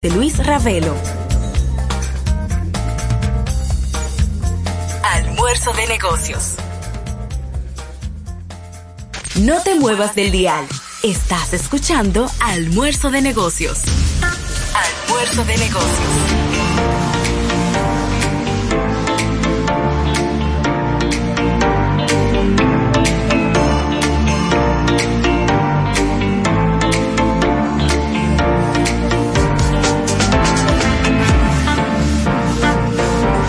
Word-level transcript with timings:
de 0.00 0.10
Luis 0.12 0.38
Ravelo. 0.46 0.94
Almuerzo 5.02 5.72
de 5.72 5.86
negocios. 5.88 6.54
No 9.40 9.60
te 9.64 9.74
muevas 9.74 10.14
del 10.14 10.30
dial. 10.30 10.64
Estás 11.02 11.52
escuchando 11.52 12.30
Almuerzo 12.38 13.10
de 13.10 13.22
negocios. 13.22 13.80
Almuerzo 15.08 15.44
de 15.44 15.56
negocios. 15.56 16.37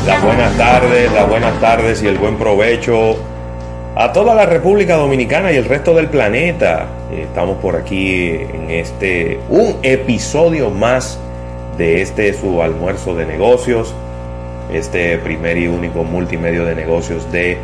Las 0.09 0.23
buenas 0.23 0.57
tardes, 0.57 1.11
las 1.11 1.29
buenas 1.29 1.59
tardes 1.61 2.01
y 2.01 2.07
el 2.07 2.17
buen 2.17 2.35
provecho 2.35 3.15
a 3.95 4.11
toda 4.11 4.33
la 4.33 4.47
República 4.47 4.95
Dominicana 4.95 5.51
y 5.51 5.55
el 5.55 5.65
resto 5.65 5.93
del 5.93 6.07
planeta. 6.07 6.87
Estamos 7.15 7.57
por 7.59 7.75
aquí 7.75 8.31
en 8.31 8.71
este, 8.71 9.39
un 9.49 9.77
episodio 9.83 10.71
más 10.71 11.19
de 11.77 12.01
este 12.01 12.33
su 12.33 12.59
almuerzo 12.63 13.13
de 13.13 13.27
negocios, 13.27 13.93
este 14.73 15.19
primer 15.19 15.59
y 15.59 15.67
único 15.67 16.03
multimedio 16.03 16.65
de 16.65 16.73
negocios 16.73 17.31
de 17.31 17.59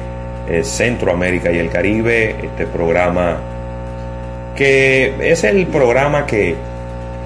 eh, 0.48 0.64
Centroamérica 0.64 1.52
y 1.52 1.58
el 1.58 1.72
Caribe, 1.72 2.36
este 2.44 2.67
programa 2.67 3.39
que 4.55 5.16
es 5.20 5.44
el 5.44 5.66
programa 5.66 6.27
que 6.27 6.53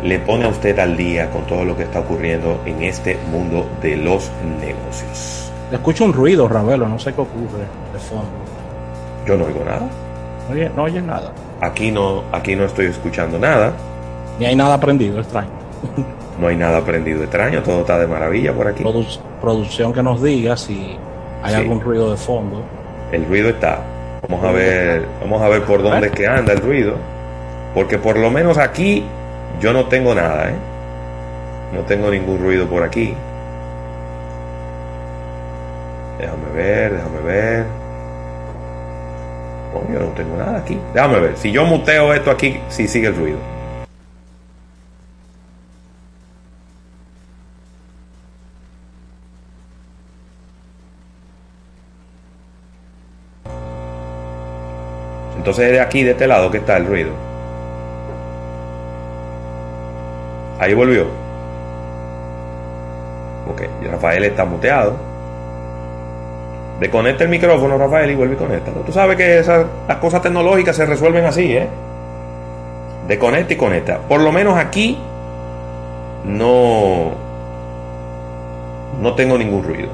le 0.03 0.19
pone 0.19 0.45
a 0.45 0.47
usted 0.49 0.77
al 0.79 0.95
día 0.95 1.29
con 1.29 1.45
todo 1.45 1.65
lo 1.65 1.75
que 1.75 1.83
está 1.83 1.99
ocurriendo 1.99 2.61
en 2.65 2.83
este 2.83 3.17
mundo 3.31 3.67
de 3.81 3.97
los 3.97 4.31
negocios. 4.61 5.51
Escucho 5.71 6.05
un 6.05 6.13
ruido, 6.13 6.47
Ravelo, 6.47 6.87
no 6.87 6.97
sé 6.97 7.13
qué 7.13 7.21
ocurre 7.21 7.59
de 7.93 7.99
fondo. 7.99 8.25
Yo 9.25 9.37
no 9.37 9.45
oigo 9.45 9.63
nada. 9.63 9.87
Oye, 10.51 10.71
no 10.75 10.83
oyes 10.83 11.03
nada. 11.03 11.31
Aquí 11.61 11.91
no, 11.91 12.23
aquí 12.31 12.55
no 12.55 12.65
estoy 12.65 12.87
escuchando 12.87 13.37
nada. 13.37 13.73
Ni 14.39 14.45
hay 14.45 14.55
nada 14.55 14.79
prendido, 14.79 15.19
extraño. 15.19 15.49
No 16.39 16.47
hay 16.47 16.55
nada 16.55 16.81
prendido 16.81 17.21
extraño, 17.23 17.61
todo 17.61 17.81
está 17.81 17.99
de 17.99 18.07
maravilla 18.07 18.53
por 18.53 18.67
aquí. 18.67 18.83
Produ- 18.83 19.19
producción 19.41 19.91
que 19.93 20.01
nos 20.01 20.23
diga 20.23 20.55
si 20.55 20.97
hay 21.43 21.53
Sí. 21.53 21.59
algún 21.61 21.81
ruido 21.81 22.09
de 22.11 22.17
fondo. 22.17 22.63
El 23.11 23.25
ruido 23.25 23.49
está. 23.49 23.79
Vamos 24.27 24.45
a 24.45 24.51
ver, 24.51 25.05
vamos 25.21 25.41
a 25.41 25.49
ver 25.49 25.63
por 25.63 25.83
dónde 25.83 26.07
es 26.07 26.13
que 26.13 26.25
anda 26.27 26.53
el 26.53 26.59
ruido. 26.61 26.93
Porque 27.73 27.97
por 27.97 28.17
lo 28.17 28.31
menos 28.31 28.57
aquí 28.57 29.03
yo 29.59 29.73
no 29.73 29.85
tengo 29.85 30.15
nada, 30.15 30.49
¿eh? 30.49 30.55
No 31.73 31.81
tengo 31.81 32.09
ningún 32.09 32.39
ruido 32.39 32.67
por 32.67 32.83
aquí. 32.83 33.13
Déjame 36.17 36.49
ver, 36.53 36.93
déjame 36.93 37.19
ver. 37.21 37.65
No, 39.73 39.93
yo 39.93 39.99
no 39.99 40.07
tengo 40.13 40.37
nada 40.37 40.57
aquí. 40.57 40.79
Déjame 40.93 41.19
ver. 41.19 41.37
Si 41.37 41.51
yo 41.51 41.65
muteo 41.65 42.13
esto 42.13 42.31
aquí, 42.31 42.59
si 42.69 42.87
sigue 42.87 43.07
el 43.07 43.15
ruido. 43.15 43.37
Entonces 55.37 55.65
es 55.67 55.71
de 55.71 55.81
aquí, 55.81 56.03
de 56.03 56.11
este 56.11 56.27
lado, 56.27 56.51
que 56.51 56.57
está 56.57 56.77
el 56.77 56.85
ruido. 56.85 57.28
Ahí 60.59 60.73
volvió. 60.73 61.05
Ok, 63.49 63.61
Rafael 63.89 64.23
está 64.25 64.45
muteado. 64.45 64.93
Desconecta 66.79 67.23
el 67.23 67.29
micrófono, 67.29 67.77
Rafael, 67.77 68.11
y 68.11 68.15
vuelve 68.15 68.35
y 68.35 68.37
conecta. 68.37 68.71
Tú 68.85 68.91
sabes 68.91 69.17
que 69.17 69.39
esas, 69.39 69.65
las 69.87 69.97
cosas 69.97 70.21
tecnológicas 70.21 70.75
se 70.75 70.85
resuelven 70.85 71.25
así, 71.25 71.57
¿eh? 71.57 71.67
Desconecta 73.07 73.53
y 73.53 73.57
conecta. 73.57 73.97
Por 73.99 74.21
lo 74.21 74.31
menos 74.31 74.57
aquí 74.57 74.97
no, 76.23 77.11
no 79.01 79.13
tengo 79.15 79.37
ningún 79.37 79.63
ruido. 79.63 79.89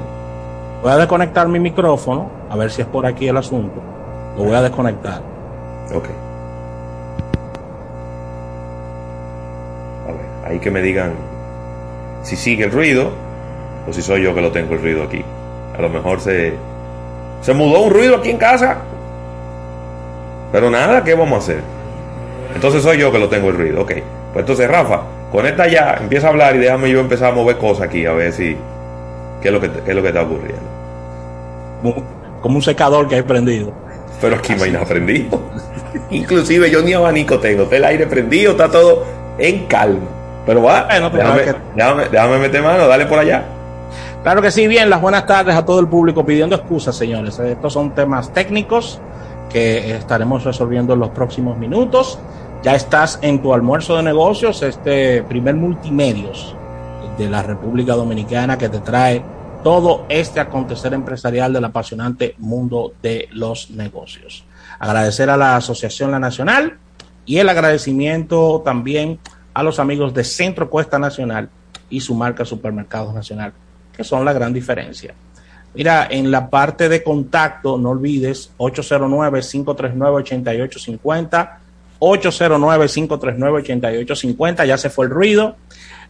Voy 0.82 0.92
a 0.92 0.96
desconectar 0.96 1.48
mi 1.48 1.58
micrófono, 1.58 2.28
a 2.50 2.56
ver 2.56 2.70
si 2.70 2.82
es 2.82 2.88
por 2.88 3.06
aquí 3.06 3.26
el 3.26 3.36
asunto. 3.36 3.80
Lo 4.36 4.44
voy 4.44 4.54
a 4.54 4.62
desconectar. 4.62 5.22
Ok. 5.94 6.08
Ahí 10.46 10.58
que 10.58 10.70
me 10.70 10.80
digan 10.80 11.12
si 12.22 12.36
sigue 12.36 12.64
el 12.64 12.72
ruido 12.72 13.10
o 13.88 13.92
si 13.92 14.02
soy 14.02 14.22
yo 14.22 14.34
que 14.34 14.40
lo 14.40 14.50
tengo 14.50 14.74
el 14.74 14.80
ruido 14.80 15.02
aquí. 15.02 15.24
A 15.76 15.82
lo 15.82 15.88
mejor 15.88 16.20
se, 16.20 16.54
se 17.40 17.52
mudó 17.52 17.80
un 17.80 17.92
ruido 17.92 18.16
aquí 18.16 18.30
en 18.30 18.38
casa. 18.38 18.78
Pero 20.52 20.70
nada, 20.70 21.04
¿qué 21.04 21.14
vamos 21.14 21.34
a 21.34 21.38
hacer? 21.38 21.60
Entonces 22.54 22.82
soy 22.82 22.98
yo 22.98 23.12
que 23.12 23.18
lo 23.18 23.28
tengo 23.28 23.50
el 23.50 23.56
ruido, 23.56 23.82
ok. 23.82 23.92
Pues 24.32 24.42
entonces, 24.42 24.68
Rafa, 24.68 25.02
conecta 25.30 25.66
ya, 25.68 25.98
empieza 26.00 26.28
a 26.28 26.30
hablar 26.30 26.56
y 26.56 26.58
déjame 26.58 26.90
yo 26.90 27.00
empezar 27.00 27.32
a 27.32 27.34
mover 27.34 27.58
cosas 27.58 27.88
aquí 27.88 28.06
a 28.06 28.12
ver 28.12 28.32
si. 28.32 28.56
¿Qué 29.40 29.48
es 29.48 29.54
lo 29.54 29.60
que, 29.60 29.70
qué 29.70 29.90
es 29.90 29.96
lo 29.96 30.02
que 30.02 30.08
está 30.08 30.22
ocurriendo? 30.22 30.62
Como, 32.40 32.56
un 32.56 32.62
secador 32.62 33.08
que 33.08 33.16
hay 33.16 33.22
prendido. 33.22 33.72
Pero 34.20 34.36
aquí 34.36 34.54
no 34.54 34.64
hay 34.64 34.72
nada 34.72 34.86
prendido. 34.86 35.40
Inclusive 36.10 36.70
yo 36.70 36.82
ni 36.82 36.94
abanico 36.94 37.38
tengo. 37.38 37.64
Está 37.64 37.76
el 37.76 37.84
aire 37.84 38.06
prendido, 38.06 38.52
está 38.52 38.70
todo 38.70 39.04
en 39.38 39.66
calma. 39.66 40.15
Pero 40.46 40.62
va, 40.62 40.84
Bueno, 40.84 41.10
tú 41.10 41.16
déjame, 41.16 41.42
que- 41.42 41.54
déjame- 41.74 42.08
déjame 42.08 42.38
meter 42.38 42.62
mano, 42.62 42.86
dale 42.86 43.06
por 43.06 43.18
allá. 43.18 43.44
Claro 44.22 44.40
que 44.42 44.50
sí, 44.50 44.66
bien, 44.66 44.88
las 44.90 45.00
buenas 45.00 45.26
tardes 45.26 45.54
a 45.54 45.64
todo 45.64 45.78
el 45.80 45.88
público 45.88 46.24
pidiendo 46.24 46.56
excusas, 46.56 46.96
señores. 46.96 47.38
Estos 47.38 47.72
son 47.72 47.90
temas 47.94 48.32
técnicos 48.32 49.00
que 49.50 49.94
estaremos 49.96 50.44
resolviendo 50.44 50.94
en 50.94 51.00
los 51.00 51.10
próximos 51.10 51.56
minutos. 51.58 52.18
Ya 52.62 52.74
estás 52.74 53.18
en 53.22 53.40
tu 53.42 53.52
almuerzo 53.54 53.96
de 53.96 54.02
negocios, 54.02 54.62
este 54.62 55.22
primer 55.22 55.54
multimedios 55.54 56.54
de 57.18 57.28
la 57.30 57.42
República 57.42 57.94
Dominicana 57.94 58.58
que 58.58 58.68
te 58.68 58.80
trae 58.80 59.22
todo 59.62 60.04
este 60.08 60.40
acontecer 60.40 60.92
empresarial 60.94 61.52
del 61.52 61.64
apasionante 61.64 62.34
mundo 62.38 62.92
de 63.02 63.28
los 63.32 63.70
negocios. 63.70 64.44
Agradecer 64.78 65.30
a 65.30 65.36
la 65.36 65.56
Asociación 65.56 66.10
La 66.10 66.18
Nacional 66.18 66.76
y 67.24 67.38
el 67.38 67.48
agradecimiento 67.48 68.60
también 68.64 69.18
a 69.24 69.35
los 69.62 69.78
amigos 69.78 70.14
de 70.14 70.24
Centro 70.24 70.68
Cuesta 70.68 70.98
Nacional 70.98 71.48
y 71.88 72.00
su 72.00 72.14
marca 72.14 72.44
Supermercados 72.44 73.14
Nacional, 73.14 73.52
que 73.96 74.02
son 74.04 74.24
la 74.24 74.32
gran 74.32 74.52
diferencia. 74.52 75.14
Mira, 75.74 76.06
en 76.10 76.30
la 76.30 76.48
parte 76.48 76.88
de 76.88 77.02
contacto, 77.02 77.76
no 77.76 77.90
olvides 77.90 78.52
809-539-8850, 78.58 81.58
809-539-8850, 82.00 84.66
ya 84.66 84.78
se 84.78 84.88
fue 84.88 85.04
el 85.06 85.12
ruido, 85.12 85.56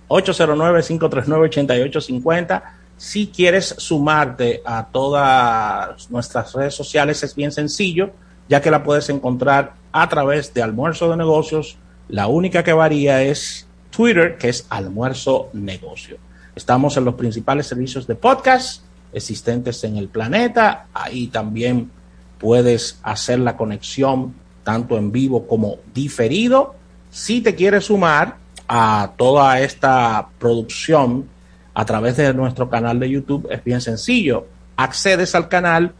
809-539-8850. 0.09 2.63
Si 2.97 3.27
quieres 3.27 3.75
sumarte 3.79 4.63
a 4.65 4.87
todas 4.87 6.09
nuestras 6.11 6.55
redes 6.55 6.75
sociales, 6.75 7.25
es 7.25 7.35
bien 7.35 7.53
sencillo, 7.53 8.11
ya 8.49 8.63
que 8.63 8.71
la 8.71 8.85
puedes 8.85 9.11
encontrar 9.11 9.73
a 9.93 10.09
través 10.09 10.55
de 10.55 10.63
Almuerzo 10.63 11.11
de 11.11 11.17
Negocios. 11.17 11.77
La 12.09 12.29
única 12.29 12.63
que 12.63 12.73
varía 12.73 13.23
es 13.23 13.67
Twitter, 13.91 14.39
que 14.39 14.49
es 14.49 14.67
Almuerzo 14.71 15.51
Negocio. 15.53 16.19
Estamos 16.55 16.97
en 16.97 17.05
los 17.05 17.15
principales 17.15 17.67
servicios 17.67 18.07
de 18.07 18.15
podcast 18.15 18.85
existentes 19.13 19.83
en 19.83 19.97
el 19.97 20.09
planeta. 20.09 20.87
Ahí 20.95 21.27
también 21.27 21.91
puedes 22.39 23.01
hacer 23.03 23.41
la 23.41 23.57
conexión 23.57 24.35
tanto 24.63 24.97
en 24.97 25.11
vivo 25.11 25.49
como 25.49 25.79
diferido. 25.93 26.77
Si 27.11 27.41
te 27.41 27.57
quieres 27.57 27.87
sumar 27.87 28.37
a 28.69 29.15
toda 29.17 29.61
esta 29.61 30.29
producción 30.39 31.29
a 31.75 31.85
través 31.85 32.19
de 32.19 32.33
nuestro 32.35 32.71
canal 32.71 33.01
de 33.01 33.11
YouTube, 33.11 33.49
es 33.51 33.65
bien 33.65 33.81
sencillo. 33.81 34.47
Accedes 34.77 35.35
al 35.35 35.49
canal, 35.49 35.93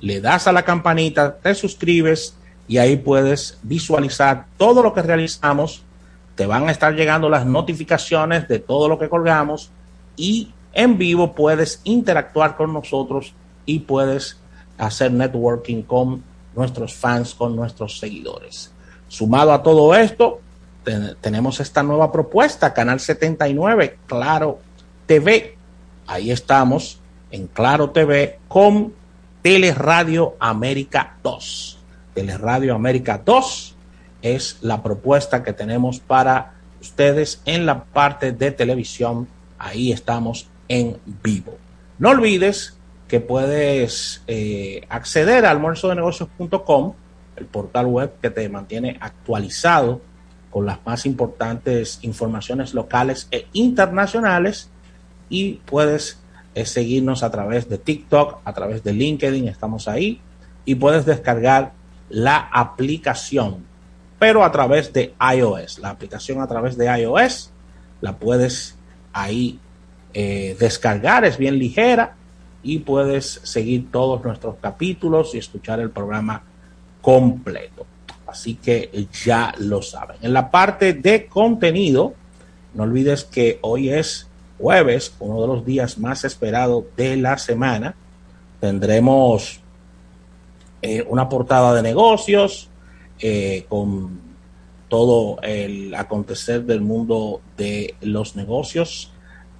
le 0.00 0.20
das 0.22 0.46
a 0.46 0.52
la 0.52 0.64
campanita, 0.64 1.36
te 1.36 1.54
suscribes 1.54 2.36
y 2.68 2.78
ahí 2.78 2.96
puedes 2.96 3.58
visualizar 3.62 4.46
todo 4.56 4.82
lo 4.82 4.92
que 4.94 5.02
realizamos. 5.02 5.82
Te 6.34 6.46
van 6.46 6.68
a 6.68 6.72
estar 6.72 6.94
llegando 6.94 7.28
las 7.28 7.44
notificaciones 7.46 8.48
de 8.48 8.58
todo 8.58 8.88
lo 8.88 8.98
que 8.98 9.08
colgamos 9.08 9.70
y 10.16 10.50
en 10.72 10.96
vivo 10.96 11.34
puedes 11.34 11.80
interactuar 11.84 12.56
con 12.56 12.72
nosotros 12.72 13.34
y 13.66 13.80
puedes 13.80 14.38
hacer 14.78 15.12
networking 15.12 15.82
con 15.82 16.22
nuestros 16.56 16.94
fans, 16.94 17.34
con 17.34 17.54
nuestros 17.54 17.98
seguidores. 17.98 18.72
Sumado 19.08 19.52
a 19.52 19.62
todo 19.62 19.94
esto, 19.94 20.40
ten- 20.84 21.16
tenemos 21.20 21.60
esta 21.60 21.82
nueva 21.82 22.10
propuesta, 22.10 22.72
Canal 22.72 22.98
79, 23.00 23.98
Claro 24.06 24.58
TV. 25.06 25.56
Ahí 26.06 26.30
estamos 26.30 26.98
en 27.30 27.46
Claro 27.48 27.90
TV 27.90 28.38
con 28.48 28.94
Teleradio 29.42 30.34
América 30.40 31.16
2. 31.22 31.78
Teleradio 32.14 32.74
América 32.74 33.20
2 33.24 33.76
es 34.22 34.58
la 34.60 34.82
propuesta 34.82 35.42
que 35.42 35.52
tenemos 35.52 36.00
para 36.00 36.54
ustedes 36.80 37.42
en 37.44 37.66
la 37.66 37.84
parte 37.84 38.32
de 38.32 38.50
televisión. 38.50 39.28
Ahí 39.58 39.92
estamos 39.92 40.48
en 40.68 40.98
vivo. 41.22 41.56
No 41.98 42.10
olvides 42.10 42.76
que 43.08 43.20
puedes 43.20 44.22
eh, 44.26 44.86
acceder 44.88 45.44
a 45.44 45.50
almuerzodenegocios.com, 45.50 46.94
el 47.36 47.46
portal 47.46 47.86
web 47.86 48.12
que 48.20 48.30
te 48.30 48.48
mantiene 48.48 48.96
actualizado 49.00 50.00
con 50.50 50.66
las 50.66 50.78
más 50.84 51.06
importantes 51.06 51.98
informaciones 52.02 52.74
locales 52.74 53.26
e 53.30 53.46
internacionales 53.52 54.70
y 55.28 55.54
puedes 55.64 56.20
eh, 56.54 56.66
seguirnos 56.66 57.22
a 57.22 57.30
través 57.30 57.68
de 57.68 57.78
TikTok, 57.78 58.40
a 58.44 58.52
través 58.52 58.84
de 58.84 58.92
LinkedIn, 58.92 59.48
estamos 59.48 59.88
ahí 59.88 60.20
y 60.64 60.74
puedes 60.74 61.06
descargar 61.06 61.72
la 62.12 62.36
aplicación, 62.52 63.64
pero 64.18 64.44
a 64.44 64.52
través 64.52 64.92
de 64.92 65.14
iOS. 65.34 65.78
La 65.78 65.90
aplicación 65.90 66.40
a 66.40 66.46
través 66.46 66.76
de 66.76 66.86
iOS 66.86 67.50
la 68.02 68.16
puedes 68.18 68.76
ahí 69.12 69.58
eh, 70.12 70.54
descargar, 70.60 71.24
es 71.24 71.38
bien 71.38 71.58
ligera 71.58 72.16
y 72.62 72.80
puedes 72.80 73.40
seguir 73.44 73.90
todos 73.90 74.22
nuestros 74.22 74.56
capítulos 74.60 75.34
y 75.34 75.38
escuchar 75.38 75.80
el 75.80 75.90
programa 75.90 76.42
completo. 77.00 77.86
Así 78.26 78.56
que 78.56 79.08
ya 79.24 79.54
lo 79.58 79.80
saben. 79.80 80.18
En 80.20 80.34
la 80.34 80.50
parte 80.50 80.92
de 80.92 81.26
contenido, 81.26 82.14
no 82.74 82.82
olvides 82.82 83.24
que 83.24 83.58
hoy 83.62 83.88
es 83.88 84.28
jueves, 84.58 85.14
uno 85.18 85.40
de 85.40 85.46
los 85.46 85.64
días 85.64 85.98
más 85.98 86.24
esperados 86.24 86.84
de 86.96 87.16
la 87.16 87.38
semana. 87.38 87.94
Tendremos 88.60 89.61
eh, 90.82 91.04
una 91.08 91.28
portada 91.28 91.74
de 91.74 91.82
negocios 91.82 92.68
eh, 93.20 93.66
con 93.68 94.20
todo 94.88 95.40
el 95.42 95.94
acontecer 95.94 96.64
del 96.64 96.80
mundo 96.80 97.40
de 97.56 97.94
los 98.02 98.36
negocios, 98.36 99.12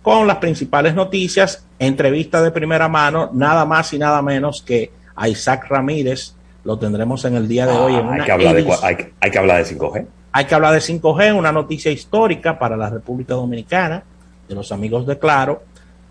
con 0.03 0.27
las 0.27 0.39
principales 0.39 0.95
noticias, 0.95 1.65
entrevista 1.79 2.43
de 2.43 2.51
primera 2.51 2.89
mano, 2.89 3.31
nada 3.33 3.65
más 3.65 3.93
y 3.93 3.99
nada 3.99 4.21
menos 4.21 4.63
que 4.63 4.91
a 5.15 5.29
Isaac 5.29 5.67
Ramírez, 5.69 6.35
lo 6.65 6.79
tendremos 6.79 7.25
en 7.25 7.37
el 7.37 7.49
día 7.49 7.67
de 7.67 7.73
hoy. 7.73 7.95
hay, 7.95 8.25
que 8.25 8.33
hablar 8.33 8.55
de, 8.57 8.77
hay, 9.21 9.31
que 9.31 9.39
hablar 9.39 9.65
de 9.65 9.77
5G. 9.77 10.07
Hay 10.33 10.45
que 10.45 10.55
hablar 10.55 10.75
de 10.75 10.81
5G, 10.81 11.37
una 11.37 11.53
noticia 11.53 11.91
histórica 11.91 12.59
para 12.59 12.77
la 12.77 12.91
República 12.91 13.35
Dominicana, 13.35 14.03
de 14.49 14.55
los 14.55 14.73
amigos 14.73 15.07
de 15.07 15.19
Claro, 15.19 15.63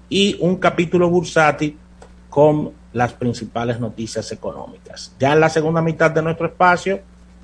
y 0.09 0.37
un 0.39 0.55
capítulo 0.55 1.09
bursátil 1.09 1.77
con 2.29 2.71
las 2.93 3.13
principales 3.13 3.79
noticias 3.79 4.31
económicas. 4.31 5.13
Ya 5.19 5.33
en 5.33 5.39
la 5.39 5.49
segunda 5.49 5.81
mitad 5.81 6.11
de 6.11 6.21
nuestro 6.21 6.47
espacio, 6.47 6.99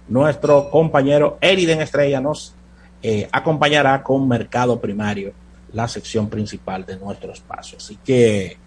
nuestro 0.07 0.69
compañero 0.69 1.37
Eriden 1.41 1.81
Estrella 1.81 2.19
nos 2.19 2.53
eh, 3.01 3.27
acompañará 3.31 4.03
con 4.03 4.27
Mercado 4.27 4.79
Primario, 4.79 5.33
la 5.73 5.87
sección 5.87 6.29
principal 6.29 6.85
de 6.85 6.97
nuestro 6.97 7.31
espacio. 7.31 7.77
Así 7.77 7.97
que 8.03 8.57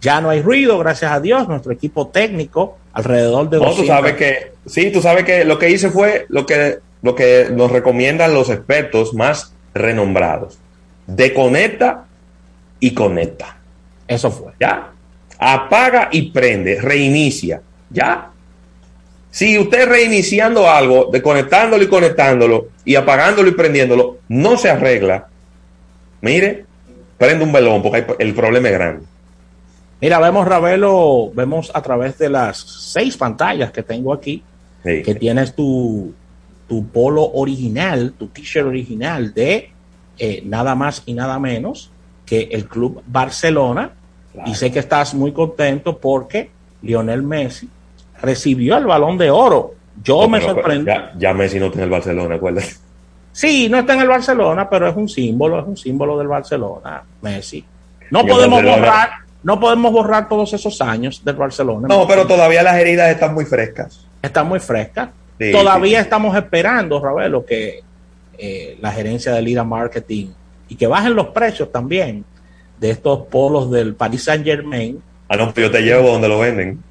ya 0.00 0.20
no 0.20 0.30
hay 0.30 0.42
ruido, 0.42 0.78
gracias 0.78 1.12
a 1.12 1.20
Dios, 1.20 1.48
nuestro 1.48 1.72
equipo 1.72 2.08
técnico 2.08 2.78
alrededor 2.92 3.50
de... 3.50 3.58
No, 3.58 3.72
tú 3.72 3.84
sabes 3.84 4.14
que, 4.14 4.52
sí, 4.66 4.90
tú 4.90 5.00
sabes 5.00 5.24
que 5.24 5.44
lo 5.44 5.58
que 5.58 5.70
hice 5.70 5.90
fue 5.90 6.26
lo 6.28 6.46
que, 6.46 6.80
lo 7.02 7.14
que 7.14 7.48
nos 7.52 7.70
recomiendan 7.70 8.34
los 8.34 8.50
expertos 8.50 9.14
más 9.14 9.54
renombrados. 9.74 10.58
Deconecta 11.06 12.06
y 12.80 12.94
conecta. 12.94 13.56
Eso 14.08 14.30
fue. 14.30 14.52
Ya. 14.58 14.92
Apaga 15.40 16.08
y 16.12 16.30
prende, 16.30 16.80
reinicia. 16.80 17.62
Ya. 17.88 18.30
Si 19.30 19.58
usted 19.58 19.88
reiniciando 19.88 20.68
algo, 20.68 21.08
desconectándolo 21.10 21.82
y 21.82 21.88
conectándolo, 21.88 22.68
y 22.84 22.94
apagándolo 22.94 23.48
y 23.48 23.52
prendiéndolo, 23.52 24.18
no 24.28 24.56
se 24.56 24.68
arregla, 24.70 25.28
mire, 26.20 26.66
prende 27.16 27.44
un 27.44 27.52
velón 27.52 27.82
porque 27.82 28.04
el 28.18 28.34
problema 28.34 28.68
es 28.68 28.74
grande. 28.74 29.06
Mira, 30.00 30.18
vemos 30.18 30.46
Ravelo, 30.46 31.30
vemos 31.34 31.70
a 31.74 31.82
través 31.82 32.16
de 32.18 32.30
las 32.30 32.58
seis 32.58 33.16
pantallas 33.16 33.70
que 33.70 33.82
tengo 33.82 34.12
aquí, 34.12 34.42
que 34.82 35.14
tienes 35.14 35.54
tu, 35.54 36.14
tu 36.66 36.86
polo 36.86 37.32
original, 37.34 38.14
tu 38.18 38.28
t-shirt 38.28 38.66
original 38.66 39.34
de 39.34 39.70
eh, 40.18 40.42
nada 40.44 40.74
más 40.74 41.02
y 41.04 41.12
nada 41.12 41.38
menos 41.38 41.90
que 42.24 42.48
el 42.52 42.66
Club 42.66 43.02
Barcelona. 43.06 43.92
Y 44.46 44.54
sé 44.54 44.70
que 44.70 44.78
estás 44.78 45.14
muy 45.14 45.32
contento 45.32 45.98
porque 45.98 46.50
Lionel 46.82 47.22
Messi 47.22 47.68
recibió 48.22 48.76
el 48.76 48.86
balón 48.86 49.18
de 49.18 49.30
oro. 49.30 49.74
Yo 50.02 50.28
me 50.28 50.40
sorprendí. 50.40 50.90
Ya, 51.18 51.34
Messi 51.34 51.58
no 51.58 51.66
está 51.66 51.78
en 51.78 51.84
el 51.84 51.90
Barcelona, 51.90 52.34
acuérdate. 52.36 52.74
Sí, 53.32 53.68
no 53.68 53.78
está 53.78 53.94
en 53.94 54.00
el 54.00 54.08
Barcelona, 54.08 54.68
pero 54.68 54.88
es 54.88 54.96
un 54.96 55.08
símbolo, 55.08 55.60
es 55.60 55.66
un 55.66 55.76
símbolo 55.76 56.18
del 56.18 56.28
Barcelona, 56.28 57.02
Messi. 57.22 57.64
No 58.10 58.24
podemos 58.24 58.62
borrar 58.62 59.10
no 59.42 59.58
podemos 59.58 59.92
borrar 59.92 60.28
todos 60.28 60.52
esos 60.52 60.80
años 60.80 61.24
del 61.24 61.36
Barcelona. 61.36 61.88
No, 61.88 62.06
pero 62.06 62.26
todavía 62.26 62.62
las 62.62 62.76
heridas 62.78 63.10
están 63.10 63.34
muy 63.34 63.44
frescas. 63.44 64.06
Están 64.20 64.48
muy 64.48 64.60
frescas. 64.60 65.10
todavía 65.52 66.00
estamos 66.00 66.36
esperando, 66.36 67.02
Ravelo, 67.02 67.44
que 67.44 67.80
eh, 68.36 68.78
la 68.80 68.92
gerencia 68.92 69.32
de 69.32 69.42
Lira 69.42 69.64
Marketing 69.64 70.28
y 70.68 70.76
que 70.76 70.86
bajen 70.86 71.14
los 71.14 71.28
precios 71.28 71.72
también 71.72 72.24
de 72.80 72.90
estos 72.90 73.26
polos 73.26 73.70
del 73.70 73.94
Paris 73.94 74.24
Saint 74.24 74.44
Germain. 74.44 75.00
Ah, 75.28 75.36
no, 75.36 75.54
yo 75.54 75.70
te 75.70 75.82
llevo 75.82 76.08
donde 76.08 76.28
lo 76.28 76.38
venden. 76.38 76.82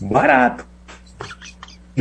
Barato. 0.00 0.64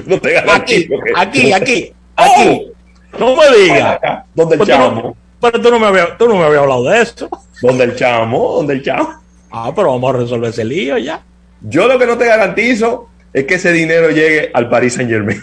No 0.06 0.20
te 0.20 0.38
aquí, 0.38 0.90
aquí, 1.16 1.54
aquí, 1.54 1.94
aquí. 2.18 2.72
No 3.18 3.34
me 3.34 3.58
digas. 3.58 3.98
Donde 4.34 4.56
el 4.56 4.58
pues 4.58 4.70
chamo. 4.70 5.16
pero 5.40 5.62
tú 5.62 5.72
no, 5.72 5.80
me 5.80 5.88
habías, 5.88 6.18
tú 6.18 6.28
no 6.28 6.36
me 6.36 6.44
habías 6.44 6.64
hablado 6.64 6.84
de 6.90 7.02
eso. 7.02 7.30
Donde 7.62 7.86
el 7.86 7.96
chamo, 7.96 8.56
donde 8.56 8.74
el 8.74 8.84
chamo. 8.84 9.22
Ah, 9.52 9.72
pero 9.74 9.94
vamos 9.94 10.14
a 10.14 10.18
resolver 10.18 10.50
ese 10.50 10.66
lío 10.66 10.98
ya. 10.98 11.24
Yo 11.62 11.88
lo 11.88 11.98
que 11.98 12.06
no 12.06 12.18
te 12.18 12.26
garantizo 12.26 13.08
es 13.32 13.46
que 13.46 13.56
ese 13.56 13.72
dinero 13.72 14.10
llegue 14.10 14.52
al 14.54 14.70
Paris 14.70 14.96
Saint 14.96 15.10
Germain. 15.10 15.40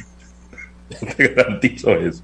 no 1.01 1.15
te 1.15 1.29
garantizo 1.29 1.93
eso. 1.93 2.23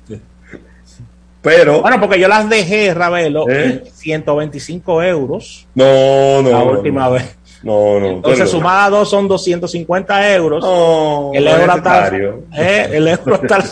Pero. 1.43 1.83
Bueno, 1.83 2.01
porque 2.01 2.19
yo 2.19 2.29
las 2.29 2.49
dejé, 2.49 2.93
Ravelo, 2.95 3.49
¿Eh? 3.49 3.83
en 3.85 3.93
125 3.93 5.03
euros. 5.03 5.67
No, 5.75 6.43
no. 6.43 6.51
La 6.51 6.63
última 6.63 7.09
vez. 7.09 7.37
No, 7.63 7.99
no. 7.99 8.07
Entonces, 8.09 8.51
sumada 8.51 8.85
a 8.87 8.91
dos 8.91 9.11
son 9.11 9.27
250 9.27 10.35
euros. 10.35 10.63
No, 10.63 11.33
el 11.35 11.47
euro 11.47 11.77
está, 11.77 12.09
eh, 12.57 12.89
el, 12.93 13.09
euro 13.09 13.35
está 13.43 13.65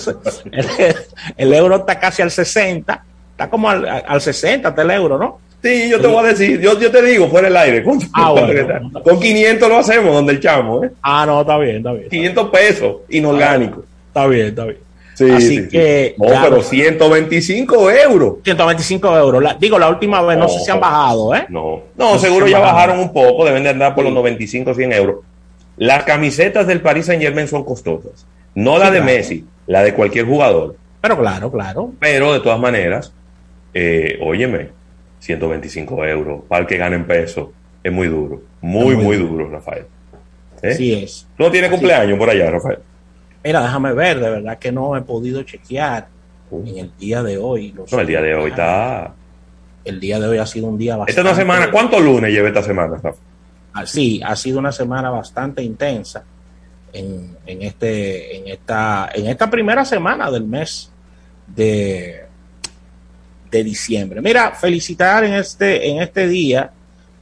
el, 1.37 1.55
euro 1.55 1.77
está 1.77 1.99
casi 1.99 2.23
al 2.23 2.31
60. 2.31 3.05
Está 3.31 3.51
como 3.51 3.71
al, 3.71 3.87
al 3.87 4.21
60 4.21 4.69
está 4.69 4.83
el 4.83 4.91
euro, 4.91 5.19
¿no? 5.19 5.39
Sí, 5.63 5.89
yo 5.91 6.01
te 6.01 6.07
voy 6.07 6.25
a 6.25 6.29
decir, 6.29 6.61
yo, 6.61 6.79
yo 6.79 6.91
te 6.91 7.03
digo 7.03 7.29
fuera 7.29 7.49
el 7.49 7.57
aire. 7.57 7.83
Con, 7.83 7.99
ah, 8.13 8.35
con 9.03 9.19
500 9.19 9.69
lo 9.69 9.79
hacemos 9.79 10.15
donde 10.15 10.33
el 10.35 10.41
chamo, 10.41 10.85
¿eh? 10.85 10.91
Ah, 11.03 11.25
no, 11.27 11.41
está 11.41 11.59
bien, 11.59 11.79
está 11.79 11.93
bien. 11.93 12.09
500 12.09 12.51
pesos, 12.51 12.97
inorgánico. 13.09 13.85
está 14.09 14.27
bien, 14.27 14.47
está 14.49 14.65
bien. 14.65 14.86
Sí, 15.17 15.31
Así 15.31 15.69
que. 15.69 16.15
No, 16.19 16.27
pero 16.27 16.63
125 16.63 17.91
euros. 17.91 18.35
125 18.45 19.17
euros. 19.17 19.57
digo, 19.59 19.79
la 19.79 19.89
última 19.89 20.21
vez 20.21 20.37
no, 20.37 20.47
sé 20.47 20.61
si 20.61 20.71
han 20.71 20.79
bajado, 20.79 21.35
¿eh? 21.35 21.47
No, 21.49 21.81
no, 21.97 22.19
seguro 22.19 22.47
ya 22.47 22.59
bajaron 22.59 22.99
un 22.99 23.15
poco, 23.15 23.47
deben 23.47 23.63
de 23.63 23.71
andar 23.71 23.95
por 23.95 24.05
los 24.05 24.13
95, 24.13 24.75
100 24.75 24.93
euros. 24.93 25.17
Las 25.79 26.05
camisetas 26.05 26.67
del 26.67 26.83
Paris 26.83 27.07
Saint 27.07 27.23
Germain 27.23 27.49
son 27.49 27.65
costosas. 27.65 28.27
No 28.55 28.77
la 28.77 28.91
de 28.91 29.01
Messi, 29.01 29.47
la 29.67 29.83
de 29.83 29.95
cualquier 29.95 30.27
jugador. 30.27 30.77
Pero 31.01 31.19
claro, 31.19 31.51
claro. 31.51 31.93
Pero 31.99 32.35
de 32.35 32.41
todas 32.41 32.61
maneras, 32.61 33.11
eh, 33.73 34.19
óyeme, 34.23 34.69
125 35.21 36.05
euros 36.05 36.43
para 36.47 36.61
el 36.61 36.67
que 36.67 36.77
gane 36.77 36.97
en 36.97 37.07
peso. 37.07 37.53
Es 37.83 37.91
muy 37.91 38.09
duro. 38.09 38.43
Muy, 38.61 38.97
muy, 38.97 39.17
duro. 39.17 39.49
Rafael. 39.49 39.87
¿Eh? 40.61 40.75
Sí 40.75 40.93
es. 40.93 41.27
¿No 41.39 41.51
tiene 41.51 41.71
cumpleaños 41.71 42.19
por 42.19 42.29
allá, 42.29 42.51
Rafael? 42.51 42.81
Mira, 43.47 43.63
déjame 43.63 43.93
ver, 43.93 44.19
de 44.19 44.29
verdad 44.29 44.59
que 44.59 44.73
no 44.73 44.97
he 44.97 45.03
podido 45.03 45.41
chequear 45.45 46.09
en 46.51 46.79
el 46.79 46.91
día 46.99 47.23
de 47.23 47.39
hoy. 47.39 47.73
no, 47.73 48.01
el 48.01 48.07
día 48.09 48.21
de 48.21 48.35
hoy 48.35 48.51
está. 48.51 49.15
El 49.85 50.01
día 50.01 50.19
de 50.19 50.27
hoy 50.27 50.39
ha 50.39 50.47
sido 50.47 50.67
un 50.67 50.77
día 50.77 50.97
bastante. 50.97 51.13
Esta 51.13 51.21
es 51.21 51.27
una 51.29 51.37
semana. 51.37 51.71
¿Cuántos 51.71 52.03
lunes 52.03 52.33
lleva 52.33 52.49
esta 52.49 52.65
semana? 52.65 53.01
Ah, 53.73 53.87
sí, 53.87 54.21
ha 54.25 54.35
sido 54.35 54.59
una 54.59 54.73
semana 54.73 55.11
bastante 55.11 55.63
intensa 55.63 56.25
en, 56.93 57.37
en, 57.47 57.63
este, 57.63 58.37
en, 58.37 58.49
esta, 58.49 59.11
en 59.15 59.29
esta 59.29 59.49
primera 59.49 59.85
semana 59.85 60.29
del 60.29 60.43
mes 60.43 60.91
de, 61.47 62.25
de 63.49 63.63
diciembre. 63.63 64.21
Mira, 64.23 64.57
felicitar 64.57 65.23
en 65.23 65.35
este, 65.35 65.89
en 65.89 66.03
este 66.03 66.27
día 66.27 66.73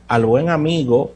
al 0.08 0.24
buen 0.24 0.48
amigo, 0.48 1.12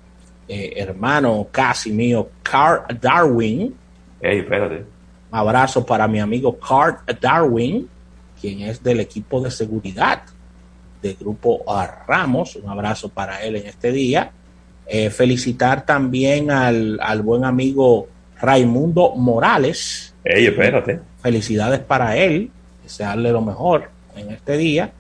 eh, 0.47 0.75
hermano 0.77 1.49
casi 1.51 1.93
mío, 1.93 2.29
Carl 2.43 2.85
Darwin. 3.01 3.75
Hey, 4.21 4.41
espérate. 4.41 4.98
Abrazo 5.31 5.85
para 5.85 6.09
mi 6.09 6.21
amigo 6.21 6.59
Carl 6.59 6.97
Darwin, 7.21 7.89
quien 8.41 8.61
es 8.63 8.83
del 8.83 9.01
equipo 9.01 9.41
de 9.41 9.51
seguridad 9.51 10.23
del 11.03 11.17
grupo 11.17 11.65
Ramos. 12.07 12.57
Un 12.57 12.69
abrazo 12.69 13.09
para 13.09 13.43
él 13.43 13.57
en 13.57 13.67
este 13.67 13.93
día. 13.93 14.31
Eh, 14.87 15.11
felicitar 15.11 15.85
también 15.85 16.51
al, 16.51 16.99
al, 17.03 17.23
buen 17.23 17.45
amigo 17.45 18.09
Raimundo 18.41 19.15
Morales. 19.17 20.15
Hey, 20.25 20.47
espérate. 20.47 21.01
Felicidades 21.23 21.81
para 21.81 22.17
él. 22.17 22.51
Desearle 22.83 23.31
lo 23.31 23.43
mejor 23.43 23.91
en 24.17 24.31
este 24.31 24.57
día. 24.57 24.91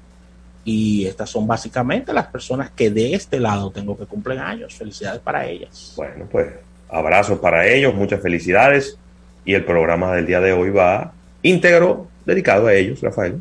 Y 0.64 1.06
estas 1.06 1.30
son 1.30 1.46
básicamente 1.46 2.12
las 2.12 2.26
personas 2.26 2.70
que 2.70 2.90
de 2.90 3.14
este 3.14 3.40
lado 3.40 3.70
tengo 3.70 3.96
que 3.96 4.04
cumplen 4.04 4.38
años. 4.38 4.74
Felicidades 4.74 5.20
para 5.20 5.46
ellas. 5.46 5.94
Bueno, 5.96 6.26
pues 6.30 6.48
abrazos 6.90 7.38
para 7.38 7.66
ellos, 7.66 7.94
muchas 7.94 8.20
felicidades. 8.20 8.98
Y 9.48 9.54
el 9.54 9.64
programa 9.64 10.14
del 10.14 10.26
día 10.26 10.40
de 10.40 10.52
hoy 10.52 10.68
va 10.68 11.14
íntegro, 11.40 12.06
dedicado 12.26 12.66
a 12.66 12.74
ellos, 12.74 13.00
Rafael. 13.00 13.40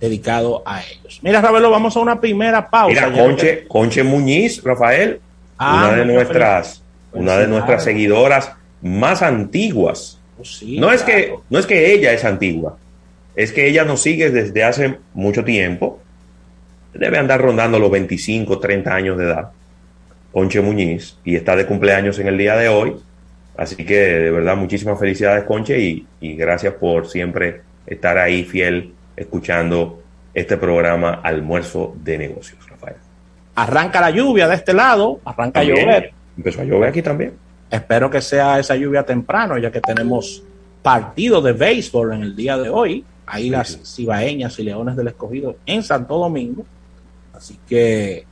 Dedicado 0.00 0.62
a 0.64 0.84
ellos. 0.84 1.18
Mira, 1.20 1.40
Ravelo, 1.40 1.68
vamos 1.68 1.96
a 1.96 1.98
una 1.98 2.20
primera 2.20 2.70
pausa. 2.70 3.08
Mira, 3.08 3.20
Conche, 3.20 3.66
Conche 3.66 4.04
Muñiz, 4.04 4.62
Rafael, 4.62 5.18
ah, 5.58 5.88
una 5.88 5.96
de 5.96 6.04
nuestras, 6.04 6.84
una 7.12 7.38
de 7.38 7.48
nuestras 7.48 7.82
seguidoras 7.82 8.52
más 8.82 9.20
antiguas. 9.20 10.20
Oh, 10.38 10.44
no, 10.78 10.92
es 10.92 11.02
que, 11.02 11.34
no 11.50 11.58
es 11.58 11.66
que 11.66 11.92
ella 11.92 12.12
es 12.12 12.24
antigua, 12.24 12.78
es 13.34 13.50
que 13.50 13.66
ella 13.66 13.84
nos 13.84 14.00
sigue 14.00 14.30
desde 14.30 14.62
hace 14.62 14.98
mucho 15.12 15.42
tiempo. 15.42 15.98
Debe 16.94 17.18
andar 17.18 17.42
rondando 17.42 17.80
los 17.80 17.90
25, 17.90 18.60
30 18.60 18.94
años 18.94 19.18
de 19.18 19.24
edad. 19.24 19.50
Conche 20.30 20.60
Muñiz, 20.60 21.16
y 21.24 21.34
está 21.34 21.56
de 21.56 21.66
cumpleaños 21.66 22.16
en 22.20 22.28
el 22.28 22.38
día 22.38 22.54
de 22.54 22.68
hoy. 22.68 22.94
Así 23.58 23.84
que 23.84 23.98
de 23.98 24.30
verdad 24.30 24.56
muchísimas 24.56 24.98
felicidades 25.00 25.42
Conche 25.42 25.78
y, 25.80 26.06
y 26.20 26.36
gracias 26.36 26.74
por 26.74 27.08
siempre 27.08 27.62
estar 27.86 28.16
ahí 28.16 28.44
fiel 28.44 28.94
escuchando 29.16 30.00
este 30.32 30.56
programa 30.56 31.20
Almuerzo 31.24 31.96
de 32.02 32.18
Negocios, 32.18 32.58
Rafael. 32.70 32.96
Arranca 33.56 34.00
la 34.00 34.10
lluvia 34.10 34.46
de 34.46 34.54
este 34.54 34.72
lado, 34.72 35.20
arranca 35.24 35.58
a 35.60 35.64
llover. 35.64 36.12
Empezó 36.36 36.60
a 36.60 36.64
llover 36.64 36.90
aquí 36.90 37.02
también. 37.02 37.32
Espero 37.68 38.08
que 38.08 38.22
sea 38.22 38.60
esa 38.60 38.76
lluvia 38.76 39.02
temprano, 39.02 39.58
ya 39.58 39.72
que 39.72 39.80
tenemos 39.80 40.44
partido 40.80 41.42
de 41.42 41.52
béisbol 41.52 42.12
en 42.12 42.22
el 42.22 42.36
día 42.36 42.56
de 42.56 42.68
hoy. 42.68 43.04
Ahí 43.26 43.50
las 43.50 43.80
cibaeñas 43.84 44.56
y 44.60 44.62
leones 44.62 44.94
del 44.94 45.08
escogido 45.08 45.56
en 45.66 45.82
Santo 45.82 46.16
Domingo. 46.16 46.64
Así 47.34 47.58
que 47.68 48.24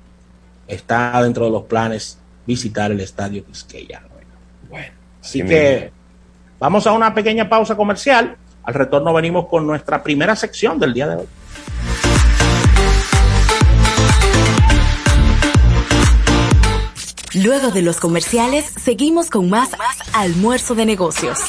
está 0.68 1.20
dentro 1.20 1.46
de 1.46 1.50
los 1.50 1.64
planes 1.64 2.18
visitar 2.46 2.92
el 2.92 3.00
estadio 3.00 3.44
Quisqueya. 3.44 4.02
Así 5.26 5.42
que 5.42 5.90
vamos 6.60 6.86
a 6.86 6.92
una 6.92 7.12
pequeña 7.12 7.48
pausa 7.48 7.76
comercial. 7.76 8.36
Al 8.62 8.74
retorno 8.74 9.12
venimos 9.12 9.48
con 9.48 9.66
nuestra 9.66 10.00
primera 10.00 10.36
sección 10.36 10.78
del 10.78 10.94
día 10.94 11.08
de 11.08 11.16
hoy. 11.16 11.26
Luego 17.34 17.72
de 17.72 17.82
los 17.82 17.98
comerciales, 17.98 18.72
seguimos 18.80 19.28
con 19.28 19.50
más 19.50 19.70
almuerzo 20.14 20.76
de 20.76 20.86
negocios. 20.86 21.40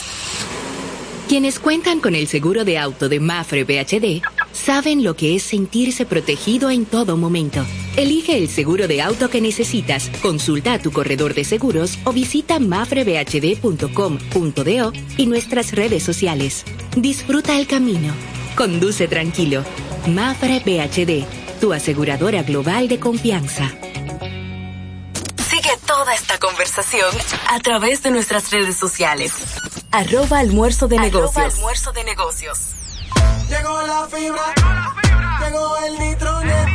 Quienes 1.30 1.60
cuentan 1.60 2.00
con 2.00 2.16
el 2.16 2.26
seguro 2.26 2.66
de 2.66 2.80
auto 2.80 3.10
de 3.10 3.20
Mafre 3.20 3.64
BHD 3.64 4.24
saben 4.58 5.04
lo 5.04 5.16
que 5.16 5.36
es 5.36 5.44
sentirse 5.44 6.06
protegido 6.06 6.70
en 6.70 6.86
todo 6.86 7.18
momento. 7.18 7.66
Elige 7.96 8.38
el 8.38 8.50
seguro 8.50 8.88
de 8.88 9.02
auto 9.02 9.30
que 9.30 9.42
necesitas, 9.42 10.10
consulta 10.22 10.74
a 10.74 10.80
tu 10.80 10.92
corredor 10.92 11.34
de 11.34 11.44
seguros 11.44 11.98
o 12.04 12.14
visita 12.14 12.60
mafrebhd.com.do 12.60 14.94
y 15.18 15.26
nuestras 15.26 15.72
redes 15.74 16.04
sociales. 16.04 16.64
Disfruta 16.96 17.60
el 17.60 17.66
camino. 17.68 18.14
Conduce 18.56 19.08
tranquilo. 19.08 19.64
Mafre 20.08 20.60
BHD, 20.60 21.26
tu 21.60 21.74
aseguradora 21.74 22.44
global 22.44 22.88
de 22.88 23.00
confianza 23.00 23.74
toda 25.88 26.14
esta 26.14 26.38
conversación 26.38 27.10
a 27.50 27.60
través 27.60 28.04
de 28.04 28.12
nuestras 28.12 28.52
redes 28.52 28.78
sociales. 28.78 29.34
Arroba 29.92 30.40
almuerzo 30.40 30.88
de 30.88 31.00
negocios. 31.00 31.56
almuerzo 31.56 31.92
de 31.92 32.04
negocios. 32.04 32.60
Llegó 33.50 33.82
la 33.82 34.08
fibra, 34.08 34.54
llegó 35.42 35.78
el 35.78 36.00
nitronet, 36.00 36.68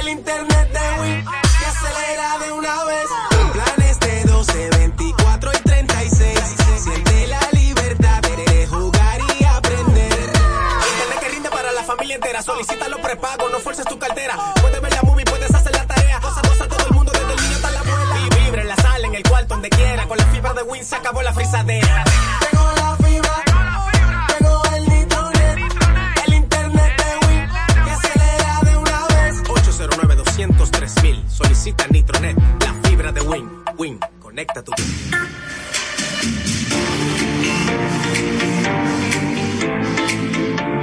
el 0.00 0.08
internet 0.10 0.70
de 0.70 1.00
Win 1.00 1.24
que 1.24 1.66
acelera 1.66 2.38
de 2.38 2.52
una 2.52 2.84
vez. 2.84 3.06
Planes 3.54 4.00
de 4.00 4.24
12, 4.24 4.70
24 4.76 5.50
y 5.52 5.62
36. 5.62 6.38
Siente 6.76 7.26
la 7.28 7.40
libertad 7.52 8.20
de 8.20 8.66
jugar 8.66 9.20
y 9.38 9.44
aprender. 9.44 10.12
Internet 10.12 11.20
que 11.20 11.28
rinde 11.30 11.50
para 11.50 11.72
la 11.72 11.82
familia 11.82 12.16
entera. 12.16 12.42
Solicita 12.42 12.88
los 12.88 13.00
prepagos, 13.00 13.50
no 13.50 13.58
fuerces 13.60 13.86
tu 13.86 13.98
cartera. 13.98 14.36
Puedes 14.60 14.82
ver 14.82 14.92
la 14.92 15.02
movie, 15.02 15.24
puedes 15.24 15.54
hacer 15.54 15.72
la 15.72 15.86
tarea. 15.86 16.20
Cosa, 16.20 16.42
cosa, 16.42 16.68
todo 16.68 16.86
el 16.88 16.92
mundo 16.94 17.10
desde 17.12 17.32
el 17.32 17.40
niño 17.40 17.56
hasta 17.56 17.70
la 17.70 17.80
abuela. 17.80 18.16
Vibre 18.44 18.60
en 18.60 18.68
la 18.68 18.76
sala, 18.76 19.06
en 19.06 19.14
el 19.14 19.22
cuarto, 19.22 19.54
donde 19.54 19.70
quiera. 19.70 20.06
Con 20.06 20.18
la 20.18 20.26
fibra 20.26 20.52
de 20.52 20.62
Win 20.62 20.84
se 20.84 20.96
acabó 20.96 21.22
la 21.22 21.32
frisadera. 21.32 22.04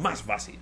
más 0.01 0.23
fácil. 0.23 0.57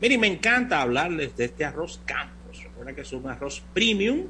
Miren, 0.00 0.20
me 0.20 0.26
encanta 0.26 0.80
hablarles 0.80 1.36
de 1.36 1.46
este 1.46 1.64
arroz 1.64 2.00
Campos. 2.04 2.62
Recuerda 2.62 2.94
que 2.94 3.00
es 3.00 3.12
un 3.12 3.28
arroz 3.28 3.62
premium 3.72 4.26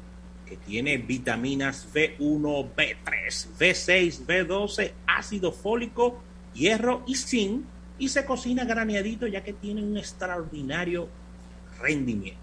que 0.47 0.57
tiene 0.57 0.97
vitaminas 0.99 1.89
B1, 1.93 2.69
B3, 2.75 3.49
B6, 3.59 4.27
B12, 4.27 4.93
ácido 5.07 5.53
fólico, 5.53 6.23
hierro 6.55 7.03
y 7.07 7.17
zinc 7.17 7.65
y 7.99 8.09
se 8.09 8.25
cocina 8.25 8.65
graneadito 8.65 9.27
ya 9.27 9.43
que 9.43 9.53
tiene 9.53 9.83
un 9.83 9.97
extraordinario 9.97 11.09
rendimiento. 11.81 12.39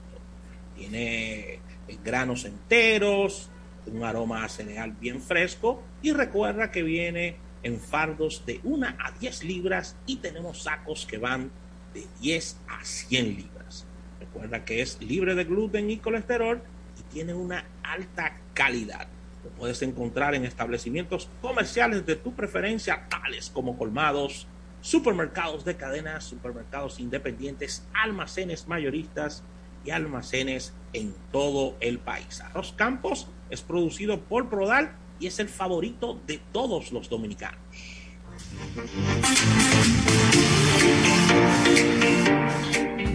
Tiene 0.75 1.60
granos 2.04 2.46
enteros, 2.46 3.50
un 3.86 4.04
aroma 4.04 4.44
a 4.44 4.50
cereal 4.50 4.92
bien 4.92 5.22
fresco 5.22 5.84
y 6.02 6.12
recuerda 6.12 6.72
que 6.72 6.84
viene 6.84 7.38
en 7.63 7.80
fardos 7.80 8.46
de 8.46 8.60
1 8.63 8.88
a 8.88 9.12
10 9.20 9.44
libras 9.44 9.96
y 10.06 10.18
tenemos 10.18 10.63
sacos 10.63 11.06
que 11.06 11.18
van 11.18 11.52
de 11.94 12.06
10 12.22 12.58
a 12.68 12.84
100 12.84 13.36
libras. 13.36 13.86
Recuerda 14.20 14.66
que 14.66 14.82
es 14.82 15.02
libre 15.02 15.36
de 15.36 15.44
gluten 15.44 15.90
y 15.90 15.98
colesterol 15.98 16.62
y 17.00 17.04
tiene 17.13 17.34
una 17.34 17.66
alta 17.84 18.38
calidad. 18.54 19.08
Lo 19.44 19.50
puedes 19.52 19.82
encontrar 19.82 20.36
en 20.36 20.46
establecimientos 20.46 21.30
comerciales 21.42 22.06
de 22.06 22.16
tu 22.16 22.34
preferencia, 22.34 23.08
tales 23.10 23.50
como 23.50 23.78
colmados, 23.78 24.48
supermercados 24.82 25.66
de 25.66 25.75
cadenas, 25.75 26.24
supermercados 26.24 27.00
independientes, 27.00 27.86
almacenes 27.94 28.68
mayoristas 28.68 29.44
y 29.86 29.92
almacenes 29.92 30.74
en 30.94 31.13
todo 31.32 31.75
el 31.80 32.00
país. 32.00 32.42
Arroz 32.42 32.74
Campos 32.74 33.28
es 33.50 33.62
producido 33.62 34.22
por 34.22 34.50
Prodal 34.50 34.96
y 35.20 35.28
es 35.28 35.40
el 35.40 35.50
favorito 35.50 36.20
de 36.28 36.40
todos 36.52 36.92
los 36.92 37.10
dominicanos. 37.10 37.60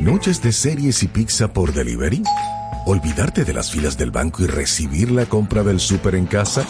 Noches 0.01 0.43
de 0.43 0.53
series 0.53 1.03
y 1.03 1.09
pizza 1.09 1.53
por 1.53 1.73
delivery. 1.73 2.23
Olvidarte 2.89 3.45
de 3.45 3.53
las 3.53 3.71
filas 3.71 3.99
del 3.99 4.11
banco 4.11 4.43
y 4.43 4.47
recibir 4.47 5.11
la 5.11 5.27
compra 5.27 5.63
del 5.63 5.79
súper 5.79 6.15
en 6.15 6.25
casa. 6.25 6.67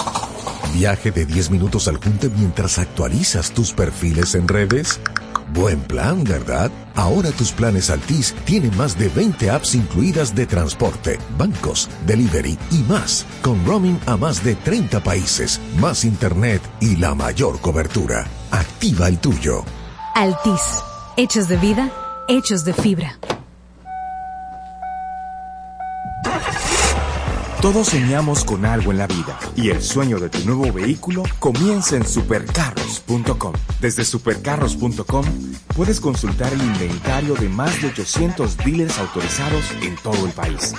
Viaje 0.74 1.12
de 1.12 1.24
10 1.24 1.52
minutos 1.52 1.86
al 1.86 1.98
junte 1.98 2.28
mientras 2.28 2.80
actualizas 2.80 3.52
tus 3.52 3.72
perfiles 3.72 4.34
en 4.34 4.48
redes. 4.48 4.98
Buen 5.54 5.78
plan, 5.80 6.24
¿verdad? 6.24 6.72
Ahora 6.96 7.30
tus 7.30 7.52
planes 7.52 7.88
Altis 7.88 8.34
tienen 8.44 8.76
más 8.76 8.98
de 8.98 9.08
20 9.10 9.48
apps 9.48 9.76
incluidas 9.76 10.34
de 10.34 10.46
transporte, 10.46 11.20
bancos, 11.38 11.88
delivery 12.04 12.58
y 12.72 12.78
más, 12.88 13.24
con 13.40 13.64
roaming 13.64 14.00
a 14.06 14.16
más 14.16 14.42
de 14.42 14.56
30 14.56 15.00
países, 15.04 15.60
más 15.78 16.04
internet 16.04 16.60
y 16.80 16.96
la 16.96 17.14
mayor 17.14 17.60
cobertura. 17.60 18.26
Activa 18.50 19.06
el 19.06 19.20
tuyo. 19.20 19.64
Altis, 20.16 20.82
hechos 21.16 21.46
de 21.46 21.58
vida, 21.58 21.92
hechos 22.26 22.64
de 22.64 22.74
fibra. 22.74 23.20
Todos 27.60 27.88
soñamos 27.88 28.44
con 28.44 28.64
algo 28.64 28.92
en 28.92 28.98
la 28.98 29.08
vida 29.08 29.36
y 29.56 29.70
el 29.70 29.82
sueño 29.82 30.20
de 30.20 30.28
tu 30.28 30.38
nuevo 30.44 30.72
vehículo 30.72 31.24
comienza 31.40 31.96
en 31.96 32.06
supercarros.com. 32.06 33.52
Desde 33.80 34.04
supercarros.com 34.04 35.24
puedes 35.74 36.00
consultar 36.00 36.52
el 36.52 36.62
inventario 36.62 37.34
de 37.34 37.48
más 37.48 37.82
de 37.82 37.88
800 37.88 38.56
dealers 38.58 38.98
autorizados 38.98 39.64
en 39.82 39.96
todo 39.96 40.24
el 40.24 40.32
país 40.32 40.72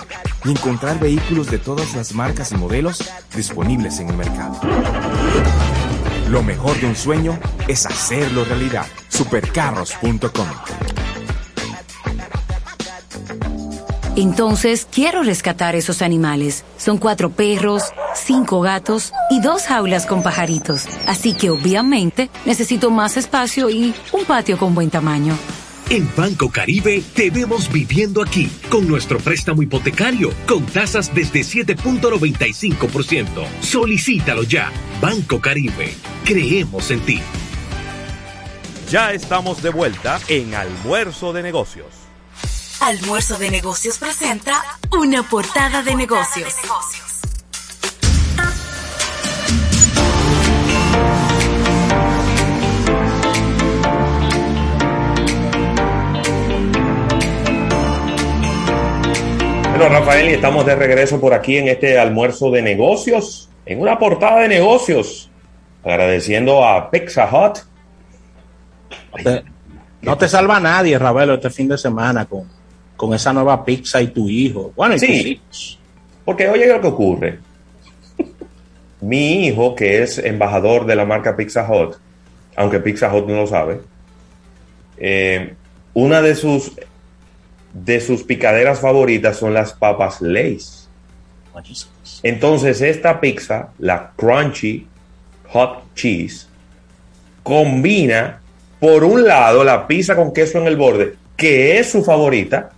y 0.46 0.52
encontrar 0.52 1.02
vehículos 1.02 1.52
de 1.52 1.58
todas 1.58 1.96
las 1.96 2.14
marcas 2.14 2.54
y 2.54 2.56
modelos 2.56 3.04
disponibles 3.36 4.00
en 4.00 4.12
el 4.12 4.16
mercado. 4.16 4.58
Lo 6.30 6.44
mejor 6.44 6.80
de 6.80 6.88
un 6.88 6.96
sueño 6.96 7.38
es 7.68 7.86
hacerlo 7.88 8.46
realidad. 8.46 8.86
supercarros.com. 9.10 10.48
Entonces, 14.20 14.86
quiero 14.92 15.24
rescatar 15.24 15.76
esos 15.78 16.02
animales. 16.02 16.66
Son 16.76 16.98
cuatro 16.98 17.30
perros, 17.30 17.84
cinco 18.14 18.60
gatos 18.60 19.14
y 19.30 19.40
dos 19.40 19.64
jaulas 19.64 20.06
con 20.06 20.24
pajaritos. 20.24 20.88
Así 21.08 21.34
que 21.34 21.50
obviamente 21.50 22.30
necesito 22.46 22.92
más 22.92 23.16
espacio 23.16 23.70
y 23.70 23.94
un 24.12 24.26
patio 24.26 24.58
con 24.58 24.76
buen 24.76 24.90
tamaño. 24.90 25.38
En 25.90 26.10
Banco 26.18 26.52
Caribe 26.52 27.02
te 27.16 27.30
vemos 27.30 27.72
viviendo 27.72 28.22
aquí 28.22 28.52
con 28.70 28.90
nuestro 28.90 29.20
préstamo 29.20 29.64
hipotecario 29.64 30.34
con 30.46 30.66
tasas 30.66 31.16
desde 31.16 31.40
7.95%. 31.40 33.26
Solicítalo 33.62 34.44
ya. 34.44 34.70
Banco 35.00 35.40
Caribe. 35.40 35.94
Creemos 36.26 36.92
en 36.92 37.00
ti. 37.00 37.22
Ya 38.92 39.14
estamos 39.14 39.62
de 39.64 39.70
vuelta 39.70 40.20
en 40.28 40.56
Almuerzo 40.56 41.32
de 41.32 41.42
Negocios. 41.42 41.99
Almuerzo 42.82 43.38
de 43.38 43.52
Negocios 43.52 43.98
presenta 43.98 44.54
una 44.98 45.22
portada 45.24 45.84
de 45.84 45.96
negocios. 45.96 46.56
Bueno, 59.72 59.90
Rafael, 59.90 60.30
y 60.30 60.34
estamos 60.34 60.66
de 60.66 60.76
regreso 60.76 61.20
por 61.20 61.34
aquí 61.34 61.58
en 61.58 61.68
este 61.68 62.00
almuerzo 62.00 62.50
de 62.50 62.62
negocios, 62.62 63.50
en 63.66 63.82
una 63.82 64.00
portada 64.00 64.40
de 64.40 64.48
negocios, 64.48 65.30
agradeciendo 65.84 66.66
a 66.66 66.90
Pizza 66.90 67.26
Hut. 67.26 67.60
No 69.18 69.24
te, 69.24 69.44
no 70.02 70.18
te 70.18 70.30
salva 70.30 70.62
nadie, 70.62 70.98
Ravelo, 70.98 71.34
este 71.34 71.50
fin 71.50 71.68
de 71.68 71.78
semana 71.78 72.26
con, 72.26 72.59
con 73.00 73.13
esa 73.13 73.32
nueva 73.32 73.63
pizza 73.63 74.01
y 74.01 74.08
tu 74.08 74.27
hijo. 74.27 74.74
Bueno, 74.75 74.96
y 74.96 75.00
Sí. 75.00 75.08
tus 75.08 75.25
hijos. 75.25 75.79
Porque 76.25 76.50
oye 76.50 76.68
lo 76.68 76.82
que 76.82 76.88
ocurre. 76.88 77.39
Mi 79.01 79.46
hijo, 79.48 79.74
que 79.74 80.03
es 80.03 80.18
embajador 80.18 80.86
de 80.86 80.98
la 80.98 81.06
marca 81.06 81.38
Pizza 81.38 81.65
Hut, 81.65 81.96
aunque 82.58 82.82
Pizza 82.82 83.08
Hut 83.15 83.25
no 83.25 83.36
lo 83.36 83.48
sabe, 83.48 83.79
eh, 84.98 85.53
una 85.94 86.22
de 86.22 86.36
sus 86.36 86.74
de 87.74 88.01
sus 88.01 88.24
picaderas 88.24 88.82
favoritas 88.82 89.38
son 89.38 89.53
las 89.53 89.72
papas 89.72 90.20
Lay's. 90.22 90.89
Entonces 92.22 92.82
esta 92.82 93.22
pizza, 93.22 93.70
la 93.79 94.12
Crunchy 94.18 94.88
Hot 95.53 95.96
Cheese, 95.96 96.48
combina 97.44 98.41
por 98.82 99.06
un 99.06 99.25
lado 99.25 99.63
la 99.63 99.88
pizza 99.88 100.18
con 100.18 100.34
queso 100.34 100.58
en 100.58 100.68
el 100.68 100.75
borde, 100.75 101.15
que 101.38 101.79
es 101.79 101.91
su 101.91 102.03
favorita, 102.03 102.72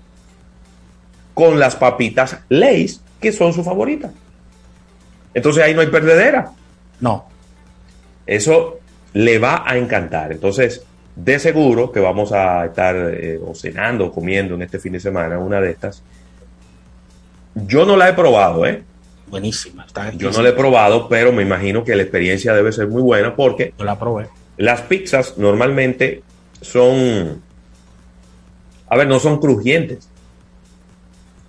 con 1.33 1.59
las 1.59 1.75
papitas 1.75 2.38
Lay's, 2.50 3.01
que 3.19 3.31
son 3.31 3.53
su 3.53 3.63
favorita. 3.63 4.11
Entonces 5.33 5.63
ahí 5.63 5.73
no 5.73 5.81
hay 5.81 5.88
perdedera. 5.88 6.51
No. 7.00 7.25
Eso 8.25 8.79
le 9.13 9.39
va 9.39 9.63
a 9.65 9.77
encantar. 9.77 10.31
Entonces, 10.31 10.83
de 11.15 11.39
seguro 11.39 11.91
que 11.91 12.00
vamos 12.00 12.31
a 12.31 12.65
estar 12.65 12.95
eh, 12.95 13.39
o 13.45 13.53
cenando 13.55 14.07
o 14.07 14.11
comiendo 14.11 14.55
en 14.55 14.61
este 14.61 14.79
fin 14.79 14.93
de 14.93 15.00
semana 15.00 15.38
una 15.39 15.59
de 15.61 15.71
estas. 15.71 16.03
Yo 17.55 17.85
no 17.85 17.97
la 17.97 18.09
he 18.09 18.13
probado, 18.13 18.65
¿eh? 18.65 18.83
Buenísima. 19.27 19.85
Está 19.85 20.11
Yo 20.11 20.31
no 20.31 20.41
la 20.41 20.50
he 20.50 20.53
probado, 20.53 21.07
pero 21.09 21.31
me 21.31 21.41
imagino 21.43 21.83
que 21.83 21.95
la 21.95 22.03
experiencia 22.03 22.53
debe 22.53 22.71
ser 22.71 22.87
muy 22.87 23.01
buena 23.01 23.35
porque 23.35 23.74
Yo 23.77 23.85
la 23.85 23.98
probé. 23.98 24.27
las 24.57 24.81
pizzas 24.81 25.37
normalmente 25.37 26.22
son, 26.61 27.41
a 28.87 28.98
ver, 28.98 29.07
no 29.07 29.20
son 29.20 29.39
crujientes. 29.39 30.09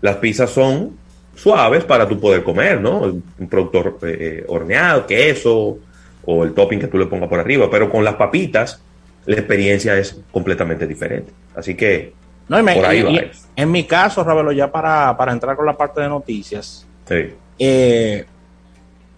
Las 0.02 0.16
pizzas 0.16 0.50
son 0.50 0.96
suaves 1.34 1.84
para 1.84 2.06
tú 2.06 2.20
poder 2.20 2.42
comer, 2.44 2.78
¿no? 2.80 2.98
Un 3.00 3.48
producto 3.48 3.98
eh, 4.06 4.44
horneado, 4.48 5.06
queso 5.06 5.78
o 6.26 6.44
el 6.44 6.52
topping 6.52 6.78
que 6.80 6.86
tú 6.88 6.98
le 6.98 7.06
pongas 7.06 7.28
por 7.28 7.40
arriba, 7.40 7.68
pero 7.70 7.90
con 7.90 8.04
las 8.04 8.14
papitas 8.16 8.82
la 9.24 9.36
experiencia 9.36 9.96
es 9.96 10.20
completamente 10.30 10.86
diferente. 10.86 11.32
Así 11.56 11.74
que 11.74 12.12
No, 12.48 12.58
y 12.60 12.62
me- 12.62 12.74
por 12.74 12.84
ahí 12.84 12.98
y- 12.98 13.02
va. 13.02 13.10
y 13.12 13.30
en 13.56 13.70
mi 13.70 13.84
caso, 13.84 14.22
Ravelo, 14.22 14.52
ya 14.52 14.70
para, 14.70 15.16
para 15.16 15.32
entrar 15.32 15.56
con 15.56 15.64
la 15.66 15.76
parte 15.76 16.00
de 16.02 16.08
noticias, 16.08 16.86
Sí. 17.08 17.30
eh, 17.58 18.24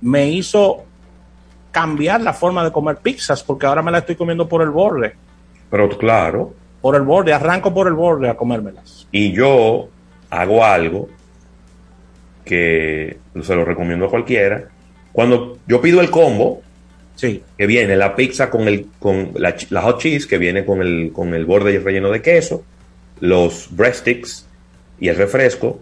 me 0.01 0.29
hizo 0.29 0.85
cambiar 1.71 2.21
la 2.21 2.33
forma 2.33 2.63
de 2.65 2.71
comer 2.71 2.99
pizzas 2.99 3.43
porque 3.43 3.67
ahora 3.67 3.83
me 3.83 3.91
la 3.91 3.99
estoy 3.99 4.15
comiendo 4.17 4.49
por 4.49 4.63
el 4.63 4.71
borde. 4.71 5.15
Pero 5.71 5.89
claro, 5.99 6.53
Por 6.81 6.95
el 6.97 7.03
borde, 7.03 7.33
arranco 7.33 7.73
por 7.73 7.87
el 7.89 7.95
borde 7.95 8.29
a 8.29 8.37
comérmelas. 8.37 9.09
y 9.11 9.33
yo 9.33 9.89
hago 10.41 10.65
algo 10.65 11.09
que 12.45 13.19
se 13.43 13.55
lo 13.55 13.65
recomiendo 13.65 14.07
a 14.07 14.11
cualquiera. 14.11 14.65
Cuando 15.13 15.59
yo 15.67 15.81
pido 15.81 16.01
el 16.01 16.11
combo, 16.11 16.63
Sí. 17.17 17.43
que 17.57 17.67
viene 17.67 17.97
la 17.97 18.17
pizza 18.17 18.51
con 18.51 18.67
el 18.67 18.87
con 18.99 19.31
la, 19.37 19.55
hot 19.83 20.01
cheese 20.01 20.27
que 20.27 20.37
viene 20.37 20.65
con 20.65 20.83
el 20.83 21.13
con 21.13 21.33
el 21.35 21.45
borde 21.45 21.79
relleno 21.79 22.11
de 22.11 22.21
queso, 22.21 22.65
los 23.21 23.69
breadsticks 23.71 24.47
y 24.99 25.09
el 25.09 25.17
refresco. 25.17 25.81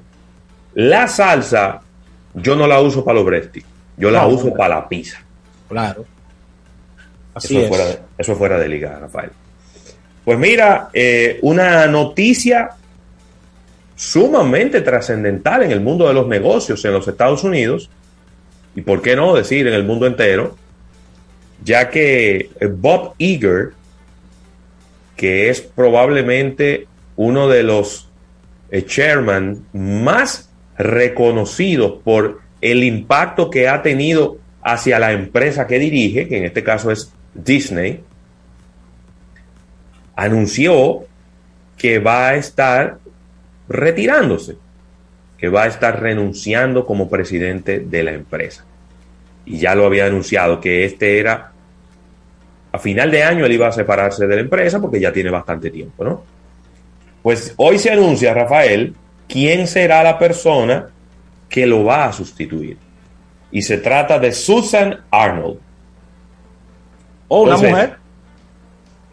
La 0.74 1.08
salsa 1.08 1.80
yo 2.34 2.54
no 2.54 2.66
la 2.66 2.80
uso 2.80 3.02
para 3.04 3.16
los 3.16 3.24
breadsticks, 3.26 3.66
yo 3.96 4.10
la 4.10 4.26
uso 4.26 4.52
para 4.54 4.76
la 4.76 4.88
pizza. 4.88 5.18
Claro. 5.68 6.04
Así 7.34 7.54
Eso 7.56 7.62
es. 7.62 7.68
fuera, 7.68 7.84
de- 7.86 7.98
eso 8.18 8.36
fuera 8.36 8.58
de 8.58 8.68
liga, 8.68 8.98
Rafael. 9.00 9.30
Pues 10.26 10.38
mira, 10.38 10.90
eh, 10.92 11.38
una 11.42 11.86
noticia 11.86 12.70
sumamente 14.02 14.80
trascendental 14.80 15.62
en 15.62 15.70
el 15.70 15.80
mundo 15.80 16.08
de 16.08 16.14
los 16.14 16.26
negocios 16.26 16.84
en 16.84 16.92
los 16.92 17.06
Estados 17.06 17.44
Unidos, 17.44 17.88
y 18.74 18.80
por 18.80 19.00
qué 19.00 19.14
no 19.14 19.32
decir 19.32 19.68
en 19.68 19.74
el 19.74 19.84
mundo 19.84 20.08
entero, 20.08 20.56
ya 21.62 21.88
que 21.88 22.50
eh, 22.58 22.66
Bob 22.66 23.14
Iger, 23.18 23.74
que 25.14 25.50
es 25.50 25.60
probablemente 25.60 26.88
uno 27.14 27.46
de 27.46 27.62
los 27.62 28.08
eh, 28.72 28.84
chairman 28.84 29.64
más 29.72 30.50
reconocidos 30.76 32.00
por 32.02 32.40
el 32.60 32.82
impacto 32.82 33.50
que 33.50 33.68
ha 33.68 33.82
tenido 33.82 34.38
hacia 34.62 34.98
la 34.98 35.12
empresa 35.12 35.68
que 35.68 35.78
dirige, 35.78 36.26
que 36.26 36.38
en 36.38 36.44
este 36.44 36.64
caso 36.64 36.90
es 36.90 37.12
Disney, 37.34 38.02
anunció 40.16 41.04
que 41.76 42.00
va 42.00 42.30
a 42.30 42.34
estar 42.34 42.98
retirándose, 43.68 44.56
que 45.38 45.48
va 45.48 45.64
a 45.64 45.66
estar 45.66 46.00
renunciando 46.00 46.86
como 46.86 47.08
presidente 47.08 47.80
de 47.80 48.02
la 48.02 48.12
empresa. 48.12 48.64
Y 49.44 49.58
ya 49.58 49.74
lo 49.74 49.86
había 49.86 50.06
anunciado 50.06 50.60
que 50.60 50.84
este 50.84 51.18
era, 51.18 51.52
a 52.70 52.78
final 52.78 53.10
de 53.10 53.24
año 53.24 53.44
él 53.44 53.52
iba 53.52 53.68
a 53.68 53.72
separarse 53.72 54.26
de 54.26 54.36
la 54.36 54.40
empresa 54.40 54.80
porque 54.80 55.00
ya 55.00 55.12
tiene 55.12 55.30
bastante 55.30 55.70
tiempo, 55.70 56.04
¿no? 56.04 56.22
Pues 57.22 57.54
hoy 57.56 57.78
se 57.78 57.90
anuncia, 57.90 58.34
Rafael, 58.34 58.94
quién 59.28 59.66
será 59.66 60.02
la 60.02 60.18
persona 60.18 60.88
que 61.48 61.66
lo 61.66 61.84
va 61.84 62.06
a 62.06 62.12
sustituir. 62.12 62.78
Y 63.50 63.62
se 63.62 63.78
trata 63.78 64.18
de 64.18 64.32
Susan 64.32 65.00
Arnold. 65.10 65.58
Oh, 67.28 67.46
mujer. 67.46 67.96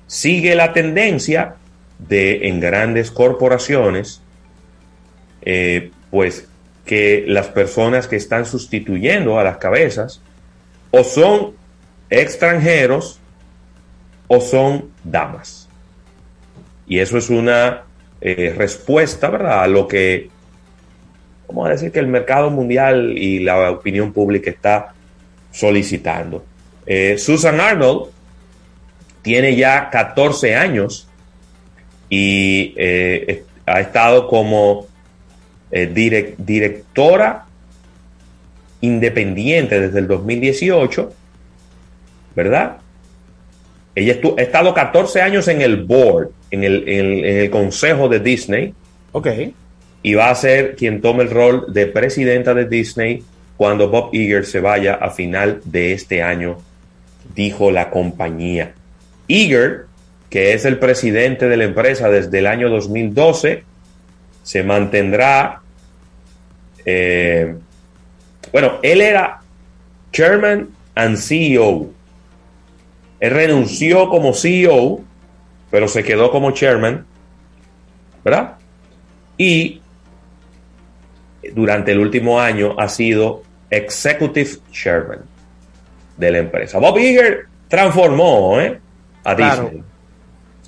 sigue 0.07 0.55
la 0.55 0.73
tendencia 0.73 1.55
de 1.99 2.47
en 2.47 2.59
grandes 2.59 3.11
corporaciones, 3.11 4.21
eh, 5.41 5.91
pues 6.11 6.47
que 6.85 7.23
las 7.27 7.47
personas 7.47 8.07
que 8.07 8.15
están 8.15 8.45
sustituyendo 8.45 9.39
a 9.39 9.43
las 9.43 9.57
cabezas 9.57 10.21
o 10.91 11.03
son 11.03 11.53
extranjeros 12.09 13.19
o 14.27 14.41
son 14.41 14.89
damas. 15.03 15.67
Y 16.87 16.99
eso 16.99 17.17
es 17.17 17.29
una 17.29 17.83
eh, 18.21 18.53
respuesta, 18.57 19.29
¿verdad? 19.29 19.63
A 19.63 19.67
lo 19.67 19.87
que, 19.87 20.29
vamos 21.47 21.67
a 21.67 21.71
decir 21.71 21.91
que 21.91 21.99
el 21.99 22.07
mercado 22.07 22.49
mundial 22.49 23.15
y 23.17 23.39
la 23.39 23.71
opinión 23.71 24.11
pública 24.11 24.49
está 24.49 24.93
solicitando. 25.51 26.43
Eh, 26.87 27.17
Susan 27.19 27.59
Arnold 27.59 28.09
tiene 29.21 29.55
ya 29.55 29.89
14 29.91 30.55
años 30.55 31.07
y 32.09 32.73
ha 33.67 33.79
estado 33.79 34.27
como 34.27 34.88
eh, 35.71 35.89
direc- 35.93 36.35
directora 36.37 37.45
independiente 38.81 39.79
desde 39.79 39.99
el 39.99 40.07
2018, 40.07 41.13
¿verdad? 42.35 42.77
Ella 43.95 44.15
ha 44.37 44.41
estado 44.41 44.73
14 44.73 45.21
años 45.21 45.47
en 45.47 45.61
el 45.61 45.83
board, 45.83 46.29
en 46.51 46.63
el, 46.63 46.87
en 46.87 47.05
el- 47.05 47.25
en 47.25 47.37
el 47.37 47.49
consejo 47.49 48.07
de 48.07 48.19
Disney, 48.19 48.73
Ok. 49.11 49.27
y 50.03 50.13
va 50.13 50.29
a 50.29 50.35
ser 50.35 50.75
quien 50.75 51.01
tome 51.01 51.23
el 51.23 51.29
rol 51.31 51.65
de 51.73 51.87
presidenta 51.87 52.53
de 52.53 52.65
Disney 52.65 53.23
cuando 53.57 53.89
Bob 53.89 54.09
Iger 54.13 54.45
se 54.45 54.61
vaya 54.61 54.93
a 54.93 55.09
final 55.09 55.59
de 55.65 55.91
este 55.91 56.23
año, 56.23 56.59
dijo 57.35 57.71
la 57.71 57.89
compañía. 57.89 58.71
Iger, 59.27 59.85
que 60.29 60.53
es 60.53 60.63
el 60.63 60.77
presidente 60.79 61.49
de 61.49 61.57
la 61.57 61.65
empresa 61.65 62.09
desde 62.09 62.39
el 62.39 62.47
año 62.47 62.69
2012, 62.69 63.63
se 64.49 64.63
mantendrá, 64.63 65.61
eh, 66.83 67.55
bueno, 68.51 68.79
él 68.81 68.99
era 68.99 69.41
chairman 70.11 70.69
and 70.95 71.17
CEO. 71.17 71.91
Él 73.19 73.29
renunció 73.29 74.09
como 74.09 74.33
CEO, 74.33 75.01
pero 75.69 75.87
se 75.87 76.03
quedó 76.03 76.31
como 76.31 76.49
chairman, 76.49 77.05
¿verdad? 78.25 78.55
Y 79.37 79.83
durante 81.53 81.91
el 81.91 81.99
último 81.99 82.39
año 82.41 82.73
ha 82.79 82.89
sido 82.89 83.43
executive 83.69 84.49
chairman 84.71 85.19
de 86.17 86.31
la 86.31 86.37
empresa. 86.39 86.79
Bob 86.79 86.97
Iger 86.97 87.45
transformó 87.67 88.59
¿eh? 88.59 88.79
a 89.23 89.35
Claro. 89.35 89.63
Disney. 89.65 89.83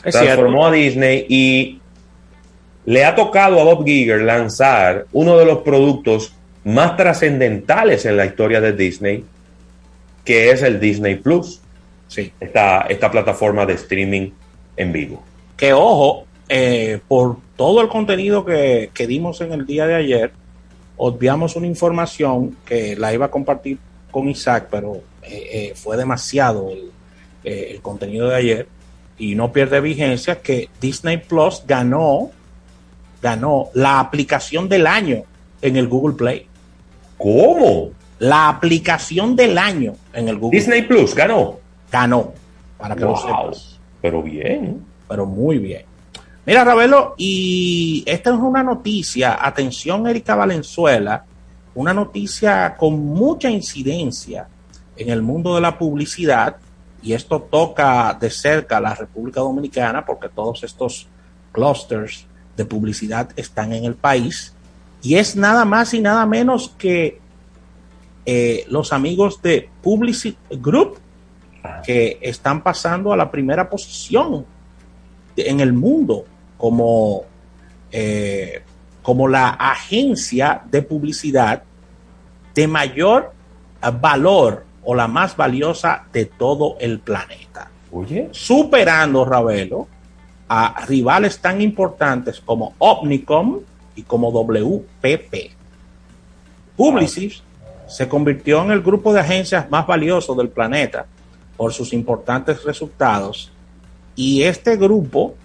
Transformó 0.04 0.68
a 0.68 0.72
Disney 0.72 1.26
y 1.28 1.81
le 2.86 3.06
ha 3.06 3.16
tocado 3.16 3.60
a 3.60 3.64
Bob 3.64 3.88
Iger 3.88 4.22
lanzar 4.22 5.06
uno 5.12 5.38
de 5.38 5.46
los 5.46 5.60
productos 5.60 6.34
más 6.64 6.98
trascendentales 6.98 8.06
en 8.06 8.18
la 8.18 8.26
historia 8.26 8.62
de 8.62 8.74
Disney, 8.74 9.24
que 10.26 10.52
es 10.52 10.62
el 10.62 10.80
Disney 10.80 11.16
Plus, 11.16 11.62
Sí. 12.08 12.32
esta, 12.40 12.82
esta 12.82 13.10
plataforma 13.10 13.66
de 13.66 13.74
streaming 13.74 14.32
en 14.76 14.92
vivo. 14.92 15.24
Que 15.56 15.72
ojo, 15.72 16.26
eh, 16.50 17.00
por 17.08 17.38
todo 17.56 17.82
el 17.82 17.88
contenido 17.88 18.44
que, 18.44 18.90
que 18.94 19.08
dimos 19.08 19.40
en 19.42 19.54
el 19.54 19.66
día 19.66 19.88
de 19.88 19.96
ayer, 19.96 20.32
obviamos 20.98 21.56
una 21.56 21.68
información 21.68 22.58
que 22.66 22.96
la 22.98 23.14
iba 23.14 23.28
a 23.28 23.32
compartir 23.32 23.78
con 24.12 24.28
Isaac, 24.28 24.68
pero 24.70 24.98
eh, 25.24 25.50
eh, 25.52 25.74
fue 25.76 25.96
demasiado 25.96 26.70
el, 26.70 26.92
eh, 27.44 27.70
el 27.72 27.82
contenido 27.82 28.28
de 28.28 28.36
ayer 28.36 28.68
y 29.18 29.36
no 29.36 29.52
pierde 29.54 29.80
vigencia 29.80 30.42
que 30.42 30.68
Disney 30.82 31.18
Plus 31.18 31.64
ganó, 31.66 32.32
ganó 33.22 33.70
la 33.74 34.00
aplicación 34.00 34.68
del 34.68 34.88
año 34.88 35.24
en 35.62 35.78
el 35.78 35.88
Google 35.88 36.16
Play. 36.16 36.48
¿Cómo? 37.18 37.92
La 38.20 38.50
aplicación 38.50 39.36
del 39.36 39.58
año 39.58 39.94
en 40.14 40.28
el 40.28 40.38
Google 40.38 40.60
Disney 40.60 40.82
Plus 40.84 41.16
ganó. 41.16 41.60
ganó, 41.92 42.34
para 42.78 42.96
que 42.96 43.02
lo 43.02 43.10
Wow. 43.10 43.18
sepas. 43.18 43.80
Pero 44.02 44.24
bien. 44.24 44.84
pero 45.08 45.26
muy 45.26 45.58
bien. 45.58 45.84
Mira, 46.46 46.64
Ravelo, 46.64 47.16
y 47.18 48.04
esta 48.08 48.32
es 48.32 48.38
una 48.38 48.64
noticia, 48.64 49.38
atención 49.46 50.08
Erika 50.08 50.36
Valenzuela, 50.36 51.26
una 51.76 51.94
noticia 51.94 52.76
con 52.78 52.98
mucha 53.00 53.50
incidencia 53.50 54.48
en 54.96 55.10
el 55.10 55.22
mundo 55.22 55.54
de 55.56 55.62
la 55.62 55.78
publicidad, 55.78 56.56
y 57.04 57.14
esto 57.14 57.42
toca 57.42 58.18
de 58.20 58.30
cerca 58.30 58.78
a 58.78 58.82
la 58.82 58.96
República 58.96 59.42
Dominicana, 59.42 60.06
porque 60.06 60.30
todos 60.30 60.64
estos 60.64 61.08
clusters 61.52 62.26
de 62.58 62.66
publicidad 62.66 63.30
están 63.36 63.74
en 63.74 63.86
el 63.86 63.96
país, 63.96 64.54
y 65.02 65.16
es 65.16 65.36
nada 65.36 65.66
más 65.66 65.94
y 65.94 66.02
nada 66.02 66.26
menos 66.26 66.76
que 66.78 67.20
eh, 68.26 68.66
los 68.70 68.94
amigos 68.94 69.42
de 69.42 69.70
Publicity 69.82 70.38
Group, 70.52 71.00
que 71.84 72.20
están 72.22 72.64
pasando 72.64 73.14
a 73.14 73.18
la 73.18 73.30
primera 73.30 73.70
posición 73.70 74.46
en 75.36 75.60
el 75.60 75.74
mundo 75.74 76.26
como, 76.58 77.24
eh, 77.92 78.64
como 79.02 79.28
la 79.28 79.50
agencia 79.50 80.62
de 80.70 80.82
publicidad 80.82 81.64
de 82.54 82.68
mayor 82.68 83.34
eh, 83.82 83.92
valor 84.00 84.66
o 84.84 84.96
la 84.96 85.08
más 85.08 85.36
valiosa 85.36 86.06
de 86.12 86.26
todo 86.26 86.78
el 86.80 87.00
planeta, 87.00 87.70
Oye, 87.92 88.30
superando 88.32 89.26
Ravelo 89.26 89.88
a 90.54 90.86
rivales 90.86 91.40
tan 91.40 91.62
importantes 91.62 92.42
como 92.42 92.74
Omnicom 92.78 93.62
y 93.96 94.04
como 94.04 94.32
WPP. 94.32 95.50
Publicis 96.76 97.42
se 97.88 98.10
convirtió 98.10 98.62
en 98.62 98.72
el 98.72 98.82
grupo 98.82 99.14
de 99.14 99.22
agencias 99.22 99.72
más 99.72 99.88
valioso 99.88 100.36
del 100.36 100.50
planeta 100.50 101.06
por 101.56 101.72
sus 101.72 101.94
importantes 101.94 102.66
resultados 102.66 103.50
y 104.14 104.44
este 104.44 104.76
grupo, 104.76 105.36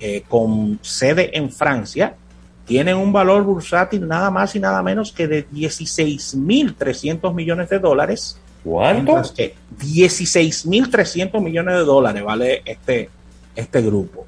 eh, 0.00 0.24
con 0.28 0.80
sede 0.82 1.38
en 1.38 1.52
Francia, 1.52 2.16
tiene 2.64 2.96
un 2.96 3.12
valor 3.12 3.44
bursátil 3.44 4.08
nada 4.08 4.32
más 4.32 4.56
y 4.56 4.58
nada 4.58 4.82
menos 4.82 5.12
que 5.12 5.28
de 5.28 5.48
16.300 5.50 7.32
millones 7.32 7.68
de 7.68 7.78
dólares. 7.78 8.40
¿cuánto? 8.64 9.12
Mientras 9.12 9.30
que 9.30 9.54
16.300 9.78 11.40
millones 11.40 11.76
de 11.76 11.84
dólares 11.84 12.24
vale 12.24 12.62
este, 12.64 13.08
este 13.56 13.82
grupo. 13.82 14.26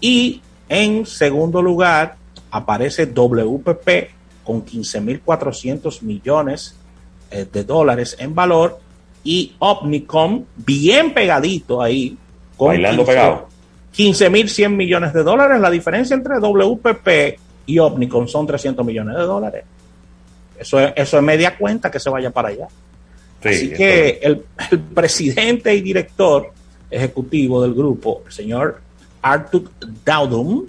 Y 0.00 0.42
en 0.68 1.06
segundo 1.06 1.62
lugar 1.62 2.16
aparece 2.50 3.06
WPP 3.06 3.88
con 4.44 4.64
15.400 4.64 6.02
millones 6.02 6.74
eh, 7.30 7.46
de 7.50 7.64
dólares 7.64 8.16
en 8.18 8.34
valor 8.34 8.78
y 9.24 9.54
Omnicom 9.58 10.44
bien 10.56 11.12
pegadito 11.12 11.82
ahí. 11.82 12.16
con 12.56 12.68
Bailando 12.68 13.04
15 13.04 13.12
pegado. 13.12 13.48
15.100 13.96 14.70
millones 14.70 15.12
de 15.12 15.22
dólares. 15.22 15.60
La 15.60 15.70
diferencia 15.70 16.14
entre 16.14 16.38
WPP 16.38 17.38
y 17.66 17.78
Omnicom 17.78 18.26
son 18.28 18.46
300 18.46 18.84
millones 18.86 19.16
de 19.16 19.22
dólares. 19.22 19.64
Eso 20.58 20.80
es, 20.80 20.92
eso 20.96 21.16
es 21.18 21.22
media 21.22 21.56
cuenta 21.56 21.90
que 21.90 22.00
se 22.00 22.10
vaya 22.10 22.30
para 22.30 22.48
allá. 22.48 22.68
Sí, 23.42 23.48
Así 23.48 23.70
que 23.70 24.18
el, 24.22 24.44
el 24.70 24.80
presidente 24.80 25.74
y 25.74 25.80
director 25.80 26.52
ejecutivo 26.90 27.62
del 27.62 27.74
grupo, 27.74 28.22
el 28.26 28.32
señor 28.32 28.80
Artur 29.22 29.70
Daudum, 30.04 30.66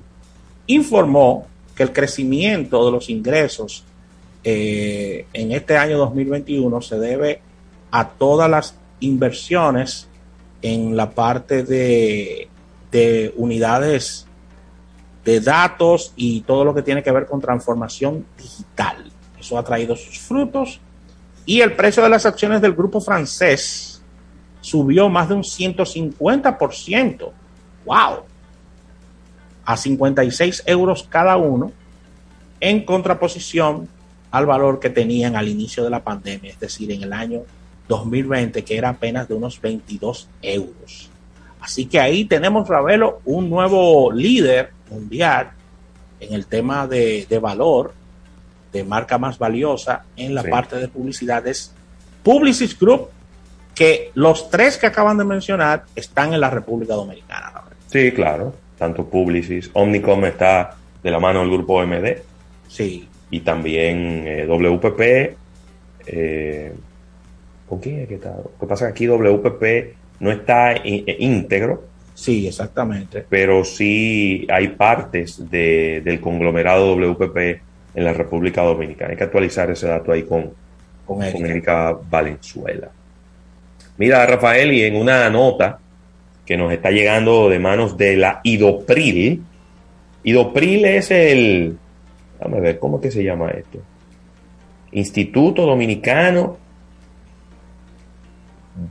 informó 0.67 1.47
que 1.75 1.83
el 1.83 1.93
crecimiento 1.93 2.85
de 2.85 2.91
los 2.91 3.09
ingresos 3.09 3.83
eh, 4.43 5.25
en 5.33 5.51
este 5.51 5.77
año 5.77 5.97
2021 5.97 6.81
se 6.81 6.99
debe 6.99 7.41
a 7.91 8.07
todas 8.07 8.49
las 8.49 8.75
inversiones 8.99 10.07
en 10.61 10.95
la 10.95 11.11
parte 11.11 11.63
de, 11.63 12.47
de 12.91 13.33
unidades 13.37 14.25
de 15.25 15.39
datos 15.39 16.13
y 16.15 16.41
todo 16.41 16.63
lo 16.63 16.73
que 16.73 16.81
tiene 16.81 17.03
que 17.03 17.11
ver 17.11 17.25
con 17.25 17.41
transformación 17.41 18.25
digital. 18.37 19.11
Eso 19.39 19.57
ha 19.57 19.63
traído 19.63 19.95
sus 19.95 20.19
frutos 20.19 20.79
y 21.45 21.61
el 21.61 21.75
precio 21.75 22.03
de 22.03 22.09
las 22.09 22.25
acciones 22.25 22.61
del 22.61 22.73
grupo 22.73 23.01
francés 23.01 23.98
subió 24.61 25.09
más 25.09 25.29
de 25.29 25.35
un 25.35 25.43
150%. 25.43 27.31
¡Wow! 27.85 28.23
A 29.65 29.77
56 29.77 30.63
euros 30.65 31.03
cada 31.09 31.37
uno, 31.37 31.71
en 32.59 32.83
contraposición 32.83 33.87
al 34.31 34.45
valor 34.45 34.79
que 34.79 34.89
tenían 34.89 35.35
al 35.35 35.47
inicio 35.47 35.83
de 35.83 35.89
la 35.89 36.03
pandemia, 36.03 36.51
es 36.51 36.59
decir, 36.59 36.91
en 36.91 37.03
el 37.03 37.13
año 37.13 37.41
2020, 37.87 38.63
que 38.63 38.77
era 38.77 38.89
apenas 38.89 39.27
de 39.27 39.33
unos 39.33 39.59
22 39.61 40.27
euros. 40.41 41.09
Así 41.61 41.85
que 41.85 41.99
ahí 41.99 42.25
tenemos, 42.25 42.67
Ravelo, 42.67 43.21
un 43.25 43.49
nuevo 43.49 44.11
líder 44.11 44.71
mundial 44.89 45.51
en 46.19 46.33
el 46.33 46.45
tema 46.45 46.85
de, 46.87 47.25
de 47.29 47.39
valor, 47.39 47.93
de 48.71 48.83
marca 48.83 49.17
más 49.17 49.37
valiosa 49.39 50.05
en 50.15 50.35
la 50.35 50.43
Sí. 50.43 50.49
parte 50.49 50.75
de 50.77 50.87
publicidad. 50.87 51.45
Es 51.47 51.73
Publicis 52.23 52.77
Group, 52.77 53.09
que 53.79 54.11
los 54.13 54.49
tres 54.49 54.77
que 54.77 54.87
acaban 54.87 55.17
de 55.17 55.23
mencionar 55.23 55.85
están 55.95 56.33
en 56.33 56.41
la 56.41 56.49
República 56.49 56.95
Dominicana. 56.95 57.53
Sí, 57.87 58.11
claro. 58.11 58.53
Tanto 58.77 59.05
Publicis, 59.05 59.69
Omnicom 59.73 60.25
está 60.25 60.75
de 61.01 61.09
la 61.09 61.17
mano 61.19 61.39
del 61.39 61.49
grupo 61.51 61.81
MD 61.85 62.17
Sí, 62.67 63.07
y 63.31 63.39
también 63.39 64.23
eh, 64.27 64.45
WPP. 64.45 65.01
eh, 66.07 66.73
¿Con 67.69 67.79
quién 67.79 67.99
es 68.01 68.07
que 68.09 68.15
está? 68.15 68.31
Lo 68.35 68.51
que 68.59 68.65
pasa 68.67 68.87
es 68.89 68.93
que 68.93 69.05
aquí 69.05 69.07
WPP 69.07 69.95
no 70.19 70.29
está 70.31 70.73
eh, 70.73 71.15
íntegro, 71.19 71.83
sí, 72.13 72.47
exactamente. 72.47 73.23
pero 73.29 73.63
sí 73.63 74.45
hay 74.51 74.69
partes 74.69 75.49
de- 75.49 76.01
del 76.03 76.19
conglomerado 76.19 76.95
WPP 76.95 77.61
en 77.95 78.03
la 78.03 78.11
República 78.13 78.61
Dominicana. 78.63 79.11
Hay 79.11 79.17
que 79.17 79.23
actualizar 79.23 79.71
ese 79.71 79.87
dato 79.87 80.11
ahí 80.11 80.23
con, 80.23 80.51
Con 81.05 81.17
con 81.19 81.23
Erika. 81.23 81.47
Erika 81.49 81.97
Valenzuela. 82.09 82.89
Mira, 83.99 84.25
Rafael, 84.25 84.71
y 84.71 84.83
en 84.83 84.95
una 84.95 85.29
nota 85.29 85.79
que 86.45 86.57
nos 86.57 86.71
está 86.71 86.89
llegando 86.89 87.49
de 87.49 87.59
manos 87.59 87.97
de 87.97 88.15
la 88.15 88.39
Idopril. 88.43 89.43
Idopril 90.23 90.85
es 90.85 91.11
el. 91.11 91.77
Déjame 92.39 92.61
ver, 92.61 92.79
¿cómo 92.79 92.95
es 92.95 93.03
que 93.03 93.11
se 93.11 93.23
llama 93.23 93.51
esto? 93.51 93.77
Instituto 94.93 95.65
Dominicano 95.65 96.57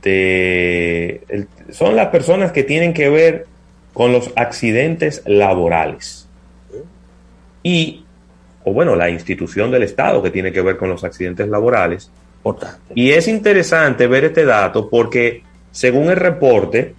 de... 0.01 1.47
son 1.71 1.95
las 1.95 2.07
personas 2.09 2.51
que 2.51 2.63
tienen 2.63 2.93
que 2.93 3.09
ver 3.09 3.47
con 3.93 4.13
los 4.13 4.31
accidentes 4.35 5.23
laborales. 5.25 6.29
Y, 7.63 8.05
o 8.63 8.71
bueno, 8.71 8.95
la 8.95 9.09
institución 9.09 9.71
del 9.71 9.83
Estado 9.83 10.21
que 10.21 10.29
tiene 10.29 10.51
que 10.51 10.61
ver 10.61 10.77
con 10.77 10.89
los 10.89 11.03
accidentes 11.03 11.47
laborales. 11.49 12.11
Y 12.95 13.11
es 13.11 13.27
interesante 13.27 14.07
ver 14.07 14.25
este 14.25 14.45
dato 14.45 14.89
porque, 14.89 15.43
según 15.71 16.09
el 16.09 16.15
reporte, 16.15 16.95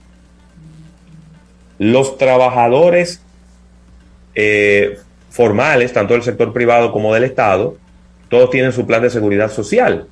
los 1.78 2.18
trabajadores 2.18 3.22
eh, 4.34 4.98
formales, 5.30 5.92
tanto 5.92 6.14
del 6.14 6.22
sector 6.22 6.52
privado 6.52 6.92
como 6.92 7.14
del 7.14 7.24
Estado, 7.24 7.76
todos 8.28 8.50
tienen 8.50 8.72
su 8.72 8.86
plan 8.86 9.02
de 9.02 9.10
seguridad 9.10 9.50
social. 9.50 10.06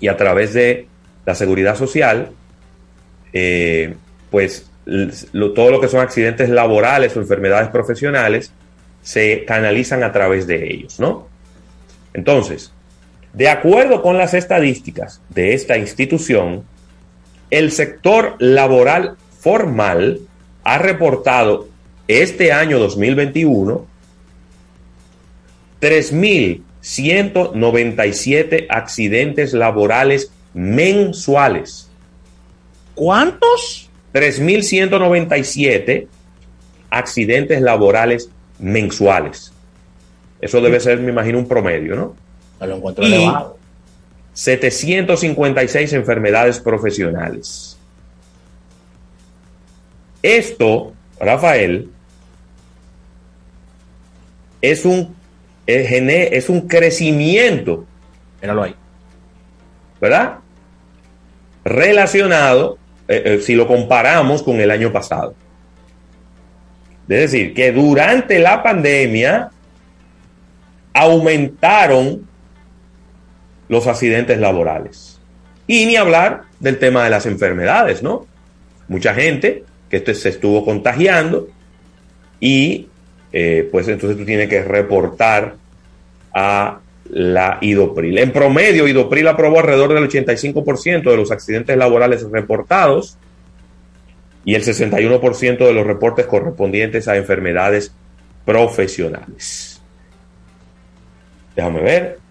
Y 0.00 0.08
a 0.08 0.16
través 0.16 0.52
de 0.52 0.88
la 1.24 1.34
seguridad 1.34 1.76
social, 1.76 2.30
eh, 3.32 3.94
pues 4.30 4.68
todo 4.84 5.70
lo 5.70 5.80
que 5.80 5.88
son 5.88 6.00
accidentes 6.00 6.50
laborales 6.50 7.16
o 7.16 7.20
enfermedades 7.20 7.68
profesionales 7.68 8.52
se 9.02 9.44
canalizan 9.44 10.02
a 10.02 10.12
través 10.12 10.46
de 10.46 10.72
ellos, 10.72 11.00
¿no? 11.00 11.28
Entonces, 12.12 12.72
de 13.34 13.48
acuerdo 13.48 14.00
con 14.00 14.16
las 14.16 14.34
estadísticas 14.34 15.20
de 15.28 15.54
esta 15.54 15.76
institución, 15.76 16.64
el 17.50 17.72
sector 17.72 18.36
laboral 18.38 19.16
formal 19.40 20.20
ha 20.62 20.78
reportado 20.78 21.68
este 22.08 22.52
año 22.52 22.78
2021 22.78 23.94
3.197 25.84 28.66
accidentes 28.70 29.52
laborales 29.52 30.32
mensuales. 30.54 31.90
¿Cuántos? 32.94 33.90
3.197 34.14 36.06
accidentes 36.88 37.60
laborales 37.60 38.30
mensuales. 38.58 39.52
Eso 40.40 40.62
debe 40.62 40.80
ser, 40.80 41.00
me 41.00 41.10
imagino, 41.10 41.38
un 41.38 41.48
promedio, 41.48 41.96
¿no? 41.96 42.16
Lo 42.60 42.76
encuentro 42.76 43.04
Y- 43.06 43.14
elevado. 43.14 43.58
756 44.32 45.92
enfermedades 45.92 46.58
profesionales. 46.58 47.78
Esto, 50.22 50.92
Rafael, 51.20 51.90
es 54.62 54.84
un, 54.84 55.14
gene- 55.66 56.30
es 56.36 56.48
un 56.48 56.62
crecimiento, 56.62 57.84
Míralo 58.40 58.62
ahí. 58.64 58.74
¿verdad? 60.00 60.38
Relacionado, 61.64 62.78
eh, 63.08 63.22
eh, 63.24 63.40
si 63.40 63.54
lo 63.54 63.66
comparamos 63.68 64.42
con 64.42 64.60
el 64.60 64.70
año 64.70 64.92
pasado. 64.92 65.34
Es 67.08 67.30
decir, 67.30 67.54
que 67.54 67.70
durante 67.72 68.38
la 68.38 68.62
pandemia 68.62 69.50
aumentaron 70.92 72.26
los 73.68 73.86
accidentes 73.86 74.38
laborales. 74.38 75.20
Y 75.66 75.86
ni 75.86 75.96
hablar 75.96 76.42
del 76.60 76.78
tema 76.78 77.04
de 77.04 77.10
las 77.10 77.26
enfermedades, 77.26 78.02
¿no? 78.02 78.26
Mucha 78.88 79.14
gente 79.14 79.64
que 79.88 80.14
se 80.14 80.28
estuvo 80.28 80.64
contagiando 80.64 81.48
y 82.40 82.88
eh, 83.32 83.68
pues 83.70 83.88
entonces 83.88 84.18
tú 84.18 84.24
tienes 84.24 84.48
que 84.48 84.62
reportar 84.62 85.56
a 86.32 86.80
la 87.10 87.58
IDOPRIL. 87.60 88.18
En 88.18 88.32
promedio, 88.32 88.88
IDOPRIL 88.88 89.28
aprobó 89.28 89.60
alrededor 89.60 89.94
del 89.94 90.08
85% 90.08 91.10
de 91.10 91.16
los 91.16 91.30
accidentes 91.30 91.76
laborales 91.76 92.22
reportados 92.30 93.18
y 94.44 94.54
el 94.54 94.62
61% 94.62 95.58
de 95.58 95.72
los 95.72 95.86
reportes 95.86 96.26
correspondientes 96.26 97.08
a 97.08 97.16
enfermedades 97.16 97.94
profesionales. 98.44 99.80
Déjame 101.56 101.80
ver. 101.80 102.23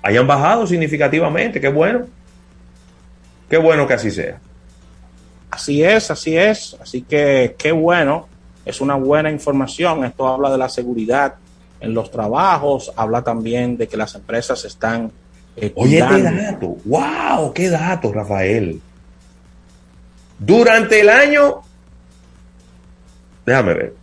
hayan 0.02 0.26
bajado 0.26 0.66
significativamente. 0.66 1.60
Qué 1.60 1.68
bueno. 1.68 2.06
Qué 3.48 3.56
bueno 3.58 3.86
que 3.86 3.94
así 3.94 4.10
sea. 4.10 4.38
Así 5.50 5.84
es, 5.84 6.10
así 6.10 6.36
es. 6.36 6.76
Así 6.80 7.02
que 7.02 7.54
qué 7.58 7.72
bueno. 7.72 8.28
Es 8.64 8.80
una 8.80 8.94
buena 8.94 9.30
información. 9.30 10.04
Esto 10.04 10.26
habla 10.26 10.50
de 10.50 10.58
la 10.58 10.68
seguridad 10.68 11.34
en 11.80 11.94
los 11.94 12.10
trabajos. 12.10 12.92
Habla 12.96 13.22
también 13.22 13.76
de 13.76 13.86
que 13.88 13.96
las 13.96 14.14
empresas 14.14 14.64
están. 14.64 15.10
eh, 15.56 15.72
Oye, 15.76 15.98
este 15.98 16.08
cuidando. 16.14 16.42
dato. 16.42 16.76
¡Wow! 16.84 17.52
¡Qué 17.52 17.68
dato, 17.68 18.12
Rafael! 18.12 18.80
Durante 20.38 21.00
el 21.00 21.08
año. 21.08 21.62
Déjame 23.44 23.74
ver. 23.74 23.94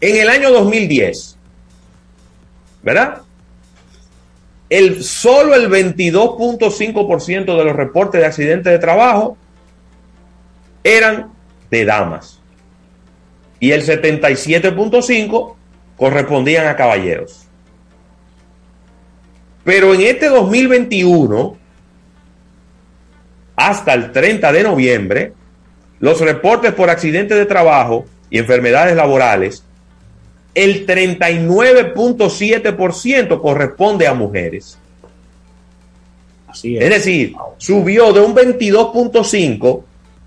En 0.00 0.16
el 0.16 0.28
año 0.28 0.50
2010, 0.50 1.36
¿verdad? 2.82 3.22
El, 4.70 5.02
solo 5.02 5.54
el 5.54 5.68
22.5% 5.68 7.56
de 7.56 7.64
los 7.64 7.76
reportes 7.76 8.20
de 8.20 8.26
accidentes 8.26 8.72
de 8.72 8.78
trabajo 8.78 9.36
eran 10.84 11.32
de 11.70 11.84
damas. 11.84 12.40
Y 13.58 13.72
el 13.72 13.84
77.5% 13.84 15.54
correspondían 15.96 16.66
a 16.66 16.76
caballeros. 16.76 17.46
Pero 19.64 19.92
en 19.92 20.00
este 20.00 20.28
2021, 20.28 21.58
hasta 23.56 23.92
el 23.92 24.12
30 24.12 24.52
de 24.52 24.62
noviembre, 24.62 25.32
los 25.98 26.20
reportes 26.20 26.72
por 26.72 26.88
accidentes 26.88 27.36
de 27.36 27.44
trabajo 27.44 28.06
y 28.30 28.38
enfermedades 28.38 28.96
laborales, 28.96 29.64
el 30.54 30.86
39.7% 30.86 33.40
corresponde 33.40 34.06
a 34.06 34.14
mujeres. 34.14 34.78
Así 36.48 36.76
es. 36.76 36.82
Es 36.82 36.90
decir, 36.90 37.34
subió 37.58 38.12
de 38.12 38.20
un 38.20 38.34
22.5 38.34 39.82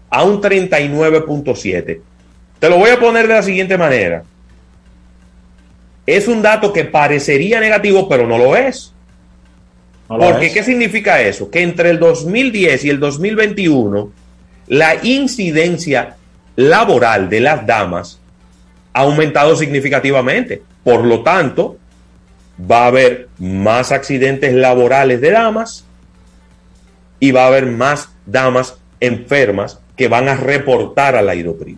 a 0.09 0.23
un 0.23 0.41
39.7. 0.41 1.99
Te 2.59 2.69
lo 2.69 2.77
voy 2.77 2.91
a 2.91 2.99
poner 2.99 3.27
de 3.27 3.33
la 3.33 3.43
siguiente 3.43 3.77
manera. 3.77 4.23
Es 6.05 6.27
un 6.27 6.41
dato 6.41 6.71
que 6.71 6.85
parecería 6.85 7.59
negativo, 7.59 8.07
pero 8.07 8.27
no 8.27 8.37
lo 8.37 8.55
es. 8.55 8.93
No 10.09 10.17
lo 10.17 10.25
Porque, 10.25 10.47
es. 10.47 10.53
¿qué 10.53 10.63
significa 10.63 11.21
eso? 11.21 11.49
Que 11.49 11.61
entre 11.61 11.89
el 11.89 11.99
2010 11.99 12.85
y 12.85 12.89
el 12.89 12.99
2021, 12.99 14.11
la 14.67 14.95
incidencia 15.03 16.15
laboral 16.55 17.29
de 17.29 17.39
las 17.41 17.65
damas 17.65 18.19
ha 18.93 19.01
aumentado 19.01 19.55
significativamente. 19.55 20.61
Por 20.83 21.05
lo 21.05 21.23
tanto, 21.23 21.77
va 22.59 22.83
a 22.83 22.87
haber 22.87 23.29
más 23.39 23.91
accidentes 23.91 24.53
laborales 24.53 25.21
de 25.21 25.31
damas 25.31 25.85
y 27.19 27.31
va 27.31 27.45
a 27.45 27.47
haber 27.47 27.65
más 27.65 28.09
damas 28.25 28.77
enfermas 28.99 29.79
que 29.95 30.07
van 30.07 30.27
a 30.29 30.35
reportar 30.35 31.15
a 31.15 31.21
la 31.21 31.35
IDOPRIM. 31.35 31.77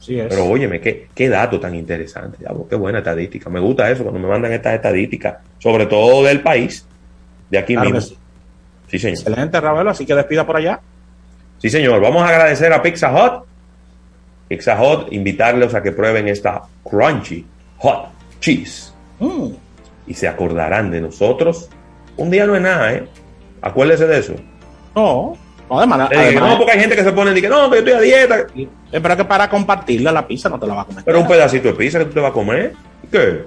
Sí 0.00 0.18
es. 0.18 0.28
Pero 0.28 0.46
óyeme, 0.46 0.80
qué, 0.80 1.08
qué 1.14 1.28
dato 1.28 1.60
tan 1.60 1.74
interesante, 1.74 2.38
diablo, 2.38 2.66
qué 2.68 2.76
buena 2.76 2.98
estadística. 2.98 3.50
Me 3.50 3.60
gusta 3.60 3.90
eso 3.90 4.02
cuando 4.04 4.20
me 4.20 4.28
mandan 4.28 4.52
estas 4.52 4.74
estadísticas, 4.74 5.36
sobre 5.58 5.86
todo 5.86 6.24
del 6.24 6.40
país, 6.40 6.86
de 7.50 7.58
aquí 7.58 7.74
Claro 7.74 7.90
mismo. 7.90 8.00
sí. 8.00 8.18
Sí, 8.88 8.98
señor. 8.98 9.18
Excelente, 9.18 9.60
Ravelo, 9.60 9.90
así 9.90 10.06
que 10.06 10.14
despida 10.14 10.46
por 10.46 10.56
allá. 10.56 10.80
Sí, 11.58 11.68
señor. 11.68 12.00
Vamos 12.00 12.22
a 12.22 12.28
agradecer 12.28 12.72
a 12.72 12.82
Pizza 12.82 13.12
Hut. 13.12 13.44
Hut, 14.50 15.12
invitarlos 15.12 15.74
a 15.74 15.82
que 15.82 15.92
prueben 15.92 16.28
esta 16.28 16.62
crunchy 16.82 17.44
hot 17.78 18.08
cheese. 18.40 18.92
Mm. 19.20 19.48
Y 20.06 20.14
se 20.14 20.28
acordarán 20.28 20.90
de 20.90 21.00
nosotros. 21.00 21.68
Un 22.16 22.30
día 22.30 22.46
no 22.46 22.56
es 22.56 22.62
nada, 22.62 22.92
¿eh? 22.92 23.06
Acuérdese 23.60 24.06
de 24.06 24.18
eso. 24.18 24.34
No, 24.94 25.36
no, 25.68 25.78
además, 25.78 26.08
además- 26.10 26.50
no, 26.50 26.58
porque 26.58 26.72
hay 26.72 26.80
gente 26.80 26.96
que 26.96 27.04
se 27.04 27.12
pone 27.12 27.36
y 27.38 27.40
que 27.40 27.48
no, 27.48 27.70
que 27.70 27.76
yo 27.76 27.78
estoy 27.80 27.92
a 27.92 28.00
dieta. 28.00 28.46
Eh, 28.56 29.00
pero 29.00 29.16
que 29.16 29.24
para 29.24 29.50
compartirla 29.50 30.10
la 30.12 30.26
pizza 30.26 30.48
no 30.48 30.58
te 30.58 30.66
la 30.66 30.74
va 30.74 30.82
a 30.82 30.84
comer. 30.86 31.04
Pero 31.04 31.20
un 31.20 31.28
pedacito 31.28 31.68
de 31.68 31.74
pizza 31.74 31.98
que 31.98 32.06
tú 32.06 32.12
te 32.12 32.20
vas 32.20 32.30
a 32.30 32.34
comer. 32.34 32.72
¿Y 33.02 33.06
qué? 33.08 33.44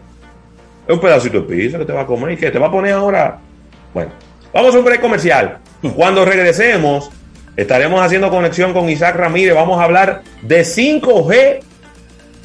Es 0.87 0.93
un 0.93 0.99
pedacito 0.99 1.41
de 1.41 1.55
pizza 1.55 1.77
que 1.79 1.85
te 1.85 1.91
vas 1.91 2.03
a 2.03 2.07
comer. 2.07 2.31
¿Y 2.33 2.37
qué? 2.37 2.51
¿Te 2.51 2.59
va 2.59 2.67
a 2.67 2.71
poner 2.71 2.93
ahora? 2.93 3.39
Bueno, 3.93 4.11
vamos 4.53 4.75
a 4.75 4.77
un 4.77 4.85
break 4.85 5.01
comercial. 5.01 5.57
Cuando 5.95 6.23
regresemos, 6.23 7.09
estaremos 7.55 8.01
haciendo 8.01 8.29
conexión 8.29 8.73
con 8.73 8.89
Isaac 8.89 9.15
Ramírez. 9.15 9.53
Vamos 9.53 9.79
a 9.79 9.83
hablar 9.83 10.23
de 10.41 10.61
5G 10.61 11.59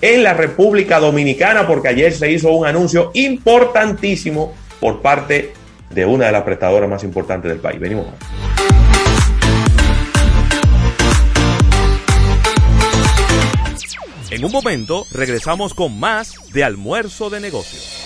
en 0.03 0.23
la 0.23 0.35
República 0.35 0.99
Dominicana, 0.99 1.67
porque 1.67 1.89
ayer 1.89 2.13
se 2.13 2.31
hizo 2.31 2.53
un 2.53 2.67
anuncio 2.67 3.11
importantísimo 3.15 4.55
por 4.81 5.01
parte 5.01 5.53
de 5.91 6.05
una 6.05 6.27
de 6.27 6.33
las 6.33 6.43
prestadoras 6.43 6.89
más 6.89 7.05
importantes 7.05 7.51
del 7.51 7.61
país. 7.61 7.81
Venimos. 7.81 8.07
En 14.31 14.45
un 14.45 14.53
momento 14.53 15.07
regresamos 15.13 15.73
con 15.73 15.99
más 15.99 16.35
de 16.53 16.63
almuerzo 16.63 17.31
de 17.31 17.41
negocios. 17.41 18.06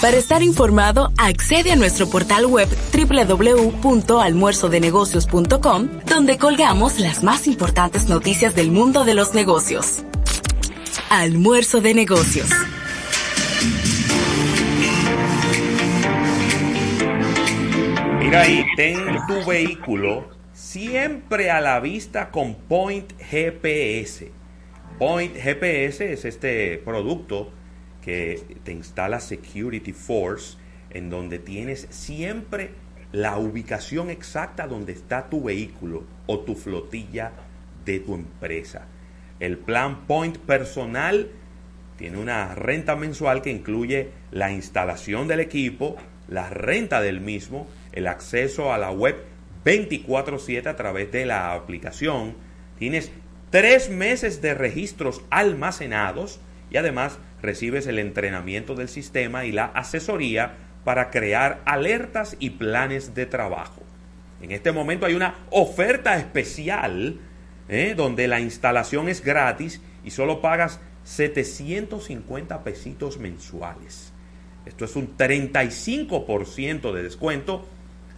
Para 0.00 0.16
estar 0.18 0.42
informado, 0.42 1.12
accede 1.16 1.70
a 1.72 1.76
nuestro 1.76 2.10
portal 2.10 2.44
web 2.44 2.68
www.almuerzodenegocios.com, 2.92 5.88
donde 6.06 6.36
colgamos 6.36 7.00
las 7.00 7.22
más 7.22 7.46
importantes 7.46 8.06
noticias 8.06 8.54
del 8.54 8.70
mundo 8.70 9.06
de 9.06 9.14
los 9.14 9.32
negocios. 9.32 10.02
Almuerzo 11.08 11.80
de 11.80 11.94
negocios. 11.94 12.50
Mira 18.20 18.42
ahí, 18.42 18.66
ten 18.76 18.98
tu 19.26 19.42
vehículo 19.48 20.28
siempre 20.52 21.50
a 21.50 21.62
la 21.62 21.80
vista 21.80 22.30
con 22.30 22.54
Point 22.54 23.14
GPS. 23.18 24.30
Point 24.98 25.34
GPS 25.34 26.12
es 26.12 26.26
este 26.26 26.76
producto 26.84 27.50
que 28.06 28.40
te 28.62 28.70
instala 28.70 29.18
Security 29.18 29.92
Force, 29.92 30.56
en 30.90 31.10
donde 31.10 31.40
tienes 31.40 31.88
siempre 31.90 32.70
la 33.10 33.36
ubicación 33.36 34.10
exacta 34.10 34.68
donde 34.68 34.92
está 34.92 35.28
tu 35.28 35.42
vehículo 35.42 36.04
o 36.26 36.38
tu 36.38 36.54
flotilla 36.54 37.32
de 37.84 37.98
tu 37.98 38.14
empresa. 38.14 38.86
El 39.40 39.58
plan 39.58 40.06
Point 40.06 40.38
personal 40.38 41.30
tiene 41.98 42.18
una 42.18 42.54
renta 42.54 42.94
mensual 42.94 43.42
que 43.42 43.50
incluye 43.50 44.10
la 44.30 44.52
instalación 44.52 45.26
del 45.26 45.40
equipo, 45.40 45.96
la 46.28 46.48
renta 46.48 47.00
del 47.00 47.20
mismo, 47.20 47.66
el 47.92 48.06
acceso 48.06 48.72
a 48.72 48.78
la 48.78 48.92
web 48.92 49.16
24/7 49.64 50.68
a 50.68 50.76
través 50.76 51.10
de 51.10 51.26
la 51.26 51.54
aplicación. 51.54 52.36
Tienes 52.78 53.10
tres 53.50 53.90
meses 53.90 54.40
de 54.42 54.54
registros 54.54 55.22
almacenados 55.28 56.38
y 56.70 56.76
además 56.76 57.18
recibes 57.46 57.86
el 57.86 57.98
entrenamiento 57.98 58.74
del 58.74 58.88
sistema 58.88 59.44
y 59.44 59.52
la 59.52 59.66
asesoría 59.66 60.56
para 60.84 61.10
crear 61.10 61.62
alertas 61.64 62.36
y 62.38 62.50
planes 62.50 63.14
de 63.14 63.24
trabajo. 63.24 63.82
En 64.42 64.50
este 64.50 64.72
momento 64.72 65.06
hay 65.06 65.14
una 65.14 65.36
oferta 65.50 66.16
especial 66.18 67.18
¿eh? 67.68 67.94
donde 67.96 68.28
la 68.28 68.40
instalación 68.40 69.08
es 69.08 69.24
gratis 69.24 69.80
y 70.04 70.10
solo 70.10 70.42
pagas 70.42 70.80
750 71.04 72.62
pesitos 72.62 73.18
mensuales. 73.18 74.12
Esto 74.66 74.84
es 74.84 74.96
un 74.96 75.16
35% 75.16 76.92
de 76.92 77.02
descuento, 77.02 77.66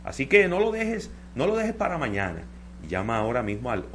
así 0.04 0.26
que 0.26 0.48
no 0.48 0.58
lo 0.58 0.72
dejes, 0.72 1.10
no 1.34 1.46
lo 1.46 1.56
dejes 1.56 1.74
para 1.74 1.98
mañana. 1.98 2.44
Llama 2.88 3.18
ahora 3.18 3.42
mismo 3.42 3.70
al 3.70 3.86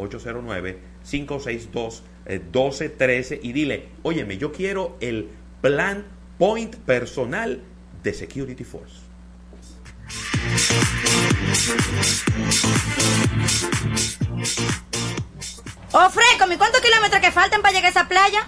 809-562-1213 2.25 3.39
y 3.41 3.53
dile, 3.53 3.89
óyeme, 4.03 4.37
yo 4.37 4.51
quiero 4.51 4.97
el 4.99 5.29
plan 5.61 6.05
Point 6.37 6.75
personal 6.77 7.61
de 8.01 8.13
Security 8.13 8.63
Force. 8.63 9.01
Oh, 15.95 16.09
Freco, 16.09 16.51
¿y 16.51 16.57
cuántos 16.57 16.81
kilómetros 16.81 17.21
que 17.21 17.31
faltan 17.31 17.61
para 17.61 17.73
llegar 17.73 17.87
a 17.87 17.89
esa 17.91 18.07
playa? 18.07 18.47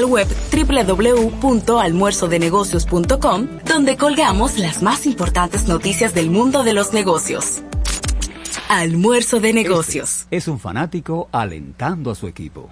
web 0.00 0.26
www.almuerzodenegocios.com, 0.50 3.48
donde 3.66 3.96
colgamos 3.96 4.58
las 4.58 4.82
más 4.82 5.06
importantes 5.06 5.68
noticias 5.68 6.12
del 6.14 6.30
mundo 6.30 6.64
de 6.64 6.72
los 6.72 6.92
negocios. 6.92 7.62
Almuerzo 8.68 9.38
de 9.40 9.52
negocios. 9.52 10.26
Es 10.30 10.48
un 10.48 10.58
fanático 10.58 11.28
alentando 11.30 12.10
a 12.10 12.14
su 12.14 12.26
equipo. 12.26 12.70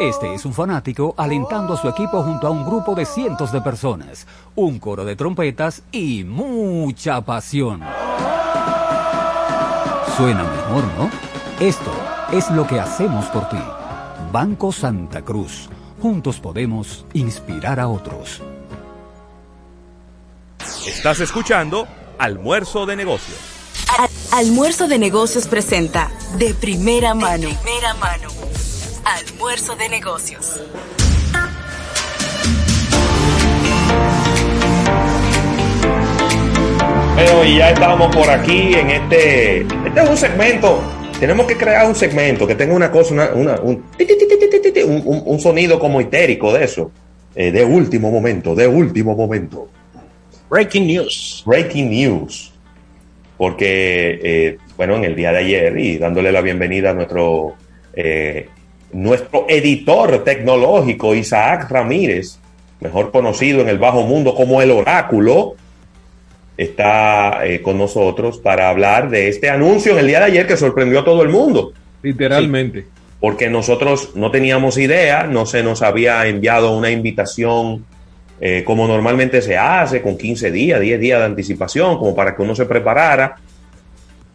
Este 0.00 0.34
es 0.34 0.44
un 0.44 0.52
fanático 0.52 1.14
alentando 1.16 1.74
a 1.74 1.76
su 1.76 1.88
equipo 1.88 2.22
junto 2.22 2.46
a 2.46 2.50
un 2.50 2.66
grupo 2.66 2.94
de 2.94 3.06
cientos 3.06 3.50
de 3.52 3.62
personas, 3.62 4.26
un 4.54 4.78
coro 4.78 5.04
de 5.04 5.16
trompetas 5.16 5.82
y 5.90 6.24
mucha 6.24 7.20
pasión. 7.22 7.80
Suena 10.16 10.44
mejor, 10.44 10.84
¿no? 10.98 11.10
Esto 11.60 11.92
es 12.32 12.50
lo 12.50 12.66
que 12.66 12.80
hacemos 12.80 13.26
por 13.26 13.48
ti. 13.48 13.58
Banco 14.38 14.70
Santa 14.70 15.22
Cruz. 15.22 15.70
Juntos 16.02 16.40
podemos 16.40 17.06
inspirar 17.14 17.80
a 17.80 17.88
otros. 17.88 18.42
Estás 20.86 21.20
escuchando 21.20 21.88
Almuerzo 22.18 22.84
de 22.84 22.96
Negocios. 22.96 23.38
Almuerzo 24.32 24.88
de 24.88 24.98
Negocios 24.98 25.46
presenta 25.46 26.10
De 26.36 26.52
Primera 26.52 27.14
Mano. 27.14 27.48
De 27.48 27.54
primera 27.54 27.94
Mano. 27.94 28.28
Almuerzo 29.06 29.74
de 29.74 29.88
Negocios. 29.88 30.60
Bueno, 37.14 37.44
y 37.46 37.56
ya 37.56 37.70
estamos 37.70 38.14
por 38.14 38.28
aquí 38.28 38.74
en 38.74 38.90
este. 38.90 39.60
Este 39.62 40.02
es 40.02 40.10
un 40.10 40.16
segmento 40.18 40.82
tenemos 41.20 41.46
que 41.46 41.56
crear 41.56 41.86
un 41.86 41.94
segmento 41.94 42.46
que 42.46 42.54
tenga 42.54 42.74
una 42.74 42.90
cosa, 42.90 43.14
una- 43.14 43.30
una- 43.30 43.60
un, 43.60 43.82
un, 45.26 45.40
sonido 45.40 45.78
como 45.78 46.00
histérico 46.00 46.52
de 46.52 46.64
eso. 46.64 46.90
Eh, 47.34 47.50
de 47.50 47.64
último 47.64 48.10
momento, 48.10 48.54
de 48.54 48.66
último 48.66 49.14
momento. 49.14 49.68
Breaking 50.50 50.86
news. 50.86 51.42
Breaking 51.46 51.90
news. 51.90 52.52
Porque, 53.36 54.20
eh, 54.22 54.58
bueno, 54.76 54.96
en 54.96 55.04
el 55.04 55.14
día 55.16 55.32
de 55.32 55.38
ayer, 55.38 55.78
y 55.78 55.98
dándole 55.98 56.32
la 56.32 56.40
bienvenida 56.40 56.90
a 56.90 56.94
nuestro, 56.94 57.54
eh, 57.94 58.48
nuestro 58.92 59.44
editor 59.48 60.24
tecnológico, 60.24 61.14
Isaac 61.14 61.70
Ramírez, 61.70 62.38
mejor 62.80 63.10
conocido 63.10 63.60
en 63.60 63.68
el 63.68 63.78
bajo 63.78 64.02
mundo 64.02 64.34
como 64.34 64.62
el 64.62 64.70
Oráculo, 64.70 65.54
está 66.56 67.46
eh, 67.46 67.60
con 67.62 67.78
nosotros 67.78 68.38
para 68.38 68.70
hablar 68.70 69.10
de 69.10 69.28
este 69.28 69.50
anuncio 69.50 69.92
en 69.92 69.98
el 69.98 70.06
día 70.06 70.20
de 70.20 70.26
ayer 70.26 70.46
que 70.46 70.56
sorprendió 70.56 71.00
a 71.00 71.04
todo 71.04 71.22
el 71.22 71.28
mundo. 71.28 71.72
Literalmente. 72.02 72.86
Porque 73.20 73.48
nosotros 73.50 74.14
no 74.14 74.30
teníamos 74.30 74.78
idea, 74.78 75.24
no 75.24 75.46
se 75.46 75.62
nos 75.62 75.82
había 75.82 76.26
enviado 76.26 76.76
una 76.76 76.90
invitación 76.90 77.84
eh, 78.38 78.64
como 78.66 78.86
normalmente 78.86 79.40
se 79.40 79.56
hace, 79.56 80.02
con 80.02 80.18
15 80.18 80.50
días, 80.50 80.80
10 80.80 81.00
días 81.00 81.20
de 81.20 81.24
anticipación, 81.24 81.96
como 81.98 82.14
para 82.14 82.36
que 82.36 82.42
uno 82.42 82.54
se 82.54 82.66
preparara. 82.66 83.36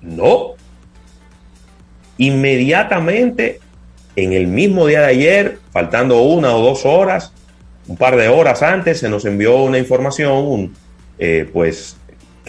No. 0.01 0.53
Inmediatamente, 2.17 3.59
en 4.15 4.33
el 4.33 4.47
mismo 4.47 4.87
día 4.87 5.01
de 5.01 5.07
ayer, 5.07 5.59
faltando 5.71 6.21
una 6.23 6.55
o 6.55 6.61
dos 6.61 6.85
horas, 6.85 7.31
un 7.87 7.97
par 7.97 8.15
de 8.15 8.27
horas 8.27 8.63
antes, 8.63 8.99
se 8.99 9.09
nos 9.09 9.25
envió 9.25 9.57
una 9.57 9.77
información, 9.77 10.31
un, 10.33 10.75
eh, 11.19 11.47
pues, 11.51 11.97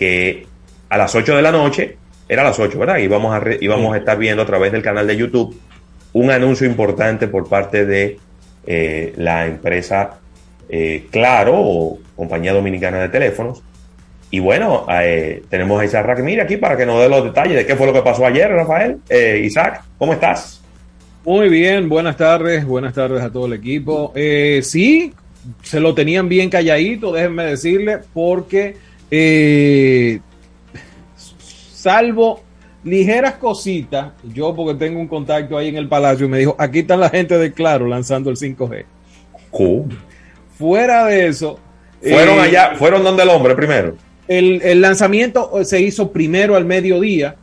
que 0.02 0.46
a 0.88 0.96
las 0.98 1.14
8 1.14 1.36
de 1.36 1.42
la 1.42 1.52
noche, 1.52 1.96
era 2.28 2.42
a 2.42 2.46
las 2.46 2.58
8, 2.58 2.76
¿verdad? 2.78 2.98
Íbamos 2.98 3.32
a, 3.34 3.38
re- 3.40 3.58
íbamos 3.60 3.94
a 3.94 3.98
estar 3.98 4.18
viendo 4.18 4.42
a 4.42 4.46
través 4.46 4.72
del 4.72 4.82
canal 4.82 5.06
de 5.06 5.16
YouTube 5.16 5.56
un 6.14 6.30
anuncio 6.30 6.66
importante 6.66 7.28
por 7.28 7.48
parte 7.48 7.86
de 7.86 8.18
eh, 8.66 9.12
la 9.16 9.46
empresa 9.46 10.18
eh, 10.68 11.06
Claro 11.10 11.52
o 11.56 11.98
Compañía 12.16 12.52
Dominicana 12.52 12.98
de 13.00 13.08
Teléfonos. 13.08 13.62
Y 14.30 14.40
bueno, 14.40 14.86
eh, 14.90 15.42
tenemos 15.48 15.80
a 15.80 15.84
Isaac 15.84 16.04
Ramírez 16.06 16.44
aquí 16.44 16.56
para 16.56 16.76
que 16.76 16.84
nos 16.86 17.00
dé 17.00 17.08
los 17.08 17.22
detalles 17.24 17.54
de 17.56 17.66
qué 17.66 17.76
fue 17.76 17.86
lo 17.86 17.92
que 17.92 18.02
pasó 18.02 18.26
ayer, 18.26 18.50
Rafael. 18.50 18.96
Eh, 19.08 19.42
Isaac, 19.44 19.82
¿cómo 19.98 20.12
estás? 20.14 20.60
Muy 21.24 21.48
bien, 21.48 21.88
buenas 21.88 22.16
tardes, 22.16 22.64
buenas 22.66 22.92
tardes 22.94 23.22
a 23.22 23.30
todo 23.30 23.46
el 23.46 23.52
equipo. 23.52 24.12
Eh, 24.16 24.60
sí, 24.62 25.12
se 25.62 25.80
lo 25.80 25.94
tenían 25.94 26.28
bien 26.28 26.50
calladito, 26.50 27.12
déjenme 27.12 27.44
decirle, 27.44 27.98
porque 28.12 28.76
eh, 29.14 30.20
salvo 31.16 32.42
ligeras 32.84 33.34
cositas, 33.34 34.12
yo 34.24 34.54
porque 34.56 34.74
tengo 34.74 34.98
un 34.98 35.06
contacto 35.06 35.56
ahí 35.56 35.68
en 35.68 35.76
el 35.76 35.88
palacio, 35.88 36.28
me 36.28 36.38
dijo, 36.38 36.56
aquí 36.58 36.80
están 36.80 37.00
la 37.00 37.10
gente 37.10 37.38
de 37.38 37.52
Claro 37.52 37.86
lanzando 37.86 38.30
el 38.30 38.36
5G. 38.36 38.84
Fuera 40.58 41.06
de 41.06 41.26
eso... 41.28 41.58
Fueron 42.00 42.38
eh, 42.38 42.42
allá, 42.42 42.72
fueron 42.76 43.04
donde 43.04 43.22
el 43.22 43.28
hombre 43.28 43.54
primero. 43.54 43.96
el, 44.26 44.60
el 44.62 44.80
lanzamiento 44.80 45.64
se 45.64 45.80
hizo 45.80 46.10
primero 46.10 46.56
al 46.56 46.64
mediodía 46.64 47.36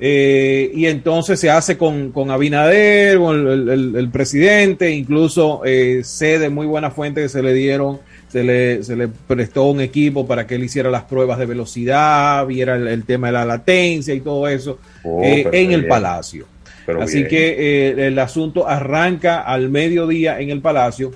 eh, 0.00 0.70
y 0.74 0.84
entonces 0.86 1.40
se 1.40 1.48
hace 1.48 1.78
con, 1.78 2.10
con 2.12 2.30
Abinader, 2.30 3.16
con 3.18 3.36
el, 3.48 3.68
el- 3.70 3.96
el 3.96 4.10
presidente, 4.10 4.90
incluso 4.90 5.62
eh, 5.64 6.00
sé 6.04 6.38
de 6.38 6.50
muy 6.50 6.66
buena 6.66 6.90
fuente 6.90 7.22
que 7.22 7.28
se 7.30 7.42
le 7.42 7.54
dieron, 7.54 8.00
se 8.32 8.42
le, 8.42 8.82
se 8.82 8.96
le 8.96 9.08
prestó 9.08 9.64
un 9.64 9.82
equipo 9.82 10.26
para 10.26 10.46
que 10.46 10.54
él 10.54 10.64
hiciera 10.64 10.90
las 10.90 11.02
pruebas 11.04 11.38
de 11.38 11.44
velocidad, 11.44 12.46
viera 12.46 12.76
el, 12.76 12.88
el 12.88 13.04
tema 13.04 13.26
de 13.26 13.34
la 13.34 13.44
latencia 13.44 14.14
y 14.14 14.20
todo 14.20 14.48
eso 14.48 14.78
Oh, 15.04 15.22
eh, 15.22 15.42
en 15.42 15.50
bien. 15.50 15.72
el 15.72 15.86
palacio. 15.86 16.46
Pero 16.86 17.02
Así 17.02 17.18
bien. 17.18 17.28
que 17.28 17.88
eh, 17.90 18.06
el 18.06 18.18
asunto 18.18 18.66
arranca 18.66 19.42
al 19.42 19.68
mediodía 19.68 20.40
en 20.40 20.48
el 20.50 20.60
palacio 20.62 21.12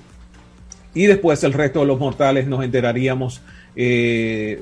y 0.93 1.07
después 1.07 1.43
el 1.43 1.53
resto 1.53 1.79
de 1.79 1.87
los 1.87 1.99
mortales 1.99 2.45
nos 2.47 2.63
enteraríamos 2.63 3.41
eh, 3.75 4.59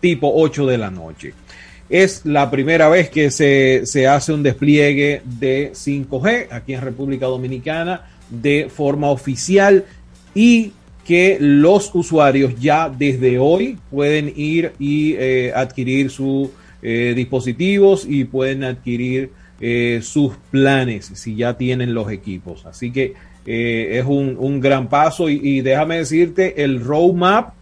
tipo 0.00 0.30
8 0.34 0.66
de 0.66 0.78
la 0.78 0.90
noche. 0.90 1.34
Es 1.90 2.24
la 2.26 2.50
primera 2.50 2.88
vez 2.88 3.10
que 3.10 3.30
se, 3.30 3.82
se 3.86 4.06
hace 4.06 4.32
un 4.32 4.42
despliegue 4.42 5.22
de 5.24 5.72
5G 5.72 6.48
aquí 6.50 6.74
en 6.74 6.82
República 6.82 7.26
Dominicana 7.26 8.06
de 8.30 8.68
forma 8.72 9.10
oficial 9.10 9.84
y 10.34 10.72
que 11.08 11.38
los 11.40 11.90
usuarios 11.94 12.60
ya 12.60 12.90
desde 12.90 13.38
hoy 13.38 13.78
pueden 13.90 14.30
ir 14.36 14.72
y 14.78 15.14
eh, 15.14 15.54
adquirir 15.56 16.10
sus 16.10 16.50
eh, 16.82 17.14
dispositivos 17.16 18.04
y 18.06 18.24
pueden 18.24 18.62
adquirir 18.62 19.30
eh, 19.58 20.00
sus 20.02 20.34
planes 20.50 21.10
si 21.14 21.34
ya 21.34 21.56
tienen 21.56 21.94
los 21.94 22.12
equipos. 22.12 22.66
Así 22.66 22.92
que 22.92 23.14
es 23.46 24.04
un, 24.04 24.36
un 24.38 24.60
gran 24.60 24.90
paso 24.90 25.30
y, 25.30 25.40
y 25.42 25.62
déjame 25.62 25.96
decirte, 25.96 26.62
el 26.62 26.84
roadmap 26.84 27.54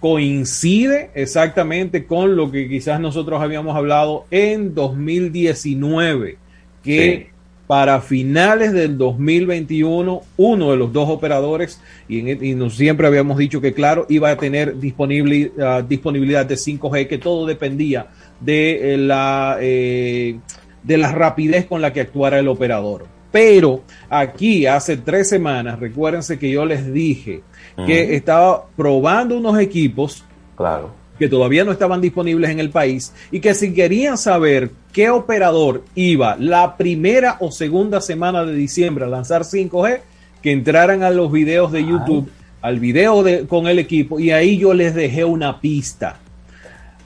coincide 0.00 1.10
exactamente 1.14 2.04
con 2.06 2.34
lo 2.34 2.50
que 2.50 2.68
quizás 2.68 2.98
nosotros 2.98 3.40
habíamos 3.40 3.76
hablado 3.76 4.24
en 4.32 4.74
2019, 4.74 6.38
que 6.82 7.31
para 7.72 8.02
finales 8.02 8.74
del 8.74 8.98
2021 8.98 10.20
uno 10.36 10.70
de 10.72 10.76
los 10.76 10.92
dos 10.92 11.08
operadores, 11.08 11.80
y, 12.06 12.18
en- 12.20 12.44
y 12.44 12.54
nos 12.54 12.76
siempre 12.76 13.06
habíamos 13.06 13.38
dicho 13.38 13.62
que 13.62 13.72
claro, 13.72 14.04
iba 14.10 14.28
a 14.28 14.36
tener 14.36 14.78
disponible, 14.78 15.52
ah, 15.58 15.80
disponibilidad 15.88 16.44
de 16.44 16.56
5G, 16.58 17.08
que 17.08 17.16
todo 17.16 17.46
dependía 17.46 18.08
de 18.40 18.92
eh, 18.92 18.98
la, 18.98 19.56
eh, 19.58 20.36
de 20.82 20.98
la 20.98 21.12
rapidez 21.12 21.64
con 21.64 21.80
la 21.80 21.94
que 21.94 22.02
actuara 22.02 22.38
el 22.40 22.48
operador. 22.48 23.06
Pero 23.30 23.80
aquí 24.10 24.66
hace 24.66 24.98
tres 24.98 25.30
semanas, 25.30 25.80
recuérdense 25.80 26.38
que 26.38 26.50
yo 26.50 26.66
les 26.66 26.92
dije 26.92 27.40
que 27.86 28.14
estaba 28.16 28.66
probando 28.76 29.38
unos 29.38 29.58
equipos 29.58 30.26
Claro. 30.58 30.90
Que 31.22 31.28
todavía 31.28 31.62
no 31.64 31.70
estaban 31.70 32.00
disponibles 32.00 32.50
en 32.50 32.58
el 32.58 32.70
país 32.70 33.12
y 33.30 33.38
que 33.38 33.54
si 33.54 33.72
querían 33.72 34.18
saber 34.18 34.70
qué 34.92 35.08
operador 35.08 35.84
iba 35.94 36.34
la 36.36 36.76
primera 36.76 37.36
o 37.38 37.52
segunda 37.52 38.00
semana 38.00 38.44
de 38.44 38.54
diciembre 38.56 39.04
a 39.04 39.08
lanzar 39.08 39.44
5G, 39.44 40.00
que 40.42 40.50
entraran 40.50 41.04
a 41.04 41.10
los 41.10 41.30
videos 41.30 41.70
de 41.70 41.86
YouTube, 41.86 42.28
al 42.60 42.80
video 42.80 43.22
de, 43.22 43.46
con 43.46 43.68
el 43.68 43.78
equipo 43.78 44.18
y 44.18 44.32
ahí 44.32 44.58
yo 44.58 44.74
les 44.74 44.96
dejé 44.96 45.24
una 45.24 45.60
pista. 45.60 46.18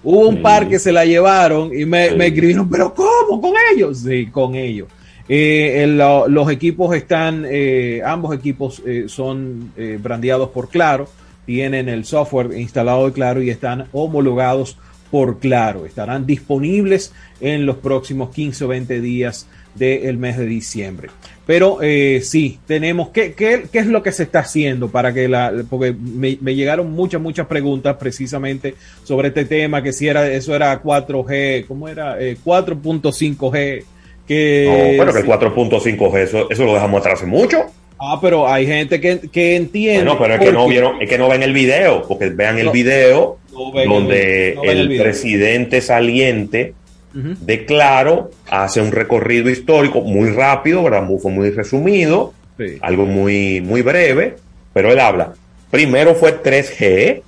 Hubo 0.03 0.29
un 0.31 0.37
Sí. 0.37 0.41
par 0.41 0.67
que 0.67 0.79
se 0.79 0.93
la 0.93 1.05
llevaron 1.05 1.79
y 1.79 1.85
me, 1.85 2.09
Sí. 2.09 2.17
me 2.17 2.29
escribieron, 2.29 2.71
pero 2.71 2.95
¿cómo? 2.95 3.39
¿Con 3.43 3.53
ellos? 3.75 3.99
Sí, 3.99 4.29
con 4.31 4.55
ellos. 4.55 4.89
Eh, 5.29 5.83
el- 5.83 5.99
los 5.99 6.51
equipos 6.51 6.97
están, 6.97 7.45
eh, 7.47 8.01
ambos 8.03 8.35
equipos 8.35 8.83
eh, 8.87 9.05
son 9.09 9.73
eh, 9.77 9.99
brandeados 10.03 10.49
por 10.49 10.71
Claro, 10.71 11.07
tienen 11.47 11.89
el 11.89 12.05
software 12.05 12.59
instalado 12.59 13.07
de 13.07 13.13
Claro 13.13 13.41
y 13.41 13.51
están 13.51 13.87
homologados 13.93 14.77
por 15.11 15.39
Claro. 15.39 15.87
Estarán 15.87 16.27
disponibles 16.27 17.13
en 17.41 17.65
los 17.65 17.77
próximos 17.77 18.35
15 18.35 18.65
o 18.65 18.69
20 18.69 19.01
días 19.01 19.49
del 19.75 20.19
mes 20.19 20.37
de 20.37 20.47
diciembre. 20.47 21.09
Pero 21.47 21.79
eh, 21.81 22.21
sí, 22.25 22.59
tenemos, 22.67 23.11
¿qué, 23.11 23.35
qué, 23.35 23.67
qué 23.71 23.79
es 23.79 23.87
lo 23.87 24.03
que 24.03 24.11
se 24.11 24.25
está 24.25 24.41
haciendo 24.41 24.89
para 24.89 25.15
que 25.15 25.29
la, 25.29 25.53
porque 25.71 25.93
me, 25.93 26.39
me 26.41 26.55
llegaron 26.55 26.91
muchas, 26.91 27.21
muchas 27.21 27.47
preguntas 27.47 27.97
precisamente 27.99 28.75
sobre 29.05 29.29
este 29.29 29.45
tema, 29.45 29.83
que 29.83 29.93
si 29.93 30.09
era, 30.09 30.27
eso 30.29 30.55
era 30.57 30.83
4G, 30.83 31.67
¿cómo 31.67 31.89
era? 31.89 32.21
Eh, 32.21 32.37
4.5G, 32.45 33.85
que... 34.27 34.97
No, 34.99 35.05
pero 35.05 35.13
que 35.13 35.19
el 35.21 35.25
sí. 35.25 35.31
4.5G, 35.31 36.19
eso, 36.19 36.51
eso 36.51 36.65
lo 36.65 36.75
dejamos 36.75 37.01
atrás 37.01 37.21
hace 37.21 37.27
mucho. 37.27 37.67
Ah, 37.99 38.19
pero 38.21 38.47
hay 38.49 38.67
gente 38.67 39.01
que, 39.01 39.21
que 39.31 39.57
entiende. 39.57 40.05
Bueno, 40.05 40.19
pero 40.21 40.35
es 40.35 40.41
que 40.41 40.53
no 40.53 40.69
vieron, 40.69 41.01
es 41.01 41.09
que 41.09 41.17
no 41.19 41.29
ven 41.29 41.43
el 41.43 41.53
video, 41.55 42.03
porque 42.07 42.29
vean 42.29 42.59
el 42.59 42.67
No, 42.67 42.73
video 42.73 43.39
no 43.53 43.73
ven 43.73 43.89
donde 43.89 44.49
el- 44.51 44.55
no 44.57 44.61
ven 44.63 44.71
el, 44.71 44.79
el 44.81 44.89
video. 44.89 45.03
presidente 45.05 45.81
saliente 45.81 46.75
de 47.15 47.65
Claro 47.65 48.31
hace 48.51 48.83
un 48.83 48.93
recorrido 48.93 49.49
histórico 49.49 50.03
muy 50.03 50.29
rápido, 50.29 50.83
¿verdad? 50.83 51.03
Muy- 51.03 51.19
Fue 51.19 51.33
muy 51.33 51.49
resumido, 51.51 52.35
Sí. 52.59 52.77
algo 52.83 53.07
muy, 53.07 53.63
muy 53.63 53.81
breve, 53.81 54.37
pero 54.75 54.93
él 54.93 55.01
habla. 55.01 55.33
Primero 55.71 56.15
fue 56.15 56.33
3G, 56.33 57.23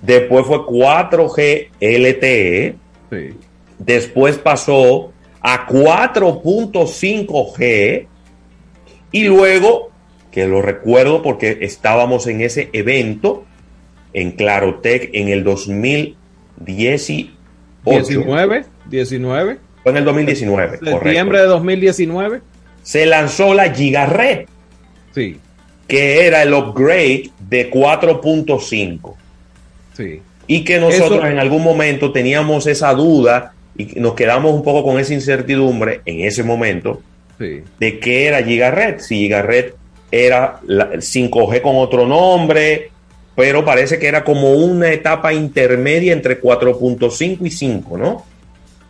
después 0.00 0.46
fue 0.46 0.64
4G 0.64 1.68
LTE, 1.80 2.74
Sí. 3.10 3.34
después 3.78 4.38
pasó 4.38 5.12
a 5.42 5.66
4.5G 5.66 8.06
y 9.20 9.24
luego, 9.24 9.90
que 10.30 10.46
lo 10.46 10.60
recuerdo 10.62 11.22
porque 11.22 11.58
estábamos 11.62 12.26
en 12.26 12.40
ese 12.40 12.68
evento 12.72 13.44
en 14.12 14.32
Clarotec 14.32 15.10
en 15.12 15.28
el 15.28 15.44
2018. 15.44 17.30
19, 17.84 18.64
19, 18.90 19.58
Fue 19.82 19.92
en 19.92 19.98
el 19.98 20.04
2019, 20.04 20.70
septiembre 20.78 20.98
correcto. 20.98 21.36
de 21.36 21.46
2019. 21.46 22.40
Se 22.82 23.06
lanzó 23.06 23.54
la 23.54 23.72
Gigaret, 23.72 24.48
Sí, 25.14 25.38
que 25.86 26.26
era 26.26 26.42
el 26.42 26.52
upgrade 26.52 27.30
de 27.48 27.70
4.5. 27.70 29.14
sí. 29.96 30.20
y 30.48 30.62
que 30.64 30.78
nosotros 30.78 31.18
Eso- 31.18 31.26
en 31.26 31.38
algún 31.38 31.62
momento 31.64 32.12
teníamos 32.12 32.66
esa 32.68 32.92
duda 32.94 33.52
y 33.76 33.98
nos 34.00 34.14
quedamos 34.14 34.52
un 34.54 34.62
poco 34.62 34.84
con 34.84 34.98
esa 35.00 35.12
incertidumbre 35.14 36.00
en 36.06 36.20
ese 36.20 36.42
momento 36.44 37.02
Sí. 37.38 37.62
de 37.78 37.98
qué 37.98 38.26
era 38.26 38.42
Gigaret, 38.42 39.00
si 39.00 39.16
Gigaret 39.16 39.74
era 40.10 40.60
la- 40.66 40.90
el 40.92 41.02
5G 41.02 41.60
con 41.60 41.76
otro 41.76 42.06
nombre, 42.06 42.90
pero 43.34 43.64
parece 43.64 43.98
que 43.98 44.06
era 44.06 44.24
como 44.24 44.52
una 44.52 44.90
etapa 44.90 45.32
intermedia 45.34 46.12
entre 46.14 46.40
4.5 46.40 47.44
y 47.46 47.50
5, 47.50 47.98
¿no? 47.98 48.24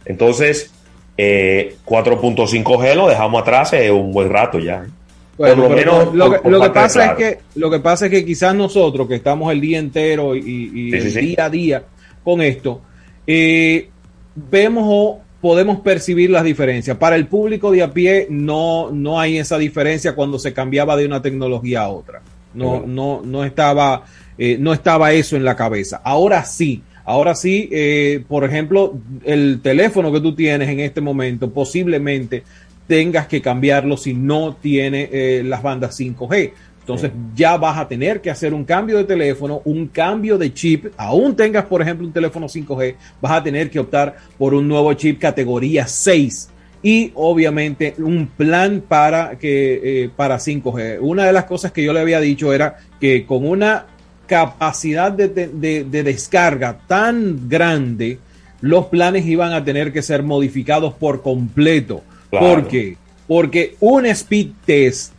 Entonces, 0.05 0.71
eh, 1.19 1.77
4.5G 1.85 2.95
lo 2.95 3.09
dejamos 3.09 3.43
atrás 3.43 3.69
hace 3.73 3.91
un 3.91 4.13
buen 4.13 4.31
rato 4.31 4.59
ya. 4.59 4.85
¿eh? 4.87 4.91
Bueno, 5.39 5.63
Por 5.63 5.71
lo 5.71 5.77
pero 5.77 5.93
menos 5.99 6.15
lo, 6.15 6.25
por- 6.27 6.37
que, 6.37 6.43
por 6.43 6.53
lo 6.53 6.61
que 6.61 6.67
parte 6.71 6.79
de 6.79 6.85
pasa 6.85 7.05
es 7.07 7.17
que 7.17 7.39
lo 7.57 7.71
que 7.71 7.79
pasa 7.81 8.05
es 8.07 8.11
que 8.13 8.25
quizás 8.25 8.55
nosotros 8.55 9.09
que 9.09 9.17
estamos 9.17 9.53
el 9.53 9.61
día 9.61 9.79
entero 9.79 10.35
y, 10.37 10.39
y 10.41 10.91
Sí, 10.93 11.01
sí, 11.01 11.07
el 11.09 11.13
sí. 11.13 11.21
día 11.21 11.45
a 11.45 11.51
día 11.51 11.83
con 12.25 12.41
esto 12.41 12.81
eh, 13.27 13.89
vemos 14.35 14.85
o 14.87 15.21
podemos 15.47 15.79
percibir 15.79 16.29
las 16.29 16.43
diferencias. 16.43 16.97
Para 16.97 17.15
el 17.15 17.29
público 17.29 17.71
de 17.71 17.81
a 17.85 17.93
pie 17.93 18.27
no 18.29 18.91
no 18.91 19.21
hay 19.21 19.39
esa 19.39 19.59
diferencia 19.59 20.17
cuando 20.17 20.41
se 20.41 20.53
cambiaba 20.53 20.97
de 20.97 21.07
una 21.07 21.23
tecnología 21.23 21.83
a 21.83 21.89
otra. 21.89 22.21
No 22.53 22.83
no 22.85 23.23
no 23.25 23.45
estaba 23.45 24.03
eh, 24.37 24.57
no 24.59 24.73
estaba 24.73 25.13
eso 25.13 25.37
en 25.37 25.45
la 25.45 25.55
cabeza. 25.55 26.01
Ahora 26.03 26.45
sí. 26.45 26.83
Ahora 27.05 27.37
sí, 27.37 27.69
eh, 27.71 28.25
por 28.27 28.43
ejemplo, 28.43 28.99
el 29.23 29.61
teléfono 29.63 30.11
que 30.11 30.21
tú 30.21 30.35
tienes 30.35 30.69
en 30.69 30.81
este 30.81 31.01
momento 31.01 31.49
posiblemente 31.53 32.43
tengas 32.89 33.29
que 33.29 33.41
cambiarlo 33.41 33.97
si 33.97 34.15
no 34.15 34.57
tiene 34.61 35.09
eh, 35.13 35.45
las 35.45 35.63
bandas 35.63 35.97
5G. 35.97 36.51
Entonces 36.87 37.11
ya 37.35 37.57
vas 37.57 37.77
a 37.79 37.89
tener 37.89 38.21
que 38.21 38.31
hacer 38.31 38.55
un 38.55 38.65
cambio 38.65 38.97
de 38.99 39.03
teléfono, 39.03 39.61
un 39.65 39.89
cambio 39.89 40.39
de 40.39 40.55
chip. 40.55 40.87
Aún 40.97 41.35
tengas, 41.35 41.65
por 41.65 41.83
ejemplo, 41.83 42.07
un 42.07 42.13
teléfono 42.13 42.47
5G, 42.47 42.95
vas 43.21 43.33
a 43.33 43.43
tener 43.43 43.69
que 43.71 43.81
optar 43.81 44.15
por 44.39 44.55
un 44.55 44.69
nuevo 44.69 44.95
chip 44.95 45.19
categoría 45.21 45.89
6 45.89 46.49
y 46.85 47.11
obviamente 47.17 47.97
un 47.99 48.29
plan 48.29 48.85
para 48.87 49.37
que 49.37 50.05
eh, 50.05 50.11
para 50.15 50.37
5G. 50.37 50.99
Una 51.01 51.25
de 51.25 51.33
las 51.33 51.43
cosas 51.47 51.73
que 51.73 51.83
yo 51.83 51.93
le 51.93 51.99
había 51.99 52.21
dicho 52.21 52.53
era 52.53 52.77
que 53.01 53.27
con 53.27 53.45
una 53.45 53.87
capacidad 54.29 55.11
de, 55.11 55.27
de- 55.29 55.49
de- 55.49 55.83
de 55.85 56.03
descarga 56.05 56.79
tan 56.87 57.49
grande, 57.49 58.19
los 58.61 58.87
planes 58.87 59.27
iban 59.27 59.53
a 59.55 59.65
tener 59.65 59.93
que 59.93 60.03
ser 60.03 60.23
modificados 60.23 60.95
por 60.95 61.21
completo. 61.23 62.03
Claro. 62.31 62.47
¿Por 62.47 62.69
qué? 62.69 62.97
Porque 63.27 63.75
un 63.81 64.07
speed 64.07 64.51
test, 64.65 65.13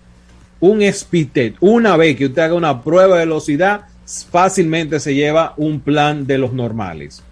un 0.59 0.81
speed 0.81 1.27
test, 1.31 1.55
una 1.59 1.97
vez 1.97 2.15
que 2.15 2.25
usted 2.25 2.41
haga 2.41 2.53
una 2.53 2.83
prueba 2.83 3.15
de 3.17 3.25
velocidad, 3.25 3.81
fácilmente 4.29 4.99
se 4.99 5.13
lleva 5.13 5.53
un 5.57 5.79
plan 5.79 6.25
de 6.25 6.37
los 6.37 6.53
normales. 6.53 7.23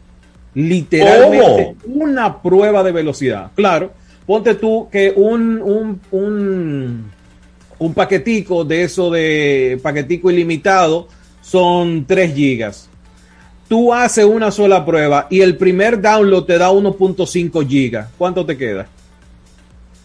Literalmente 0.53 1.75
una 1.85 2.41
prueba 2.41 2.83
de 2.83 2.91
velocidad. 2.91 3.51
Claro, 3.55 3.91
ponte 4.25 4.55
tú 4.55 4.87
que 4.91 5.13
un, 5.15 5.61
un, 5.61 6.01
un, 6.11 7.11
un 7.79 7.93
paquetico 7.93 8.63
de 8.63 8.83
eso 8.83 9.09
de 9.09 9.79
paquetico 9.81 10.31
ilimitado 10.31 11.07
son 11.41 12.05
3 12.05 12.33
gigas. 12.33 12.89
Tú 13.67 13.93
haces 13.93 14.25
una 14.25 14.51
sola 14.51 14.85
prueba 14.85 15.27
y 15.29 15.41
el 15.41 15.57
primer 15.57 15.99
download 15.99 16.45
te 16.45 16.57
da 16.57 16.69
1.5 16.69 17.67
gigas. 17.67 18.09
¿Cuánto 18.17 18.45
te 18.45 18.55
queda? 18.55 18.87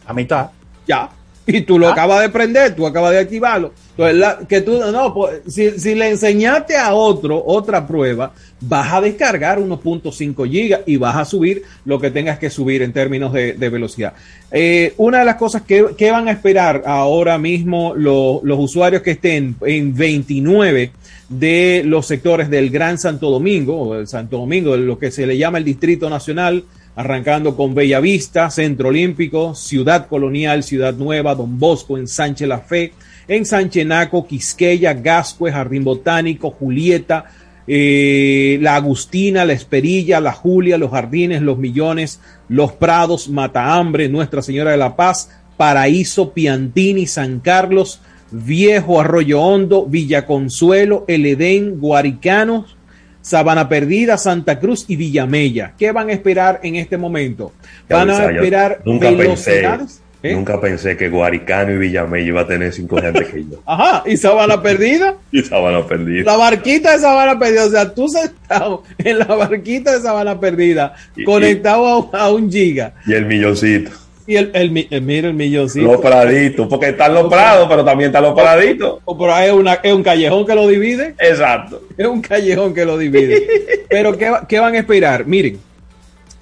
A 0.07 0.13
mitad. 0.15 0.51
Ya. 0.87 1.11
Y 1.47 1.63
tú 1.63 1.79
lo 1.79 1.89
acabas 1.89 2.21
de 2.21 2.29
prender, 2.29 2.77
tú 2.77 2.87
acabas 2.87 3.13
de 3.13 3.19
activarlo. 3.19 3.73
Entonces, 3.93 4.17
la- 4.19 4.39
que 4.49 4.61
tú, 4.61 4.79
no, 4.93 5.13
pues, 5.13 5.41
si, 5.49 5.71
si 5.81 5.95
le 5.95 6.11
enseñaste 6.11 6.77
a 6.77 6.95
otro 6.95 7.43
otra 7.45 7.87
prueba, 7.87 8.33
vas 8.61 8.93
a 8.93 9.01
descargar 9.01 9.59
1.5 9.59 10.49
gigas 10.49 10.81
y 10.87 10.97
vas 10.97 11.17
a 11.17 11.25
subir 11.25 11.63
lo 11.85 11.99
que 11.99 12.11
tengas 12.11 12.39
que 12.39 12.51
subir 12.51 12.83
en 12.83 12.93
términos 12.93 13.33
de, 13.33 13.55
de 13.55 13.69
velocidad. 13.69 14.13
Eh, 14.53 14.95
una 14.99 15.21
de 15.21 15.25
las 15.25 15.37
cosas 15.37 15.63
que, 15.63 15.87
que 15.99 16.11
van 16.11 16.29
a 16.29 16.33
esperar 16.33 16.83
ahora 16.87 17.37
mismo 17.39 17.95
lo- 17.97 18.41
los 18.45 18.59
usuarios 18.59 19.03
que 19.03 19.13
estén 19.13 19.57
en 19.67 19.95
29 19.97 20.93
de 21.29 21.83
los 21.85 22.07
sectores 22.07 22.51
del 22.51 22.71
Gran 22.71 22.99
Santo 22.99 23.31
Domingo, 23.31 23.81
o 23.81 23.95
del 23.95 24.07
Santo 24.07 24.37
Domingo, 24.39 24.73
de 24.73 24.79
lo 24.79 24.99
que 24.99 25.11
se 25.11 25.27
le 25.27 25.37
llama 25.39 25.59
el 25.59 25.65
Distrito 25.65 26.09
Nacional, 26.11 26.65
arrancando 27.01 27.57
con 27.57 27.75
Bellavista, 27.75 28.51
Centro 28.51 28.91
Olímpico, 28.91 29.55
Ciudad 29.55 30.07
Colonial, 30.07 30.63
Ciudad 30.63 30.93
Nueva, 30.93 31.35
Don 31.35 31.59
Bosco, 31.59 31.97
en 31.97 32.07
Sánchez 32.07 32.47
La 32.47 32.59
Fe, 32.59 32.93
en 33.27 33.47
Sanchenaco, 33.47 34.27
Quisqueya, 34.27 34.93
Gascue, 34.93 35.51
Jardín 35.51 35.83
Botánico, 35.83 36.51
Julieta, 36.51 37.25
eh, 37.67 38.59
La 38.61 38.77
Agustina, 38.77 39.47
La 39.47 39.55
Esperilla, 39.55 40.21
La 40.21 40.33
Julia, 40.33 40.77
Los 40.77 40.91
Jardines, 40.91 41.41
Los 41.41 41.57
Millones, 41.57 42.21
Los 42.51 42.73
Prados, 42.73 43.31
Matahambre, 43.31 44.11
Nuestra 44.11 44.43
Señora 44.43 44.73
de 44.73 44.77
la 44.77 44.95
Paz, 44.95 45.31
Paraíso, 45.57 46.35
Piantini, 46.35 47.07
San 47.07 47.41
Carlos, 47.41 48.03
Viejo 48.31 49.01
Arroyo 49.01 49.41
Hondo, 49.41 49.87
Villa 49.87 50.27
Consuelo, 50.27 51.07
El 51.09 51.25
Edén, 51.25 51.81
Guaricanos, 51.81 52.77
Sabana 53.23 53.69
Perdida, 53.69 54.17
Santa 54.19 54.59
Cruz 54.59 54.85
y 54.89 54.97
Villamella. 54.97 55.75
¿Qué 55.79 55.93
van 55.93 56.09
a 56.09 56.13
esperar 56.13 56.61
en 56.63 56.77
este 56.77 56.97
momento? 56.97 57.53
Van 57.89 58.09
a 58.11 58.31
esperar 58.31 58.81
nunca 58.85 59.09
pensé, 59.09 59.23
velocidades. 59.23 60.01
¿eh? 60.23 60.35
nunca 60.35 60.61
pensé 60.61 60.97
que 60.97 61.09
Guaricano 61.09 61.73
y 61.73 61.79
Villamella 61.79 62.27
iba 62.27 62.41
a 62.43 62.47
tener 62.47 62.73
5G 62.73 63.05
antes 63.07 63.29
que 63.29 63.45
yo. 63.45 63.63
Ajá, 63.67 64.03
y 64.07 64.17
Sabana 64.17 64.63
Perdida. 64.63 65.17
Y 65.33 65.43
Sabana 65.43 65.87
perdida. 65.87 66.25
La 66.25 66.37
barquita 66.37 66.93
de 66.93 66.99
Sabana 66.99 67.39
Perdida, 67.39 67.67
o 67.67 67.71
sea, 67.71 67.95
tú 67.95 68.09
sentado 68.09 68.83
en 68.99 69.19
la 69.19 69.25
barquita 69.27 69.93
de 69.93 70.01
Sabana 70.01 70.39
Perdida, 70.41 70.95
Y- 71.17 71.25
conectado 71.25 72.11
a 72.15 72.31
un 72.33 72.51
giga. 72.51 72.95
Y 73.07 73.13
el 73.13 73.27
milloncito. 73.27 73.91
Y 74.27 74.37
el, 74.37 74.51
el, 74.55 74.87
el- 74.91 75.03
mira 75.03 75.29
el 75.29 75.35
milloncito. 75.35 75.87
Los 75.87 76.01
praditos, 76.01 76.69
porque 76.69 76.91
están 76.91 77.15
los 77.15 77.29
prados, 77.29 77.67
pero 77.69 77.85
también 77.85 78.11
están 78.11 78.23
los 78.23 78.35
praditos. 78.35 79.01
O 79.05 79.17
por 79.19 79.31
ahí 79.31 79.49
es, 79.49 79.55
una, 79.55 79.75
es 79.75 79.93
un 79.93 80.03
callejón 80.03 80.47
que 80.47 80.55
lo 80.55 80.69
divide. 80.69 81.15
Exacto. 81.19 81.83
Es 81.97 82.07
un 82.07 82.21
callejón 82.21 82.75
que 82.75 82.85
lo 82.85 82.97
divide. 82.99 83.47
Pero 83.89 84.17
¿qué, 84.17 84.33
qué 84.49 84.61
van 84.61 84.75
a 84.75 84.79
esperar? 84.79 85.27
Miren, 85.27 85.59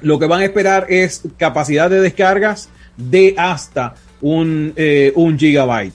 lo 0.02 0.18
que 0.18 0.26
van 0.26 0.42
a 0.42 0.44
esperar 0.44 0.86
es 0.88 1.22
capacidad 1.38 1.88
de 1.88 2.00
descargas 2.00 2.68
de 2.96 3.34
hasta 3.38 3.94
un, 4.20 4.72
eh, 4.76 5.12
un 5.14 5.38
gigabyte. 5.38 5.94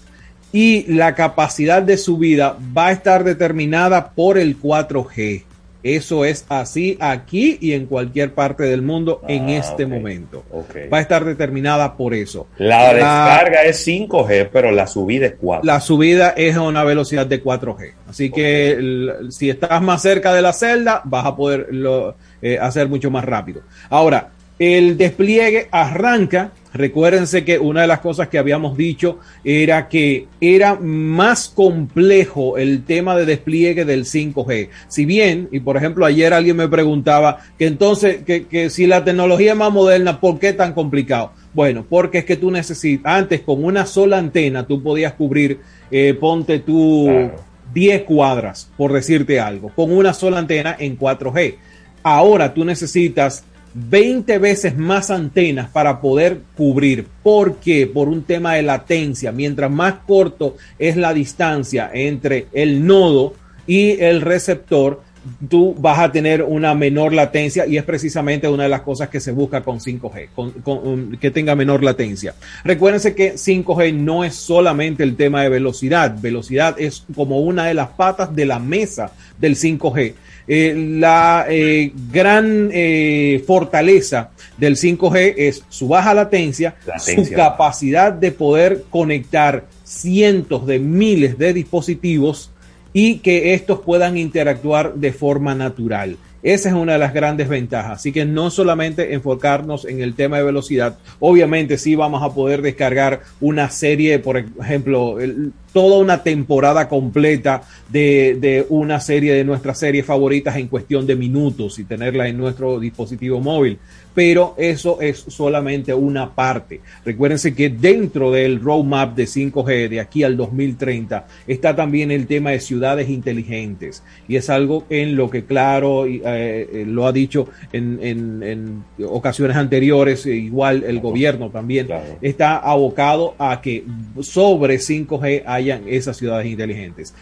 Y 0.52 0.92
la 0.94 1.16
capacidad 1.16 1.82
de 1.82 1.98
subida 1.98 2.58
va 2.76 2.88
a 2.88 2.92
estar 2.92 3.24
determinada 3.24 4.12
por 4.12 4.38
el 4.38 4.60
4G. 4.60 5.44
Eso 5.84 6.24
es 6.24 6.46
así 6.48 6.98
aquí 7.02 7.58
y 7.60 7.74
en 7.74 7.86
cualquier 7.88 8.34
parte 8.34 8.64
del 8.64 8.82
mundo 8.82 9.22
en 9.28 9.50
Ah, 9.50 9.56
este 9.58 9.86
momento. 9.86 10.44
Va 10.92 10.98
a 11.00 11.02
estar 11.02 11.26
determinada 11.26 11.98
por 11.98 12.14
eso. 12.14 12.48
La 12.58 12.94
descarga 12.94 13.64
es 13.64 13.86
5G, 13.86 14.50
pero 14.52 14.72
la 14.72 14.88
subida 14.88 15.26
es 15.26 15.34
4. 15.40 15.66
La 15.66 15.82
subida 15.82 16.30
es 16.38 16.56
a 16.56 16.62
una 16.62 16.84
velocidad 16.86 17.26
de 17.28 17.44
4G. 17.44 17.92
Así 18.08 18.32
que 18.32 19.10
si 19.30 19.50
estás 19.50 19.82
más 19.82 20.02
cerca 20.02 20.34
de 20.34 20.42
la 20.42 20.54
celda, 20.54 21.02
vas 21.04 21.26
a 21.26 21.36
poder 21.36 21.68
lo- 21.72 22.16
eh, 22.42 22.58
hacer 22.60 22.88
mucho 22.88 23.12
más 23.12 23.26
rápido. 23.26 23.62
Ahora, 23.90 24.30
el 24.60 24.97
despliegue 24.97 25.68
arranca. 25.72 26.51
Recuérdense 26.74 27.45
que 27.45 27.60
una 27.60 27.82
de 27.82 27.88
las 27.88 27.99
cosas 27.99 28.30
que 28.30 28.39
habíamos 28.39 28.76
dicho 28.76 29.20
era 29.43 29.88
que 29.89 30.28
era 30.41 30.76
más 30.76 31.49
complejo 31.49 32.58
el 32.58 32.84
tema 32.84 33.16
de 33.16 33.26
despliegue 33.26 33.86
del 33.86 34.06
5G. 34.06 34.70
Si 34.88 35.06
bien, 35.06 35.49
y 35.51 35.60
por 35.60 35.78
ejemplo 35.78 36.06
ayer 36.06 36.34
alguien 36.34 36.58
me 36.58 36.68
preguntaba 36.68 37.39
que 37.60 37.68
entonces, 37.68 38.24
que, 38.24 38.47
que 38.47 38.70
si 38.70 38.88
la 38.88 39.04
tecnología 39.04 39.51
es 39.51 39.58
más 39.58 39.72
moderna, 39.72 40.20
¿por 40.20 40.39
qué 40.39 40.54
tan 40.54 40.74
complicado? 40.74 41.34
Bueno, 41.54 41.86
porque 41.88 42.20
es 42.20 42.26
que 42.26 42.38
tú 42.38 42.49
necesitas, 42.49 43.06
antes 43.06 43.41
con 43.41 43.64
una 43.64 43.86
sola 43.86 44.18
antena 44.18 44.66
tú 44.66 44.82
podías 44.82 45.14
cubrir, 45.14 45.60
eh, 45.91 46.16
ponte 46.20 46.60
tú 46.60 47.06
Claro. 47.06 47.54
10 47.74 48.04
cuadras, 48.04 48.72
por 48.78 48.93
decirte 48.93 49.39
algo, 49.39 49.70
con 49.76 49.91
una 49.91 50.14
sola 50.14 50.39
antena 50.39 50.76
en 50.80 50.97
4G. 50.97 51.56
Ahora 52.04 52.54
tú 52.54 52.66
necesitas 52.66 53.45
20 53.74 54.38
veces 54.38 54.78
más 54.78 55.09
antenas 55.09 55.69
para 55.69 56.01
poder 56.01 56.41
cubrir. 56.55 57.07
¿Por 57.24 57.57
qué? 57.57 57.88
Por 57.88 58.07
un 58.07 58.24
tema 58.24 58.55
de 58.55 58.63
latencia. 58.63 59.32
Mientras 59.32 59.71
más 59.71 59.95
corto 60.05 60.57
es 60.78 60.95
la 60.95 61.13
distancia 61.13 61.89
entre 61.93 62.47
el 62.53 62.86
nodo 62.86 63.34
y 63.65 64.01
el 64.01 64.21
receptor, 64.21 65.01
tú 65.49 65.76
vas 65.78 65.99
a 65.99 66.11
tener 66.11 66.43
una 66.43 66.76
menor 66.76 67.13
latencia 67.13 67.65
y 67.65 67.78
es 67.78 67.84
precisamente 67.84 68.47
una 68.47 68.63
de 68.63 68.69
las 68.69 68.82
cosas 68.82 69.09
que 69.09 69.19
se 69.19 69.32
busca 69.32 69.63
con 69.63 69.80
5G, 69.80 70.30
con, 70.36 70.51
con, 70.51 70.88
um, 70.88 71.11
que 71.17 71.32
tenga 71.32 71.55
menor 71.55 71.84
latencia. 71.84 72.36
Recuérdense 72.63 73.15
que 73.15 73.36
5G 73.36 73.93
no 73.93 74.24
es 74.24 74.36
solamente 74.36 75.03
el 75.03 75.15
tema 75.15 75.43
de 75.43 75.49
velocidad, 75.49 76.15
velocidad 76.19 76.76
es 76.78 77.05
como 77.15 77.39
una 77.39 77.65
de 77.65 77.74
las 77.74 77.89
patas 77.89 78.36
de 78.36 78.45
la 78.45 78.59
mesa 78.59 79.11
del 79.39 79.55
5G. 79.55 80.13
Eh, 80.48 80.74
la 81.00 81.46
eh, 81.50 81.91
gran 82.12 82.70
eh, 82.74 83.41
fortaleza 83.48 84.32
del 84.58 84.76
5G 84.76 85.34
es 85.38 85.64
su 85.70 85.88
baja 85.88 86.14
latencia, 86.14 86.76
Latencia. 86.86 87.26
su 87.26 87.34
capacidad 87.34 88.12
de 88.12 88.32
poder 88.32 88.84
conectar 88.89 89.66
cientos 89.84 90.66
de 90.68 90.80
miles 90.80 91.38
de 91.38 91.54
dispositivos 91.54 92.52
y 92.91 93.20
que 93.20 93.54
estos 93.54 93.80
puedan 93.80 94.18
interactuar 94.18 94.94
de 94.96 95.14
forma 95.14 95.56
natural. 95.56 96.18
Esa 96.44 96.68
es 96.70 96.76
una 96.76 96.94
de 96.94 97.00
las 97.00 97.14
grandes 97.14 97.48
ventajas. 97.48 97.94
Así 98.00 98.12
que 98.12 98.26
no 98.26 98.50
solamente 98.52 99.14
enfocarnos 99.14 99.86
en 99.86 100.02
el 100.02 100.14
tema 100.14 100.38
de 100.38 100.44
velocidad. 100.44 100.98
Obviamente 101.22 101.78
sí 101.78 101.96
vamos 101.96 102.22
a 102.22 102.34
poder 102.34 102.62
descargar 102.62 103.22
una 103.39 103.70
serie, 103.70 104.20
por 104.20 104.38
ejemplo, 104.38 105.22
el- 105.22 105.54
toda 105.74 105.97
una 105.97 106.24
temporada 106.24 106.88
completa 106.88 107.63
de, 107.89 108.38
de 108.39 108.65
una 108.69 108.99
serie 108.99 109.34
de 109.34 109.43
nuestras 109.43 109.80
series 109.80 110.05
favoritas 110.05 110.55
en 110.57 110.67
cuestión 110.67 111.05
de 111.07 111.15
minutos 111.15 111.80
y 111.80 111.84
tenerla 111.84 112.28
en 112.28 112.38
nuestro 112.38 112.80
dispositivo 112.80 113.39
móvil. 113.39 113.80
Pero 114.15 114.53
eso 114.59 115.01
es 115.01 115.26
solamente 115.28 115.91
una 115.91 116.30
parte. 116.36 116.82
Recuérdense 117.03 117.55
que 117.55 117.69
dentro 117.69 118.30
del 118.32 118.59
roadmap 118.61 119.15
de 119.15 119.24
5G 119.24 119.89
de 119.89 119.99
aquí 119.99 120.21
al 120.21 120.38
2030 120.38 121.26
está 121.47 121.76
también 121.76 122.11
el 122.11 122.28
tema 122.28 122.51
de 122.51 122.59
ciudades 122.59 123.09
inteligentes. 123.09 124.03
Y 124.28 124.36
es 124.36 124.51
algo 124.51 124.84
en 124.91 125.15
lo 125.15 125.32
que, 125.32 125.45
claro, 125.45 126.05
eh, 126.05 126.21
eh, 126.24 126.84
lo 126.88 127.07
ha 127.07 127.11
dicho 127.11 127.47
en, 127.71 127.97
en- 128.03 128.43
en 128.43 128.84
ocasiones 129.07 129.57
anteriores, 129.57 130.28
e 130.28 130.36
igual 130.36 130.84
el 130.86 130.99
gobierno 130.99 131.49
también 131.49 131.88
está 132.21 132.57
abocado 132.57 133.34
a 133.39 133.61
que 133.61 133.84
sobre 134.21 134.76
5G 134.78 135.41
hayan 135.64 135.84
esas 135.88 136.18
ciudades 136.18 136.47
inteligentes. 136.47 137.14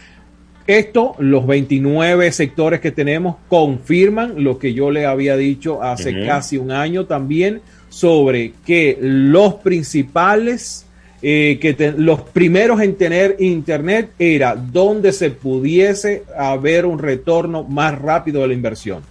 Esto, 0.66 1.14
los 1.18 1.46
29 1.46 2.30
sectores 2.30 2.80
que 2.80 2.92
tenemos 2.92 3.36
confirman 3.48 4.44
lo 4.44 4.58
que 4.58 4.74
yo 4.74 4.90
le 4.92 5.06
había 5.06 5.36
dicho 5.36 5.82
hace 5.82 6.10
casi 6.26 6.56
un 6.56 6.70
año 6.70 7.06
también 7.06 7.60
sobre 7.88 8.52
que 8.64 8.96
los 9.00 9.54
principales, 9.54 10.86
eh, 11.20 11.58
que 11.60 11.74
te- 11.74 11.92
los 11.92 12.20
primeros 12.22 12.80
en 12.80 12.94
tener 12.94 13.36
internet 13.40 14.10
era 14.18 14.54
donde 14.54 15.12
se 15.12 15.30
pudiese 15.30 16.22
haber 16.38 16.86
un 16.86 16.98
retorno 16.98 17.64
más 17.64 18.00
rápido 18.00 18.42
de 18.42 18.48
la 18.48 18.54
inversión. 18.54 19.02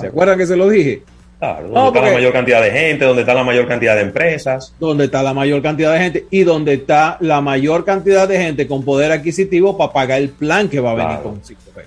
¿Se 0.00 0.06
acuerdan 0.08 0.38
que 0.38 0.46
se 0.46 0.56
lo 0.56 0.68
dije? 0.68 1.02
Claro, 1.44 1.62
donde 1.68 1.80
No, 1.80 1.86
está 1.88 2.00
la 2.02 2.12
mayor 2.12 2.32
cantidad 2.32 2.62
de 2.62 2.70
gente, 2.70 3.04
donde 3.04 3.22
está 3.22 3.34
la 3.34 3.44
mayor 3.44 3.68
cantidad 3.68 3.94
de 3.96 4.02
empresas. 4.02 4.74
donde 4.80 5.04
está 5.04 5.22
la 5.22 5.34
mayor 5.34 5.60
cantidad 5.62 5.92
de 5.92 5.98
gente 5.98 6.26
y 6.30 6.42
donde 6.42 6.74
está 6.74 7.16
la 7.20 7.40
mayor 7.40 7.84
cantidad 7.84 8.26
de 8.28 8.38
gente 8.38 8.66
con 8.66 8.84
poder 8.84 9.12
adquisitivo 9.12 9.76
para 9.76 9.92
pagar 9.92 10.20
el 10.20 10.30
plan 10.30 10.68
que 10.68 10.80
va 10.80 10.92
a 10.92 10.94
venir 10.94 11.08
Claro. 11.10 11.22
con 11.24 11.42
5G. 11.42 11.82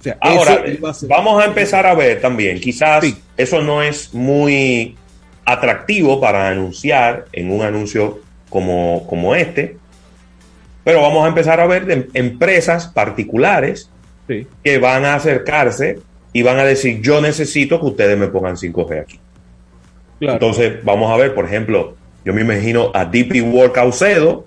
O 0.00 0.02
sea, 0.02 0.16
Ahora, 0.20 0.52
a 0.54 0.92
vamos 1.08 1.42
a 1.42 1.46
empezar 1.46 1.86
a 1.86 1.94
ver 1.94 2.20
también, 2.20 2.58
quizás 2.58 3.04
eso 3.36 3.60
no 3.62 3.82
es 3.82 4.12
muy 4.14 4.96
atractivo 5.44 6.20
para 6.20 6.48
anunciar 6.48 7.26
en 7.32 7.50
un 7.52 7.62
anuncio 7.62 8.20
como, 8.48 9.06
como 9.06 9.34
este, 9.34 9.76
pero 10.84 11.02
vamos 11.02 11.24
a 11.24 11.28
empezar 11.28 11.60
a 11.60 11.66
ver 11.66 11.86
de 11.86 12.08
empresas 12.14 12.88
particulares 12.88 13.88
Sí. 14.28 14.46
que 14.62 14.78
van 14.78 15.04
a 15.04 15.14
acercarse 15.16 15.98
y 16.32 16.42
van 16.42 16.58
a 16.58 16.64
decir, 16.64 17.00
yo 17.00 17.20
necesito 17.20 17.78
que 17.80 17.86
ustedes 17.86 18.16
me 18.18 18.28
pongan 18.28 18.56
5G 18.56 19.00
aquí. 19.00 19.20
Claro. 20.18 20.34
Entonces, 20.34 20.82
vamos 20.84 21.10
a 21.12 21.16
ver, 21.16 21.34
por 21.34 21.44
ejemplo, 21.44 21.96
yo 22.24 22.32
me 22.32 22.42
imagino 22.42 22.90
a 22.94 23.04
DP 23.04 23.42
World 23.42 23.72
Caucedo, 23.72 24.46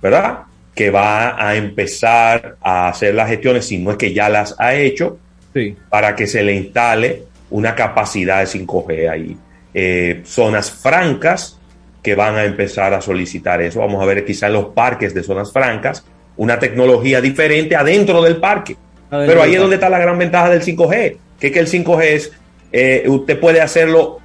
¿verdad? 0.00 0.40
Que 0.74 0.90
va 0.90 1.36
a 1.42 1.54
empezar 1.56 2.56
a 2.60 2.88
hacer 2.88 3.14
las 3.14 3.28
gestiones, 3.28 3.66
si 3.66 3.78
no 3.78 3.92
es 3.92 3.96
que 3.96 4.12
ya 4.12 4.28
las 4.28 4.54
ha 4.58 4.74
hecho, 4.74 5.18
Sí. 5.54 5.76
para 5.90 6.16
que 6.16 6.26
se 6.26 6.42
le 6.42 6.54
instale 6.54 7.24
una 7.50 7.74
capacidad 7.74 8.40
de 8.40 8.46
5G 8.46 9.08
ahí. 9.10 9.36
Eh, 9.74 10.22
zonas 10.24 10.70
francas 10.70 11.58
que 12.02 12.14
van 12.14 12.36
a 12.36 12.44
empezar 12.44 12.94
a 12.94 13.00
solicitar 13.00 13.60
eso. 13.60 13.80
Vamos 13.80 14.02
a 14.02 14.06
ver 14.06 14.24
quizá 14.24 14.46
en 14.48 14.54
los 14.54 14.66
parques 14.66 15.14
de 15.14 15.22
zonas 15.22 15.52
francas 15.52 16.04
una 16.36 16.58
tecnología 16.58 17.20
diferente 17.20 17.76
adentro 17.76 18.22
del 18.22 18.38
parque. 18.38 18.76
Adentro 19.12 19.34
Pero 19.34 19.42
ahí 19.44 19.54
es 19.54 19.60
donde 19.60 19.76
está 19.76 19.88
la 19.88 19.98
gran 20.00 20.18
ventaja 20.18 20.48
del 20.50 20.62
5G, 20.62 21.16
que 21.38 21.46
es 21.46 21.52
que 21.52 21.58
el 21.60 21.68
5G 21.68 22.02
es, 22.02 22.32
eh, 22.72 23.04
usted 23.06 23.38
puede 23.38 23.60
hacerlo 23.60 24.18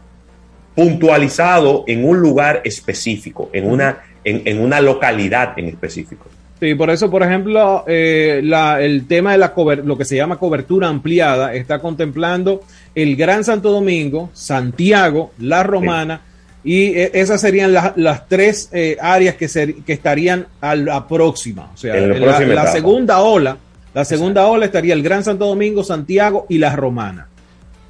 puntualizado 0.76 1.84
en 1.88 2.06
un 2.06 2.20
lugar 2.20 2.62
específico, 2.64 3.50
en 3.52 3.70
una, 3.70 3.98
en, 4.24 4.44
en 4.46 4.62
una 4.62 4.80
localidad 4.80 5.58
en 5.58 5.66
específico. 5.70 6.26
Sí, 6.60 6.74
por 6.76 6.90
eso, 6.90 7.10
por 7.12 7.22
ejemplo, 7.24 7.84
eh, 7.88 8.42
la- 8.44 8.82
el 8.82 9.06
tema 9.08 9.32
de 9.32 9.38
la 9.40 9.54
lo 9.84 9.98
que 9.98 10.06
se 10.06 10.16
llama 10.16 10.38
cobertura 10.38 10.88
ampliada 10.88 11.54
está 11.54 11.80
contemplando 11.80 12.62
el 12.96 13.16
Gran 13.16 13.44
Santo 13.44 13.72
Domingo, 13.72 14.30
Santiago, 14.34 15.32
La 15.40 15.64
Romana, 15.64 16.22
y 16.64 16.86
eh, 16.98 17.12
esas 17.14 17.42
serían 17.42 17.74
las- 17.74 17.96
las 17.98 18.28
tres 18.28 18.70
eh, 18.72 18.98
áreas 19.00 19.36
que, 19.36 19.48
ser- 19.48 19.76
que 19.86 19.94
estarían 19.94 20.48
a 20.62 20.76
la 20.76 21.08
próxima. 21.08 21.72
O 21.74 21.78
sea, 21.78 21.96
En 21.98 22.10
la 22.22 22.40
la, 22.40 22.40
la 22.56 22.68
segunda 22.72 23.20
ola, 23.22 23.58
la 23.98 24.06
segunda 24.06 24.46
ola 24.46 24.64
estaría 24.66 24.94
el 24.94 25.02
Gran 25.02 25.24
Santo 25.24 25.48
Domingo, 25.48 25.84
Santiago 25.84 26.46
y 26.50 26.60
La 26.60 26.76
Romana. 26.76 27.28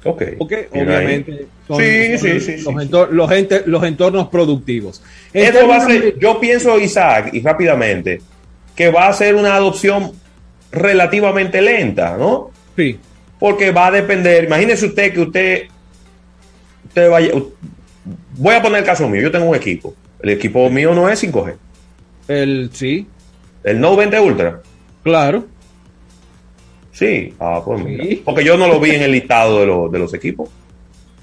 Ok. 0.04 0.22
Porque 0.38 0.70
Mira 0.72 0.86
obviamente 0.96 1.46
son, 1.66 1.76
Sí, 1.82 2.16
son 2.16 2.18
sí, 2.18 2.40
sí, 2.40 2.62
los, 2.64 2.74
entor- 2.76 3.10
los 3.10 3.66
los 3.66 3.84
entornos 3.84 4.28
productivos. 4.28 5.02
Eso 5.34 5.68
va 5.68 5.76
a 5.76 5.80
ser, 5.86 6.18
yo 6.18 6.40
pienso, 6.40 6.78
Isaac, 6.80 7.28
y 7.34 7.42
rápidamente, 7.42 8.22
que 8.74 8.90
va 8.90 9.08
a 9.08 9.12
ser 9.12 9.34
una 9.34 9.54
adopción 9.54 10.12
relativamente 10.72 11.60
lenta, 11.60 12.16
¿no? 12.16 12.52
Sí. 12.74 12.98
Porque 13.38 13.70
va 13.70 13.88
a 13.88 13.90
depender, 13.90 14.44
imagínese 14.44 14.86
usted 14.86 15.12
que 15.12 15.20
usted, 15.20 15.62
usted 16.86 17.10
vaya, 17.10 17.32
voy 18.34 18.54
a 18.54 18.62
poner 18.62 18.78
el 18.78 18.86
caso 18.86 19.06
mío, 19.10 19.20
yo 19.20 19.30
tengo 19.30 19.44
un 19.44 19.56
equipo, 19.56 19.94
el 20.22 20.30
equipo 20.30 20.70
mío 20.70 20.94
no 20.94 21.06
es 21.10 21.22
5G, 21.22 21.54
El, 22.28 22.70
sí, 22.72 23.06
el 23.62 23.78
Note 23.78 23.96
20 23.98 24.20
Ultra, 24.20 24.62
claro. 25.02 25.44
Sí, 26.98 27.32
ah, 27.38 27.62
pues 27.64 27.84
mira, 27.84 28.04
porque 28.24 28.44
yo 28.44 28.56
no 28.56 28.66
lo 28.68 28.80
vi 28.80 28.90
en 28.90 29.02
el 29.02 29.12
listado 29.12 29.60
de, 29.60 29.66
los- 29.66 29.92
de 29.92 29.98
los 29.98 30.12
equipos. 30.14 30.48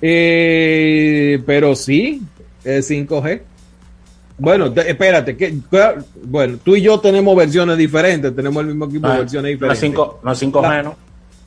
Eh, 0.02 1.42
pero 1.46 1.76
sí, 1.76 2.22
es 2.64 2.90
5G. 2.90 3.42
Bueno, 4.38 4.72
te- 4.72 4.90
espérate, 4.90 5.36
que, 5.38 5.56
que- 5.70 5.94
bueno, 6.24 6.58
tú 6.64 6.76
y 6.76 6.82
yo 6.82 7.00
tenemos 7.00 7.36
versiones 7.36 7.78
diferentes, 7.78 8.36
tenemos 8.36 8.62
el 8.62 8.68
mismo 8.68 8.86
equipo, 8.86 9.08
Ah, 9.08 9.18
versiones 9.20 9.44
no 9.44 9.48
es 9.72 9.80
diferentes. 9.80 9.80
cinco- 9.80 10.20
no 10.24 10.32
es 10.32 10.40
5G, 10.40 10.62
La- 10.62 10.84
¿no? 10.84 10.96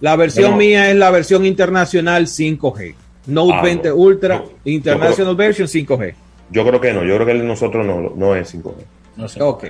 La 0.00 0.16
versión 0.16 0.56
mía 0.56 0.90
es 0.90 0.96
la 0.96 1.10
versión 1.10 1.44
internacional 1.44 2.26
5G. 2.28 2.94
Note 3.26 3.52
Ah, 3.54 3.62
20 3.62 3.88
no. 3.88 3.94
Ultra, 3.96 4.36
No, 4.38 4.44
International 4.64 5.36
Version 5.36 5.68
5G. 5.68 6.14
Yo 6.50 6.64
creo 6.66 6.80
que 6.80 6.92
no, 6.94 7.04
yo 7.04 7.14
creo 7.16 7.26
que 7.26 7.32
el 7.32 7.40
de 7.40 7.44
nosotros 7.44 7.84
no, 7.84 8.12
no 8.16 8.34
es 8.34 8.48
5G. 8.54 9.40
Ok. 9.40 9.64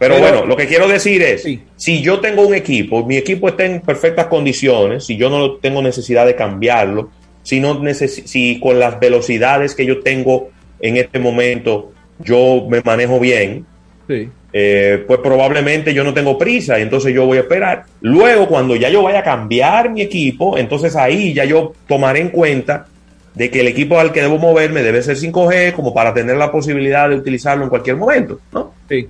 Pero, 0.00 0.14
Pero- 0.14 0.26
bueno, 0.26 0.46
lo 0.46 0.56
que 0.56 0.66
quiero 0.66 0.88
decir 0.88 1.22
es, 1.22 1.46
si 1.76 2.00
yo 2.02 2.18
tengo 2.20 2.44
un 2.46 2.54
equipo, 2.54 3.04
mi 3.06 3.16
equipo 3.18 3.48
está 3.50 3.66
en 3.66 3.80
perfectas 3.82 4.26
condiciones, 4.26 5.04
si 5.04 5.16
yo 5.18 5.28
no 5.30 5.52
tengo 5.56 5.82
necesidad 5.82 6.24
de 6.26 6.34
cambiarlo, 6.34 7.10
si, 7.42 7.60
no 7.60 7.78
necesi- 7.80 8.24
si 8.24 8.58
con 8.60 8.78
las 8.80 8.98
velocidades 8.98 9.74
que 9.74 9.84
yo 9.84 10.00
tengo 10.00 10.48
en 10.80 10.96
este 10.96 11.18
momento 11.18 11.92
yo 12.18 12.66
me 12.68 12.80
manejo 12.82 13.20
bien, 13.20 13.66
Sí. 14.08 14.28
eh, 14.54 15.04
pues 15.06 15.20
probablemente 15.20 15.92
yo 15.94 16.02
no 16.02 16.12
tengo 16.14 16.36
prisa 16.38 16.78
y 16.78 16.82
entonces 16.82 17.12
yo 17.14 17.26
voy 17.26 17.36
a 17.36 17.42
esperar. 17.42 17.84
Luego, 18.00 18.48
cuando 18.48 18.76
ya 18.76 18.88
yo 18.88 19.02
vaya 19.02 19.18
a 19.20 19.22
cambiar 19.22 19.90
mi 19.90 20.00
equipo, 20.00 20.56
entonces 20.58 20.96
ahí 20.96 21.34
ya 21.34 21.44
yo 21.44 21.74
tomaré 21.86 22.20
en 22.20 22.30
cuenta 22.30 22.86
de 23.34 23.50
que 23.50 23.60
el 23.60 23.68
equipo 23.68 24.00
al 24.00 24.12
que 24.12 24.22
debo 24.22 24.38
moverme 24.38 24.82
debe 24.82 25.02
ser 25.02 25.16
5G 25.16 25.72
como 25.72 25.92
para 25.94 26.12
tener 26.14 26.36
la 26.38 26.50
posibilidad 26.50 27.08
de 27.10 27.16
utilizarlo 27.16 27.64
en 27.64 27.70
cualquier 27.70 27.96
momento, 27.96 28.40
¿no? 28.52 28.72
Sí. 28.88 29.06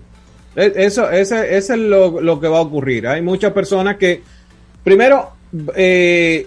E- 0.56 0.72
Eso, 0.76 1.10
ese, 1.10 1.56
ese 1.56 1.72
es 1.74 1.78
lo, 1.78 2.20
lo 2.20 2.40
que 2.40 2.48
va 2.48 2.58
a 2.58 2.62
ocurrir. 2.62 3.06
Hay 3.06 3.22
muchas 3.22 3.52
personas 3.52 3.96
que, 3.96 4.22
primero, 4.84 5.30
eh, 5.76 6.46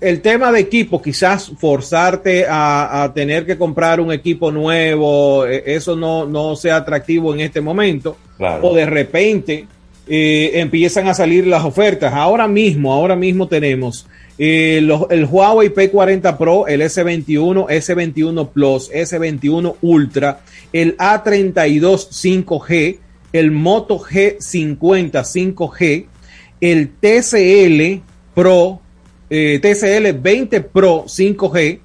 el 0.00 0.20
tema 0.20 0.52
de 0.52 0.60
equipo, 0.60 1.00
quizás 1.00 1.52
forzarte 1.58 2.46
a, 2.48 3.02
a 3.04 3.14
tener 3.14 3.46
que 3.46 3.56
comprar 3.56 4.00
un 4.00 4.12
equipo 4.12 4.50
nuevo, 4.52 5.46
eh, 5.46 5.62
eso 5.66 5.96
no, 5.96 6.26
no 6.26 6.54
sea 6.56 6.76
atractivo 6.76 7.32
en 7.34 7.40
este 7.40 7.60
momento. 7.60 8.16
Claro. 8.36 8.68
O 8.68 8.74
de 8.74 8.84
repente 8.86 9.66
eh, 10.08 10.50
empiezan 10.54 11.08
a 11.08 11.14
salir 11.14 11.46
las 11.46 11.64
ofertas. 11.64 12.12
Ahora 12.12 12.46
mismo, 12.46 12.92
ahora 12.92 13.16
mismo 13.16 13.48
tenemos 13.48 14.06
eh, 14.38 14.80
los- 14.82 15.06
el 15.10 15.24
Huawei 15.24 15.70
P40 15.74 16.36
Pro, 16.36 16.66
el 16.66 16.82
S21, 16.82 17.66
S21 17.68 18.48
Plus, 18.50 18.90
S21 18.92 19.76
Ultra, 19.80 20.40
el 20.74 20.94
A32 20.98 22.10
5G, 22.44 22.98
el 23.32 23.50
Moto 23.50 23.98
G50 23.98 25.10
5G, 25.10 26.06
el 26.60 26.88
TCL 26.88 28.02
Pro, 28.34 28.80
eh, 29.30 29.58
TCL 29.60 30.20
20 30.20 30.60
Pro 30.62 31.04
5G, 31.06 31.80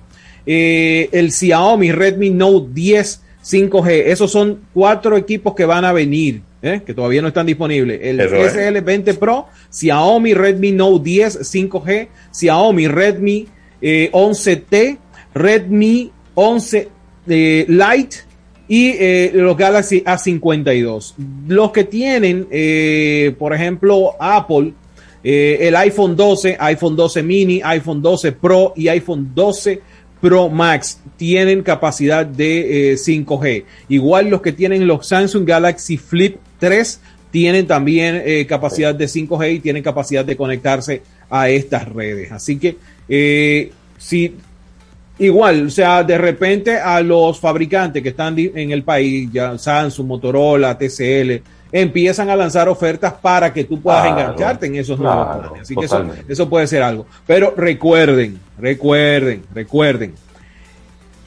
eh, 0.46 1.10
el 1.12 1.32
Xiaomi 1.32 1.92
Redmi 1.92 2.30
Note 2.30 2.70
10 2.74 3.22
5G. 3.44 4.04
Esos 4.08 4.32
son 4.32 4.62
cuatro 4.74 5.18
equipos 5.18 5.56
que 5.56 5.66
van 5.66 5.86
a 5.86 5.94
venir, 5.94 6.42
¿eh? 6.62 6.82
que 6.86 6.94
todavía 6.94 7.22
no 7.22 7.30
están 7.30 7.46
disponibles. 7.46 8.00
El 8.04 8.20
Eso 8.20 8.36
es. 8.36 8.54
TCL 8.54 8.82
20 8.82 9.14
Pro, 9.16 9.48
Xiaomi 9.70 10.34
Redmi 10.34 10.72
Note 10.72 11.04
10 11.04 11.40
5G, 11.54 12.08
Xiaomi 12.32 12.88
Redmi 12.88 13.48
eh, 13.82 14.10
11T, 14.14 14.98
Redmi 15.34 16.12
11 16.36 16.90
eh, 17.28 17.66
Lite 17.68 18.18
y 18.72 18.96
eh, 18.98 19.32
los 19.34 19.58
Galaxy 19.58 20.02
A52. 20.02 21.16
Los 21.50 21.74
que 21.74 21.84
tienen, 21.84 22.48
eh, 22.50 23.36
por 23.38 23.54
ejemplo, 23.54 24.16
Apple, 24.18 24.74
Eh, 25.24 25.68
el 25.68 25.76
iPhone 25.76 26.16
12, 26.16 26.58
iPhone 26.60 26.96
12 26.96 27.22
mini, 27.22 27.62
iPhone 27.64 28.02
12 28.02 28.32
Pro 28.32 28.74
y 28.76 28.88
iPhone 28.88 29.34
12 29.36 29.80
Pro 30.20 30.50
Max 30.50 31.00
tienen 31.16 31.62
capacidad 31.62 32.26
de 32.26 32.96
5G. 32.98 33.64
Igual 33.90 34.30
los 34.32 34.42
que 34.42 34.52
tienen 34.52 34.88
los 34.88 35.06
Samsung 35.06 35.46
Galaxy 35.46 35.98
Flip 35.98 36.38
3 36.58 37.02
tienen 37.30 37.68
también 37.68 38.24
capacidad 38.48 38.96
de 38.96 39.06
5G 39.06 39.54
y 39.54 39.60
tienen 39.60 39.84
capacidad 39.84 40.26
de 40.26 40.36
conectarse 40.36 41.04
a 41.30 41.50
estas 41.50 41.88
redes. 41.88 42.32
Así 42.32 42.58
que 42.58 42.78
si 44.00 44.34
igual, 45.20 45.68
o 45.68 45.70
sea, 45.70 46.04
de 46.04 46.18
repente 46.18 46.78
a 46.78 47.02
los 47.02 47.40
fabricantes 47.40 48.02
que 48.02 48.10
están 48.10 48.38
en 48.38 48.72
el 48.72 48.84
país, 48.84 49.30
ya 49.32 49.58
Samsung, 49.58 50.08
Motorola, 50.08 50.78
TCL, 50.78 51.42
empiezan 51.72 52.30
a 52.30 52.36
lanzar 52.36 52.68
ofertas 52.68 53.14
para 53.14 53.54
que 53.54 53.64
tú 53.64 53.82
puedas 53.82 54.06
engancharte 54.06 54.66
en 54.66 54.76
esos 54.76 55.00
nuevos 55.00 55.38
planes. 55.38 55.62
Así 55.62 55.76
que 55.76 55.86
eso, 55.86 56.06
eso 56.28 56.50
puede 56.50 56.68
ser 56.68 56.84
algo. 56.84 57.06
Pero 57.26 57.54
recuerden, 57.56 58.40
recuerden, 58.58 59.44
recuerden. 59.54 60.14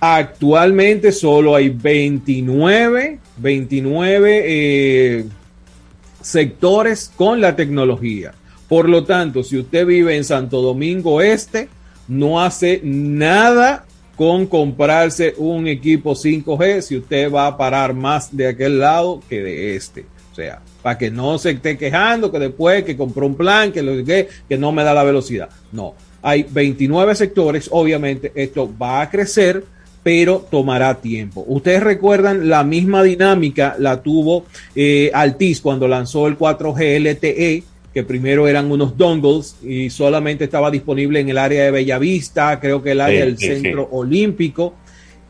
Actualmente 0.01 1.13
solo 1.13 1.57
hay 1.57 1.71
29, 1.71 3.19
29 3.39 4.43
eh, 4.45 5.25
sectores 6.21 7.11
con 7.17 7.41
la 7.41 7.57
tecnología. 7.57 8.33
Por 8.69 8.89
lo 8.89 9.05
tanto, 9.05 9.43
si 9.43 9.59
usted 9.59 9.87
vive 9.87 10.17
en 10.17 10.25
Santo 10.25 10.61
Domingo 10.61 11.23
Este, 11.23 11.69
no 12.09 12.43
hace 12.43 12.81
nada 12.83 13.85
con 14.17 14.47
comprarse 14.47 15.35
un 15.39 15.67
equipo 15.67 16.15
5G 16.15 16.81
si 16.81 16.97
usted 16.97 17.33
va 17.33 17.47
a 17.47 17.57
parar 17.57 17.95
más 17.95 18.35
de 18.37 18.49
aquel 18.49 18.79
lado 18.79 19.21
que 19.29 19.43
de 19.43 19.77
este. 19.77 20.07
O 20.31 20.35
sea, 20.35 20.61
para 20.83 20.99
que 20.99 21.11
no 21.11 21.39
se 21.39 21.51
esté 21.51 21.79
quejando 21.79 22.31
que 22.31 22.39
después 22.39 22.85
que 22.85 22.97
compró 22.97 23.27
un 23.27 23.37
plan, 23.37 23.73
que, 23.73 23.83
lo, 23.83 24.05
que, 24.05 24.29
que 24.49 24.59
no 24.59 24.73
me 24.73 24.83
da 24.83 24.93
la 24.93 25.05
velocidad. 25.05 25.49
No, 25.73 25.95
hay 26.23 26.45
29 26.49 27.15
sectores, 27.15 27.69
obviamente 27.71 28.33
esto 28.35 28.71
va 28.81 29.01
a 29.03 29.11
crecer, 29.11 29.65
pero 30.03 30.47
tomará 30.51 31.01
tiempo. 31.01 31.45
Ustedes 31.47 31.83
recuerdan 31.83 32.49
la 32.49 32.65
misma 32.65 33.03
dinámica 33.03 33.77
la 33.79 34.03
tuvo 34.03 34.45
eh, 34.75 35.13
cuando 35.63 35.87
lanzó 35.89 36.27
el 36.27 36.39
4G 36.39 36.99
LTE, 37.01 37.63
que 37.95 38.03
primero 38.03 38.49
eran 38.49 38.71
unos 38.73 38.99
dongles 38.99 39.57
y 39.63 39.89
solamente 39.89 40.45
estaba 40.45 40.69
disponible 40.69 41.21
en 41.21 41.29
el 41.29 41.39
área 41.39 41.65
de 41.65 41.71
Bellavista, 41.71 42.59
creo 42.59 42.83
que 42.83 42.91
el 42.91 43.01
área 43.01 43.25
del 43.25 43.39
Centro 43.39 43.89
Olímpico 43.93 44.75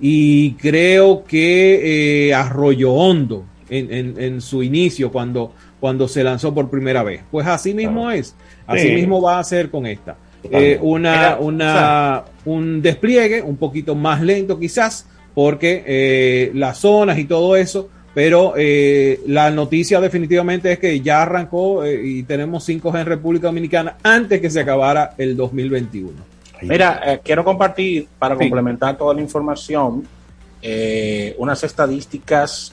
y 0.01 0.53
creo 0.53 1.25
que 1.25 2.29
eh, 2.29 2.35
Arroyo 2.35 2.93
Hondo 2.93 3.45
en, 3.69 4.41
su 4.41 4.63
inicio 4.63 5.13
cuando, 5.13 5.53
cuando 5.79 6.09
se 6.09 6.25
lanzó 6.25 6.55
por 6.55 6.71
primera 6.71 7.03
vez. 7.03 7.23
Pues 7.31 7.47
así 7.47 7.75
mismo 7.75 8.11
es, 8.11 8.35
así 8.67 8.91
mismo 8.91 9.21
va 9.21 9.39
a 9.39 9.45
ser 9.45 9.71
con 9.71 9.87
esta. 9.87 10.17
Eh, 10.51 10.79
una, 10.81 11.37
una, 11.39 12.25
un 12.45 12.83
despliegue 12.83 13.43
un 13.43 13.57
poquito 13.57 13.95
más 13.95 14.23
lento 14.23 14.59
quizás, 14.59 15.07
porque 15.35 15.83
eh, 15.87 16.51
las 16.55 16.79
zonas 16.79 17.19
y 17.19 17.25
todo 17.25 17.57
eso, 17.57 17.89
pero 18.15 18.55
eh, 18.57 19.21
la 19.27 19.51
noticia 19.51 20.01
definitivamente 20.01 20.73
es 20.73 20.79
que 20.79 21.01
ya 21.01 21.23
arrancó 21.23 21.85
y 21.87 22.23
tenemos 22.23 22.69
5G 22.69 23.01
en 23.01 23.07
República 23.07 23.49
Dominicana 23.49 23.97
antes 24.03 24.41
que 24.41 24.49
se 24.49 24.61
acabara 24.61 25.15
el 25.19 25.37
2021. 25.37 26.13
Mira, 26.63 27.21
quiero 27.23 27.45
compartir 27.45 28.07
para 28.19 28.37
complementar 28.37 28.97
toda 28.97 29.13
la 29.13 29.21
información 29.21 30.07
unas 31.37 31.65
estadísticas 31.65 32.73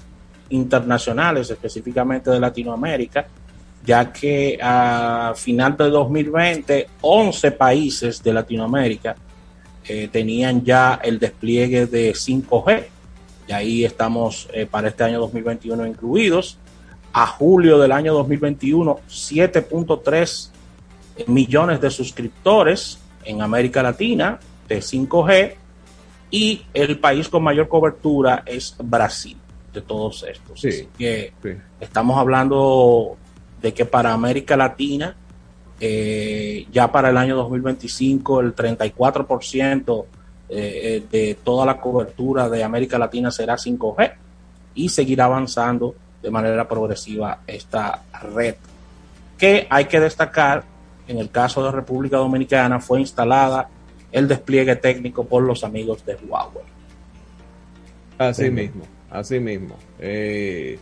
internacionales, 0.51 1.49
específicamente 1.49 2.29
de 2.29 2.39
Latinoamérica, 2.39 3.25
ya 3.83 4.11
que 4.11 4.59
a 4.61 5.33
final 5.35 5.75
de 5.75 5.89
2020, 5.89 6.87
11 7.01 7.51
países 7.51 8.21
de 8.21 8.33
Latinoamérica 8.33 9.15
eh, 9.87 10.09
tenían 10.11 10.63
ya 10.63 10.99
el 11.03 11.17
despliegue 11.17 11.87
de 11.87 12.11
5G. 12.11 12.83
Y 13.51 13.53
ahí 13.53 13.83
estamos 13.83 14.47
eh, 14.53 14.65
para 14.65 14.87
este 14.87 15.03
año 15.03 15.19
2021 15.19 15.85
incluidos. 15.85 16.57
A 17.11 17.27
julio 17.27 17.77
del 17.79 17.91
año 17.91 18.13
2021, 18.13 19.01
7.3 19.09 20.49
millones 21.27 21.81
de 21.81 21.89
suscriptores 21.89 22.97
en 23.25 23.41
América 23.41 23.83
Latina 23.83 24.39
de 24.69 24.77
5G 24.79 25.55
y 26.31 26.61
el 26.73 26.97
país 26.99 27.27
con 27.27 27.43
mayor 27.43 27.67
cobertura 27.67 28.43
es 28.45 28.73
Brasil 28.81 29.35
de 29.73 29.81
todos 29.81 30.23
estos. 30.23 30.63
Así 30.63 30.87
que 30.97 31.33
estamos 31.81 32.17
hablando 32.17 33.17
de 33.61 33.73
que 33.73 33.83
para 33.83 34.13
América 34.13 34.55
Latina, 34.55 35.13
eh, 35.77 36.67
ya 36.71 36.89
para 36.89 37.09
el 37.09 37.17
año 37.17 37.35
2025, 37.35 38.39
el 38.39 38.55
34% 38.55 40.05
eh, 40.53 41.03
de 41.09 41.37
toda 41.43 41.65
la 41.65 41.79
cobertura 41.79 42.49
de 42.49 42.63
América 42.63 42.97
Latina 42.97 43.31
será 43.31 43.55
5G 43.55 44.11
y 44.75 44.89
seguirá 44.89 45.25
avanzando 45.25 45.95
de 46.21 46.29
manera 46.29 46.67
progresiva 46.67 47.39
esta 47.47 48.03
red, 48.35 48.55
que 49.37 49.65
hay 49.69 49.85
que 49.85 49.99
destacar, 49.99 50.63
en 51.07 51.17
el 51.17 51.29
caso 51.29 51.63
de 51.63 51.71
República 51.71 52.17
Dominicana, 52.17 52.79
fue 52.79 52.99
instalada 52.99 53.69
el 54.11 54.27
despliegue 54.27 54.75
técnico 54.75 55.25
por 55.25 55.43
los 55.43 55.63
amigos 55.63 56.05
de 56.05 56.15
Huawei. 56.15 56.65
Así 58.17 58.51
mismo. 58.51 58.83
Así 59.09 59.39
mismo. 59.39 59.75
Eh, 59.99 60.77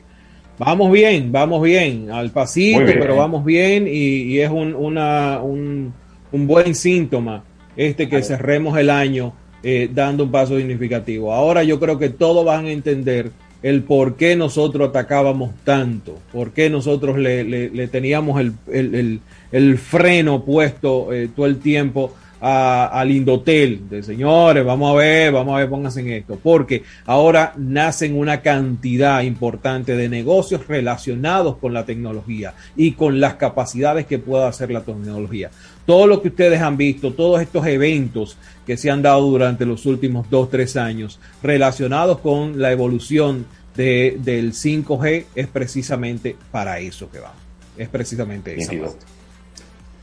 vamos 0.57 0.91
bien, 0.91 1.31
vamos 1.31 1.61
bien, 1.63 2.11
al 2.11 2.31
pasito, 2.31 2.81
pero 2.85 3.15
vamos 3.15 3.45
bien 3.45 3.87
y, 3.87 4.39
es 4.39 4.49
un, 4.49 4.75
una, 4.75 5.39
un, 5.41 5.93
buen 6.31 6.75
síntoma 6.75 7.43
este 7.75 8.09
que 8.09 8.21
cerremos 8.21 8.77
el 8.77 8.89
año 8.89 9.33
eh, 9.63 9.89
dando 9.93 10.23
un 10.25 10.31
paso 10.31 10.57
significativo. 10.57 11.33
Ahora 11.33 11.63
yo 11.63 11.79
creo 11.79 11.97
que 11.99 12.09
todos 12.09 12.45
van 12.45 12.65
a 12.65 12.71
entender 12.71 13.31
el 13.61 13.83
por 13.83 14.15
qué 14.15 14.35
nosotros 14.35 14.89
atacábamos 14.89 15.51
tanto, 15.63 16.17
por 16.31 16.51
qué 16.51 16.69
nosotros 16.69 17.17
le, 17.17 17.87
teníamos 17.89 18.39
el, 18.39 19.19
el, 19.51 19.77
freno 19.77 20.45
puesto 20.45 21.11
eh, 21.11 21.29
todo 21.35 21.45
el 21.45 21.59
tiempo 21.59 22.13
al 22.41 23.11
Indotel, 23.11 23.89
de 23.89 24.01
señores, 24.01 24.63
vamos 24.63 24.91
a 24.91 24.97
ver, 24.97 25.33
vamos 25.33 25.55
a 25.55 25.59
ver, 25.59 25.69
pónganse 25.69 25.99
en 25.99 26.09
esto, 26.09 26.39
porque 26.41 26.83
ahora 27.05 27.53
nacen 27.57 28.17
una 28.17 28.41
cantidad 28.41 29.21
importante 29.23 29.97
de 29.97 30.07
negocios 30.07 30.65
relacionados 30.67 31.57
con 31.57 31.73
la 31.73 31.85
tecnología 31.85 32.53
y 32.77 32.93
con 32.93 33.19
las 33.19 33.33
capacidades 33.33 34.05
que 34.05 34.19
pueda 34.19 34.47
hacer 34.47 34.71
la 34.71 34.81
tecnología. 34.81 35.51
Todo 35.89 36.05
lo 36.05 36.21
que 36.21 36.27
ustedes 36.27 36.61
han 36.61 36.77
visto, 36.77 37.13
todos 37.13 37.41
estos 37.41 37.65
eventos 37.65 38.37
que 38.67 38.77
se 38.77 38.91
han 38.91 39.01
dado 39.01 39.21
durante 39.21 39.65
los 39.65 39.87
últimos 39.87 40.29
dos, 40.29 40.51
tres 40.51 40.77
años 40.77 41.19
relacionados 41.41 42.19
con 42.19 42.61
la 42.61 42.71
evolución 42.71 43.47
de, 43.75 44.15
del 44.19 44.53
5G 44.53 45.25
es 45.33 45.47
precisamente 45.47 46.35
para 46.51 46.77
eso 46.77 47.09
que 47.09 47.17
va. 47.17 47.33
Es 47.75 47.89
precisamente 47.89 48.53
eso. 48.55 48.95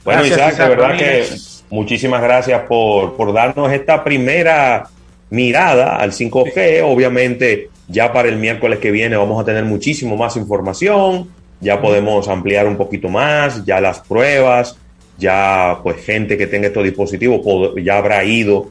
Bueno, 0.04 0.26
Isaac, 0.26 0.56
de 0.56 0.68
verdad 0.68 0.98
que 0.98 1.24
muchísimas 1.70 2.20
gracias 2.20 2.62
por, 2.62 3.14
por 3.16 3.32
darnos 3.32 3.70
esta 3.70 4.02
primera 4.02 4.88
mirada 5.30 5.98
al 5.98 6.10
5G. 6.10 6.80
Obviamente, 6.82 7.70
ya 7.86 8.12
para 8.12 8.28
el 8.28 8.38
miércoles 8.38 8.80
que 8.80 8.90
viene 8.90 9.16
vamos 9.16 9.40
a 9.40 9.44
tener 9.44 9.64
muchísimo 9.64 10.16
más 10.16 10.36
información. 10.36 11.28
Ya 11.60 11.80
podemos 11.80 12.26
ampliar 12.26 12.66
un 12.66 12.76
poquito 12.76 13.08
más, 13.08 13.64
ya 13.64 13.80
las 13.80 14.00
pruebas, 14.00 14.76
ya 15.18 15.78
pues 15.82 16.04
gente 16.04 16.36
que 16.36 16.46
tenga 16.46 16.68
estos 16.68 16.84
dispositivos 16.84 17.40
ya 17.82 17.98
habrá 17.98 18.24
ido, 18.24 18.70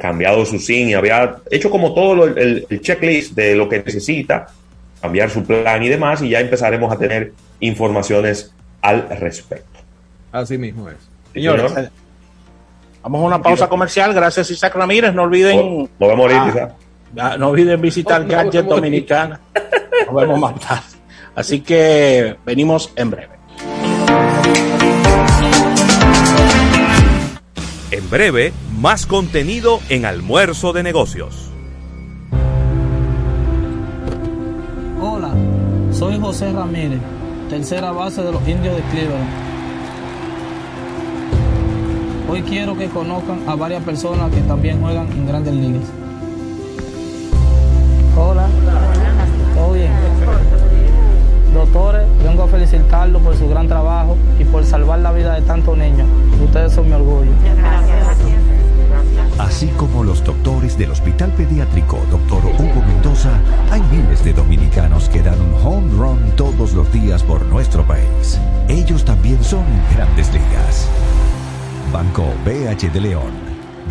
cambiado 0.00 0.44
su 0.46 0.58
SIM 0.58 0.88
y 0.88 0.94
había 0.94 1.36
hecho 1.50 1.70
como 1.70 1.92
todo 1.92 2.24
el, 2.24 2.66
el 2.68 2.80
checklist 2.80 3.34
de 3.34 3.54
lo 3.54 3.68
que 3.68 3.82
necesita, 3.82 4.46
cambiar 5.00 5.30
su 5.30 5.44
plan 5.44 5.82
y 5.82 5.88
demás, 5.88 6.22
y 6.22 6.30
ya 6.30 6.40
empezaremos 6.40 6.92
a 6.92 6.98
tener 6.98 7.32
informaciones 7.60 8.52
al 8.80 9.08
respecto. 9.08 9.80
Así 10.30 10.56
mismo 10.58 10.88
es. 10.88 10.96
Señores, 11.32 11.72
vamos 13.02 13.22
a 13.22 13.24
una 13.24 13.42
pausa 13.42 13.68
comercial. 13.68 14.14
Gracias, 14.14 14.50
Isaac 14.50 14.74
Ramírez. 14.74 15.14
No 15.14 15.22
olviden. 15.22 15.88
Nos 15.98 16.08
vemos 16.08 16.32
ahorita, 16.32 16.74
ah, 17.18 17.36
no 17.38 17.48
olviden 17.48 17.80
visitar 17.80 18.26
Gadget 18.26 18.66
Dominicana. 18.66 19.40
Nos 20.06 20.14
vemos 20.14 20.40
más 20.40 20.60
tarde. 20.60 20.82
Así 21.34 21.60
que 21.60 22.36
venimos 22.44 22.92
en 22.96 23.10
breve. 23.10 23.31
En 27.92 28.08
breve, 28.08 28.54
más 28.80 29.04
contenido 29.04 29.78
en 29.90 30.06
Almuerzo 30.06 30.72
de 30.72 30.82
Negocios. 30.82 31.50
Hola, 34.98 35.34
soy 35.92 36.18
José 36.18 36.50
Ramírez, 36.52 37.00
tercera 37.50 37.92
base 37.92 38.22
de 38.22 38.32
los 38.32 38.48
indios 38.48 38.76
de 38.76 38.82
Cleveland 38.84 39.28
Hoy 42.30 42.40
quiero 42.40 42.78
que 42.78 42.88
conozcan 42.88 43.46
a 43.46 43.56
varias 43.56 43.82
personas 43.82 44.32
que 44.32 44.40
también 44.40 44.80
juegan 44.80 45.12
en 45.12 45.26
grandes 45.26 45.52
ligas. 45.52 45.84
Hola. 48.16 48.48
¿Todo 49.54 49.72
bien? 49.74 49.92
Doctores, 51.52 52.06
vengo 52.24 52.44
a 52.44 52.48
felicitarlo 52.48 53.18
por 53.18 53.36
su 53.36 53.48
gran 53.48 53.68
trabajo 53.68 54.16
y 54.38 54.44
por 54.44 54.64
salvar 54.64 55.00
la 55.00 55.12
vida 55.12 55.34
de 55.34 55.42
tantos 55.42 55.76
niños. 55.76 56.08
Ustedes 56.42 56.72
son 56.72 56.86
mi 56.86 56.94
orgullo. 56.94 57.30
Así 59.38 59.66
como 59.76 60.02
los 60.02 60.24
doctores 60.24 60.78
del 60.78 60.92
Hospital 60.92 61.30
Pediátrico 61.32 61.98
Dr. 62.10 62.44
Hugo 62.46 62.82
Mendoza, 62.86 63.30
hay 63.70 63.82
miles 63.82 64.24
de 64.24 64.32
dominicanos 64.32 65.08
que 65.08 65.22
dan 65.22 65.40
un 65.40 65.54
home 65.62 65.92
run 65.98 66.36
todos 66.36 66.72
los 66.72 66.90
días 66.92 67.22
por 67.22 67.44
nuestro 67.46 67.84
país. 67.84 68.38
Ellos 68.68 69.04
también 69.04 69.42
son 69.44 69.64
grandes 69.94 70.32
ligas. 70.32 70.88
Banco 71.92 72.24
BH 72.44 72.92
de 72.92 73.00
León, 73.00 73.32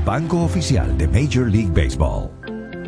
banco 0.05 0.43
oficial 0.43 0.97
de 0.97 1.07
Major 1.07 1.47
League 1.47 1.71
Baseball. 1.71 2.40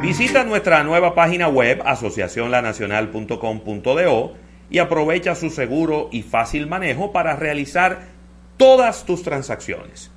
Visita 0.00 0.44
nuestra 0.44 0.84
nueva 0.84 1.16
página 1.16 1.48
web 1.48 1.82
asociacionlanacional.com.do 1.84 4.34
y 4.70 4.78
aprovecha 4.78 5.34
su 5.34 5.50
seguro 5.50 6.08
y 6.12 6.22
fácil 6.22 6.68
manejo 6.68 7.10
para 7.10 7.34
realizar 7.34 8.14
todas 8.56 9.04
tus 9.04 9.22
transacciones, 9.22 10.10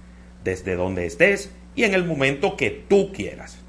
desde 0.44 0.76
donde 0.76 1.06
estés 1.06 1.52
y 1.76 1.84
en 1.84 1.94
el 1.94 2.06
momento 2.06 2.58
que 2.58 2.70
tú 2.70 3.12
quieras. 3.14 3.60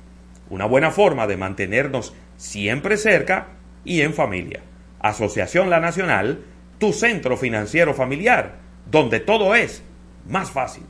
Una 0.48 0.66
buena 0.66 0.90
forma 0.90 1.26
de 1.26 1.36
mantenernos 1.36 2.14
siempre 2.36 2.96
cerca 2.96 3.48
y 3.84 4.00
en 4.00 4.14
familia. 4.14 4.62
Asociación 5.00 5.70
La 5.70 5.80
Nacional, 5.80 6.44
tu 6.78 6.92
centro 6.92 7.36
financiero 7.36 7.94
familiar, 7.94 8.56
donde 8.90 9.20
todo 9.20 9.54
es 9.54 9.82
más 10.26 10.50
fácil. 10.50 10.84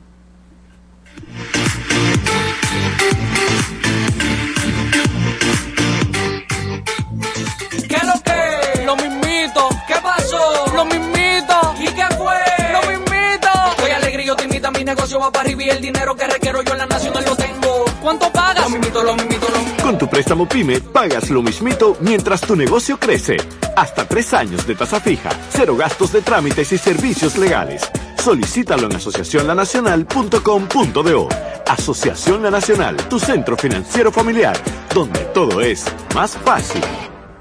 Negocio 14.95 15.19
va 15.19 15.31
para 15.31 15.45
arriba 15.45 15.63
y 15.63 15.69
el 15.69 15.81
dinero 15.81 16.15
que 16.15 16.27
requiero 16.27 16.61
yo 16.61 16.73
en 16.73 16.79
la 16.79 16.85
nacional 16.85 17.23
lo 17.25 17.35
tengo. 17.35 17.85
¿Cuánto 18.01 18.31
pagas? 18.31 18.65
Lo 18.65 18.69
mismito, 18.69 19.03
lo 19.03 19.15
mismito, 19.15 19.47
lo 19.49 19.59
mismito. 19.59 19.83
Con 19.83 19.97
tu 19.97 20.09
préstamo 20.09 20.45
PYME, 20.47 20.81
pagas 20.81 21.29
lo 21.29 21.41
mismito 21.41 21.95
mientras 22.01 22.41
tu 22.41 22.57
negocio 22.57 22.99
crece. 22.99 23.37
Hasta 23.75 24.05
tres 24.05 24.33
años 24.33 24.67
de 24.67 24.75
tasa 24.75 24.99
fija, 24.99 25.29
cero 25.49 25.75
gastos 25.77 26.11
de 26.11 26.21
trámites 26.21 26.71
y 26.73 26.77
servicios 26.77 27.37
legales. 27.37 27.89
Solicítalo 28.21 28.87
en 28.87 28.97
asociacionlanacional.com.do. 28.97 31.29
Asociación 31.67 32.43
La 32.43 32.51
Nacional, 32.51 32.97
tu 33.07 33.17
centro 33.17 33.55
financiero 33.55 34.11
familiar, 34.11 34.57
donde 34.93 35.21
todo 35.33 35.61
es 35.61 35.85
más 36.13 36.37
fácil. 36.37 36.83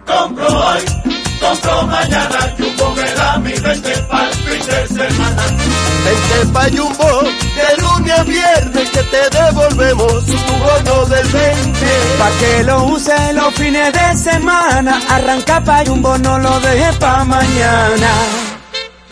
Compro 0.06 0.46
hoy, 0.46 0.82
compro 1.40 1.86
mañana, 1.86 2.54
Jumbo 2.58 2.94
me 2.94 3.14
da 3.14 3.38
mi 3.38 3.52
20 3.52 4.02
pa'l 4.10 4.32
fin 4.44 4.66
de 4.66 4.88
semana. 4.88 5.42
Vente 6.04 6.52
pa' 6.52 6.68
Jumbo, 6.76 7.10
de 7.56 7.82
lunes 7.82 8.18
a 8.18 8.22
viernes 8.24 8.90
que 8.90 9.02
te 9.12 9.22
devolvemos 9.38 10.26
tu 10.26 10.54
bono 10.64 11.06
del 11.06 11.26
20. 11.28 11.86
Pa' 12.18 12.30
que 12.40 12.64
lo 12.64 12.84
use 12.84 13.32
los 13.32 13.54
fines 13.54 13.92
de 13.92 14.16
semana, 14.18 15.00
arranca 15.08 15.60
pa' 15.64 15.84
Jumbo, 15.84 16.16
no 16.18 16.38
lo 16.38 16.60
dejes 16.60 16.96
pa' 16.96 17.24
mañana. 17.24 18.49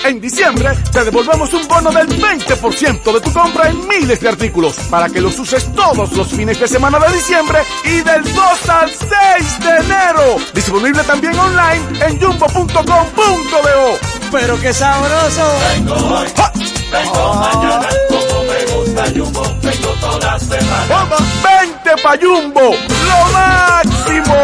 En 0.05 0.21
diciembre 0.21 0.71
te 0.93 1.05
devolvemos 1.05 1.53
un 1.53 1.67
bono 1.69 1.91
del 1.91 2.09
20% 2.09 3.13
de 3.13 3.21
tu 3.21 3.33
compra 3.33 3.69
en 3.69 3.87
miles 3.89 4.21
de 4.21 4.29
artículos 4.29 4.77
para 4.91 5.09
que 5.09 5.21
los 5.21 5.39
uses 5.39 5.73
todos 5.75 6.13
los 6.13 6.29
fines 6.29 6.59
de 6.59 6.69
semana 6.69 6.99
de 6.99 7.13
diciembre 7.13 7.59
y 7.85 8.01
del 8.01 8.23
2 8.23 8.69
al 8.69 8.91
6 8.91 9.61
de 9.61 9.77
enero. 9.77 10.37
Disponible 10.55 11.03
también 11.05 11.39
online 11.39 12.07
en 12.07 12.21
jumbo.com.do. 12.21 13.99
Pero 14.31 14.61
qué 14.61 14.73
sabroso. 14.73 15.59
Vengo 15.75 15.95
hoy, 15.95 16.29
vengo 16.93 17.35
mañana, 17.35 17.89
como 18.09 18.45
me 18.45 18.75
gusta 18.75 19.05
Jumbo, 19.15 19.43
vengo 19.63 19.89
toda 20.01 20.39
semana. 20.39 20.87
¡Vamos! 20.89 21.23
¡Vente 21.43 22.03
pa' 22.03 22.17
Jumbo! 22.21 22.61
¡Lo 23.07 23.33
máximo! 23.33 24.37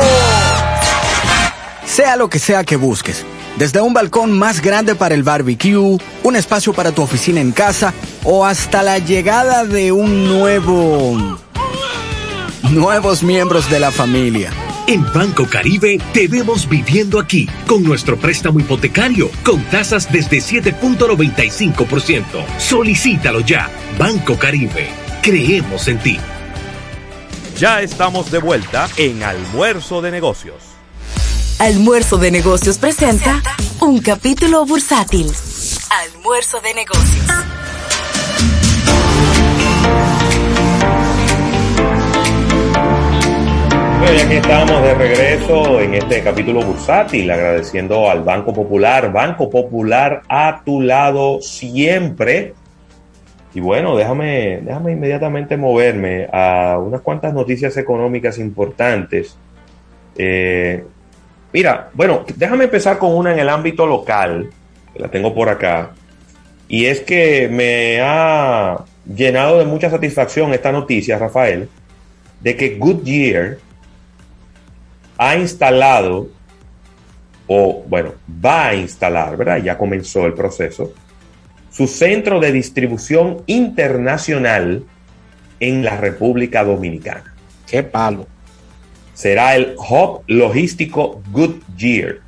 Sea 1.86 2.16
lo 2.16 2.28
que 2.28 2.38
sea 2.38 2.64
que 2.64 2.76
busques. 2.76 3.24
Desde 3.58 3.80
un 3.80 3.94
balcón 3.94 4.36
más 4.36 4.60
grande 4.60 4.96
para 4.96 5.14
el 5.14 5.22
barbecue, 5.22 5.98
un 6.22 6.36
espacio 6.36 6.72
para 6.72 6.90
tu 6.90 7.02
oficina 7.02 7.40
en 7.40 7.52
casa 7.52 7.94
o 8.24 8.44
hasta 8.44 8.82
la 8.82 8.98
llegada 8.98 9.64
de 9.64 9.92
un 9.92 10.26
nuevo... 10.26 11.38
nuevos 12.70 13.22
miembros 13.22 13.70
de 13.70 13.78
la 13.78 13.92
familia. 13.92 14.50
En 14.88 15.04
Banco 15.12 15.46
Caribe 15.48 15.98
te 16.12 16.26
vemos 16.26 16.68
viviendo 16.68 17.20
aquí 17.20 17.48
con 17.66 17.84
nuestro 17.84 18.18
préstamo 18.18 18.58
hipotecario 18.60 19.30
con 19.44 19.62
tasas 19.70 20.12
desde 20.12 20.38
7.95%. 20.38 22.24
Solicítalo 22.58 23.40
ya. 23.40 23.70
Banco 23.98 24.36
Caribe. 24.36 24.88
Creemos 25.22 25.86
en 25.88 26.00
ti. 26.00 26.18
Ya 27.56 27.80
estamos 27.82 28.30
de 28.32 28.40
vuelta 28.40 28.88
en 28.96 29.22
Almuerzo 29.22 30.02
de 30.02 30.10
Negocios. 30.10 30.73
Almuerzo 31.64 32.18
de 32.18 32.30
Negocios 32.30 32.76
presenta 32.76 33.40
un 33.80 33.98
capítulo 34.02 34.66
bursátil. 34.66 35.26
Almuerzo 36.12 36.60
de 36.60 36.74
Negocios. 36.74 37.26
Bueno, 43.98 44.14
y 44.14 44.20
aquí 44.20 44.34
estamos 44.34 44.82
de 44.82 44.94
regreso 44.94 45.80
en 45.80 45.94
este 45.94 46.22
capítulo 46.22 46.60
bursátil, 46.60 47.30
agradeciendo 47.30 48.10
al 48.10 48.22
Banco 48.22 48.52
Popular, 48.52 49.10
Banco 49.10 49.48
Popular 49.48 50.20
a 50.28 50.60
tu 50.66 50.82
lado 50.82 51.40
siempre. 51.40 52.52
Y 53.54 53.60
bueno, 53.60 53.96
déjame, 53.96 54.60
déjame 54.62 54.92
inmediatamente 54.92 55.56
moverme 55.56 56.28
a 56.30 56.78
unas 56.78 57.00
cuantas 57.00 57.32
noticias 57.32 57.74
económicas 57.78 58.36
importantes. 58.36 59.38
Eh, 60.18 60.84
mira, 61.54 61.90
bueno, 61.94 62.24
déjame 62.36 62.64
empezar 62.64 62.98
con 62.98 63.14
una 63.14 63.32
en 63.32 63.38
el 63.38 63.48
ámbito 63.48 63.86
local, 63.86 64.50
que 64.92 64.98
la 64.98 65.08
tengo 65.08 65.32
por 65.32 65.48
acá. 65.48 65.92
Y 66.66 66.86
es 66.86 67.00
que 67.00 67.48
me 67.48 68.00
ha 68.00 68.84
llenado 69.06 69.60
de 69.60 69.64
mucha 69.64 69.88
satisfacción 69.88 70.52
esta 70.52 70.72
noticia, 70.72 71.16
Rafael, 71.16 71.68
de 72.40 72.56
que 72.56 72.76
Goodyear 72.76 73.58
ha 75.16 75.36
instalado, 75.36 76.28
o 77.46 77.84
bueno, 77.86 78.14
va 78.44 78.68
a 78.68 78.74
instalar, 78.74 79.36
¿verdad? 79.36 79.58
Ya 79.58 79.78
comenzó 79.78 80.26
el 80.26 80.34
proceso, 80.34 80.92
su 81.70 81.86
centro 81.86 82.40
de 82.40 82.50
distribución 82.50 83.44
internacional 83.46 84.84
en 85.60 85.84
la 85.84 85.96
República 85.98 86.64
Dominicana. 86.64 87.32
¡Qué 87.64 87.84
palo! 87.84 88.33
Será 89.14 89.56
el 89.56 89.74
Hub 89.78 90.22
Logístico 90.26 91.22
Goodyear. 91.30 92.18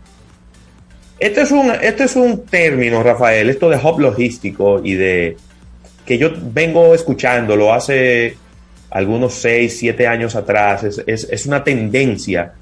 Este 1.18 1.40
es 1.40 1.50
un, 1.50 1.70
este 1.70 2.04
es 2.04 2.14
un 2.14 2.44
término, 2.44 3.02
Rafael, 3.02 3.48
esto 3.48 3.70
de 3.70 3.76
hub 3.76 4.00
logístico 4.00 4.82
y 4.84 4.94
de 4.94 5.36
que 6.04 6.18
yo 6.18 6.30
vengo 6.52 6.94
escuchándolo 6.94 7.72
hace 7.72 8.36
algunos 8.90 9.32
6, 9.34 9.78
7 9.78 10.06
años 10.06 10.36
atrás. 10.36 10.84
Es, 10.84 11.02
es, 11.06 11.26
es 11.30 11.46
una 11.46 11.64
tendencia 11.64 12.52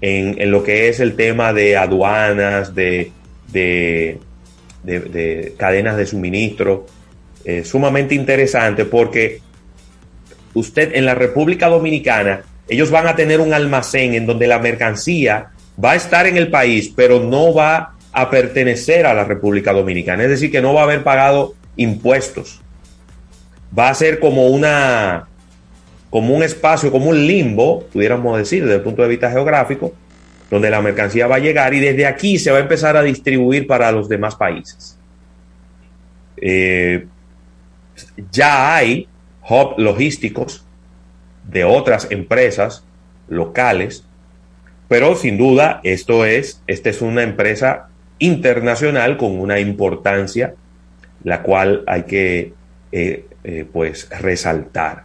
en, 0.00 0.40
en, 0.40 0.50
lo 0.50 0.62
que 0.62 0.88
es 0.88 1.00
el 1.00 1.16
tema 1.16 1.52
de 1.52 1.76
aduanas, 1.76 2.74
de, 2.74 3.10
de, 3.48 4.20
de, 4.84 5.00
de 5.00 5.54
cadenas 5.58 5.96
de 5.96 6.06
suministro. 6.06 6.86
Eh, 7.44 7.64
sumamente 7.64 8.14
interesante 8.14 8.84
porque 8.84 9.40
usted 10.54 10.94
en 10.94 11.04
la 11.04 11.14
República 11.14 11.68
Dominicana 11.68 12.42
ellos 12.68 12.90
van 12.90 13.06
a 13.06 13.16
tener 13.16 13.40
un 13.40 13.52
almacén 13.52 14.14
en 14.14 14.26
donde 14.26 14.46
la 14.46 14.58
mercancía 14.58 15.50
va 15.82 15.92
a 15.92 15.96
estar 15.96 16.26
en 16.26 16.36
el 16.36 16.50
país, 16.50 16.92
pero 16.94 17.20
no 17.20 17.52
va 17.52 17.94
a 18.12 18.30
pertenecer 18.30 19.06
a 19.06 19.14
la 19.14 19.24
República 19.24 19.72
Dominicana. 19.72 20.22
Es 20.24 20.30
decir, 20.30 20.50
que 20.50 20.62
no 20.62 20.72
va 20.72 20.82
a 20.82 20.84
haber 20.84 21.02
pagado 21.02 21.54
impuestos. 21.76 22.60
Va 23.76 23.88
a 23.88 23.94
ser 23.94 24.20
como 24.20 24.48
una 24.48 25.26
como 26.10 26.32
un 26.32 26.44
espacio, 26.44 26.92
como 26.92 27.10
un 27.10 27.26
limbo, 27.26 27.86
pudiéramos 27.92 28.38
decir, 28.38 28.62
desde 28.62 28.76
el 28.76 28.82
punto 28.82 29.02
de 29.02 29.08
vista 29.08 29.32
geográfico, 29.32 29.92
donde 30.48 30.70
la 30.70 30.80
mercancía 30.80 31.26
va 31.26 31.36
a 31.36 31.40
llegar 31.40 31.74
y 31.74 31.80
desde 31.80 32.06
aquí 32.06 32.38
se 32.38 32.52
va 32.52 32.58
a 32.58 32.60
empezar 32.60 32.96
a 32.96 33.02
distribuir 33.02 33.66
para 33.66 33.90
los 33.90 34.08
demás 34.08 34.36
países. 34.36 34.96
Eh, 36.36 37.04
ya 38.30 38.76
hay 38.76 39.08
hub 39.48 39.74
logísticos 39.76 40.64
de 41.48 41.64
otras 41.64 42.08
empresas 42.10 42.84
locales, 43.28 44.04
pero 44.88 45.16
sin 45.16 45.38
duda 45.38 45.80
esto 45.84 46.24
es, 46.24 46.62
esta 46.66 46.90
es 46.90 47.02
una 47.02 47.22
empresa 47.22 47.88
internacional 48.18 49.16
con 49.16 49.38
una 49.38 49.58
importancia 49.58 50.54
la 51.24 51.42
cual 51.42 51.82
hay 51.86 52.02
que 52.02 52.52
eh, 52.92 53.24
eh, 53.42 53.66
pues 53.70 54.08
resaltar. 54.20 55.04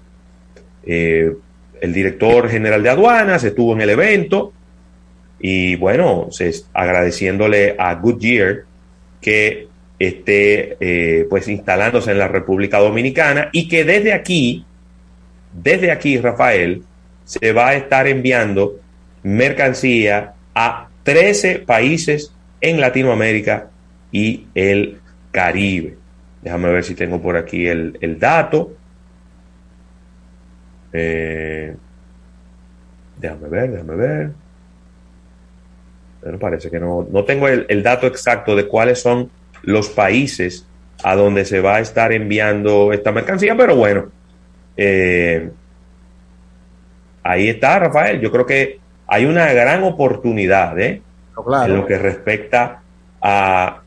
Eh, 0.85 1.33
el 1.81 1.93
director 1.93 2.49
general 2.49 2.83
de 2.83 2.89
aduanas 2.89 3.43
estuvo 3.43 3.73
en 3.73 3.81
el 3.81 3.89
evento 3.89 4.53
y 5.39 5.77
bueno, 5.77 6.29
agradeciéndole 6.73 7.75
a 7.79 7.95
Goodyear 7.95 8.63
que 9.21 9.67
esté 9.97 11.25
pues 11.29 11.47
instalándose 11.47 12.11
en 12.11 12.19
la 12.19 12.27
República 12.27 12.79
Dominicana 12.79 13.49
y 13.53 13.69
que 13.69 13.85
desde 13.85 14.11
aquí, 14.11 14.65
desde 15.53 15.91
aquí, 15.91 16.17
Rafael, 16.17 16.83
se 17.25 17.51
va 17.53 17.69
a 17.69 17.75
estar 17.75 18.07
enviando 18.07 18.79
mercancía 19.23 20.33
a 20.55 20.89
13 21.03 21.59
países 21.59 22.33
en 22.61 22.81
Latinoamérica 22.81 23.69
y 24.11 24.47
el 24.55 24.99
Caribe. 25.31 25.97
Déjame 26.41 26.69
ver 26.69 26.83
si 26.83 26.95
tengo 26.95 27.21
por 27.21 27.37
aquí 27.37 27.67
el, 27.67 28.17
dato. 28.19 28.73
Eh, 30.93 31.75
déjame 33.17 33.49
ver, 33.49 33.71
déjame 33.71 33.95
ver. 33.95 34.31
Pero 36.21 36.39
parece 36.39 36.69
que 36.69 36.79
no, 36.79 37.07
no 37.11 37.23
tengo 37.25 37.47
el, 37.47 37.83
dato 37.83 38.07
exacto 38.07 38.55
de 38.55 38.67
cuáles 38.67 39.01
son 39.01 39.29
los 39.63 39.89
países 39.89 40.65
a 41.03 41.15
donde 41.15 41.45
se 41.45 41.61
va 41.61 41.75
a 41.75 41.79
estar 41.79 42.11
enviando 42.11 42.91
esta 42.91 43.11
mercancía, 43.11 43.55
pero 43.55 43.75
bueno, 43.75 44.11
eh, 44.81 45.51
ahí 47.21 47.49
está, 47.49 47.79
Rafael. 47.79 48.21
Yo 48.21 48.31
creo 48.31 48.45
que 48.45 48.79
hay 49.07 49.25
una 49.25 49.51
gran 49.51 49.83
oportunidad 49.83 50.79
¿eh? 50.79 51.01
en 51.65 51.75
lo 51.75 51.85
que 51.85 51.97
respecta 51.97 52.81
a 53.21 53.81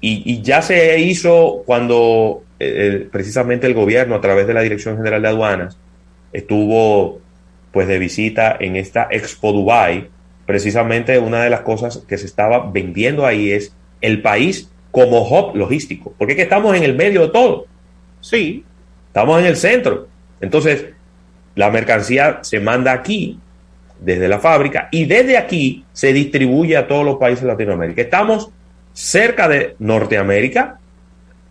y, 0.00 0.40
ya 0.40 0.62
se 0.62 0.98
hizo 0.98 1.62
cuando 1.66 2.42
eh, 2.58 3.06
precisamente 3.12 3.66
el 3.66 3.74
gobierno, 3.74 4.14
a 4.14 4.22
través 4.22 4.46
de 4.46 4.54
la 4.54 4.62
Dirección 4.62 4.96
General 4.96 5.20
de 5.20 5.28
Aduanas, 5.28 5.76
estuvo 6.32 7.20
pues 7.70 7.86
de 7.86 7.98
visita 7.98 8.56
en 8.58 8.76
esta 8.76 9.08
Expo 9.10 9.52
Dubai. 9.52 10.08
Precisamente 10.46 11.18
una 11.18 11.44
de 11.44 11.50
las 11.50 11.60
cosas 11.60 11.98
que 12.08 12.16
se 12.16 12.24
estaba 12.24 12.70
vendiendo 12.70 13.26
ahí 13.26 13.52
es 13.52 13.74
el 14.00 14.22
país 14.22 14.70
como 14.90 15.20
hub 15.20 15.54
logístico, 15.54 16.14
porque 16.16 16.32
es 16.32 16.36
que 16.38 16.44
estamos 16.44 16.74
en 16.74 16.82
el 16.82 16.96
medio 16.96 17.20
de 17.20 17.28
todo. 17.28 17.66
Sí. 18.22 18.64
Estamos 19.10 19.40
en 19.40 19.46
el 19.46 19.56
centro. 19.56 20.06
Entonces, 20.40 20.86
la 21.56 21.68
mercancía 21.70 22.38
se 22.42 22.60
manda 22.60 22.92
aquí, 22.92 23.40
desde 23.98 24.28
la 24.28 24.38
fábrica, 24.38 24.88
y 24.92 25.04
desde 25.04 25.36
aquí 25.36 25.84
se 25.92 26.12
distribuye 26.12 26.76
a 26.76 26.86
todos 26.86 27.04
los 27.04 27.16
países 27.16 27.42
de 27.42 27.48
Latinoamérica. 27.48 28.02
Estamos 28.02 28.50
cerca 28.92 29.48
de 29.48 29.74
Norteamérica, 29.80 30.78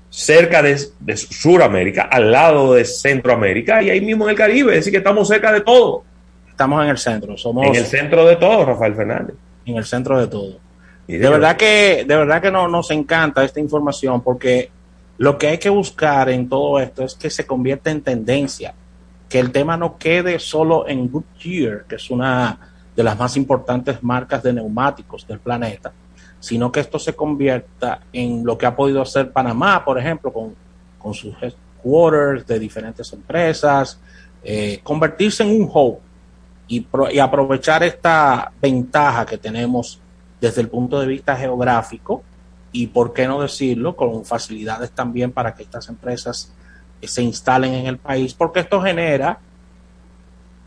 cerca 0.10 0.62
de, 0.62 0.80
de, 1.01 1.18
Suramérica, 1.18 2.03
al 2.03 2.32
lado 2.32 2.76
de 2.76 2.86
Centroamérica 2.86 3.84
y 3.84 3.89
ahí 3.89 3.99
mismo 3.99 4.24
en 4.24 4.32
el 4.32 4.36
Caribe. 4.38 4.72
Es 4.72 4.80
decir, 4.80 4.93
que 4.93 4.97
estamos 4.99 5.28
cerca 5.28 5.51
de 5.51 5.60
todo. 5.60 6.03
Estamos 6.49 6.82
en 6.86 6.89
el 6.91 6.97
centro. 6.97 7.38
Somos 7.38 7.68
en 7.68 7.76
el 7.76 7.86
centro 7.86 8.26
de 8.26 8.38
todo, 8.38 8.66
Rafael 8.66 8.95
Fernández. 8.95 9.36
En 9.66 9.76
el 9.76 9.86
centro 9.86 10.18
de 10.18 10.28
todo. 10.28 10.60
de, 11.07 11.18
verdad 11.18 11.57
que, 11.57 12.05
de 12.07 12.16
verdad 12.16 12.41
que 12.41 12.51
no, 12.51 12.70
nos 12.70 12.89
encanta 12.91 13.43
esta 13.43 13.60
información 13.60 14.22
porque 14.22 14.72
lo 15.20 15.38
que 15.38 15.48
hay 15.48 15.58
que 15.58 15.70
buscar 15.70 16.30
en 16.30 16.48
todo 16.48 16.80
esto 16.80 17.04
es 17.04 17.14
que 17.14 17.30
se 17.30 17.46
convierta 17.46 17.92
en 17.92 18.02
tendencia. 18.02 18.74
Que 19.28 19.40
el 19.40 19.52
tema 19.52 19.76
no 19.76 19.98
quede 19.98 20.40
solo 20.40 20.88
en 20.88 21.12
Goodyear, 21.12 21.84
que 21.90 21.96
es 21.96 22.10
una 22.10 22.58
de 22.96 23.04
las 23.04 23.20
más 23.20 23.36
importantes 23.36 24.02
marcas 24.02 24.42
de 24.42 24.54
neumáticos 24.54 25.28
del 25.28 25.40
planeta, 25.40 25.92
sino 26.40 26.72
que 26.72 26.80
esto 26.80 26.98
se 26.98 27.14
convierta 27.14 28.00
en 28.14 28.46
lo 28.46 28.58
que 28.58 28.66
ha 28.66 28.74
podido 28.74 29.02
hacer 29.02 29.30
Panamá, 29.34 29.84
por 29.84 30.00
ejemplo, 30.00 30.32
con, 30.32 30.56
con 30.98 31.14
sus 31.14 31.36
headquarters 31.42 32.48
de 32.48 32.58
diferentes 32.58 33.12
empresas, 33.12 34.00
eh, 34.42 34.80
convertirse 34.84 35.44
en 35.44 35.50
un 35.50 35.70
hub 35.72 36.00
y, 36.66 36.88
y, 37.12 37.20
aprovechar 37.20 37.84
esta 37.84 38.54
ventaja 38.62 39.26
que 39.26 39.38
tenemos 39.38 40.00
desde 40.40 40.62
el 40.62 40.70
punto 40.70 40.98
de 40.98 41.08
vista 41.08 41.36
geográfico 41.36 42.24
y, 42.72 42.88
por 42.88 43.14
qué 43.14 43.28
no 43.28 43.42
decirlo, 43.42 43.96
con 43.96 44.26
facilidades 44.26 44.92
también 44.92 45.32
para 45.32 45.56
que 45.56 45.64
estas 45.64 45.90
empresas 45.90 46.54
eh, 47.02 47.08
se 47.08 47.24
instalen 47.24 47.74
en 47.74 47.86
el 47.88 47.98
país, 47.98 48.34
porque 48.34 48.62
esto 48.62 48.82
genera 48.82 49.40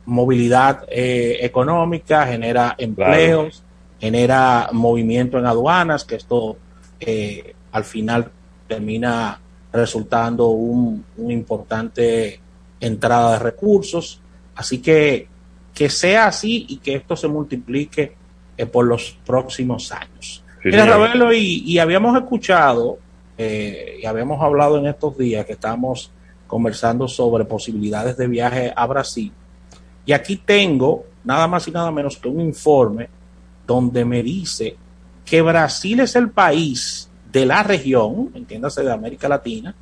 movilidad 0.04 0.84
eh, 0.88 1.38
económica, 1.42 2.26
genera 2.26 2.74
empleos 2.76 3.62
genera 4.02 4.68
movimiento 4.72 5.38
en 5.38 5.46
aduanas, 5.46 6.04
que 6.04 6.16
esto 6.16 6.56
eh, 6.98 7.54
al 7.70 7.84
final 7.84 8.32
termina 8.66 9.40
resultando 9.72 10.48
un, 10.48 11.04
una 11.18 11.32
importante 11.32 12.40
entrada 12.80 13.34
de 13.34 13.38
recursos. 13.38 14.20
Así 14.56 14.78
que 14.82 15.28
que 15.72 15.88
sea 15.88 16.26
así 16.26 16.66
y 16.68 16.78
que 16.78 16.96
esto 16.96 17.14
se 17.14 17.28
multiplique 17.28 18.16
eh, 18.56 18.66
por 18.66 18.86
los 18.86 19.16
próximos 19.24 19.92
años. 19.92 20.41
Mira, 20.64 20.86
Ravelo, 20.86 21.32
y, 21.32 21.78
habíamos 21.78 22.16
escuchado 22.16 22.98
eh, 23.36 23.98
y 24.02 24.06
habíamos 24.06 24.40
hablado 24.40 24.78
en 24.78 24.86
estos 24.86 25.18
días 25.18 25.44
que 25.44 25.52
estamos 25.52 26.10
conversando 26.46 27.08
sobre 27.08 27.44
posibilidades 27.44 28.16
de 28.16 28.28
viaje 28.28 28.72
a 28.74 28.86
Brasil. 28.86 29.32
Y 30.04 30.12
aquí 30.12 30.36
tengo 30.36 31.04
nada 31.24 31.46
más 31.46 31.66
y 31.66 31.70
nada 31.70 31.90
menos 31.90 32.16
que 32.16 32.28
un 32.28 32.40
informe 32.40 33.08
donde 33.66 34.04
me 34.04 34.22
dice 34.22 34.76
que 35.24 35.42
Brasil 35.42 36.00
es 36.00 36.16
el 36.16 36.30
país 36.30 37.08
de 37.30 37.46
la 37.46 37.62
región, 37.62 38.30
entiéndase 38.34 38.82
de 38.82 38.92
América 38.92 39.28
Latina, 39.28 39.74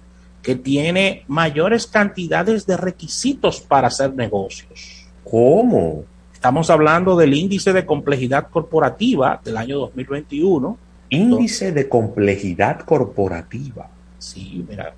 que 0.42 0.54
tiene 0.54 1.24
mayores 1.28 1.86
cantidades 1.86 2.66
de 2.66 2.76
requisitos 2.76 3.60
para 3.60 3.88
hacer 3.88 4.14
negocios. 4.14 5.06
¿Cómo? 5.24 6.04
Estamos 6.40 6.70
hablando 6.70 7.16
del 7.16 7.34
índice 7.34 7.74
de 7.74 7.84
complejidad 7.84 8.48
corporativa 8.48 9.38
del 9.44 9.58
año 9.58 9.78
2021. 9.80 10.78
Índice 11.10 11.70
de 11.70 11.86
complejidad 11.86 12.80
corporativa. 12.80 13.90
Sí, 14.16 14.64
mira, 14.66 14.94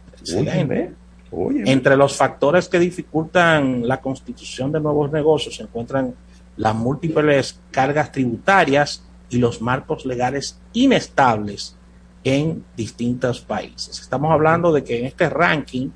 entre 1.66 1.97
los 1.97 2.16
factores 2.16 2.68
que 2.68 2.78
dificultan 2.78 3.88
la 3.88 4.01
constitución 4.01 4.70
de 4.70 4.78
nuevos 4.78 5.11
negocios 5.11 5.57
se 5.57 5.64
encuentran 5.64 6.14
las 6.59 6.76
múltiples 6.76 7.59
cargas 7.72 8.12
tributarias 8.12 9.03
y 9.28 9.38
los 9.38 9.61
marcos 9.61 10.07
legales 10.07 10.61
inestables 10.74 11.74
en 12.22 12.64
distintos 12.76 13.40
países. 13.40 13.99
Estamos 13.99 14.30
hablando 14.30 14.72
de 14.72 14.84
que 14.84 15.01
en 15.01 15.07
este 15.07 15.28
ranking 15.28 15.88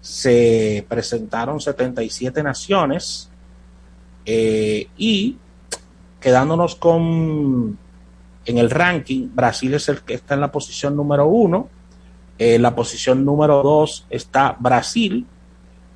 se 0.00 0.84
presentaron 0.88 1.60
77 1.60 2.42
naciones 2.42 3.30
eh, 4.30 4.88
y 4.98 5.38
quedándonos 6.20 6.76
con 6.76 7.78
en 8.44 8.58
el 8.58 8.68
ranking, 8.68 9.30
Brasil 9.34 9.72
es 9.72 9.88
el 9.88 10.02
que 10.02 10.12
está 10.12 10.34
en 10.34 10.42
la 10.42 10.52
posición 10.52 10.94
número 10.94 11.26
uno, 11.26 11.68
en 12.38 12.60
la 12.60 12.74
posición 12.74 13.24
número 13.24 13.62
dos 13.62 14.06
está 14.10 14.54
Brasil, 14.58 15.26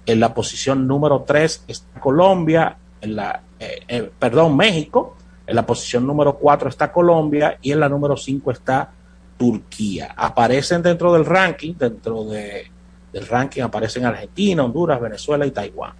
en 0.07 0.19
la 0.19 0.33
posición 0.33 0.87
número 0.87 1.25
tres 1.27 1.63
está 1.69 2.01
Colombia, 2.01 2.79
en 3.03 3.17
la 3.17 3.43
eh, 3.61 3.83
eh, 3.87 4.11
perdón, 4.19 4.57
México, 4.57 5.15
en 5.47 5.55
la 5.55 5.67
posición 5.67 6.07
número 6.07 6.35
4 6.39 6.71
está 6.71 6.91
Colombia 6.91 7.59
y 7.61 7.73
en 7.73 7.81
la 7.81 7.89
número 7.89 8.17
5 8.17 8.51
está 8.51 8.91
Turquía. 9.37 10.15
Aparecen 10.17 10.83
dentro 10.83 11.13
del 11.13 11.27
ranking, 11.27 11.75
dentro 11.79 12.25
de, 12.25 12.71
del 13.13 13.27
ranking 13.27 13.63
aparecen 13.63 14.07
Argentina, 14.07 14.65
Honduras, 14.65 15.01
Venezuela 15.01 15.45
y 15.45 15.51
Taiwán. 15.51 15.93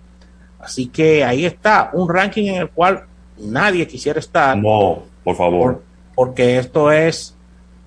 Así 0.63 0.87
que 0.87 1.25
ahí 1.25 1.45
está 1.45 1.91
un 1.93 2.09
ranking 2.09 2.45
en 2.45 2.63
el 2.63 2.71
cual 2.71 3.05
nadie 3.37 3.87
quisiera 3.87 4.21
estar. 4.21 4.57
No, 4.57 5.03
por 5.25 5.37
favor. 5.37 5.83
porque 6.15 6.59
esto 6.59 6.93
es, 6.93 7.35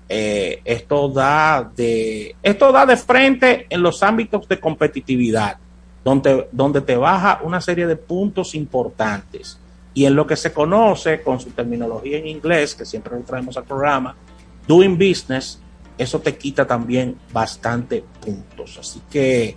eh, 0.08 0.60
esto 0.64 1.08
da 1.08 1.70
de, 1.74 2.36
esto 2.42 2.70
da 2.72 2.84
de 2.84 2.96
frente 2.96 3.66
en 3.70 3.82
los 3.82 4.02
ámbitos 4.02 4.46
de 4.46 4.60
competitividad. 4.60 5.58
donde, 6.04 6.48
donde 6.52 6.80
te 6.82 6.96
baja 6.96 7.40
una 7.42 7.60
serie 7.60 7.84
de 7.84 7.96
puntos 7.96 8.54
importantes. 8.54 9.58
Y 9.92 10.04
en 10.04 10.14
lo 10.14 10.24
que 10.24 10.36
se 10.36 10.52
conoce 10.52 11.20
con 11.20 11.40
su 11.40 11.50
terminología 11.50 12.18
en 12.18 12.28
inglés, 12.28 12.76
que 12.76 12.84
siempre 12.84 13.16
lo 13.16 13.24
traemos 13.24 13.56
al 13.56 13.64
programa, 13.64 14.14
doing 14.68 14.96
business, 14.96 15.60
eso 15.98 16.20
te 16.20 16.36
quita 16.36 16.64
también 16.64 17.16
bastante 17.32 18.04
puntos. 18.24 18.78
Así 18.78 19.02
que 19.10 19.56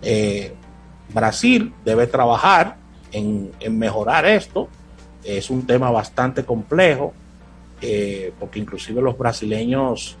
eh, 0.00 0.54
Brasil 1.12 1.72
debe 1.84 2.06
trabajar 2.06 2.76
en, 3.12 3.52
mejorar 3.70 4.26
esto. 4.26 4.68
Es 5.24 5.50
un 5.50 5.66
tema 5.66 5.90
bastante 5.90 6.44
complejo, 6.44 7.12
eh, 7.80 8.32
porque 8.38 8.58
inclusive 8.58 9.02
los 9.02 9.16
brasileños, 9.16 10.16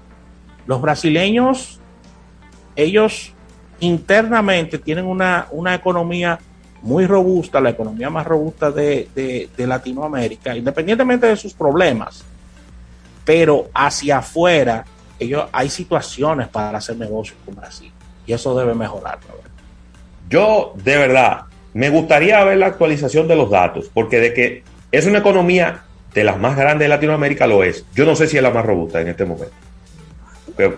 los 0.66 0.80
brasileños, 0.80 1.80
ellos 2.76 3.32
internamente 3.80 4.78
tienen 4.78 5.06
una, 5.06 5.46
una 5.50 5.74
economía 5.74 6.38
muy 6.82 7.06
robusta, 7.06 7.60
la 7.60 7.70
economía 7.70 8.08
más 8.10 8.26
robusta 8.26 8.70
de, 8.70 9.08
de, 9.14 9.66
Latinoamérica, 9.66 10.56
independientemente 10.56 11.26
de 11.26 11.36
sus 11.36 11.52
problemas. 11.52 12.24
Pero 13.24 13.68
hacia 13.74 14.18
afuera, 14.18 14.84
ellos, 15.18 15.46
hay 15.52 15.68
situaciones 15.68 16.48
para 16.48 16.78
hacer 16.78 16.96
negocios 16.96 17.36
con 17.44 17.54
Brasil 17.54 17.92
y 18.26 18.32
eso 18.32 18.56
debe 18.56 18.74
mejorar. 18.74 19.18
Yo, 20.30 20.74
de 20.82 20.96
verdad, 20.96 21.40
me 21.74 21.90
gustaría 21.90 22.42
ver 22.44 22.58
la 22.58 22.66
actualización 22.66 23.26
de 23.26 23.34
los 23.34 23.50
datos, 23.50 23.90
porque 23.92 24.20
de 24.20 24.32
que 24.32 24.62
es 24.92 25.06
una 25.06 25.18
economía 25.18 25.82
de 26.14 26.24
las 26.24 26.38
más 26.38 26.56
grandes 26.56 26.86
de 26.86 26.88
Latinoamérica 26.88 27.48
lo 27.48 27.64
es. 27.64 27.84
Yo 27.94 28.06
no 28.06 28.14
sé 28.14 28.28
si 28.28 28.36
es 28.36 28.42
la 28.42 28.50
más 28.50 28.64
robusta 28.64 29.00
en 29.00 29.08
este 29.08 29.24
momento, 29.24 29.52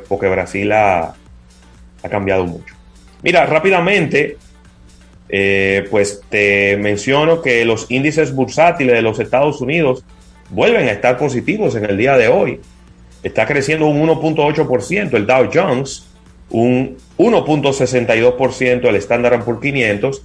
porque, 0.09 0.29
Brasil 0.29 0.73
ha, 0.73 1.15
ha 2.03 2.09
cambiado 2.09 2.47
mucho. 2.47 2.75
Mira, 3.23 3.45
rápidamente, 3.45 4.39
eh, 5.29 5.87
pues 5.91 6.23
te 6.31 6.79
menciono 6.79 7.43
que 7.43 7.65
los 7.67 7.91
índices 7.91 8.35
bursátiles 8.35 8.95
de 8.95 9.03
los 9.03 9.21
Estados 9.21 9.61
Unidos 9.61 10.03
vuelven 10.49 10.89
a 10.89 10.93
estar 10.93 11.19
positivos 11.19 11.75
en 11.75 11.85
el 11.85 11.99
día 11.99 12.17
de 12.17 12.29
hoy. 12.29 12.61
Está 13.23 13.47
creciendo 13.47 13.87
un 13.87 14.07
1.8% 14.07 15.15
el 15.15 15.27
Dow 15.27 15.51
Jones, 15.53 16.12
un 16.53 16.97
1.62% 17.19 18.89
el 18.89 18.97
Standard 18.97 19.45
Poor's 19.45 19.61
500 19.61 20.23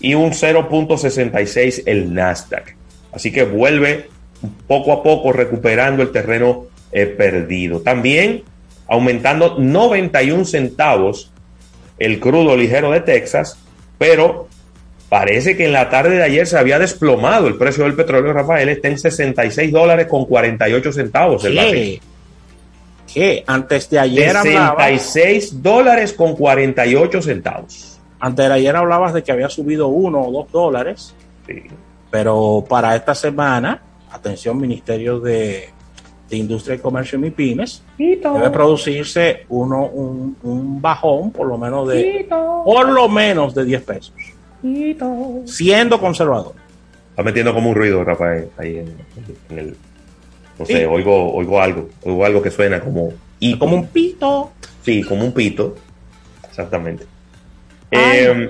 y 0.00 0.14
un 0.14 0.30
0.66 0.30 1.82
el 1.86 2.14
Nasdaq. 2.14 2.76
Así 3.12 3.32
que 3.32 3.44
vuelve 3.44 4.08
poco 4.66 4.92
a 4.92 5.02
poco 5.02 5.32
recuperando 5.32 6.02
el 6.02 6.12
terreno 6.12 6.66
eh, 6.92 7.06
perdido. 7.06 7.80
También 7.80 8.42
aumentando 8.86 9.56
91 9.58 10.44
centavos 10.44 11.32
el 11.98 12.20
crudo 12.20 12.56
ligero 12.56 12.92
de 12.92 13.00
Texas 13.00 13.58
pero 13.98 14.48
parece 15.08 15.56
que 15.56 15.64
en 15.64 15.72
la 15.72 15.88
tarde 15.88 16.16
de 16.16 16.22
ayer 16.22 16.46
se 16.46 16.58
había 16.58 16.78
desplomado 16.78 17.48
el 17.48 17.56
precio 17.56 17.84
del 17.84 17.94
petróleo, 17.94 18.32
Rafael, 18.32 18.68
está 18.68 18.88
en 18.88 18.98
66 18.98 19.72
dólares 19.72 20.06
con 20.06 20.26
48 20.26 20.92
centavos 20.92 21.44
el 21.44 21.56
barril. 21.56 22.00
Antes 23.46 23.88
de 23.88 23.98
ayer 23.98 24.36
66 24.36 25.62
dólares 25.62 26.12
con 26.12 26.36
48 26.36 27.22
centavos. 27.22 27.98
Antes 28.20 28.48
de 28.48 28.52
ayer 28.52 28.76
hablabas 28.76 29.14
de 29.14 29.22
que 29.22 29.32
había 29.32 29.48
subido 29.48 29.88
uno 29.88 30.20
o 30.20 30.32
dos 30.32 30.52
dólares. 30.52 31.14
Sí. 31.46 31.62
Pero 32.10 32.64
para 32.68 32.94
esta 32.94 33.14
semana, 33.14 33.82
atención, 34.10 34.58
Ministerio 34.58 35.18
de, 35.20 35.70
de 36.28 36.36
Industria 36.36 36.76
y 36.76 36.78
Comercio 36.78 37.18
y 37.18 37.22
MIPIMES, 37.22 37.82
debe 37.98 38.50
producirse 38.50 39.46
uno, 39.48 39.86
un, 39.86 40.36
un, 40.42 40.80
bajón 40.80 41.30
por 41.30 41.46
lo 41.46 41.56
menos 41.56 41.88
de 41.88 42.26
por 42.28 42.88
lo 42.88 43.08
menos 43.08 43.54
de 43.54 43.64
10 43.64 43.82
pesos. 43.82 44.14
Siendo 45.44 46.00
conservador. 46.00 46.54
Está 47.10 47.22
metiendo 47.22 47.54
como 47.54 47.70
un 47.70 47.76
ruido, 47.76 48.04
Rafael, 48.04 48.50
ahí 48.58 48.78
en, 48.78 48.94
en 49.50 49.58
el 49.58 49.76
no 50.58 50.66
sé, 50.66 50.78
sí. 50.78 50.84
oigo, 50.84 51.34
oigo 51.34 51.60
algo, 51.60 51.88
oigo 52.04 52.24
algo 52.24 52.42
que 52.42 52.50
suena 52.50 52.80
como 52.80 53.12
y 53.38 53.58
como 53.58 53.76
un 53.76 53.86
pito. 53.88 54.52
Sí, 54.82 55.02
como 55.02 55.24
un 55.24 55.32
pito. 55.32 55.76
Exactamente. 56.48 57.04
Eh, 57.90 58.48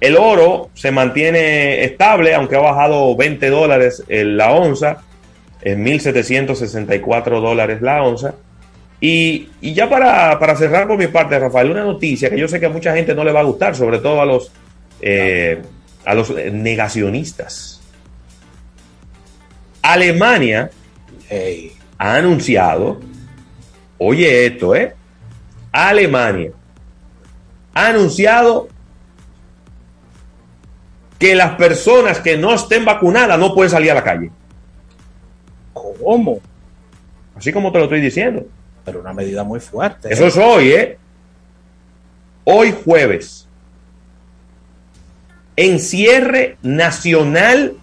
el 0.00 0.16
oro 0.16 0.70
se 0.74 0.90
mantiene 0.90 1.84
estable, 1.84 2.34
aunque 2.34 2.56
ha 2.56 2.60
bajado 2.60 3.16
20 3.16 3.50
dólares 3.50 4.02
en 4.08 4.36
la 4.36 4.52
onza 4.52 5.02
en 5.64 5.84
1.764 5.84 7.40
dólares 7.40 7.80
la 7.82 8.02
onza. 8.02 8.34
Y, 9.00 9.48
y 9.60 9.74
ya 9.74 9.88
para, 9.88 10.38
para, 10.38 10.56
cerrar 10.56 10.86
por 10.86 10.96
mi 10.96 11.08
parte, 11.08 11.38
Rafael, 11.38 11.70
una 11.70 11.84
noticia 11.84 12.30
que 12.30 12.38
yo 12.38 12.48
sé 12.48 12.60
que 12.60 12.66
a 12.66 12.70
mucha 12.70 12.94
gente 12.94 13.14
no 13.14 13.24
le 13.24 13.32
va 13.32 13.40
a 13.40 13.44
gustar, 13.44 13.74
sobre 13.74 13.98
todo 13.98 14.20
a 14.20 14.26
los, 14.26 14.50
eh, 15.00 15.60
a 16.04 16.14
los 16.14 16.30
negacionistas. 16.30 17.82
Alemania 19.82 20.70
ha 21.98 22.14
anunciado, 22.14 23.00
oye 23.98 24.46
esto, 24.46 24.74
¿eh? 24.74 24.94
Alemania 25.72 26.52
ha 27.74 27.88
anunciado 27.88 28.68
que 31.18 31.34
las 31.34 31.56
personas 31.56 32.20
que 32.20 32.36
no 32.36 32.54
estén 32.54 32.84
vacunadas 32.84 33.38
no 33.38 33.54
pueden 33.54 33.70
salir 33.70 33.90
a 33.90 33.94
la 33.94 34.04
calle. 34.04 34.30
¿Cómo? 35.72 36.40
Así 37.36 37.52
como 37.52 37.72
te 37.72 37.78
lo 37.78 37.84
estoy 37.84 38.00
diciendo. 38.00 38.46
Pero 38.84 39.00
una 39.00 39.12
medida 39.12 39.42
muy 39.42 39.60
fuerte. 39.60 40.12
Eso 40.12 40.24
¿eh? 40.24 40.28
es 40.28 40.36
hoy, 40.36 40.72
¿eh? 40.72 40.98
Hoy 42.44 42.74
jueves. 42.84 43.48
Encierre 45.56 46.58
nacional 46.62 47.76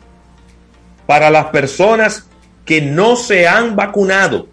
para 1.05 1.29
las 1.29 1.47
personas 1.47 2.27
que 2.71 2.81
no 2.81 3.17
se 3.17 3.49
han 3.49 3.75
vacunado. 3.75 4.47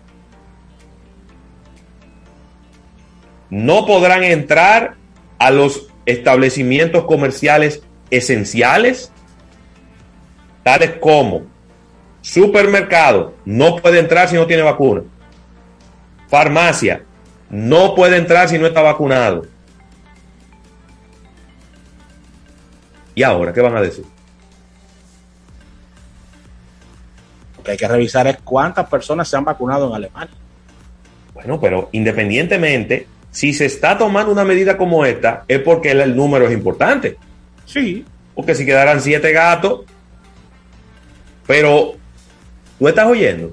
No 3.49 3.87
podrán 3.87 4.25
entrar 4.25 4.97
a 5.39 5.53
los 5.53 5.87
establecimientos 6.05 7.05
comerciales 7.05 7.81
esenciales, 8.11 9.13
tales 10.65 10.97
como 11.01 11.47
Supermercado, 12.21 13.35
no 13.45 13.77
puede 13.77 14.01
entrar 14.01 14.29
si 14.29 14.35
no 14.35 14.49
tiene 14.49 14.65
vacuna. 14.65 15.05
Farmacia, 16.27 17.05
no 17.49 17.95
puede 17.95 18.17
entrar 18.17 18.49
si 18.49 18.59
no 18.59 18.67
está 18.67 18.83
vacunado. 18.83 19.47
¿Y 23.15 23.23
ahora 23.23 23.53
qué 23.53 23.61
van 23.61 23.77
a 23.77 23.81
decir? 23.81 24.05
Que 27.69 27.85
hay 27.85 27.89
que 27.89 27.89
revisar 27.89 28.27
es 28.27 28.39
cuántas 28.43 28.89
personas 28.89 29.29
se 29.29 29.37
han 29.37 29.45
vacunado 29.45 29.89
en 29.89 29.95
Alemania. 29.95 30.35
Bueno, 31.35 31.61
pero 31.61 31.89
independientemente, 31.93 33.07
si 33.31 33.53
se 33.53 33.67
está 33.67 33.97
tomando 33.97 34.33
una 34.33 34.45
medida 34.45 34.77
como 34.77 35.05
esta, 35.05 35.45
es 35.47 35.61
porque 35.61 35.93
el, 35.93 36.01
el 36.01 36.17
número 36.17 36.47
es 36.47 36.53
importante. 36.53 37.17
Sí. 37.65 38.05
Porque 38.35 38.55
si 38.55 38.65
quedaran 38.65 39.01
siete 39.01 39.33
gatos, 39.33 39.83
pero 41.47 41.99
¿Tú 42.79 42.87
estás 42.87 43.07
oyendo? 43.07 43.53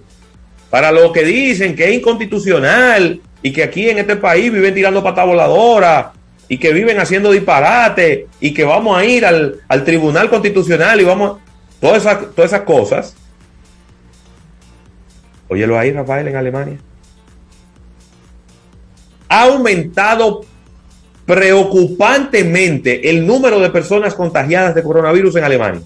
Para 0.69 0.91
los 0.91 1.11
que 1.11 1.23
dicen 1.23 1.76
que 1.76 1.89
es 1.89 1.95
inconstitucional 1.95 3.22
y 3.41 3.52
que 3.52 3.64
aquí 3.64 3.89
en 3.89 3.98
este 3.98 4.15
país 4.15 4.52
viven 4.52 4.73
tirando 4.73 5.03
pata 5.03 5.23
voladora 5.23 6.14
y 6.48 6.57
que 6.57 6.72
viven 6.72 6.99
haciendo 6.99 7.31
disparate 7.31 8.27
y 8.39 8.53
que 8.53 8.64
vamos 8.64 8.98
a 8.98 9.03
ir 9.03 9.26
al, 9.26 9.61
al 9.68 9.84
Tribunal 9.84 10.30
Constitucional 10.30 11.02
y 11.02 11.03
vamos... 11.03 11.39
Todas 11.81 12.03
esas, 12.03 12.34
todas 12.34 12.52
esas 12.52 12.61
cosas. 12.61 13.15
Óyelo 15.47 15.77
ahí, 15.77 15.91
Rafael, 15.91 16.27
en 16.27 16.35
Alemania. 16.35 16.77
Ha 19.30 19.43
aumentado 19.43 20.41
preocupantemente 21.26 23.09
el 23.09 23.26
número 23.26 23.59
de 23.59 23.69
personas 23.69 24.13
contagiadas 24.13 24.76
de 24.76 24.84
coronavirus 24.84 25.35
en 25.38 25.43
Alemania. 25.43 25.81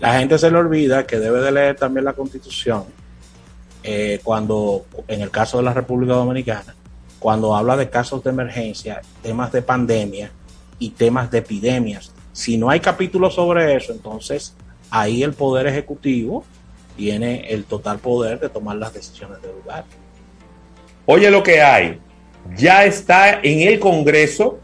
La 0.00 0.18
gente 0.18 0.38
se 0.38 0.50
le 0.50 0.58
olvida 0.58 1.06
que 1.06 1.18
debe 1.18 1.40
de 1.40 1.52
leer 1.52 1.76
también 1.76 2.04
la 2.04 2.12
constitución 2.12 2.84
eh, 3.82 4.20
cuando, 4.22 4.84
en 5.08 5.22
el 5.22 5.30
caso 5.30 5.58
de 5.58 5.64
la 5.64 5.72
República 5.72 6.14
Dominicana, 6.14 6.74
cuando 7.18 7.56
habla 7.56 7.76
de 7.76 7.88
casos 7.88 8.22
de 8.22 8.30
emergencia, 8.30 9.00
temas 9.22 9.52
de 9.52 9.62
pandemia 9.62 10.30
y 10.78 10.90
temas 10.90 11.30
de 11.30 11.38
epidemias. 11.38 12.12
Si 12.32 12.58
no 12.58 12.68
hay 12.68 12.80
capítulo 12.80 13.30
sobre 13.30 13.74
eso, 13.74 13.92
entonces 13.92 14.54
ahí 14.90 15.22
el 15.22 15.32
Poder 15.32 15.66
Ejecutivo 15.66 16.44
tiene 16.96 17.48
el 17.48 17.64
total 17.64 17.98
poder 17.98 18.40
de 18.40 18.48
tomar 18.48 18.76
las 18.76 18.92
decisiones 18.92 19.40
del 19.42 19.52
lugar. 19.52 19.84
Oye 21.06 21.30
lo 21.30 21.42
que 21.42 21.62
hay. 21.62 22.00
Ya 22.56 22.84
está 22.84 23.40
en 23.42 23.60
el 23.60 23.78
Congreso 23.78 24.60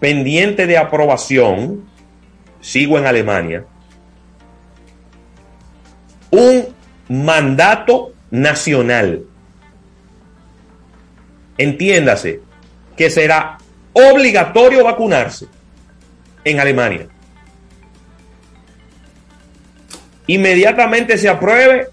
pendiente 0.00 0.66
de 0.66 0.78
aprobación. 0.78 1.88
Sigo 2.60 2.98
en 2.98 3.06
Alemania 3.06 3.64
un 6.30 6.74
mandato 7.08 8.12
nacional. 8.30 9.24
Entiéndase 11.56 12.40
que 12.96 13.10
será 13.10 13.58
obligatorio 13.92 14.84
vacunarse 14.84 15.46
en 16.44 16.60
Alemania. 16.60 17.08
Inmediatamente 20.28 21.16
se 21.16 21.28
apruebe, 21.28 21.88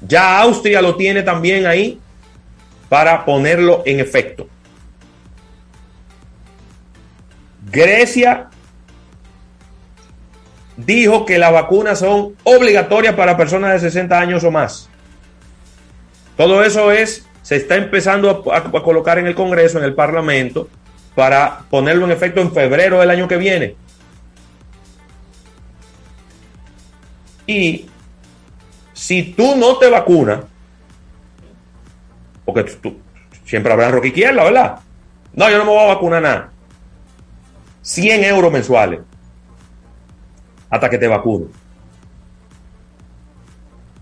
ya 0.00 0.40
Austria 0.40 0.80
lo 0.80 0.96
tiene 0.96 1.22
también 1.22 1.66
ahí 1.66 2.00
para 2.88 3.24
ponerlo 3.24 3.82
en 3.84 3.98
efecto. 3.98 4.48
Grecia 7.68 8.48
dijo 10.76 11.26
que 11.26 11.36
las 11.36 11.52
vacunas 11.52 11.98
son 11.98 12.36
obligatorias 12.44 13.14
para 13.16 13.36
personas 13.36 13.72
de 13.72 13.90
60 13.90 14.16
años 14.16 14.44
o 14.44 14.52
más. 14.52 14.88
Todo 16.36 16.62
eso 16.62 16.92
es, 16.92 17.26
se 17.42 17.56
está 17.56 17.74
empezando 17.74 18.44
a, 18.52 18.58
a, 18.58 18.82
colocar 18.82 19.18
en 19.18 19.26
el 19.26 19.34
Congreso, 19.34 19.78
en 19.78 19.84
el 19.84 19.94
Parlamento, 19.94 20.68
para 21.16 21.60
ponerlo 21.70 22.04
en 22.04 22.12
efecto 22.12 22.40
en 22.40 22.52
febrero 22.52 23.00
del 23.00 23.10
año 23.10 23.26
que 23.26 23.36
viene. 23.36 23.74
Y 27.46 27.86
si 28.92 29.34
tú 29.34 29.56
no 29.56 29.76
te 29.76 29.90
vacunas, 29.90 30.40
porque 32.44 32.64
tú, 32.64 32.96
siempre 33.44 33.72
habrá 33.72 33.90
rock 33.90 34.06
izquierda, 34.06 34.44
¿verdad? 34.44 34.80
No, 35.34 35.50
yo 35.50 35.58
no 35.58 35.64
me 35.64 35.70
voy 35.70 35.80
a 35.80 35.94
vacunar 35.94 36.22
nada. 36.22 36.50
100 37.82 38.24
euros 38.24 38.52
mensuales 38.52 39.00
hasta 40.70 40.88
que 40.88 40.98
te 40.98 41.06
vacunes. 41.06 41.48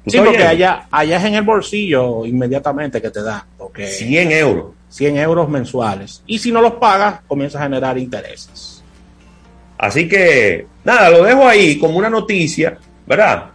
Sí, 0.06 0.18
porque 0.18 0.42
allá, 0.42 0.86
allá 0.90 1.16
es 1.16 1.24
en 1.24 1.34
el 1.34 1.42
bolsillo 1.42 2.26
inmediatamente 2.26 3.00
que 3.00 3.10
te 3.10 3.22
dan. 3.22 3.42
Porque 3.56 3.86
100 3.86 4.32
euros. 4.32 4.72
100 4.88 5.16
euros 5.16 5.48
mensuales. 5.48 6.22
Y 6.26 6.38
si 6.38 6.50
no 6.50 6.60
los 6.60 6.74
pagas, 6.74 7.20
comienza 7.26 7.58
a 7.58 7.62
generar 7.62 7.96
intereses. 7.98 8.82
Así 9.78 10.08
que, 10.08 10.66
nada, 10.84 11.10
lo 11.10 11.24
dejo 11.24 11.46
ahí 11.46 11.78
como 11.78 11.98
una 11.98 12.10
noticia, 12.10 12.78
¿verdad? 13.06 13.50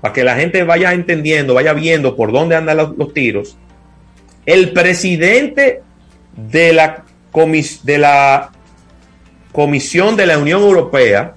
Para 0.00 0.14
que 0.14 0.24
la 0.24 0.36
gente 0.36 0.62
vaya 0.62 0.92
entendiendo, 0.92 1.54
vaya 1.54 1.72
viendo 1.72 2.16
por 2.16 2.32
dónde 2.32 2.56
andan 2.56 2.76
los, 2.76 2.96
los 2.96 3.12
tiros. 3.12 3.56
El 4.44 4.72
presidente 4.72 5.82
de 6.36 6.72
la, 6.72 7.04
comis 7.32 7.84
de 7.84 7.98
la 7.98 8.50
Comisión 9.52 10.16
de 10.16 10.26
la 10.26 10.38
Unión 10.38 10.62
Europea 10.62 11.34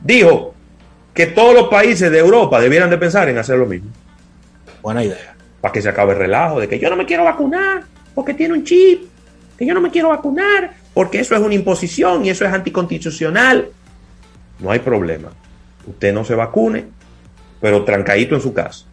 dijo 0.00 0.52
que 1.14 1.26
todos 1.26 1.54
los 1.54 1.68
países 1.68 2.10
de 2.10 2.18
Europa 2.18 2.60
debieran 2.60 2.90
de 2.90 2.98
pensar 2.98 3.28
en 3.28 3.38
hacer 3.38 3.56
lo 3.56 3.66
mismo. 3.66 3.90
Buena 4.82 5.04
idea. 5.04 5.36
Para 5.60 5.72
que 5.72 5.80
se 5.80 5.88
acabe 5.88 6.12
el 6.12 6.18
relajo 6.18 6.58
de 6.58 6.68
que 6.68 6.78
yo 6.78 6.90
no 6.90 6.96
me 6.96 7.06
quiero 7.06 7.24
vacunar 7.24 7.84
porque 8.14 8.34
tiene 8.34 8.54
un 8.54 8.64
chip, 8.64 9.02
que 9.56 9.64
yo 9.64 9.74
no 9.74 9.80
me 9.80 9.90
quiero 9.90 10.08
vacunar 10.08 10.72
porque 10.92 11.20
eso 11.20 11.34
es 11.34 11.40
una 11.40 11.54
imposición 11.54 12.24
y 12.24 12.30
eso 12.30 12.44
es 12.44 12.52
anticonstitucional. 12.52 13.68
No 14.58 14.70
hay 14.70 14.78
problema. 14.78 15.30
Usted 15.86 16.12
no 16.12 16.24
se 16.24 16.34
vacune, 16.34 16.86
pero 17.60 17.84
trancadito 17.84 18.34
en 18.34 18.40
su 18.40 18.52
casa. 18.52 18.84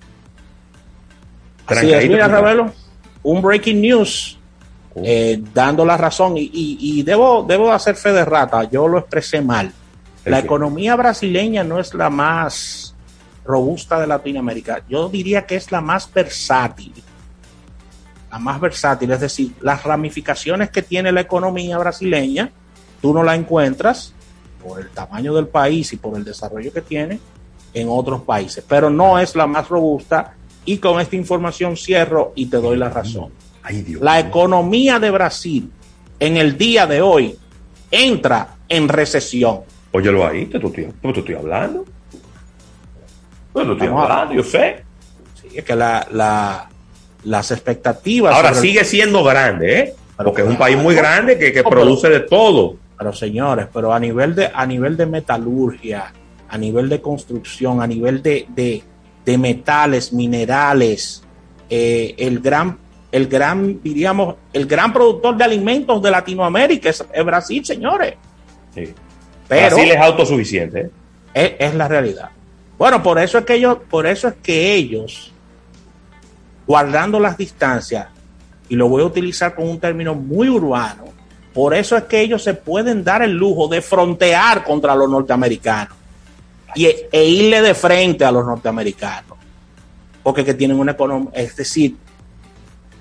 Así 1.67 1.93
es, 1.93 2.07
mira, 2.07 2.27
Ravelo, 2.27 2.71
un 3.23 3.41
breaking 3.41 3.81
news 3.81 4.39
eh, 4.95 5.41
dando 5.53 5.85
la 5.85 5.97
razón 5.97 6.35
y, 6.37 6.41
y, 6.41 6.77
y, 6.79 7.03
debo, 7.03 7.45
debo 7.47 7.71
hacer 7.71 7.95
fe 7.95 8.11
de 8.11 8.25
rata, 8.25 8.63
yo 8.63 8.87
lo 8.87 8.99
expresé 8.99 9.41
mal. 9.41 9.71
La 10.25 10.39
economía 10.39 10.95
brasileña 10.95 11.63
no 11.63 11.79
es 11.79 11.93
la 11.93 12.09
más 12.09 12.95
robusta 13.45 13.99
de 13.99 14.07
Latinoamérica, 14.07 14.83
yo 14.87 15.09
diría 15.09 15.45
que 15.45 15.55
es 15.55 15.71
la 15.71 15.81
más 15.81 16.11
versátil. 16.11 16.93
La 18.31 18.37
más 18.37 18.59
versátil, 18.59 19.11
es 19.11 19.19
decir, 19.21 19.53
las 19.61 19.83
ramificaciones 19.83 20.69
que 20.69 20.83
tiene 20.83 21.11
la 21.11 21.21
economía 21.21 21.77
brasileña, 21.77 22.51
tú 23.01 23.13
no 23.13 23.23
la 23.23 23.35
encuentras 23.35 24.13
por 24.63 24.79
el 24.79 24.89
tamaño 24.89 25.33
del 25.33 25.47
país 25.47 25.91
y 25.93 25.97
por 25.97 26.17
el 26.17 26.23
desarrollo 26.23 26.71
que 26.71 26.81
tiene 26.81 27.19
en 27.73 27.87
otros 27.89 28.21
países, 28.21 28.63
pero 28.67 28.89
no 28.89 29.19
es 29.19 29.35
la 29.35 29.47
más 29.47 29.69
robusta 29.69 30.35
y 30.65 30.77
con 30.77 30.99
esta 30.99 31.15
información 31.15 31.77
cierro 31.77 32.33
y 32.35 32.47
te 32.47 32.57
doy 32.57 32.77
la 32.77 32.89
razón. 32.89 33.31
Ay, 33.63 33.81
Dios 33.81 34.01
la 34.01 34.19
economía 34.19 34.99
de 34.99 35.11
Brasil 35.11 35.71
en 36.19 36.37
el 36.37 36.57
día 36.57 36.85
de 36.87 37.01
hoy 37.01 37.37
entra 37.91 38.55
en 38.67 38.87
recesión. 38.87 39.61
Óyelo 39.91 40.27
ahí, 40.27 40.45
te 40.45 40.57
estoy, 40.57 40.71
te 41.01 41.19
estoy 41.19 41.35
hablando. 41.35 41.85
Te 43.53 43.61
estoy 43.61 43.87
hablando, 43.87 44.33
yo 44.33 44.43
sé. 44.43 44.83
Sí, 45.41 45.57
es 45.57 45.63
que 45.63 45.75
la, 45.75 46.07
la, 46.11 46.69
las 47.23 47.51
expectativas. 47.51 48.35
Ahora 48.35 48.53
sigue 48.53 48.81
el... 48.81 48.85
siendo 48.85 49.23
grande, 49.23 49.79
¿eh? 49.79 49.95
Pero 50.17 50.29
Porque 50.29 50.41
es 50.41 50.47
un 50.47 50.57
país 50.57 50.77
muy 50.77 50.95
grande 50.95 51.37
que, 51.37 51.53
que 51.53 51.63
no, 51.63 51.69
produce 51.69 52.07
pero, 52.07 52.19
de 52.19 52.27
todo. 52.27 52.75
Pero 52.99 53.13
señores, 53.13 53.67
pero 53.73 53.93
a 53.93 53.99
nivel 53.99 54.35
de, 54.35 54.51
a 54.53 54.65
nivel 54.65 54.97
de 54.97 55.05
metalurgia, 55.05 56.13
a 56.49 56.57
nivel 56.57 56.89
de 56.89 57.01
construcción, 57.01 57.81
a 57.81 57.87
nivel 57.87 58.21
de, 58.21 58.45
de, 58.49 58.83
de 59.25 59.37
metales, 59.37 60.11
minerales, 60.11 61.23
eh, 61.69 62.13
el 62.17 62.41
gran 62.41 62.77
el 63.11 63.27
gran, 63.27 63.81
diríamos, 63.81 64.35
el 64.53 64.65
gran 64.67 64.93
productor 64.93 65.35
de 65.35 65.43
alimentos 65.43 66.01
de 66.01 66.11
Latinoamérica 66.11 66.89
es, 66.89 67.03
es 67.11 67.25
Brasil, 67.25 67.65
señores. 67.65 68.15
Sí. 68.73 68.93
Pero 69.47 69.75
Brasil 69.75 69.91
es 69.91 69.97
autosuficiente. 69.97 70.91
Es, 71.33 71.53
es, 71.57 71.73
la 71.73 71.87
realidad. 71.87 72.29
Bueno, 72.77 73.01
por 73.01 73.17
eso 73.17 73.39
es 73.39 73.45
que 73.45 73.55
ellos, 73.55 73.77
por 73.89 74.05
eso 74.05 74.27
es 74.27 74.35
que 74.35 74.73
ellos, 74.75 75.33
guardando 76.67 77.19
las 77.19 77.35
distancias, 77.37 78.07
y 78.67 78.75
lo 78.75 78.87
voy 78.87 79.01
a 79.01 79.05
utilizar 79.05 79.55
con 79.55 79.67
un 79.67 79.79
término 79.79 80.13
muy 80.13 80.47
urbano, 80.47 81.05
por 81.53 81.73
eso 81.73 81.97
es 81.97 82.03
que 82.03 82.21
ellos 82.21 82.43
se 82.43 82.53
pueden 82.53 83.03
dar 83.03 83.21
el 83.21 83.31
lujo 83.31 83.67
de 83.67 83.81
frontear 83.81 84.63
contra 84.63 84.95
los 84.95 85.09
norteamericanos 85.09 85.97
y, 86.75 86.85
e 86.85 87.25
irle 87.25 87.61
de 87.61 87.73
frente 87.73 88.23
a 88.23 88.31
los 88.31 88.45
norteamericanos. 88.45 89.37
Porque 90.21 90.45
que 90.45 90.53
tienen 90.53 90.79
una 90.79 90.91
economía, 90.91 91.31
es 91.33 91.55
decir, 91.55 91.95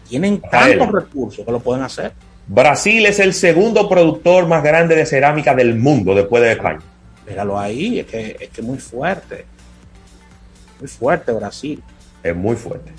tienen 0.09 0.41
tantos 0.41 0.91
recursos 0.91 1.45
que 1.45 1.53
lo 1.53 1.61
pueden 1.61 1.85
hacer. 1.85 2.13
Brasil 2.47 3.05
es 3.05 3.19
el 3.19 3.35
segundo 3.35 3.89
productor 3.89 4.47
más 4.47 4.63
grande 4.63 4.97
de 4.97 5.05
cerámica 5.05 5.55
del 5.55 5.75
mundo 5.75 6.15
después 6.15 6.43
de 6.43 6.53
España. 6.53 6.81
Míralo 7.29 7.59
ahí, 7.59 7.99
es 7.99 8.07
que 8.07 8.37
es 8.41 8.49
que 8.49 8.63
muy 8.63 8.79
fuerte. 8.79 9.45
Muy 10.81 10.89
fuerte 10.89 11.33
Brasil. 11.33 11.83
Es 12.23 12.35
muy 12.35 12.57
fuerte. 12.57 12.93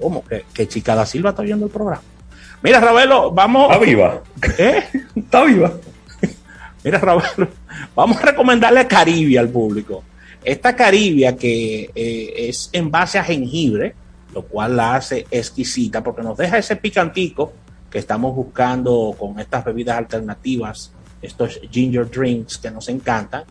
¿Cómo? 0.00 0.24
Que, 0.24 0.46
que 0.54 0.66
Chica 0.66 0.94
da 0.94 1.04
Silva 1.04 1.30
está 1.30 1.42
viendo 1.42 1.66
el 1.66 1.70
programa. 1.70 2.02
Mira, 2.64 2.80
Ravelo, 2.80 3.30
vamos. 3.30 3.70
Está 3.70 3.84
viva. 3.84 4.22
¿Eh? 4.56 4.84
Está 5.16 5.44
viva. 5.44 5.70
Mira, 6.82 6.98
Ravelo, 6.98 7.48
vamos 7.94 8.16
a 8.16 8.22
recomendarle 8.22 8.86
Caribia 8.86 9.40
al 9.40 9.50
público. 9.50 10.02
Esta 10.42 10.74
Caribia 10.74 11.36
que 11.36 11.90
eh, 11.94 12.48
es 12.48 12.70
en 12.72 12.90
base 12.90 13.18
a 13.18 13.24
jengibre, 13.24 13.94
lo 14.32 14.46
cual 14.46 14.78
la 14.78 14.94
hace 14.96 15.26
exquisita 15.30 16.02
porque 16.02 16.22
nos 16.22 16.38
deja 16.38 16.56
ese 16.56 16.76
picantico 16.76 17.52
que 17.90 17.98
estamos 17.98 18.34
buscando 18.34 19.14
con 19.18 19.38
estas 19.38 19.62
bebidas 19.62 19.98
alternativas, 19.98 20.90
estos 21.20 21.60
ginger 21.70 22.10
drinks 22.10 22.56
que 22.56 22.70
nos 22.70 22.88
encantan. 22.88 23.44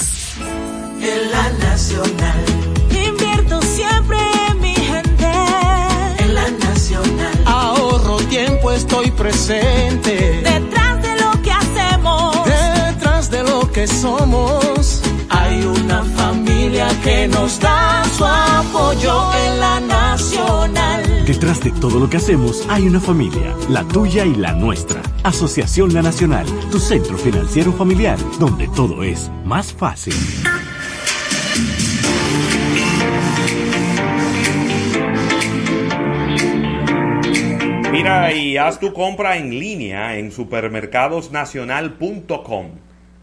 en 1.02 1.32
la 1.32 1.50
nacional. 1.70 2.46
Invierto 2.90 3.62
siempre 3.62 4.18
en 4.50 4.60
mi 4.60 4.74
gente. 4.74 5.32
En 6.20 6.34
la 6.34 6.50
nacional. 6.50 7.44
Ahorro 7.46 8.18
tiempo, 8.28 8.72
estoy 8.72 9.12
presente. 9.12 10.42
Detrás 10.44 11.02
de 11.04 11.16
lo 11.22 11.32
que 11.42 11.52
hacemos. 11.52 12.46
Detrás 12.46 13.30
de 13.30 13.44
lo 13.44 13.72
que 13.72 13.86
somos. 13.88 14.65
Hay 15.30 15.64
una 15.66 16.04
familia 16.04 16.88
que 17.04 17.28
nos 17.28 17.60
da 17.60 18.04
su 18.18 18.26
apoyo 18.26 19.32
en 19.46 19.60
la 19.60 19.80
nacional. 19.82 21.26
Detrás 21.26 21.62
de 21.64 21.72
todo 21.72 22.00
lo 22.00 22.10
que 22.10 22.18
hacemos 22.18 22.66
hay 22.70 22.88
una 22.88 23.00
familia, 23.00 23.56
la 23.70 23.84
tuya 23.84 24.26
y 24.26 24.36
la 24.36 24.54
nuestra. 24.54 25.02
Asociación 25.24 25.92
La 25.94 26.02
Nacional, 26.04 26.46
tu 26.72 26.80
centro 26.80 27.18
financiero 27.18 27.72
familiar, 27.74 28.18
donde 28.40 28.68
todo 28.70 29.04
es 29.04 29.30
más 29.44 29.74
fácil. 29.74 30.14
Mira 37.92 38.34
y 38.34 38.58
haz 38.58 38.80
tu 38.80 38.94
compra 38.94 39.38
en 39.38 39.50
línea 39.58 40.18
en 40.18 40.32
supermercadosnacional.com. 40.32 42.85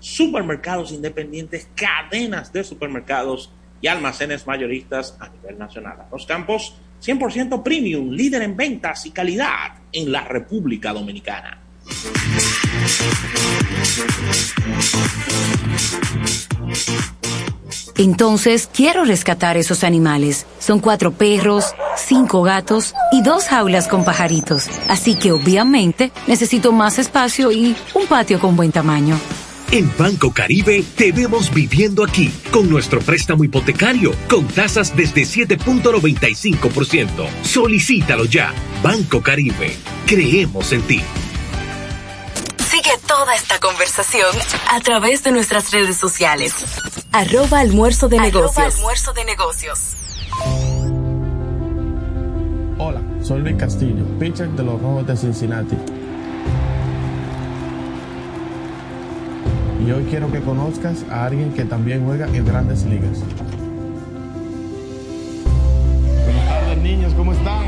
supermercados 0.00 0.92
independientes, 0.92 1.68
cadenas 1.74 2.52
de 2.52 2.64
supermercados 2.64 3.50
y 3.80 3.86
almacenes 3.86 4.46
mayoristas 4.46 5.16
a 5.20 5.28
nivel 5.28 5.58
nacional. 5.58 6.06
Los 6.10 6.26
campos 6.26 6.74
100% 7.04 7.62
premium, 7.62 8.10
líder 8.10 8.42
en 8.42 8.56
ventas 8.56 9.06
y 9.06 9.10
calidad 9.10 9.74
en 9.92 10.10
la 10.10 10.24
República 10.24 10.92
Dominicana. 10.92 11.62
Entonces, 17.96 18.70
quiero 18.72 19.04
rescatar 19.04 19.56
esos 19.56 19.82
animales. 19.82 20.46
Son 20.60 20.78
cuatro 20.78 21.12
perros, 21.12 21.74
cinco 21.96 22.42
gatos 22.42 22.94
y 23.10 23.22
dos 23.22 23.48
jaulas 23.48 23.88
con 23.88 24.04
pajaritos. 24.04 24.68
Así 24.88 25.16
que 25.16 25.32
obviamente 25.32 26.12
necesito 26.28 26.72
más 26.72 26.98
espacio 26.98 27.50
y 27.50 27.76
un 27.94 28.06
patio 28.06 28.38
con 28.38 28.54
buen 28.54 28.70
tamaño. 28.70 29.18
En 29.70 29.92
Banco 29.98 30.32
Caribe 30.32 30.82
te 30.96 31.12
vemos 31.12 31.52
viviendo 31.52 32.02
aquí 32.02 32.32
con 32.50 32.70
nuestro 32.70 33.00
préstamo 33.00 33.44
hipotecario 33.44 34.14
con 34.26 34.48
tasas 34.48 34.96
desde 34.96 35.24
7.95%. 35.24 37.28
Solicítalo 37.42 38.24
ya. 38.24 38.54
Banco 38.82 39.22
Caribe. 39.22 39.76
Creemos 40.06 40.72
en 40.72 40.80
ti. 40.82 41.02
Sigue 42.70 42.92
toda 43.06 43.34
esta 43.34 43.60
conversación 43.60 44.34
a 44.70 44.80
través 44.80 45.22
de 45.22 45.32
nuestras 45.32 45.70
redes 45.70 45.98
sociales. 45.98 46.54
Arroba 47.12 47.60
almuerzo 47.60 48.08
de 48.08 48.20
negocios. 48.20 48.74
almuerzo 48.74 49.12
de 49.12 49.26
negocios. 49.26 49.80
Hola, 52.78 53.02
soy 53.22 53.42
Luis 53.42 53.56
Castillo, 53.56 54.02
pitcher 54.18 54.48
de 54.48 54.62
los 54.62 54.80
Rojos 54.80 55.06
de 55.06 55.14
Cincinnati. 55.14 55.76
Y 59.88 59.90
hoy 59.90 60.04
quiero 60.04 60.30
que 60.30 60.40
conozcas 60.40 61.02
a 61.10 61.24
alguien 61.24 61.50
que 61.54 61.64
también 61.64 62.04
juega 62.04 62.26
en 62.26 62.44
grandes 62.44 62.84
ligas. 62.84 63.22
Buenas 66.26 66.46
tardes 66.46 66.78
niños, 66.82 67.14
¿cómo 67.14 67.32
están? 67.32 67.64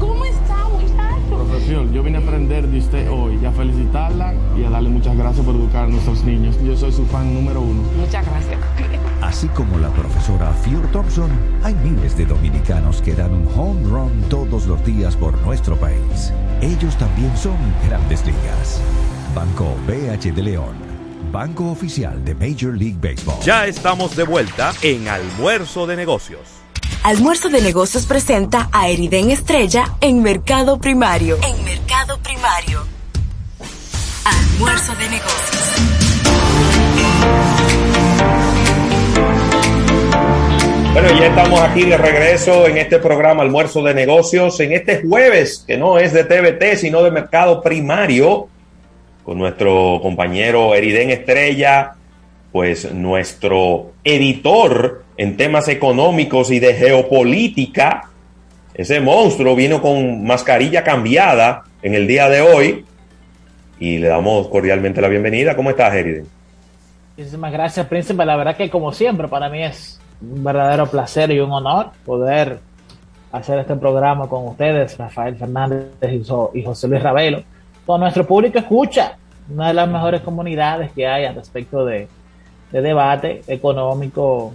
¿Cómo 0.00 0.24
está, 0.24 0.56
muchacho? 0.70 1.36
Profesor, 1.36 1.92
yo 1.92 2.02
vine 2.02 2.16
a 2.16 2.20
aprender 2.22 2.66
de 2.66 2.78
usted 2.78 3.10
hoy 3.10 3.38
y 3.42 3.44
a 3.44 3.52
felicitarla 3.52 4.32
y 4.56 4.64
a 4.64 4.70
darle 4.70 4.88
muchas 4.88 5.18
gracias 5.18 5.44
por 5.44 5.54
educar 5.54 5.84
a 5.84 5.88
nuestros 5.88 6.24
niños. 6.24 6.56
Yo 6.64 6.74
soy 6.74 6.90
su 6.90 7.04
fan 7.04 7.34
número 7.34 7.60
uno. 7.60 7.82
Muchas 8.00 8.24
gracias. 8.24 8.58
Así 9.20 9.48
como 9.48 9.76
la 9.76 9.90
profesora 9.90 10.50
Fior 10.64 10.86
Thompson, 10.92 11.30
hay 11.62 11.74
miles 11.74 12.16
de 12.16 12.24
dominicanos 12.24 13.02
que 13.02 13.14
dan 13.14 13.34
un 13.34 13.46
home 13.54 13.82
run 13.86 14.12
todos 14.30 14.66
los 14.66 14.82
días 14.86 15.14
por 15.14 15.38
nuestro 15.42 15.76
país. 15.76 16.32
Ellos 16.62 16.96
también 16.96 17.36
son 17.36 17.56
grandes 17.86 18.24
ligas. 18.24 18.80
Banco 19.34 19.74
BH 19.86 20.34
de 20.34 20.42
León, 20.42 20.74
banco 21.32 21.70
oficial 21.70 22.22
de 22.22 22.34
Major 22.34 22.76
League 22.76 22.98
Baseball. 23.00 23.40
Ya 23.42 23.66
estamos 23.66 24.14
de 24.14 24.24
vuelta 24.24 24.74
en 24.82 25.08
Almuerzo 25.08 25.86
de 25.86 25.96
Negocios. 25.96 26.40
Almuerzo 27.02 27.48
de 27.48 27.62
Negocios 27.62 28.04
presenta 28.04 28.68
a 28.72 28.90
Eriden 28.90 29.30
Estrella 29.30 29.96
en 30.02 30.22
Mercado 30.22 30.78
Primario. 30.78 31.38
En 31.42 31.64
Mercado 31.64 32.18
Primario. 32.18 32.84
Almuerzo 34.24 34.94
de 34.96 35.08
Negocios. 35.08 35.62
Bueno, 40.92 41.08
ya 41.18 41.28
estamos 41.28 41.58
aquí 41.60 41.86
de 41.86 41.96
regreso 41.96 42.66
en 42.66 42.76
este 42.76 42.98
programa 42.98 43.42
Almuerzo 43.42 43.82
de 43.82 43.94
Negocios, 43.94 44.60
en 44.60 44.72
este 44.72 45.00
jueves, 45.00 45.64
que 45.66 45.78
no 45.78 45.98
es 45.98 46.12
de 46.12 46.24
TVT, 46.24 46.76
sino 46.76 47.02
de 47.02 47.10
Mercado 47.10 47.62
Primario, 47.62 48.48
con 49.24 49.38
nuestro 49.38 50.00
compañero 50.02 50.74
Eriden 50.74 51.10
Estrella, 51.10 51.92
pues 52.50 52.92
nuestro 52.92 53.92
editor 54.04 55.04
en 55.16 55.36
temas 55.36 55.68
económicos 55.68 56.50
y 56.50 56.58
de 56.58 56.74
geopolítica. 56.74 58.10
Ese 58.74 59.00
monstruo 59.00 59.54
vino 59.54 59.80
con 59.80 60.24
mascarilla 60.24 60.82
cambiada 60.82 61.64
en 61.82 61.94
el 61.94 62.06
día 62.06 62.28
de 62.28 62.40
hoy 62.40 62.84
y 63.78 63.98
le 63.98 64.08
damos 64.08 64.48
cordialmente 64.48 65.00
la 65.00 65.08
bienvenida. 65.08 65.56
¿Cómo 65.56 65.70
estás, 65.70 65.94
Eriden? 65.94 66.26
Muchísimas 67.16 67.52
gracias, 67.52 67.86
Príncipe. 67.86 68.24
La 68.24 68.36
verdad 68.36 68.56
que 68.56 68.70
como 68.70 68.92
siempre 68.92 69.28
para 69.28 69.48
mí 69.48 69.62
es 69.62 70.00
un 70.20 70.42
verdadero 70.42 70.86
placer 70.86 71.30
y 71.30 71.40
un 71.40 71.50
honor 71.52 71.90
poder 72.04 72.60
hacer 73.32 73.58
este 73.58 73.76
programa 73.76 74.28
con 74.28 74.46
ustedes, 74.46 74.96
Rafael 74.96 75.36
Fernández 75.36 75.88
y 76.54 76.62
José 76.62 76.88
Luis 76.88 77.02
Ravelo. 77.02 77.42
Con 77.86 78.00
nuestro 78.00 78.26
público 78.26 78.58
escucha, 78.58 79.16
una 79.48 79.68
de 79.68 79.74
las 79.74 79.88
mejores 79.88 80.20
comunidades 80.20 80.92
que 80.92 81.06
hay 81.06 81.24
al 81.24 81.34
respecto 81.34 81.84
de, 81.84 82.08
de 82.70 82.80
debate 82.80 83.42
económico 83.46 84.54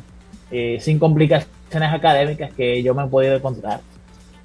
eh, 0.51 0.77
sin 0.79 0.97
complicaciones 0.97 1.93
académicas 1.93 2.53
que 2.53 2.81
yo 2.81 2.95
me 2.95 3.03
he 3.03 3.07
podido 3.07 3.35
encontrar, 3.35 3.81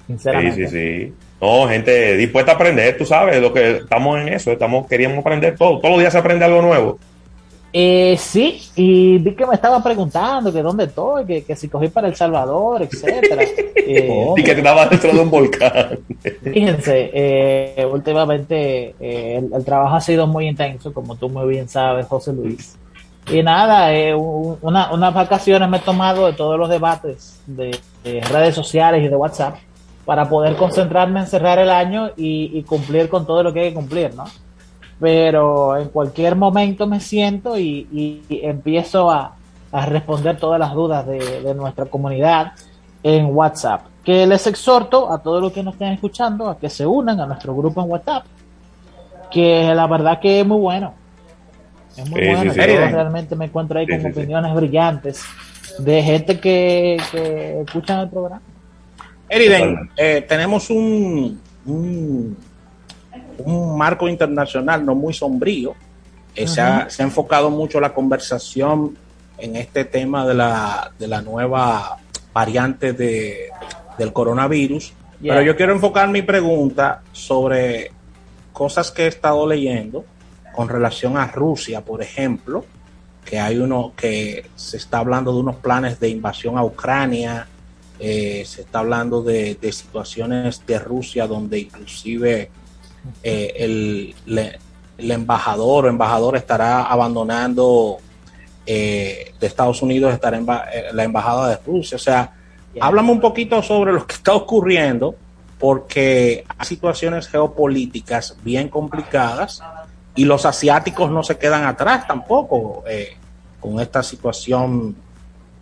sinceramente. 0.07 0.67
Sí, 0.67 0.67
sí, 0.67 1.07
sí. 1.07 1.13
No, 1.39 1.67
gente 1.67 2.15
dispuesta 2.17 2.53
a 2.53 2.55
aprender, 2.55 2.97
tú 2.97 3.05
sabes, 3.05 3.41
lo 3.41 3.53
que 3.53 3.77
estamos 3.77 4.19
en 4.19 4.29
eso, 4.29 4.51
estamos 4.51 4.87
queríamos 4.87 5.19
aprender 5.19 5.57
todo, 5.57 5.79
todos 5.79 5.91
los 5.91 5.99
días 5.99 6.13
se 6.13 6.19
aprende 6.19 6.45
algo 6.45 6.61
nuevo. 6.61 6.99
Eh, 7.75 8.15
sí, 8.19 8.61
y 8.75 9.17
vi 9.17 9.33
que 9.33 9.47
me 9.47 9.55
estaba 9.55 9.81
preguntando 9.81 10.53
que 10.53 10.61
dónde 10.61 10.83
estoy, 10.83 11.25
que, 11.25 11.43
que 11.43 11.55
si 11.55 11.67
cogí 11.67 11.87
para 11.87 12.07
El 12.07 12.15
Salvador, 12.15 12.83
etcétera. 12.83 13.43
Eh, 13.85 14.33
y 14.37 14.43
que 14.43 14.51
estaba 14.51 14.85
dentro 14.85 15.11
de 15.11 15.19
un 15.19 15.29
volcán. 15.29 15.99
Fíjense, 16.41 17.11
eh, 17.13 17.85
últimamente 17.85 18.95
eh, 18.97 19.35
el, 19.39 19.53
el, 19.53 19.65
trabajo 19.65 19.97
ha 19.97 19.99
sido 19.99 20.25
muy 20.25 20.47
intenso, 20.47 20.93
como 20.93 21.17
tú 21.17 21.27
muy 21.27 21.49
bien 21.49 21.67
sabes, 21.67 22.07
José 22.07 22.31
Luis. 22.31 22.77
Y 23.31 23.41
nada, 23.43 23.93
eh, 23.93 24.15
una, 24.15 24.91
unas 24.93 25.13
vacaciones 25.13 25.67
me 25.69 25.77
he 25.77 25.81
tomado 25.81 26.27
de 26.27 26.33
todos 26.33 26.57
los 26.57 26.69
debates 26.69 27.39
de, 27.45 27.77
de, 28.03 28.21
redes 28.21 28.55
sociales 28.55 29.03
y 29.03 29.07
de 29.07 29.15
WhatsApp 29.15 29.55
para 30.05 30.27
poder 30.29 30.55
concentrarme 30.55 31.21
en 31.21 31.27
cerrar 31.27 31.59
el 31.59 31.69
año 31.69 32.11
y, 32.15 32.57
y 32.57 32.63
cumplir 32.63 33.09
con 33.09 33.25
todo 33.25 33.43
lo 33.43 33.53
que 33.53 33.61
hay 33.61 33.69
que 33.69 33.75
cumplir, 33.75 34.13
¿no? 34.13 34.25
Pero 35.03 35.75
en 35.75 35.89
cualquier 35.89 36.33
momento 36.37 36.87
me 36.87 37.01
siento 37.01 37.59
y, 37.59 37.85
y, 37.91 38.21
y 38.29 38.45
empiezo 38.45 39.11
a, 39.11 39.35
a, 39.69 39.85
responder 39.85 40.37
todas 40.37 40.57
las 40.57 40.71
dudas 40.73 41.05
de, 41.05 41.41
de, 41.41 41.53
nuestra 41.53 41.83
comunidad 41.87 42.53
en 43.03 43.25
WhatsApp. 43.35 43.81
Que 44.05 44.25
les 44.25 44.47
exhorto 44.47 45.11
a 45.11 45.17
todos 45.21 45.41
los 45.41 45.51
que 45.51 45.61
nos 45.61 45.73
estén 45.73 45.89
escuchando 45.91 46.47
a 46.47 46.57
que 46.57 46.69
se 46.69 46.85
unan 46.85 47.19
a 47.19 47.25
nuestro 47.25 47.53
grupo 47.53 47.81
en 47.83 47.91
WhatsApp, 47.91 48.23
que 49.29 49.73
la 49.75 49.87
verdad 49.87 50.21
que 50.21 50.39
es 50.39 50.47
muy 50.47 50.61
bueno. 50.61 50.93
Es 51.97 52.09
muy 52.09 52.21
Sí, 52.21 52.25
bueno. 52.27 52.41
sí, 52.43 52.47
Yo 52.47 52.53
sí. 52.53 52.59
realmente 52.61 53.35
me 53.35 53.43
encuentro 53.47 53.79
ahí 53.79 53.85
Sí, 53.85 53.91
con 53.91 54.01
sí, 54.03 54.07
sí. 54.13 54.19
opiniones 54.21 54.55
brillantes 54.55 55.21
de 55.79 56.01
gente 56.01 56.39
que, 56.39 56.95
que 57.11 57.59
escuchan 57.67 57.99
el 57.99 58.09
programa. 58.09 58.41
Eriden, 59.27 59.89
eh, 59.97 60.25
tenemos 60.29 60.69
un, 60.69 61.41
un, 61.65 62.37
un 63.45 63.77
marco 63.77 64.07
internacional 64.07 64.85
no 64.85 64.95
muy 64.95 65.13
sombrío. 65.13 65.75
Eh, 66.35 66.47
se, 66.47 66.61
ha, 66.61 66.89
se 66.89 67.03
ha 67.03 67.05
enfocado 67.05 67.49
mucho 67.49 67.79
la 67.79 67.93
conversación 67.93 68.97
en 69.37 69.55
este 69.55 69.85
tema 69.85 70.25
de 70.25 70.33
la, 70.33 70.91
de 70.97 71.07
la 71.07 71.21
nueva 71.21 71.97
variante 72.33 72.93
de, 72.93 73.49
del 73.97 74.13
coronavirus. 74.13 74.93
Yeah. 75.21 75.33
Pero 75.33 75.45
yo 75.45 75.55
quiero 75.55 75.73
enfocar 75.73 76.09
mi 76.09 76.21
pregunta 76.21 77.01
sobre 77.11 77.91
cosas 78.51 78.91
que 78.91 79.03
he 79.03 79.07
estado 79.07 79.47
leyendo 79.47 80.05
con 80.53 80.69
relación 80.69 81.17
a 81.17 81.27
Rusia, 81.27 81.81
por 81.81 82.01
ejemplo, 82.01 82.65
que 83.25 83.39
hay 83.39 83.57
uno 83.57 83.93
que 83.95 84.45
se 84.55 84.77
está 84.77 84.99
hablando 84.99 85.33
de 85.33 85.39
unos 85.39 85.55
planes 85.57 85.99
de 85.99 86.09
invasión 86.09 86.57
a 86.57 86.63
Ucrania, 86.63 87.47
eh, 87.99 88.43
se 88.45 88.61
está 88.61 88.79
hablando 88.79 89.21
de, 89.21 89.55
de 89.55 89.71
situaciones 89.71 90.65
de 90.65 90.79
Rusia 90.79 91.25
donde 91.25 91.59
inclusive 91.59 92.49
eh, 93.21 93.53
el, 93.57 94.15
le- 94.25 94.59
el 94.97 95.11
embajador 95.11 95.85
o 95.85 95.89
embajador 95.89 96.37
estará 96.37 96.83
abandonando 96.83 97.97
eh, 98.65 99.33
de 99.39 99.47
Estados 99.47 99.81
Unidos, 99.81 100.13
estará 100.13 100.37
en 100.37 100.45
la 100.93 101.03
embajada 101.03 101.49
de 101.49 101.57
Rusia. 101.65 101.95
O 101.95 101.99
sea, 101.99 102.31
háblame 102.79 103.11
un 103.11 103.19
poquito 103.19 103.61
sobre 103.61 103.91
lo 103.91 104.05
que 104.05 104.15
está 104.15 104.33
ocurriendo, 104.33 105.15
porque 105.59 106.43
hay 106.57 106.65
situaciones 106.65 107.27
geopolíticas 107.27 108.35
bien 108.43 108.69
complicadas 108.69 109.61
y 110.15 110.25
los 110.25 110.45
asiáticos 110.45 111.09
no 111.09 111.23
se 111.23 111.37
quedan 111.37 111.63
atrás 111.65 112.05
tampoco 112.07 112.83
eh, 112.87 113.17
con 113.59 113.79
esta 113.79 114.03
situación 114.03 114.95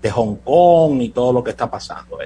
de 0.02 0.12
Hong 0.12 0.36
Kong 0.44 1.02
y 1.02 1.10
todo 1.10 1.32
lo 1.34 1.44
que 1.44 1.52
está 1.52 1.70
pasando. 1.70 2.18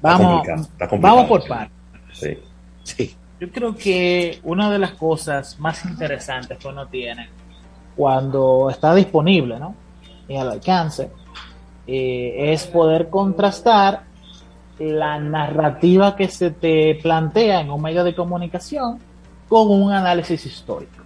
Vamos, 0.00 0.26
complicado, 0.26 0.62
está 0.62 0.88
complicado. 0.88 1.16
vamos 1.16 1.28
por 1.28 1.48
partes. 1.48 1.72
Sí. 2.12 2.38
Sí. 2.84 3.16
Yo 3.40 3.50
creo 3.50 3.74
que 3.74 4.40
una 4.42 4.70
de 4.70 4.78
las 4.78 4.92
cosas 4.92 5.58
más 5.60 5.84
interesantes 5.84 6.58
que 6.58 6.68
uno 6.68 6.86
tiene 6.86 7.28
cuando 7.96 8.68
está 8.70 8.94
disponible, 8.94 9.58
¿no? 9.58 9.74
Y 10.28 10.36
al 10.36 10.50
alcance, 10.50 11.10
eh, 11.86 12.52
es 12.52 12.66
poder 12.66 13.08
contrastar 13.08 14.02
la 14.78 15.18
narrativa 15.18 16.14
que 16.14 16.28
se 16.28 16.50
te 16.50 16.98
plantea 17.02 17.60
en 17.60 17.70
un 17.70 17.82
medio 17.82 18.04
de 18.04 18.14
comunicación 18.14 18.98
con 19.48 19.70
un 19.70 19.92
análisis 19.92 20.44
histórico. 20.46 21.02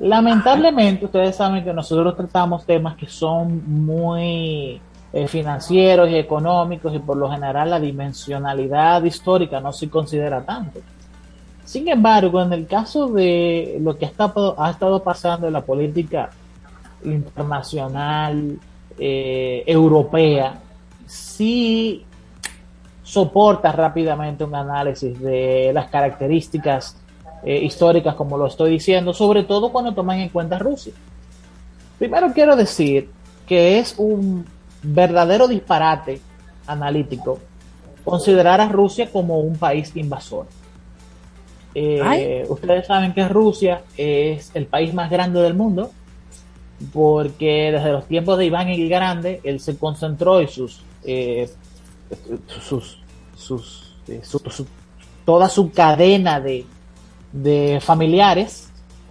Lamentablemente, 0.00 1.04
ustedes 1.04 1.36
saben 1.36 1.62
que 1.62 1.72
nosotros 1.72 2.16
tratamos 2.16 2.64
temas 2.64 2.96
que 2.96 3.06
son 3.06 3.62
muy 3.84 4.80
eh, 5.12 5.28
financieros 5.28 6.08
y 6.10 6.16
económicos 6.16 6.94
y 6.94 6.98
por 6.98 7.16
lo 7.16 7.30
general 7.30 7.70
la 7.70 7.78
dimensionalidad 7.78 9.02
histórica 9.04 9.60
no 9.60 9.72
se 9.72 9.88
considera 9.88 10.44
tanto. 10.44 10.80
Sin 11.64 11.88
embargo, 11.88 12.42
en 12.42 12.52
el 12.52 12.66
caso 12.66 13.08
de 13.08 13.78
lo 13.80 13.96
que 13.96 14.06
ha 14.06 14.08
estado, 14.08 15.02
pasando 15.02 15.46
en 15.46 15.52
la 15.52 15.62
política 15.62 16.30
internacional 17.04 18.58
eh, 18.98 19.64
europea, 19.66 20.58
sí 21.06 22.04
soporta 23.02 23.72
rápidamente 23.72 24.44
un 24.44 24.54
análisis 24.54 25.18
de 25.20 25.70
las 25.72 25.88
características 25.88 26.96
eh, 27.44 27.58
históricas, 27.62 28.14
como 28.14 28.36
lo 28.36 28.46
estoy 28.46 28.72
diciendo, 28.72 29.12
sobre 29.12 29.44
todo 29.44 29.70
cuando 29.70 29.92
toman 29.92 30.20
en 30.20 30.28
cuenta 30.30 30.58
Rusia. 30.58 30.92
Primero 31.98 32.32
quiero 32.32 32.56
decir 32.56 33.10
que 33.46 33.78
es 33.78 33.94
un 33.98 34.44
verdadero 34.82 35.48
disparate 35.48 36.20
analítico 36.66 37.38
considerar 38.04 38.60
a 38.60 38.68
Rusia 38.68 39.10
como 39.10 39.40
un 39.40 39.56
país 39.56 39.94
invasor. 39.96 40.46
Eh, 41.74 42.46
ustedes 42.48 42.86
saben 42.86 43.12
que 43.12 43.28
Rusia 43.28 43.82
es 43.96 44.52
el 44.54 44.66
país 44.66 44.94
más 44.94 45.10
grande 45.10 45.40
del 45.40 45.54
mundo 45.54 45.90
porque 46.92 47.70
desde 47.72 47.92
los 47.92 48.06
tiempos 48.06 48.38
de 48.38 48.46
Iván 48.46 48.68
el 48.68 48.88
Grande 48.88 49.40
él 49.44 49.60
se 49.60 49.76
concentró 49.76 50.40
y 50.40 50.48
sus, 50.48 50.82
eh, 51.04 51.48
sus, 52.60 52.98
sus, 53.36 53.96
eh, 54.08 54.22
toda 55.24 55.48
su 55.48 55.70
cadena 55.70 56.40
de, 56.40 56.66
de 57.32 57.80
familiares 57.80 58.70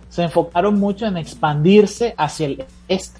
se 0.09 0.23
enfocaron 0.23 0.79
mucho 0.79 1.05
en 1.05 1.17
expandirse 1.17 2.13
hacia 2.17 2.45
el 2.45 2.65
este 2.87 3.19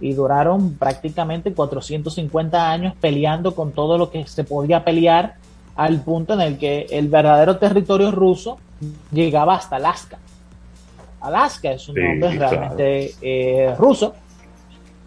y 0.00 0.14
duraron 0.14 0.74
prácticamente 0.74 1.52
450 1.52 2.70
años 2.70 2.94
peleando 3.00 3.54
con 3.54 3.72
todo 3.72 3.98
lo 3.98 4.10
que 4.10 4.26
se 4.26 4.44
podía 4.44 4.82
pelear 4.82 5.36
al 5.80 6.02
punto 6.02 6.34
en 6.34 6.42
el 6.42 6.58
que 6.58 6.86
el 6.90 7.08
verdadero 7.08 7.56
territorio 7.56 8.10
ruso 8.10 8.58
llegaba 9.10 9.54
hasta 9.54 9.76
Alaska. 9.76 10.18
Alaska 11.22 11.72
es 11.72 11.88
un 11.88 11.94
Sí, 11.94 12.02
nombre 12.02 12.36
claro. 12.36 12.50
realmente 12.58 13.14
eh, 13.22 13.74
ruso 13.78 14.14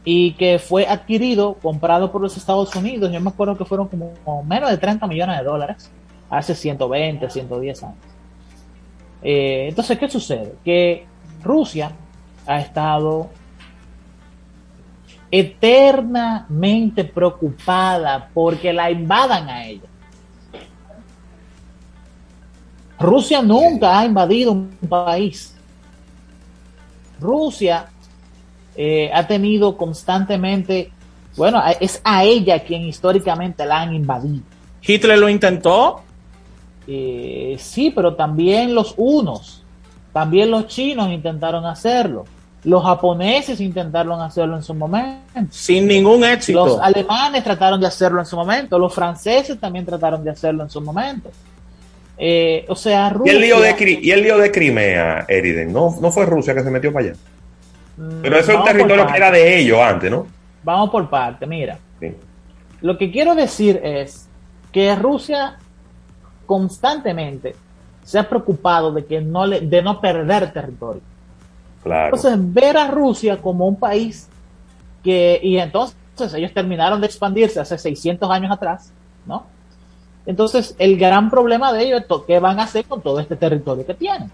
y 0.03 0.33
que 0.33 0.57
fue 0.57 0.87
adquirido, 0.87 1.53
comprado 1.61 2.11
por 2.11 2.21
los 2.21 2.35
Estados 2.37 2.75
Unidos. 2.75 3.11
Yo 3.11 3.21
me 3.21 3.29
acuerdo 3.29 3.55
que 3.55 3.65
fueron 3.65 3.87
como 3.87 4.43
menos 4.43 4.71
de 4.71 4.77
30 4.79 5.05
millones 5.05 5.37
de 5.37 5.43
dólares 5.43 5.91
hace 6.31 6.55
120, 6.55 7.29
110 7.29 7.83
años. 7.83 7.97
Eh, 9.21 9.67
entonces, 9.69 9.99
¿qué 9.99 10.09
sucede? 10.09 10.55
Que 10.65 11.05
Rusia 11.43 11.91
ha 12.47 12.59
estado 12.59 13.29
eternamente 15.29 17.03
preocupada 17.03 18.29
porque 18.33 18.73
la 18.73 18.89
invadan 18.89 19.49
a 19.49 19.67
ella. 19.67 19.87
Rusia 23.03 23.41
nunca 23.41 23.99
ha 23.99 24.05
invadido 24.05 24.53
un 24.53 24.69
país. 24.87 25.53
Rusia 27.19 27.87
eh, 28.75 29.11
ha 29.13 29.27
tenido 29.27 29.77
constantemente, 29.77 30.91
bueno, 31.35 31.61
es 31.79 32.01
a 32.03 32.23
ella 32.23 32.59
quien 32.63 32.83
históricamente 32.83 33.65
la 33.65 33.81
han 33.81 33.93
invadido. 33.93 34.43
Hitler 34.81 35.19
lo 35.19 35.29
intentó. 35.29 36.01
Eh, 36.87 37.55
sí, 37.59 37.91
pero 37.95 38.15
también 38.15 38.73
los 38.73 38.93
unos, 38.97 39.63
también 40.11 40.51
los 40.51 40.67
chinos 40.67 41.09
intentaron 41.09 41.65
hacerlo. 41.65 42.25
Los 42.63 42.83
japoneses 42.83 43.59
intentaron 43.59 44.21
hacerlo 44.21 44.55
en 44.55 44.63
su 44.63 44.73
momento. 44.73 45.51
Sin 45.51 45.87
ningún 45.87 46.23
éxito. 46.23 46.65
Los 46.65 46.79
alemanes 46.79 47.43
trataron 47.43 47.79
de 47.81 47.87
hacerlo 47.87 48.19
en 48.19 48.25
su 48.25 48.37
momento. 48.37 48.79
Los 48.79 48.93
franceses 48.93 49.59
también 49.59 49.85
trataron 49.85 50.23
de 50.23 50.29
hacerlo 50.29 50.63
en 50.63 50.69
su 50.69 50.79
momento. 50.79 51.29
Eh, 52.17 52.65
o 52.67 52.75
sea, 52.75 53.15
¿Y 53.25 53.29
el, 53.29 53.41
lío 53.41 53.59
de, 53.59 53.99
y 54.01 54.11
el 54.11 54.21
lío 54.21 54.37
de 54.37 54.51
Crimea, 54.51 55.25
Eriden, 55.27 55.73
¿no, 55.73 55.95
no 55.99 56.11
fue 56.11 56.25
Rusia 56.25 56.53
que 56.53 56.63
se 56.63 56.69
metió 56.69 56.93
para 56.93 57.07
allá. 57.07 57.15
Mm, 57.97 58.21
Pero 58.21 58.37
ese 58.37 58.51
es 58.51 58.57
un 58.57 58.65
territorio 58.65 59.07
que 59.07 59.17
era 59.17 59.31
de 59.31 59.59
ellos 59.59 59.79
antes, 59.79 60.11
¿no? 60.11 60.27
Vamos 60.63 60.89
por 60.89 61.09
parte, 61.09 61.45
mira. 61.45 61.77
Sí. 61.99 62.13
Lo 62.81 62.97
que 62.97 63.11
quiero 63.11 63.33
decir 63.35 63.79
es 63.83 64.27
que 64.71 64.95
Rusia 64.95 65.57
constantemente 66.45 67.55
se 68.03 68.19
ha 68.19 68.27
preocupado 68.27 68.91
de 68.91 69.05
que 69.05 69.21
no 69.21 69.45
le, 69.45 69.61
de 69.61 69.81
no 69.81 69.99
perder 69.99 70.51
territorio. 70.51 71.01
Claro. 71.83 72.15
Entonces, 72.15 72.53
ver 72.53 72.77
a 72.77 72.87
Rusia 72.87 73.37
como 73.37 73.67
un 73.67 73.77
país 73.77 74.27
que, 75.03 75.39
y 75.41 75.57
entonces 75.57 75.95
ellos 76.35 76.53
terminaron 76.53 77.01
de 77.01 77.07
expandirse 77.07 77.59
hace 77.59 77.77
600 77.77 78.29
años 78.29 78.51
atrás, 78.51 78.91
¿no? 79.25 79.45
Entonces, 80.25 80.75
el 80.79 80.97
gran 80.97 81.29
problema 81.29 81.73
de 81.73 81.83
ellos 81.83 82.01
es 82.01 82.17
qué 82.25 82.39
van 82.39 82.59
a 82.59 82.63
hacer 82.63 82.85
con 82.85 83.01
todo 83.01 83.19
este 83.19 83.35
territorio 83.35 83.85
que 83.85 83.93
tienen. 83.93 84.31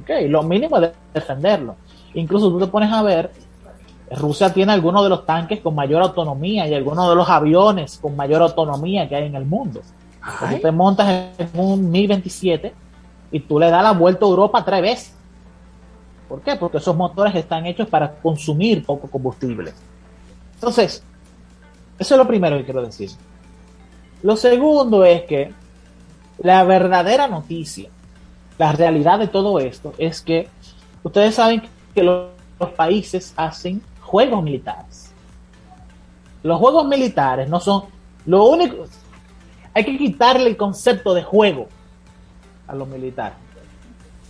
Ok, 0.00 0.10
lo 0.28 0.42
mínimo 0.42 0.78
es 0.78 0.90
defenderlo. 1.12 1.76
Incluso 2.14 2.48
tú 2.50 2.60
te 2.60 2.66
pones 2.68 2.92
a 2.92 3.02
ver, 3.02 3.30
Rusia 4.10 4.52
tiene 4.52 4.72
algunos 4.72 5.02
de 5.02 5.08
los 5.08 5.26
tanques 5.26 5.60
con 5.60 5.74
mayor 5.74 6.02
autonomía 6.02 6.66
y 6.68 6.74
algunos 6.74 7.08
de 7.08 7.14
los 7.16 7.28
aviones 7.28 7.98
con 7.98 8.14
mayor 8.14 8.42
autonomía 8.42 9.08
que 9.08 9.16
hay 9.16 9.26
en 9.26 9.34
el 9.34 9.44
mundo. 9.44 9.80
Tú 10.40 10.58
te 10.60 10.70
montas 10.70 11.30
en 11.38 11.48
un 11.54 11.90
Mi-27 11.90 12.72
y 13.32 13.40
tú 13.40 13.58
le 13.58 13.70
das 13.70 13.82
la 13.82 13.92
vuelta 13.92 14.24
a 14.24 14.28
Europa 14.28 14.64
tres 14.64 14.82
veces. 14.82 15.14
¿Por 16.28 16.40
qué? 16.40 16.56
Porque 16.56 16.78
esos 16.78 16.96
motores 16.96 17.34
están 17.34 17.66
hechos 17.66 17.88
para 17.88 18.10
consumir 18.14 18.84
poco 18.84 19.08
combustible. 19.08 19.72
Entonces, 20.54 21.02
eso 21.98 22.14
es 22.14 22.18
lo 22.18 22.26
primero 22.26 22.56
que 22.56 22.64
quiero 22.64 22.82
decir. 22.82 23.10
Lo 24.24 24.38
segundo 24.38 25.04
es 25.04 25.24
que 25.24 25.52
la 26.38 26.64
verdadera 26.64 27.28
noticia, 27.28 27.90
la 28.56 28.72
realidad 28.72 29.18
de 29.18 29.28
todo 29.28 29.58
esto 29.58 29.92
es 29.98 30.22
que 30.22 30.48
ustedes 31.02 31.34
saben 31.34 31.62
que 31.94 32.02
los, 32.02 32.30
los 32.58 32.70
países 32.70 33.34
hacen 33.36 33.82
juegos 34.00 34.42
militares. 34.42 35.12
Los 36.42 36.58
juegos 36.58 36.86
militares 36.86 37.50
no 37.50 37.60
son 37.60 37.84
Lo 38.24 38.46
único, 38.46 38.86
hay 39.74 39.84
que 39.84 39.98
quitarle 39.98 40.48
el 40.48 40.56
concepto 40.56 41.12
de 41.12 41.22
juego 41.22 41.68
a 42.66 42.74
los 42.74 42.88
militares. 42.88 43.36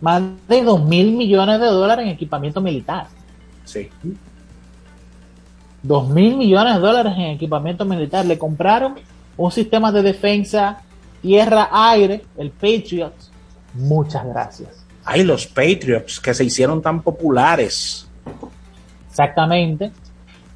más 0.00 0.22
de 0.48 0.62
2 0.62 0.84
mil 0.84 1.12
millones 1.12 1.60
de 1.60 1.66
dólares 1.66 2.06
en 2.06 2.12
equipamiento 2.12 2.60
militar. 2.60 3.08
Sí. 3.64 3.90
2 5.82 6.08
mil 6.08 6.36
millones 6.36 6.74
de 6.74 6.80
dólares 6.80 7.12
en 7.16 7.24
equipamiento 7.32 7.84
militar. 7.84 8.24
Le 8.24 8.38
compraron 8.38 8.94
un 9.36 9.50
sistema 9.50 9.92
de 9.92 10.02
defensa 10.02 10.82
tierra-aire, 11.20 12.24
el 12.38 12.50
Patriot. 12.50 13.12
Muchas 13.74 14.24
gracias. 14.26 14.86
Hay 15.04 15.24
los 15.24 15.46
Patriots 15.46 16.20
que 16.20 16.32
se 16.32 16.44
hicieron 16.44 16.80
tan 16.80 17.02
populares. 17.02 18.08
Exactamente. 19.08 19.90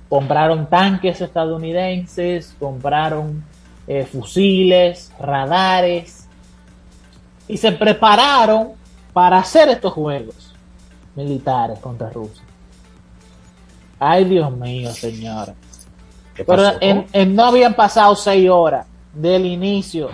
Compraron 0.09 0.69
tanques 0.69 1.21
estadounidenses, 1.21 2.55
compraron 2.59 3.45
eh, 3.87 4.07
fusiles, 4.11 5.13
radares 5.19 6.24
y 7.49 7.57
se 7.57 7.73
prepararon 7.73 8.73
para 9.13 9.39
hacer 9.39 9.69
estos 9.69 9.93
juegos 9.93 10.55
militares 11.15 11.79
contra 11.79 12.11
Rusia. 12.11 12.43
Ay, 13.99 14.25
Dios 14.25 14.51
mío, 14.57 14.91
señora. 14.93 15.55
¿Qué 16.35 16.45
Pero 16.45 16.63
pasó? 16.65 16.79
en, 16.81 17.07
en- 17.13 17.35
no 17.37 17.45
habían 17.45 17.75
pasado 17.75 18.15
seis 18.17 18.49
horas 18.51 18.87
del 19.13 19.47
inicio 19.47 20.09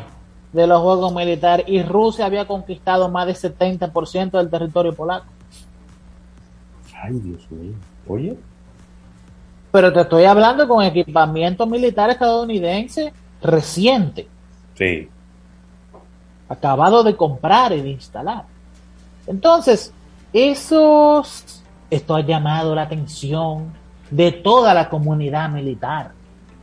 de 0.52 0.66
los 0.66 0.82
juegos 0.82 1.14
militares 1.14 1.64
y 1.68 1.82
Rusia 1.82 2.26
había 2.26 2.46
conquistado 2.46 3.08
más 3.08 3.26
del 3.26 3.36
70% 3.36 4.32
del 4.32 4.50
territorio 4.50 4.94
polaco. 4.94 5.26
Ay, 7.02 7.14
Dios 7.20 7.50
mío. 7.50 7.72
Oye. 8.06 8.36
Pero 9.72 9.92
te 9.92 10.00
estoy 10.00 10.24
hablando 10.24 10.66
con 10.68 10.82
equipamiento 10.84 11.64
militar 11.66 12.10
estadounidense 12.10 13.12
reciente, 13.40 14.28
Sí. 14.76 15.08
Acabado 16.50 17.04
de 17.04 17.16
comprar 17.16 17.72
y 17.72 17.80
de 17.80 17.90
instalar. 17.90 18.44
Entonces, 19.26 19.94
esos, 20.32 21.62
esto 21.88 22.16
ha 22.16 22.20
llamado 22.20 22.74
la 22.74 22.82
atención 22.82 23.72
de 24.10 24.32
toda 24.32 24.74
la 24.74 24.90
comunidad 24.90 25.48
militar 25.48 26.10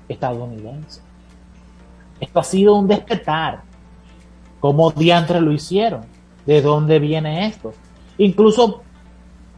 estadounidense. 0.09 1.01
Esto 2.19 2.39
ha 2.39 2.43
sido 2.43 2.75
un 2.75 2.87
despertar. 2.87 3.61
¿Cómo 4.59 4.91
diantres 4.91 5.41
lo 5.41 5.53
hicieron? 5.53 6.05
¿De 6.45 6.61
dónde 6.61 6.99
viene 6.99 7.47
esto? 7.47 7.73
Incluso 8.17 8.81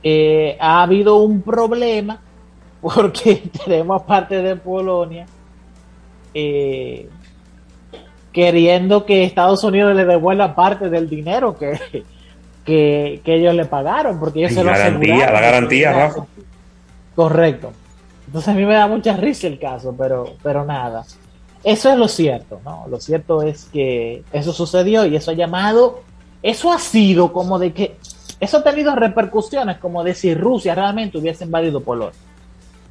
eh, 0.03 0.57
ha 0.59 0.83
habido 0.83 1.17
un 1.17 1.41
problema 1.41 2.21
porque 2.81 3.49
tenemos 3.65 4.03
parte 4.03 4.43
de 4.43 4.55
Polonia 4.55 5.25
eh, 6.35 7.09
queriendo 8.31 9.05
que 9.05 9.23
Estados 9.23 9.63
Unidos 9.63 9.95
le 9.95 10.05
devuelva 10.05 10.55
parte 10.55 10.89
del 10.89 11.09
dinero 11.09 11.57
que, 11.57 11.79
que, 12.65 13.21
que 13.23 13.35
ellos 13.35 13.55
le 13.55 13.65
pagaron, 13.65 14.19
porque 14.19 14.39
ellos 14.39 14.51
Y 14.51 14.55
se 14.55 14.63
lo 14.63 14.71
garantía, 14.71 15.13
aseguraron. 15.15 15.33
la 15.33 15.41
garantía, 15.41 15.93
Rafa. 15.93 16.25
Correcto. 17.15 17.71
Entonces 18.27 18.47
a 18.49 18.53
mí 18.53 18.65
me 18.65 18.75
da 18.75 18.87
mucha 18.87 19.17
risa 19.17 19.47
el 19.47 19.57
caso, 19.59 19.95
pero, 19.97 20.35
pero 20.43 20.63
nada. 20.63 21.03
Eso 21.63 21.91
es 21.91 21.97
lo 21.97 22.07
cierto, 22.07 22.61
¿no? 22.63 22.85
Lo 22.87 22.99
cierto 22.99 23.41
es 23.41 23.65
que 23.65 24.23
eso 24.31 24.53
sucedió 24.53 25.05
y 25.05 25.15
eso 25.15 25.31
ha 25.31 25.33
llamado, 25.33 26.03
eso 26.41 26.71
ha 26.71 26.79
sido 26.79 27.33
como 27.33 27.59
de 27.59 27.73
que, 27.73 27.97
eso 28.39 28.57
ha 28.57 28.63
tenido 28.63 28.95
repercusiones 28.95 29.77
como 29.79 30.03
de 30.03 30.13
si 30.13 30.33
Rusia 30.33 30.75
realmente 30.75 31.17
hubiese 31.17 31.43
invadido 31.43 31.81
Polonia 31.81 32.17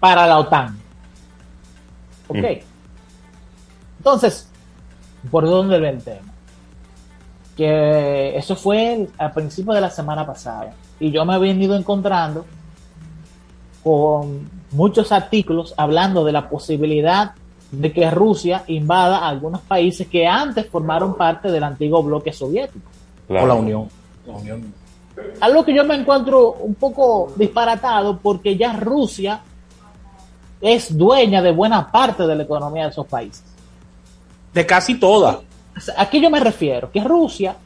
para 0.00 0.26
la 0.26 0.38
OTAN. 0.38 0.76
Ok. 2.26 2.36
Mm. 2.36 2.46
Entonces, 3.98 4.50
¿por 5.30 5.44
dónde 5.44 5.78
ve 5.78 5.90
el 5.90 6.02
tema? 6.02 6.32
Que 7.56 8.36
eso 8.36 8.54
fue 8.56 8.94
el- 8.94 9.10
al 9.18 9.32
principio 9.32 9.72
de 9.72 9.80
la 9.80 9.90
semana 9.90 10.24
pasada 10.26 10.72
y 11.00 11.10
yo 11.10 11.24
me 11.24 11.36
he 11.36 11.38
venido 11.38 11.74
encontrando 11.76 12.44
con 13.82 14.48
muchos 14.72 15.12
artículos 15.12 15.74
hablando 15.76 16.24
de 16.24 16.32
la 16.32 16.48
posibilidad 16.48 17.32
de 17.70 17.92
que 17.92 18.10
Rusia 18.10 18.64
invada 18.66 19.18
a 19.18 19.28
algunos 19.28 19.60
países 19.62 20.06
que 20.08 20.26
antes 20.26 20.66
formaron 20.68 21.16
parte 21.16 21.50
del 21.50 21.62
antiguo 21.64 22.02
bloque 22.02 22.32
soviético. 22.32 22.88
O 23.28 23.46
la 23.46 23.54
Unión. 23.54 23.88
La 24.26 24.34
Unión. 24.34 24.72
Algo 25.40 25.64
que 25.64 25.74
yo 25.74 25.84
me 25.84 25.96
encuentro 25.96 26.52
un 26.52 26.74
poco 26.74 27.32
disparatado 27.36 28.18
porque 28.18 28.56
ya 28.56 28.72
Rusia 28.72 29.40
es 30.60 30.96
dueña 30.96 31.42
de 31.42 31.52
buena 31.52 31.90
parte 31.90 32.26
de 32.26 32.36
la 32.36 32.42
economía 32.44 32.84
de 32.84 32.90
esos 32.90 33.06
países. 33.06 33.44
De 34.52 34.66
casi 34.66 34.98
toda. 34.98 35.40
¿A 35.96 36.10
qué 36.10 36.20
yo 36.20 36.30
me 36.30 36.40
refiero? 36.40 36.90
Que 36.90 37.02
Rusia, 37.02 37.56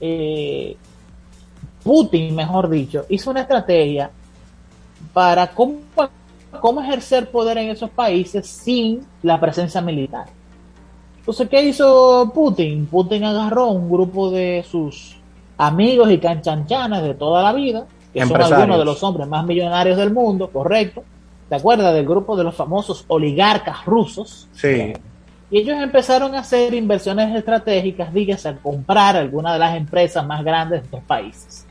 eh, 0.00 0.76
Putin, 1.82 2.34
mejor 2.34 2.68
dicho, 2.68 3.04
hizo 3.08 3.30
una 3.30 3.42
estrategia 3.42 4.10
para 5.12 5.46
cómo, 5.48 5.78
cómo 6.60 6.80
ejercer 6.82 7.30
poder 7.30 7.58
en 7.58 7.70
esos 7.70 7.90
países 7.90 8.46
sin 8.46 9.06
la 9.22 9.40
presencia 9.40 9.80
militar. 9.80 10.26
Entonces, 11.18 11.48
¿qué 11.48 11.62
hizo 11.62 12.30
Putin? 12.34 12.86
Putin 12.86 13.24
agarró 13.24 13.68
un 13.68 13.90
grupo 13.90 14.30
de 14.30 14.64
sus 14.68 15.16
amigos 15.56 16.10
y 16.10 16.18
canchanchanas 16.18 17.02
de 17.02 17.14
toda 17.14 17.42
la 17.42 17.52
vida, 17.52 17.86
que 18.12 18.26
son 18.26 18.42
algunos 18.42 18.78
de 18.78 18.84
los 18.84 19.02
hombres 19.02 19.26
más 19.26 19.44
millonarios 19.46 19.96
del 19.96 20.12
mundo, 20.12 20.50
correcto. 20.50 21.02
¿Te 21.48 21.56
acuerdas 21.56 21.94
del 21.94 22.06
grupo 22.06 22.36
de 22.36 22.44
los 22.44 22.54
famosos 22.54 23.04
oligarcas 23.08 23.84
rusos? 23.84 24.48
Sí. 24.52 24.92
Y 25.54 25.58
ellos 25.58 25.80
empezaron 25.80 26.34
a 26.34 26.40
hacer 26.40 26.74
inversiones 26.74 27.32
estratégicas, 27.32 28.12
dígase, 28.12 28.48
a 28.48 28.56
comprar 28.56 29.14
algunas 29.16 29.52
de 29.52 29.60
las 29.60 29.76
empresas 29.76 30.26
más 30.26 30.42
grandes 30.42 30.80
de 30.80 30.84
estos 30.86 31.04
países. 31.04 31.64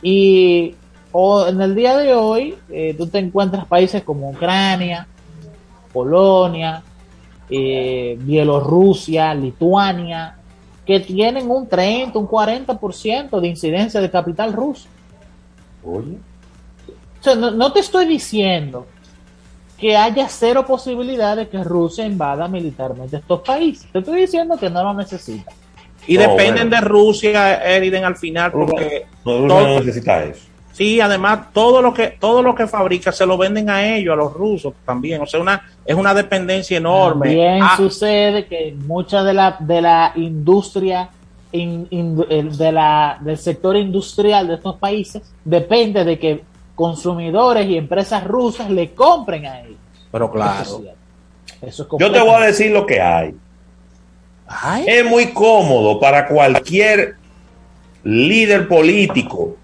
Y 0.00 0.76
o- 1.10 1.44
en 1.48 1.60
el 1.60 1.74
día 1.74 1.96
de 1.96 2.14
hoy, 2.14 2.54
eh, 2.68 2.94
tú 2.96 3.08
te 3.08 3.18
encuentras 3.18 3.66
países 3.66 4.04
como 4.04 4.30
Ucrania, 4.30 5.08
Polonia, 5.92 6.84
eh, 7.50 8.16
Bielorrusia, 8.20 9.34
Lituania, 9.34 10.36
que 10.86 11.00
tienen 11.00 11.50
un 11.50 11.66
30, 11.66 12.16
un 12.16 12.28
40% 12.28 13.40
de 13.40 13.48
incidencia 13.48 14.00
de 14.00 14.08
capital 14.08 14.52
ruso. 14.52 14.86
Oye. 15.84 16.16
O 17.18 17.24
sea, 17.24 17.34
no, 17.34 17.50
no 17.50 17.72
te 17.72 17.80
estoy 17.80 18.06
diciendo 18.06 18.86
que 19.80 19.96
haya 19.96 20.28
cero 20.28 20.64
posibilidad 20.66 21.36
de 21.36 21.48
que 21.48 21.64
Rusia 21.64 22.04
invada 22.04 22.46
militarmente 22.48 23.16
estos 23.16 23.40
países. 23.40 23.88
Te 23.92 24.00
estoy 24.00 24.20
diciendo 24.20 24.56
que 24.58 24.68
no 24.68 24.82
lo 24.84 24.94
necesita. 24.94 25.50
Y 26.06 26.14
No, 26.16 26.22
dependen 26.22 26.68
bueno. 26.68 26.76
de 26.76 26.80
Rusia, 26.82 27.54
Eriden, 27.76 28.04
al 28.04 28.16
final, 28.16 28.52
porque 28.52 29.06
No, 29.24 29.32
Rusia 29.38 29.48
todo- 29.48 29.66
no 29.68 29.78
necesita 29.80 30.24
eso. 30.24 30.40
sí, 30.72 31.00
además 31.00 31.52
todo 31.52 31.80
lo 31.82 31.92
que 31.94 32.08
todo 32.20 32.42
lo 32.42 32.54
que 32.54 32.66
fabrica 32.66 33.10
se 33.12 33.24
lo 33.26 33.36
venden 33.38 33.70
a 33.70 33.86
ellos, 33.96 34.12
a 34.12 34.16
los 34.16 34.32
rusos 34.34 34.74
también. 34.84 35.22
O 35.22 35.26
sea, 35.26 35.40
una 35.40 35.62
es 35.84 35.94
una 35.94 36.12
dependencia 36.14 36.76
enorme. 36.76 37.26
También 37.28 37.62
Ah, 37.62 37.74
sucede 37.76 38.46
que 38.46 38.74
mucha 38.86 39.22
de 39.24 39.32
la, 39.34 39.56
de 39.60 39.80
la 39.80 40.12
industria 40.16 41.08
in- 41.52 41.86
in- 41.90 42.24
el- 42.28 42.56
de 42.56 42.72
la, 42.72 43.18
del 43.20 43.36
sector 43.38 43.76
industrial 43.76 44.46
de 44.48 44.54
estos 44.54 44.76
países 44.76 45.22
depende 45.44 46.04
de 46.04 46.18
que 46.18 46.42
consumidores 46.80 47.66
y 47.66 47.76
empresas 47.76 48.24
rusas 48.24 48.70
le 48.70 48.94
compren 48.94 49.44
a 49.44 49.60
ellos. 49.60 49.76
Pero 50.10 50.24
Eso 50.24 50.32
claro. 50.32 50.60
es. 50.62 51.68
Eso 51.68 51.82
es 51.82 51.88
Yo 51.98 52.10
te 52.10 52.20
voy 52.20 52.42
a 52.42 52.46
decir 52.46 52.70
lo 52.70 52.86
que 52.86 53.02
hay. 53.02 53.34
Es 54.86 55.04
muy 55.04 55.26
cómodo 55.26 56.00
para 56.00 56.26
cualquier 56.26 57.16
líder 58.02 58.66
político 58.66 59.56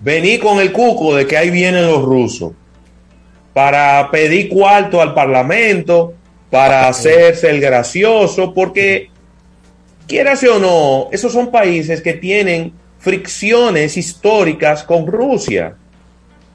venir 0.00 0.38
con 0.38 0.60
el 0.60 0.70
cuco 0.70 1.16
de 1.16 1.26
que 1.26 1.36
ahí 1.36 1.50
vienen 1.50 1.84
los 1.88 2.04
rusos 2.04 2.52
para 3.52 4.12
pedir 4.12 4.48
cuarto 4.48 5.02
al 5.02 5.12
parlamento, 5.12 6.14
para 6.50 6.86
hacerse 6.86 7.50
el 7.50 7.60
gracioso, 7.60 8.54
porque 8.54 9.10
quieras 10.06 10.40
o 10.44 10.60
no, 10.60 11.08
esos 11.10 11.32
son 11.32 11.50
países 11.50 12.00
que 12.00 12.12
tienen 12.12 12.72
fricciones 13.00 13.96
históricas 13.96 14.84
con 14.84 15.06
Rusia. 15.06 15.74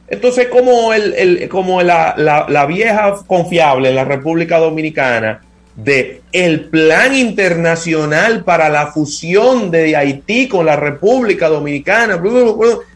Entonces, 0.07 0.47
como, 0.47 0.93
el, 0.93 1.13
el- 1.15 1.49
como 1.49 1.81
la, 1.81 2.13
la- 2.17 2.45
la 2.47 2.65
vieja 2.65 3.15
confiable 3.27 3.89
en 3.89 3.95
la 3.95 4.05
República 4.05 4.57
Dominicana 4.59 5.41
de 5.75 6.21
el 6.31 6.65
plan 6.69 7.13
internacional 7.13 8.43
para 8.45 8.69
la 8.69 8.87
fusión 8.87 9.71
de 9.71 9.95
Haití 9.97 10.47
con 10.47 10.65
la 10.65 10.77
República 10.77 11.49
Dominicana, 11.49 12.21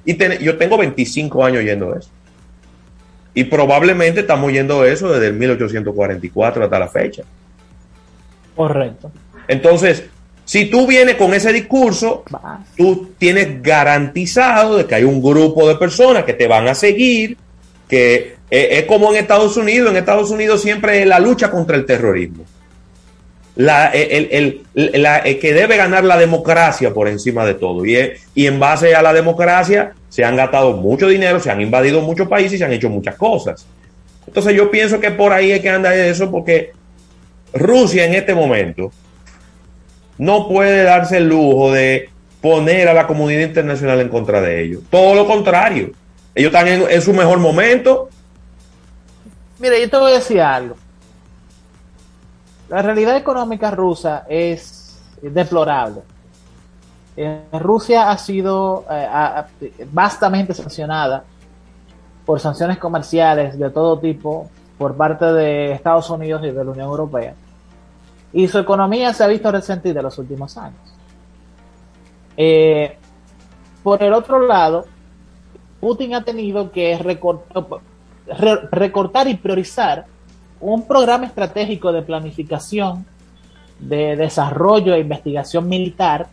y 0.05 0.13
ten- 0.13 0.37
yo 0.39 0.57
tengo 0.57 0.77
25 0.77 1.43
años 1.43 1.63
yendo 1.63 1.93
eso. 1.95 2.09
Y 3.33 3.43
probablemente 3.45 4.21
estamos 4.21 4.51
yendo 4.53 4.85
eso 4.85 5.11
desde 5.11 5.27
el 5.27 5.33
1844 5.33 6.63
hasta 6.63 6.79
la 6.79 6.87
fecha. 6.87 7.23
Correcto. 8.55 9.11
Entonces, 9.47 10.05
si 10.49 10.65
tú 10.65 10.87
vienes 10.87 11.13
con 11.13 11.31
ese 11.35 11.53
discurso, 11.53 12.23
tú 12.75 13.11
tienes 13.19 13.61
garantizado 13.61 14.77
de 14.77 14.87
que 14.87 14.95
hay 14.95 15.03
un 15.03 15.21
grupo 15.21 15.67
de 15.69 15.75
personas 15.75 16.23
que 16.23 16.33
te 16.33 16.47
van 16.47 16.67
a 16.67 16.73
seguir, 16.73 17.37
que 17.87 18.35
es 18.49 18.85
como 18.85 19.11
en 19.11 19.17
Estados 19.19 19.57
Unidos, 19.57 19.91
en 19.91 19.97
Estados 19.97 20.31
Unidos 20.31 20.59
siempre 20.63 21.01
es 21.01 21.07
la 21.07 21.19
lucha 21.19 21.51
contra 21.51 21.77
el 21.77 21.85
terrorismo. 21.85 22.45
La, 23.57 23.89
el, 23.89 24.27
el- 24.31 24.61
el- 24.73 25.01
la- 25.03 25.19
el 25.19 25.37
que 25.37 25.53
debe 25.53 25.77
ganar 25.77 26.03
la 26.03 26.17
democracia 26.17 26.91
por 26.95 27.07
encima 27.07 27.45
de 27.45 27.53
todo. 27.53 27.85
Y, 27.85 27.95
es- 27.95 28.21
y 28.33 28.47
en 28.47 28.59
base 28.59 28.95
a 28.95 29.03
la 29.03 29.13
democracia 29.13 29.91
se 30.09 30.23
han 30.23 30.35
gastado 30.35 30.73
mucho 30.77 31.07
dinero, 31.09 31.39
se 31.39 31.51
han 31.51 31.61
invadido 31.61 32.01
muchos 32.01 32.27
países 32.27 32.53
y 32.53 32.57
se 32.57 32.65
han 32.65 32.73
hecho 32.73 32.89
muchas 32.89 33.13
cosas. 33.17 33.67
Entonces 34.25 34.55
yo 34.55 34.71
pienso 34.71 34.99
que 34.99 35.11
por 35.11 35.31
ahí 35.31 35.51
es 35.51 35.59
que 35.61 35.69
anda 35.69 35.93
eso, 35.93 36.31
porque 36.31 36.71
Rusia 37.53 38.05
en 38.05 38.15
este 38.15 38.33
momento 38.33 38.91
no 40.19 40.47
puede 40.47 40.83
darse 40.83 41.17
el 41.17 41.29
lujo 41.29 41.71
de 41.71 42.09
poner 42.41 42.89
a 42.89 42.93
la 42.93 43.07
comunidad 43.07 43.41
internacional 43.41 44.01
en 44.01 44.09
contra 44.09 44.41
de 44.41 44.63
ellos. 44.63 44.83
Todo 44.89 45.15
lo 45.15 45.25
contrario. 45.25 45.91
Ellos 46.35 46.53
están 46.53 46.67
en, 46.67 47.01
su 47.01 47.13
mejor 47.13 47.39
momento. 47.39 48.09
Mira, 49.59 49.79
yo 49.79 49.89
te 49.89 49.97
voy 49.97 50.11
a 50.11 50.15
decir 50.15 50.41
algo. 50.41 50.75
La 52.67 52.81
realidad 52.81 53.15
económica 53.17 53.71
rusa 53.71 54.25
es 54.29 54.99
deplorable. 55.21 56.01
Eh, 57.15 57.41
Rusia 57.53 58.11
ha 58.11 58.17
sido 58.17 58.85
eh, 58.91 59.75
vastamente 59.91 60.53
sancionada 60.53 61.23
por 62.25 62.39
sanciones 62.39 62.77
comerciales 62.77 63.57
de 63.57 63.69
todo 63.69 63.99
tipo 63.99 64.49
por 64.77 64.95
parte 64.95 65.25
de 65.25 65.71
Estados 65.71 66.09
Unidos 66.09 66.41
y 66.43 66.51
de 66.51 66.63
la 66.63 66.71
Unión 66.71 66.87
Europea. 66.87 67.33
Y 68.33 68.47
su 68.47 68.59
economía 68.59 69.13
se 69.13 69.23
ha 69.23 69.27
visto 69.27 69.51
resentida 69.51 69.99
en 69.99 70.05
los 70.05 70.17
últimos 70.17 70.55
años. 70.57 70.79
Eh, 72.37 72.97
por 73.83 74.01
el 74.03 74.13
otro 74.13 74.45
lado, 74.45 74.85
Putin 75.79 76.13
ha 76.15 76.23
tenido 76.23 76.71
que 76.71 76.97
recortar, 76.97 77.65
re- 78.27 78.67
recortar 78.71 79.27
y 79.27 79.35
priorizar 79.35 80.05
un 80.61 80.85
programa 80.87 81.25
estratégico 81.25 81.91
de 81.91 82.01
planificación, 82.01 83.05
de 83.79 84.15
desarrollo 84.17 84.93
e 84.93 84.99
investigación 84.99 85.67
militar 85.69 86.27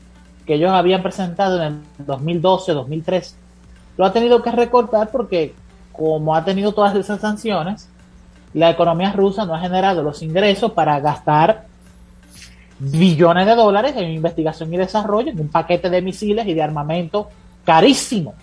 que 0.45 0.55
ellos 0.55 0.73
habían 0.73 1.03
presentado 1.03 1.63
en 1.63 1.83
el 1.99 2.07
2012-2013. 2.07 3.35
Lo 3.97 4.05
ha 4.05 4.13
tenido 4.13 4.43
que 4.43 4.51
recortar 4.51 5.11
porque 5.11 5.55
como 5.93 6.35
ha 6.35 6.45
tenido 6.45 6.73
todas 6.73 6.95
esas 6.95 7.21
sanciones, 7.21 7.89
la 8.53 8.71
economía 8.71 9.13
rusa 9.13 9.45
no 9.47 9.55
ha 9.55 9.61
generado 9.61 10.03
los 10.03 10.23
ingresos 10.23 10.73
para 10.73 10.99
gastar 11.01 11.67
billones 12.79 13.47
de 13.47 13.55
dólares 13.55 13.95
en 13.97 14.11
investigación 14.11 14.73
y 14.73 14.77
desarrollo, 14.77 15.31
en 15.31 15.41
un 15.41 15.49
paquete 15.49 15.89
de 15.91 16.03
misiles 16.03 16.47
y 16.47 16.55
de 16.55 16.63
armamento 16.63 17.29
carísimo 17.65 18.35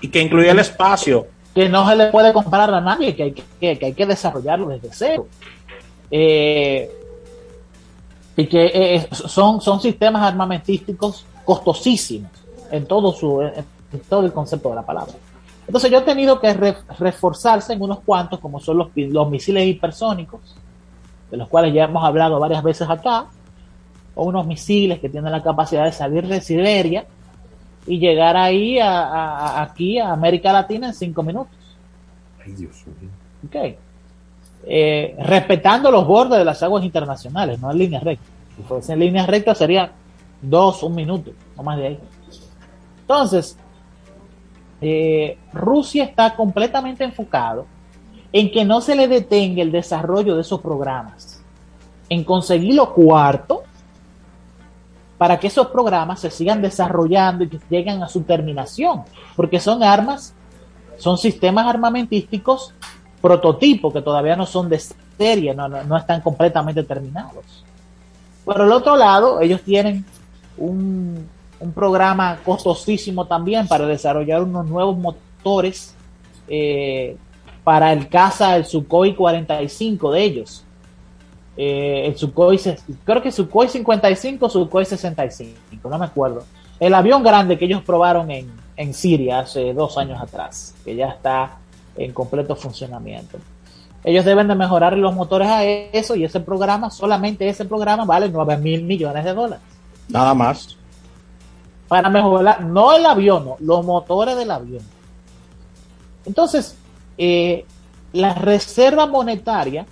Y 0.00 0.08
que 0.08 0.20
incluye 0.20 0.50
el 0.50 0.58
espacio. 0.58 1.26
que 1.54 1.68
no 1.68 1.88
se 1.88 1.96
le 1.96 2.06
puede 2.08 2.32
comprar 2.32 2.72
a 2.72 2.80
nadie, 2.80 3.16
que 3.16 3.22
hay 3.24 3.32
que, 3.32 3.78
que 3.78 3.86
hay 3.86 3.92
que 3.92 4.06
desarrollarlo 4.06 4.68
desde 4.68 4.88
cero. 4.92 5.26
Eh, 6.10 6.90
y 8.36 8.46
que 8.46 8.70
eh, 8.72 9.08
son, 9.10 9.60
son 9.60 9.80
sistemas 9.80 10.22
armamentísticos 10.22 11.26
costosísimos 11.44 12.30
en 12.70 12.86
todo, 12.86 13.12
su, 13.12 13.40
en 13.42 14.00
todo 14.08 14.24
el 14.24 14.32
concepto 14.32 14.68
de 14.68 14.76
la 14.76 14.82
palabra. 14.86 15.14
Entonces 15.66 15.90
yo 15.90 15.98
he 15.98 16.02
tenido 16.02 16.38
que 16.40 16.54
re- 16.54 16.76
reforzarse 16.98 17.72
en 17.72 17.82
unos 17.82 18.00
cuantos, 18.00 18.38
como 18.38 18.60
son 18.60 18.78
los, 18.78 18.88
los 18.94 19.28
misiles 19.28 19.66
hipersónicos, 19.66 20.40
de 21.30 21.36
los 21.36 21.48
cuales 21.48 21.74
ya 21.74 21.84
hemos 21.84 22.04
hablado 22.04 22.38
varias 22.38 22.62
veces 22.62 22.88
acá, 22.88 23.26
o 24.20 24.24
unos 24.24 24.44
misiles 24.46 24.98
que 24.98 25.08
tienen 25.08 25.30
la 25.30 25.42
capacidad 25.44 25.84
de 25.84 25.92
salir 25.92 26.26
de 26.26 26.40
Siberia 26.40 27.06
y 27.86 28.00
llegar 28.00 28.36
ahí 28.36 28.80
a, 28.80 29.04
a- 29.04 29.62
aquí 29.62 29.98
a 30.00 30.10
América 30.12 30.52
Latina 30.52 30.88
en 30.88 30.94
cinco 30.94 31.22
minutos. 31.22 31.54
Ay, 32.44 32.52
Dios 32.52 32.84
mío. 33.00 33.10
Ok. 33.46 33.76
Eh, 34.66 35.14
respetando 35.20 35.88
los 35.92 36.04
bordes 36.04 36.36
de 36.40 36.44
las 36.44 36.60
aguas 36.64 36.82
internacionales, 36.84 37.60
no 37.60 37.70
en 37.70 37.78
línea 37.78 38.00
recta. 38.00 38.24
Si 38.56 38.62
fuese 38.64 38.92
en 38.94 38.98
línea 38.98 39.24
recta 39.24 39.54
sería 39.54 39.92
dos, 40.42 40.82
un 40.82 40.96
minuto, 40.96 41.30
no 41.56 41.62
más 41.62 41.78
de 41.78 41.86
ahí. 41.86 41.98
Entonces, 43.02 43.56
eh, 44.80 45.38
Rusia 45.52 46.04
está 46.04 46.34
completamente 46.34 47.04
enfocado 47.04 47.66
en 48.32 48.50
que 48.50 48.64
no 48.64 48.80
se 48.80 48.96
le 48.96 49.06
detenga 49.06 49.62
el 49.62 49.70
desarrollo 49.70 50.34
de 50.34 50.40
esos 50.42 50.60
programas, 50.60 51.40
en 52.08 52.24
conseguir 52.24 52.74
lo 52.74 52.92
cuarto 52.92 53.62
para 55.18 55.38
que 55.38 55.48
esos 55.48 55.66
programas 55.66 56.20
se 56.20 56.30
sigan 56.30 56.62
desarrollando 56.62 57.44
y 57.44 57.48
que 57.48 57.60
lleguen 57.68 58.02
a 58.02 58.08
su 58.08 58.22
terminación, 58.22 59.02
porque 59.36 59.60
son 59.60 59.82
armas, 59.82 60.32
son 60.96 61.18
sistemas 61.18 61.66
armamentísticos 61.66 62.72
prototipo 63.20 63.92
que 63.92 64.00
todavía 64.00 64.36
no 64.36 64.46
son 64.46 64.68
de 64.68 64.80
serie, 65.18 65.54
no, 65.54 65.68
no, 65.68 65.96
están 65.96 66.20
completamente 66.20 66.84
terminados. 66.84 67.64
Por 68.44 68.60
el 68.60 68.70
otro 68.70 68.96
lado, 68.96 69.40
ellos 69.40 69.60
tienen 69.62 70.04
un, 70.56 71.28
un 71.60 71.72
programa 71.72 72.38
costosísimo 72.44 73.26
también 73.26 73.66
para 73.66 73.86
desarrollar 73.86 74.42
unos 74.42 74.66
nuevos 74.66 74.96
motores 74.96 75.94
eh, 76.46 77.16
para 77.64 77.92
el 77.92 78.08
caza, 78.08 78.56
el 78.56 78.64
Sukhoi 78.64 79.14
45 79.14 80.12
de 80.12 80.22
ellos. 80.22 80.64
Eh, 81.60 82.06
el 82.06 82.16
Sukhoi, 82.16 82.60
creo 83.04 83.20
que 83.20 83.32
Sukhoi 83.32 83.68
55, 83.68 84.48
Sukhoi 84.48 84.84
65, 84.84 85.90
no 85.90 85.98
me 85.98 86.04
acuerdo. 86.04 86.44
El 86.78 86.94
avión 86.94 87.24
grande 87.24 87.58
que 87.58 87.64
ellos 87.64 87.82
probaron 87.82 88.30
en, 88.30 88.48
en 88.76 88.94
Siria 88.94 89.40
hace 89.40 89.74
dos 89.74 89.98
años 89.98 90.22
atrás, 90.22 90.76
que 90.84 90.94
ya 90.94 91.08
está 91.08 91.58
en 91.96 92.12
completo 92.12 92.54
funcionamiento. 92.54 93.38
Ellos 94.04 94.24
deben 94.24 94.46
de 94.46 94.54
mejorar 94.54 94.96
los 94.96 95.12
motores 95.12 95.48
a 95.48 95.64
eso 95.64 96.14
y 96.14 96.22
ese 96.22 96.38
programa, 96.38 96.90
solamente 96.90 97.48
ese 97.48 97.64
programa 97.64 98.04
vale 98.04 98.28
9 98.28 98.56
mil 98.58 98.84
millones 98.84 99.24
de 99.24 99.34
dólares. 99.34 99.64
Nada 100.08 100.34
más. 100.34 100.76
Para 101.88 102.08
mejorar, 102.08 102.62
no 102.62 102.94
el 102.94 103.04
avión, 103.04 103.44
no, 103.44 103.56
los 103.58 103.84
motores 103.84 104.36
del 104.36 104.52
avión. 104.52 104.82
Entonces, 106.24 106.76
eh, 107.16 107.64
la 108.12 108.34
reserva 108.34 109.06
monetaria, 109.06 109.86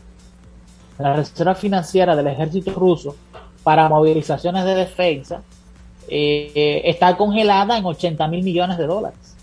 la 0.98 1.14
reserva 1.14 1.55
financiera 1.55 2.16
del 2.16 2.27
ejército 2.28 2.73
ruso 2.73 3.14
para 3.62 3.89
movilizaciones 3.89 4.64
de 4.64 4.74
defensa 4.74 5.43
eh, 6.09 6.82
está 6.85 7.16
congelada 7.16 7.77
en 7.77 7.85
80 7.85 8.28
mil 8.28 8.44
millones 8.44 8.78
de 8.78 8.86
dólares. 8.86 9.36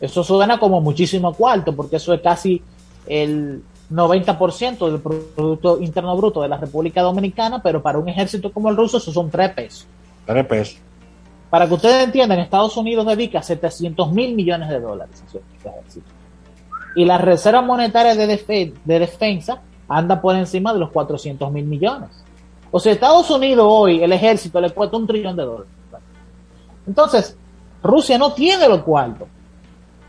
Eso 0.00 0.24
suena 0.24 0.58
como 0.58 0.80
muchísimo 0.80 1.32
cuarto, 1.34 1.74
porque 1.74 1.96
eso 1.96 2.12
es 2.12 2.20
casi 2.20 2.62
el 3.06 3.62
90% 3.90 4.90
del 4.90 5.00
Producto 5.00 5.80
Interno 5.80 6.16
Bruto 6.16 6.42
de 6.42 6.48
la 6.48 6.56
República 6.56 7.02
Dominicana, 7.02 7.62
pero 7.62 7.82
para 7.82 7.98
un 7.98 8.08
ejército 8.08 8.52
como 8.52 8.70
el 8.70 8.76
ruso 8.76 8.96
eso 8.96 9.12
son 9.12 9.30
tres 9.30 9.50
pesos. 9.50 9.86
Tres 10.26 10.46
pesos. 10.46 10.78
Para 11.50 11.68
que 11.68 11.74
ustedes 11.74 12.04
entiendan, 12.04 12.38
Estados 12.38 12.76
Unidos 12.76 13.06
dedica 13.06 13.42
700 13.42 14.10
mil 14.12 14.34
millones 14.34 14.70
de 14.70 14.80
dólares 14.80 15.22
a 15.26 15.30
su 15.30 15.38
ejército. 15.38 16.06
Y 16.94 17.04
la 17.04 17.18
Reserva 17.18 17.62
Monetaria 17.62 18.14
de, 18.14 18.26
Defe- 18.28 18.72
de 18.84 18.98
Defensa 18.98 19.60
anda 19.88 20.20
por 20.20 20.34
encima 20.36 20.72
de 20.72 20.78
los 20.78 20.90
400 20.90 21.50
mil 21.52 21.64
millones. 21.64 22.10
O 22.70 22.80
sea, 22.80 22.92
Estados 22.92 23.30
Unidos 23.30 23.66
hoy, 23.68 24.02
el 24.02 24.12
ejército 24.12 24.60
le 24.60 24.70
cuesta 24.70 24.96
un 24.96 25.06
trillón 25.06 25.36
de 25.36 25.42
dólares. 25.44 25.72
Entonces, 26.86 27.36
Rusia 27.82 28.18
no 28.18 28.32
tiene 28.32 28.68
los 28.68 28.82
cuartos 28.82 29.28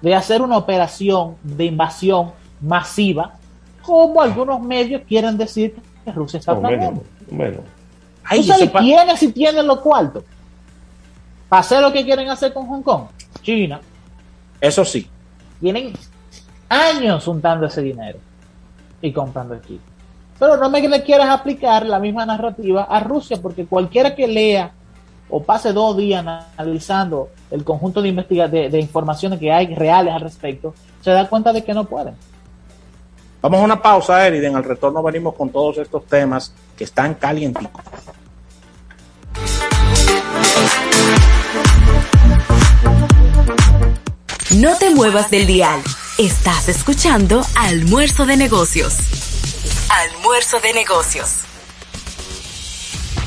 de 0.01 0.15
hacer 0.15 0.41
una 0.41 0.57
operación 0.57 1.35
de 1.43 1.65
invasión 1.65 2.31
masiva, 2.61 3.33
como 3.81 4.21
algunos 4.21 4.61
medios 4.61 5.01
quieren 5.07 5.37
decir 5.37 5.75
que 6.03 6.11
Rusia 6.11 6.39
está 6.39 6.53
No, 6.53 6.61
bueno, 6.61 6.77
planeando. 6.77 7.03
bueno. 7.31 7.57
¿Tú 8.35 8.43
sabes 8.43 8.69
quiénes 8.71 9.19
sí 9.19 9.31
tienen 9.31 9.67
los 9.67 9.79
cuartos? 9.79 10.23
Para 11.49 11.59
hacer 11.59 11.81
lo 11.81 11.91
que 11.91 12.03
quieren 12.03 12.29
hacer 12.29 12.53
con 12.53 12.65
Hong 12.67 12.81
Kong. 12.81 13.03
China. 13.41 13.79
Eso 14.61 14.85
sí. 14.85 15.07
Tienen 15.59 15.93
años 16.73 17.23
juntando 17.23 17.65
ese 17.67 17.81
dinero 17.81 18.19
y 19.01 19.11
comprando 19.11 19.55
aquí. 19.55 19.79
Pero 20.39 20.57
no 20.57 20.69
me 20.69 20.81
le 20.87 21.03
quieras 21.03 21.29
aplicar 21.29 21.85
la 21.85 21.99
misma 21.99 22.25
narrativa 22.25 22.83
a 22.83 22.99
Rusia, 22.99 23.37
porque 23.41 23.65
cualquiera 23.65 24.15
que 24.15 24.27
lea 24.27 24.71
o 25.29 25.41
pase 25.41 25.71
dos 25.71 25.95
días 25.95 26.25
analizando 26.57 27.29
el 27.49 27.63
conjunto 27.63 28.01
de, 28.01 28.09
investiga 28.09 28.47
de, 28.47 28.69
de 28.69 28.79
informaciones 28.79 29.39
que 29.39 29.51
hay 29.51 29.73
reales 29.73 30.13
al 30.13 30.21
respecto, 30.21 30.73
se 31.01 31.11
da 31.11 31.29
cuenta 31.29 31.53
de 31.53 31.63
que 31.63 31.73
no 31.73 31.85
pueden. 31.85 32.15
Vamos 33.41 33.59
a 33.59 33.63
una 33.63 33.81
pausa, 33.81 34.25
Eriden. 34.25 34.55
Al 34.55 34.63
retorno 34.63 35.03
venimos 35.03 35.35
con 35.35 35.49
todos 35.49 35.77
estos 35.77 36.05
temas 36.05 36.53
que 36.77 36.85
están 36.85 37.15
calienticos. 37.15 37.83
No 44.55 44.77
te 44.77 44.89
muevas 44.91 45.29
del 45.29 45.45
dial. 45.45 45.81
Estás 46.19 46.69
escuchando 46.69 47.43
Almuerzo 47.55 48.27
de 48.27 48.37
Negocios. 48.37 48.93
Almuerzo 49.89 50.59
de 50.59 50.71
Negocios. 50.73 51.37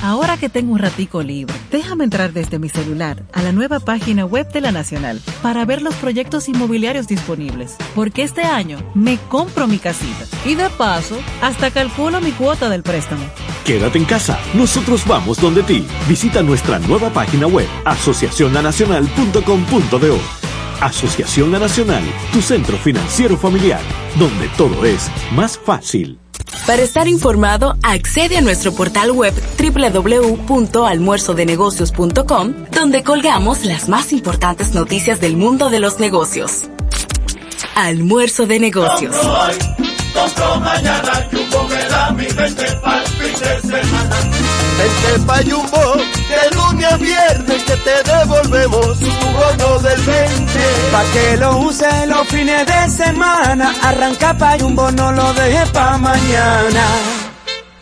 Ahora 0.04 0.36
que 0.36 0.48
tengo 0.48 0.72
un 0.72 0.78
ratico 0.78 1.20
libre, 1.20 1.52
déjame 1.72 2.04
entrar 2.04 2.32
desde 2.32 2.60
mi 2.60 2.68
celular 2.68 3.24
a 3.32 3.42
la 3.42 3.50
nueva 3.50 3.80
página 3.80 4.24
web 4.24 4.48
de 4.52 4.60
la 4.60 4.70
Nacional 4.70 5.20
para 5.42 5.64
ver 5.64 5.82
los 5.82 5.96
proyectos 5.96 6.48
inmobiliarios 6.48 7.08
disponibles, 7.08 7.74
porque 7.96 8.22
este 8.22 8.42
año 8.42 8.78
me 8.94 9.18
compro 9.18 9.66
mi 9.66 9.80
casita 9.80 10.24
y 10.44 10.54
de 10.54 10.70
paso 10.70 11.18
hasta 11.42 11.72
calculo 11.72 12.20
mi 12.20 12.30
cuota 12.30 12.68
del 12.68 12.84
préstamo. 12.84 13.24
Quédate 13.64 13.98
en 13.98 14.04
casa, 14.04 14.38
nosotros 14.54 15.04
vamos 15.08 15.40
donde 15.40 15.64
ti. 15.64 15.84
Visita 16.06 16.40
nuestra 16.40 16.78
nueva 16.78 17.10
página 17.10 17.48
web 17.48 17.66
asociacionlanacional.com.do. 17.84 20.55
Asociación 20.80 21.52
La 21.52 21.58
Nacional, 21.58 22.02
tu 22.32 22.40
centro 22.42 22.76
financiero 22.76 23.36
familiar, 23.36 23.80
donde 24.18 24.48
todo 24.56 24.84
es 24.84 25.08
más 25.32 25.58
fácil. 25.58 26.18
Para 26.66 26.82
estar 26.82 27.08
informado, 27.08 27.76
accede 27.82 28.36
a 28.36 28.40
nuestro 28.40 28.72
portal 28.72 29.10
web 29.12 29.34
www.almuerzodenegocios.com, 29.58 32.54
donde 32.72 33.04
colgamos 33.04 33.64
las 33.64 33.88
más 33.88 34.12
importantes 34.12 34.74
noticias 34.74 35.20
del 35.20 35.36
mundo 35.36 35.70
de 35.70 35.78
los 35.80 36.00
negocios. 36.00 36.64
Almuerzo 37.76 38.46
de 38.46 38.58
Negocios. 38.58 39.16
Compro 40.16 40.60
mañana, 40.60 41.12
Jumbo 41.30 41.68
me 41.68 41.84
da 41.90 42.10
mi 42.12 42.26
20 42.26 42.64
pa'l 42.82 43.06
fin 43.18 43.34
de 43.40 43.52
semana. 43.68 44.16
Vente 44.78 45.12
pa' 45.26 45.42
Jumbo, 45.48 45.84
de 46.30 46.56
lunes 46.56 46.92
a 46.92 46.96
viernes 46.96 47.62
que 47.64 47.76
te 47.76 48.02
devolvemos 48.10 48.98
tu 48.98 49.10
bono 49.36 49.78
del 49.80 50.00
20. 50.00 50.60
Pa' 50.92 51.04
que 51.12 51.36
lo 51.36 51.58
use 51.58 52.06
los 52.06 52.26
fines 52.28 52.64
de 52.66 52.90
semana, 52.90 53.74
arranca 53.82 54.32
pa' 54.38 54.56
Jumbo, 54.58 54.90
no 54.90 55.12
lo 55.12 55.34
deje 55.34 55.66
pa' 55.72 55.98
mañana. 55.98 57.25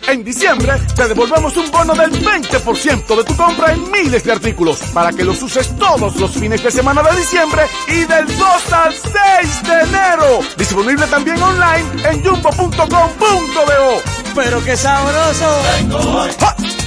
En 0.06 0.22
diciembre 0.22 0.74
te 0.94 1.09
devolvemos 1.09 1.56
un 1.56 1.70
bono 1.70 1.94
del 1.94 2.12
20% 2.12 3.16
de 3.16 3.24
tu 3.24 3.36
compra 3.36 3.72
en 3.72 3.90
miles 3.90 4.22
de 4.22 4.32
artículos 4.32 4.78
para 4.93 5.12
que 5.12 5.24
los 5.24 5.43
uses 5.43 5.74
todos 5.76 6.16
los 6.16 6.31
fines 6.32 6.62
de 6.62 6.70
semana 6.70 7.02
de 7.02 7.16
diciembre 7.16 7.62
y 7.89 8.05
del 8.05 8.26
2 8.26 8.72
al 8.72 8.94
6 8.94 9.62
de 9.62 9.81
enero. 9.81 10.40
Disponible 10.59 11.06
también 11.06 11.43
online 11.43 12.09
en 12.10 12.22
jumbo.com.do. 12.22 14.02
Pero 14.35 14.64
qué 14.64 14.76
sabroso. 14.76 15.62
Vengo 15.78 15.98
hoy, 15.98 16.31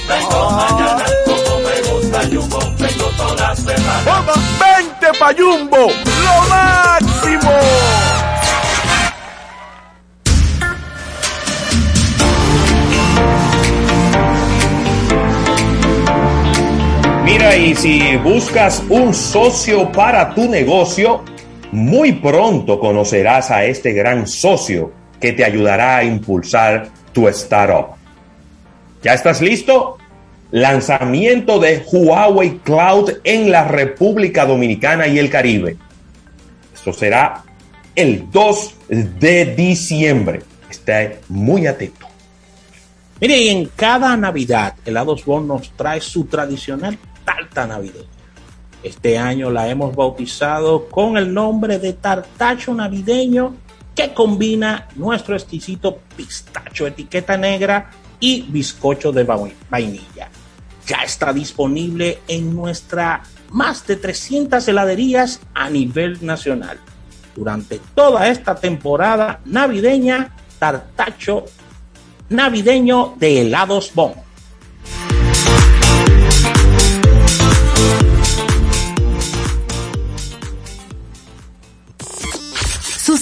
vengo 0.07 0.52
mañana, 0.52 1.06
como 1.26 1.60
me 1.60 1.81
gusta 1.89 2.22
Jumbo, 2.31 2.60
vengo 2.77 3.06
toda 3.18 3.56
semana. 3.56 4.03
Toma, 4.03 4.34
20 4.99 5.19
pa' 5.19 5.34
Jumbo, 5.34 5.88
lo 5.88 6.49
máximo. 6.49 8.27
Mira, 17.28 17.58
y 17.58 17.76
si 17.76 18.16
buscas 18.16 18.82
un 18.90 19.14
socio 19.14 19.91
para 19.91 20.34
tu 20.34 20.48
negocio, 20.48 21.26
muy 21.74 22.14
pronto 22.14 22.80
conocerás 22.80 23.52
a 23.52 23.66
este 23.66 23.91
gran 23.91 24.26
socio 24.26 24.94
que 25.20 25.34
te 25.34 25.44
ayudará 25.44 25.98
a 25.98 26.06
impulsar 26.06 26.88
tu 27.12 27.28
startup. 27.28 27.98
¿Ya 29.04 29.14
estás 29.14 29.41
listo? 29.41 29.98
Lanzamiento 30.52 31.60
de 31.60 31.84
Huawei 31.91 32.60
Cloud 32.60 33.16
en 33.26 33.52
la 33.52 33.66
República 33.66 34.45
Dominicana 34.45 35.06
y 35.08 35.20
el 35.20 35.30
Caribe. 35.30 35.76
Esto 36.74 36.94
será 36.94 37.44
el 37.94 38.32
2 38.32 38.76
de 38.88 39.54
diciembre. 39.54 40.44
Esté 40.70 41.20
muy 41.28 41.68
atento. 41.68 42.08
Mire, 43.20 43.52
en 43.52 43.66
cada 43.76 44.16
Navidad, 44.16 44.76
Helados 44.86 45.26
Bon 45.26 45.45
nos 45.45 45.72
trae 45.72 45.99
su 45.99 46.26
tradicional 46.26 46.98
tarta 47.28 47.68
navideña. 47.68 48.08
Este 48.84 49.18
año 49.18 49.52
la 49.52 49.68
hemos 49.68 49.94
bautizado 49.94 50.88
con 50.88 51.18
el 51.18 51.34
nombre 51.34 51.78
de 51.78 51.91
tartacho 51.91 52.74
navideño 52.74 53.54
que 53.94 54.14
combina 54.14 54.88
nuestro 54.95 55.36
exquisito 55.36 55.99
pistacho 56.16 56.88
etiqueta 56.88 57.36
negra 57.36 57.90
y 58.20 58.44
bizcocho 58.44 59.12
de 59.12 59.24
va- 59.26 59.40
vainilla. 59.70 60.30
Ya 60.86 60.98
está 61.04 61.34
disponible 61.34 62.20
en 62.30 62.56
nuestra 62.56 63.24
más 63.52 63.86
de 63.86 63.98
300 63.98 64.66
heladerías 64.68 65.41
a 65.54 65.70
nivel 65.70 66.26
nacional. 66.26 66.80
Durante 67.36 67.82
toda 67.94 68.30
esta 68.30 68.56
temporada 68.56 69.41
navideña, 69.45 70.34
tartacho 70.60 71.44
navideño 72.30 73.16
de 73.18 73.41
helados 73.41 73.91
Bon. 73.94 74.14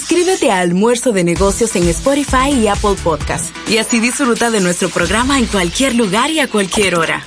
Suscríbete 0.08 0.52
a 0.52 0.60
Almuerzo 0.60 1.10
de 1.10 1.24
Negocios 1.24 1.74
en 1.74 1.88
Spotify 1.88 2.52
y 2.52 2.68
Apple 2.68 2.94
Podcast 3.02 3.52
y 3.68 3.78
así 3.78 3.98
disfruta 3.98 4.52
de 4.52 4.60
nuestro 4.60 4.88
programa 4.88 5.36
en 5.40 5.46
cualquier 5.46 5.96
lugar 5.96 6.30
y 6.30 6.38
a 6.38 6.46
cualquier 6.46 6.94
hora. 6.94 7.24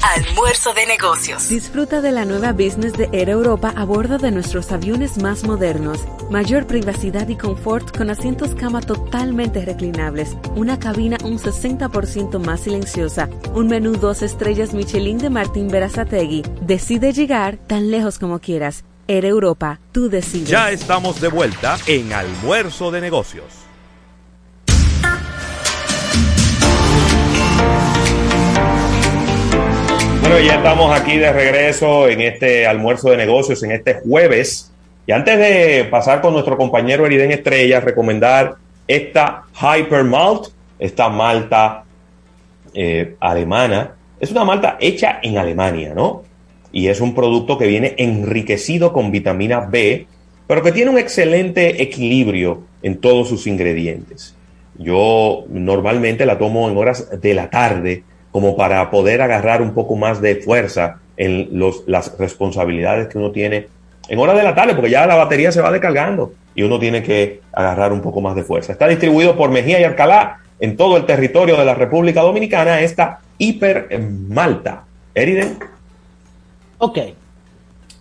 Almuerzo 0.00 0.74
de 0.74 0.86
Negocios. 0.86 1.48
Disfruta 1.48 2.00
de 2.00 2.12
la 2.12 2.24
nueva 2.24 2.52
business 2.52 2.92
de 2.92 3.08
Air 3.10 3.30
Europa 3.30 3.74
a 3.74 3.84
bordo 3.84 4.18
de 4.18 4.30
nuestros 4.30 4.70
aviones 4.70 5.18
más 5.20 5.42
modernos. 5.42 5.98
Mayor 6.30 6.68
privacidad 6.68 7.26
y 7.26 7.34
confort 7.34 7.96
con 7.96 8.10
asientos 8.10 8.54
cama 8.54 8.80
totalmente 8.80 9.64
reclinables, 9.64 10.36
una 10.54 10.78
cabina 10.78 11.16
un 11.24 11.40
60% 11.40 12.38
más 12.38 12.60
silenciosa, 12.60 13.28
un 13.54 13.66
menú 13.66 13.96
dos 13.96 14.22
estrellas 14.22 14.72
Michelin 14.72 15.18
de 15.18 15.30
Martín 15.30 15.66
Berazategui. 15.66 16.44
Decide 16.60 17.12
llegar 17.12 17.56
tan 17.56 17.90
lejos 17.90 18.20
como 18.20 18.38
quieras. 18.38 18.84
Air 19.08 19.24
Europa, 19.24 19.80
tú 19.90 20.08
decides. 20.08 20.48
Ya 20.48 20.70
estamos 20.70 21.20
de 21.20 21.28
vuelta 21.28 21.76
en 21.86 22.12
Almuerzo 22.12 22.90
de 22.90 23.00
Negocios. 23.00 23.44
Bueno, 30.20 30.38
ya 30.38 30.54
estamos 30.54 30.98
aquí 30.98 31.18
de 31.18 31.32
regreso 31.32 32.08
en 32.08 32.20
este 32.20 32.66
almuerzo 32.66 33.10
de 33.10 33.16
negocios, 33.16 33.62
en 33.64 33.72
este 33.72 33.94
jueves. 33.94 34.72
Y 35.06 35.12
antes 35.12 35.36
de 35.36 35.88
pasar 35.90 36.20
con 36.20 36.32
nuestro 36.32 36.56
compañero 36.56 37.04
Eriden 37.04 37.32
Estrella, 37.32 37.80
recomendar 37.80 38.54
esta 38.86 39.42
Hyper 39.60 40.04
Malt, 40.04 40.48
esta 40.78 41.08
malta 41.08 41.84
eh, 42.72 43.16
alemana. 43.18 43.94
Es 44.20 44.30
una 44.30 44.44
malta 44.44 44.76
hecha 44.80 45.18
en 45.22 45.38
Alemania, 45.38 45.92
¿no? 45.94 46.22
Y 46.72 46.88
es 46.88 47.00
un 47.00 47.14
producto 47.14 47.58
que 47.58 47.66
viene 47.66 47.94
enriquecido 47.98 48.92
con 48.92 49.10
vitamina 49.10 49.60
B, 49.60 50.06
pero 50.46 50.62
que 50.62 50.72
tiene 50.72 50.90
un 50.90 50.98
excelente 50.98 51.82
equilibrio 51.82 52.62
en 52.82 52.98
todos 52.98 53.28
sus 53.28 53.46
ingredientes. 53.46 54.34
Yo 54.78 55.44
normalmente 55.48 56.26
la 56.26 56.38
tomo 56.38 56.68
en 56.68 56.76
horas 56.76 57.20
de 57.20 57.34
la 57.34 57.50
tarde 57.50 58.04
como 58.30 58.56
para 58.56 58.90
poder 58.90 59.20
agarrar 59.20 59.60
un 59.60 59.74
poco 59.74 59.94
más 59.96 60.20
de 60.22 60.36
fuerza 60.36 60.98
en 61.16 61.48
las 61.86 62.18
responsabilidades 62.18 63.08
que 63.08 63.18
uno 63.18 63.30
tiene 63.30 63.66
en 64.08 64.18
horas 64.18 64.36
de 64.36 64.42
la 64.42 64.54
tarde, 64.54 64.74
porque 64.74 64.90
ya 64.90 65.06
la 65.06 65.14
batería 65.14 65.52
se 65.52 65.60
va 65.60 65.70
descargando 65.70 66.32
y 66.54 66.62
uno 66.62 66.78
tiene 66.78 67.02
que 67.02 67.40
agarrar 67.52 67.92
un 67.92 68.00
poco 68.00 68.20
más 68.20 68.34
de 68.34 68.42
fuerza. 68.42 68.72
Está 68.72 68.88
distribuido 68.88 69.36
por 69.36 69.50
Mejía 69.50 69.80
y 69.80 69.84
Alcalá 69.84 70.38
en 70.58 70.76
todo 70.76 70.96
el 70.96 71.06
territorio 71.06 71.56
de 71.56 71.64
la 71.64 71.74
República 71.74 72.22
Dominicana 72.22 72.80
esta 72.80 73.20
hiper 73.38 73.98
malta. 74.00 74.84
Eriden. 75.14 75.58
Ok. 76.84 76.98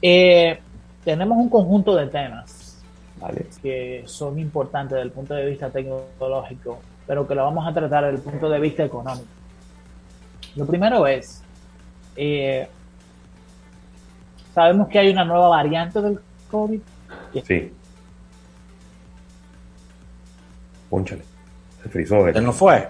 Eh, 0.01 0.59
tenemos 1.03 1.37
un 1.37 1.49
conjunto 1.49 1.95
de 1.95 2.07
temas 2.07 2.81
que 3.61 4.01
son 4.07 4.39
importantes 4.39 4.95
desde 4.95 5.03
el 5.03 5.11
punto 5.11 5.35
de 5.35 5.45
vista 5.45 5.69
tecnológico, 5.69 6.79
pero 7.05 7.27
que 7.27 7.35
lo 7.35 7.43
vamos 7.43 7.67
a 7.67 7.71
tratar 7.71 8.05
desde 8.05 8.17
el 8.17 8.23
punto 8.23 8.49
de 8.49 8.59
vista 8.59 8.83
económico. 8.83 9.27
Lo 10.55 10.65
primero 10.65 11.05
es, 11.05 11.43
eh, 12.15 12.67
sabemos 14.55 14.87
que 14.87 14.97
hay 14.97 15.09
una 15.11 15.25
nueva 15.25 15.49
variante 15.49 16.01
del 16.01 16.19
COVID. 16.49 16.81
Sí. 17.45 17.71
Pónchale. 20.89 21.21
Se 21.83 21.89
frizó. 21.89 22.25
¿Qué 22.33 22.41
no 22.41 22.51
fue? 22.51 22.89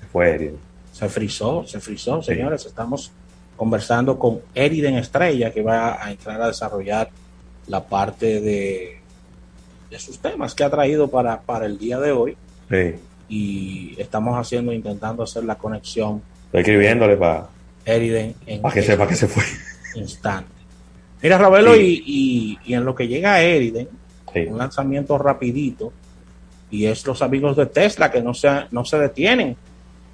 Se 0.00 0.06
fue. 0.08 0.54
Se 0.90 1.08
frizó, 1.08 1.64
se 1.64 1.78
frizó, 1.78 2.20
señores. 2.20 2.66
Estamos 2.66 3.12
conversando 3.58 4.18
con 4.18 4.40
Eriden 4.54 4.94
Estrella, 4.96 5.52
que 5.52 5.60
va 5.62 6.02
a 6.02 6.10
entrar 6.10 6.40
a 6.40 6.46
desarrollar 6.46 7.10
la 7.66 7.84
parte 7.84 8.40
de, 8.40 8.98
de 9.90 9.98
sus 9.98 10.18
temas 10.20 10.54
que 10.54 10.64
ha 10.64 10.70
traído 10.70 11.08
para, 11.08 11.40
para 11.42 11.66
el 11.66 11.76
día 11.76 11.98
de 12.00 12.12
hoy. 12.12 12.36
Sí. 12.70 12.94
Y 13.28 13.94
estamos 14.00 14.38
haciendo, 14.38 14.72
intentando 14.72 15.22
hacer 15.24 15.44
la 15.44 15.56
conexión. 15.56 16.22
Estoy 16.46 16.60
escribiéndole 16.60 17.16
para 17.18 17.48
Eriden 17.84 18.34
en 18.46 18.62
para 18.62 18.72
que 18.74 18.82
sepa 18.82 19.06
que 19.06 19.16
se 19.16 19.28
fue. 19.28 19.42
instante. 20.00 20.50
Mira, 21.20 21.36
Ravelo, 21.36 21.74
Sí. 21.74 22.02
y, 22.06 22.58
y, 22.64 22.70
y 22.70 22.74
en 22.74 22.84
lo 22.86 22.94
que 22.94 23.06
llega 23.08 23.34
a 23.34 23.42
Eriden, 23.42 23.88
un 24.48 24.56
lanzamiento 24.58 25.18
rapidito, 25.18 25.92
y 26.70 26.86
es 26.86 27.04
los 27.06 27.20
amigos 27.22 27.56
de 27.56 27.66
Tesla 27.66 28.10
que 28.10 28.22
no 28.22 28.32
se, 28.34 28.48
no 28.70 28.84
se 28.84 28.98
detienen. 28.98 29.56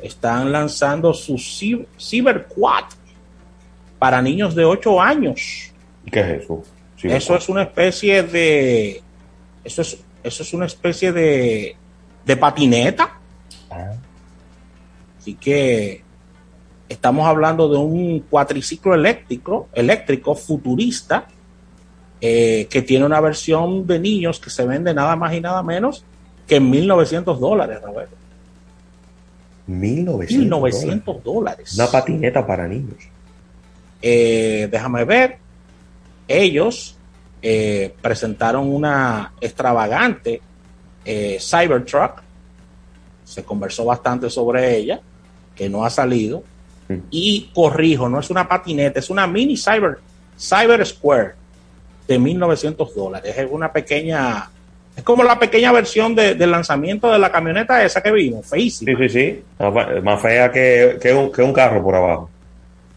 Están 0.01 0.51
lanzando 0.51 1.13
su 1.13 1.35
Cy- 1.35 1.87
Cyberquad 2.01 2.85
para 4.05 4.21
niños 4.21 4.55
de 4.55 4.67
8 4.67 5.01
años. 5.01 5.73
¿Qué 6.13 6.21
es 6.21 6.43
eso? 6.43 6.63
Sí, 6.95 7.09
eso 7.09 7.35
es 7.37 7.49
una 7.49 7.63
especie 7.63 8.23
de. 8.23 9.01
Eso 9.65 9.81
es, 9.81 9.99
eso 10.23 10.43
es 10.43 10.53
una 10.53 10.67
especie 10.67 11.11
de. 11.11 11.75
de 12.27 12.37
patineta. 12.37 13.19
Así 15.19 15.37
que 15.37 16.03
estamos 16.87 17.27
hablando 17.27 17.67
de 17.71 17.79
un 17.79 18.21
cuatriciclo 18.29 18.95
eléctrico, 18.95 19.71
eléctrico 19.73 20.35
futurista, 20.35 21.27
eh, 22.21 22.67
que 22.69 22.83
tiene 22.83 23.07
una 23.07 23.23
versión 23.23 23.87
de 23.87 24.01
niños 24.01 24.39
que 24.39 24.51
se 24.51 24.67
vende 24.67 24.93
nada 24.93 25.17
más 25.17 25.33
y 25.33 25.41
nada 25.41 25.63
menos 25.63 26.05
que 26.47 26.57
en 26.57 26.69
1900 26.69 27.41
dólares, 27.41 27.81
Roberto. 27.81 28.17
1900. 29.67 30.45
1900 30.45 31.25
dólares. 31.25 31.75
Una 31.75 31.87
patineta 31.87 32.47
para 32.47 32.69
niños. 32.69 33.14
Eh, 34.07 34.69
déjame 34.71 35.05
ver. 35.05 35.39
Ellos 36.29 36.97
eh, 37.41 37.95
presentaron 38.03 38.69
una 38.69 39.33
extravagante 39.41 40.43
eh, 41.07 41.39
Cybertruck. 41.41 42.23
Se 43.25 43.43
conversó 43.45 43.87
bastante 43.87 44.29
sobre 44.29 44.77
ella, 44.77 45.01
que 45.57 45.69
no 45.71 45.85
ha 45.85 45.91
salido. 45.91 46.43
Y 47.11 47.51
corrijo, 47.55 48.11
no 48.11 48.21
es 48.21 48.29
una 48.29 48.47
patineta, 48.47 48.99
es 49.01 49.09
una 49.09 49.27
mini 49.27 49.57
Cyber, 49.57 49.97
Cyber 50.39 50.85
Square 50.85 51.33
de 52.07 52.19
1900 52.19 52.95
dólares. 52.95 53.35
Es 53.39 53.49
una 53.51 53.73
pequeña, 53.73 54.51
es 54.95 55.03
como 55.03 55.23
la 55.25 55.39
pequeña 55.39 55.73
versión 55.73 56.15
de- 56.15 56.35
del 56.35 56.51
lanzamiento 56.51 57.11
de 57.11 57.19
la 57.19 57.33
camioneta 57.33 57.83
esa 57.83 58.03
que 58.03 58.13
vino, 58.13 58.43
feísima. 58.43 58.93
Sí, 58.99 59.09
sí, 59.09 59.19
sí. 59.19 59.43
Más- 59.59 60.03
Más 60.03 60.21
fea 60.21 60.53
que, 60.53 60.99
que 61.01 61.15
un, 61.15 61.33
que 61.33 61.41
un 61.41 61.55
carro 61.55 61.83
por 61.83 61.95
abajo. 61.95 62.29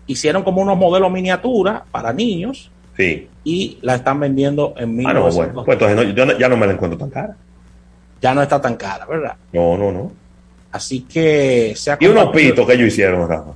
Hicieron 0.07 0.43
como 0.43 0.61
unos 0.61 0.77
modelos 0.77 1.11
miniatura 1.11 1.84
para 1.91 2.11
niños 2.13 2.71
Sí. 2.95 3.27
y 3.43 3.77
la 3.81 3.95
están 3.95 4.19
vendiendo 4.19 4.73
en 4.77 4.84
Ah, 5.05 5.13
no, 5.13 5.25
1900 5.29 5.35
bueno. 5.35 5.63
Pues 5.65 5.75
entonces 5.75 5.95
no- 5.97 6.13
yo 6.15 6.25
no- 6.25 6.38
ya 6.39 6.49
no 6.49 6.57
me 6.57 6.65
la 6.67 6.73
encuentro 6.73 6.97
tan 6.97 7.09
cara. 7.09 7.35
ya 8.21 8.34
no 8.34 8.41
está 8.41 8.59
tan 8.59 8.75
cara, 8.75 9.05
¿verdad? 9.05 9.35
No, 9.53 9.77
no, 9.77 9.91
no. 9.91 10.11
Así 10.71 11.01
que 11.01 11.73
se 11.75 11.91
ha 11.91 11.97
Y 11.99 12.07
unos 12.07 12.29
pitos 12.29 12.65
que 12.65 12.73
ellos 12.73 12.88
hicieron, 12.88 13.27
Rafa. 13.29 13.51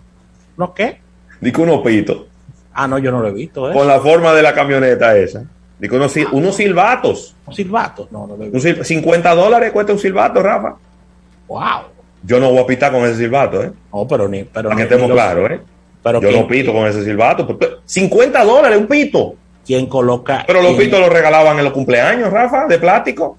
¿No 0.57 0.73
qué? 0.73 0.99
Dice 1.39 1.61
unos 1.61 1.81
pitos. 1.81 2.25
Ah, 2.73 2.87
no, 2.87 2.99
yo 2.99 3.11
no 3.11 3.21
lo 3.21 3.29
he 3.29 3.33
visto, 3.33 3.69
¿eh? 3.69 3.73
Con 3.73 3.87
la 3.87 3.99
forma 3.99 4.33
de 4.33 4.41
la 4.43 4.53
camioneta 4.53 5.17
esa. 5.17 5.43
Dice 5.79 5.95
unos, 5.95 6.15
sil- 6.15 6.29
unos 6.31 6.55
silbatos. 6.55 7.35
¿Un 7.47 7.53
silbato? 7.55 8.07
No, 8.11 8.27
no 8.27 8.37
lo 8.37 8.43
he 8.43 8.47
Un 8.47 8.53
visto. 8.53 8.69
sil- 8.69 8.83
50 8.83 9.33
dólares 9.33 9.71
cuesta 9.71 9.91
un 9.93 9.99
silbato, 9.99 10.41
Rafa. 10.43 10.75
Wow. 11.47 11.61
Yo 12.23 12.39
no 12.39 12.51
voy 12.51 12.59
a 12.59 12.65
pitar 12.67 12.91
con 12.91 13.01
ese 13.03 13.15
silbato, 13.17 13.63
¿eh? 13.63 13.71
No, 13.91 14.07
pero 14.07 14.27
ni. 14.29 14.43
Pero 14.43 14.69
Para 14.69 14.75
que 14.77 14.83
estemos 14.83 15.11
claros, 15.11 15.49
¿eh? 15.51 15.59
Pero 16.03 16.19
Yo 16.21 16.29
¿quién- 16.29 16.41
no 16.41 16.47
pito 16.47 16.73
con 16.73 16.87
ese 16.87 17.03
silbato. 17.03 17.45
porque- 17.45 17.69
50 17.85 18.43
dólares 18.43 18.77
un 18.79 18.87
pito. 18.87 19.35
¿Quién 19.65 19.85
coloca? 19.85 20.43
Pero 20.47 20.61
los 20.61 20.73
pitos 20.75 20.99
los 20.99 21.09
regalaban 21.09 21.57
en 21.59 21.63
los 21.65 21.73
cumpleaños, 21.73 22.31
Rafa, 22.31 22.65
de 22.67 22.79
plástico. 22.79 23.37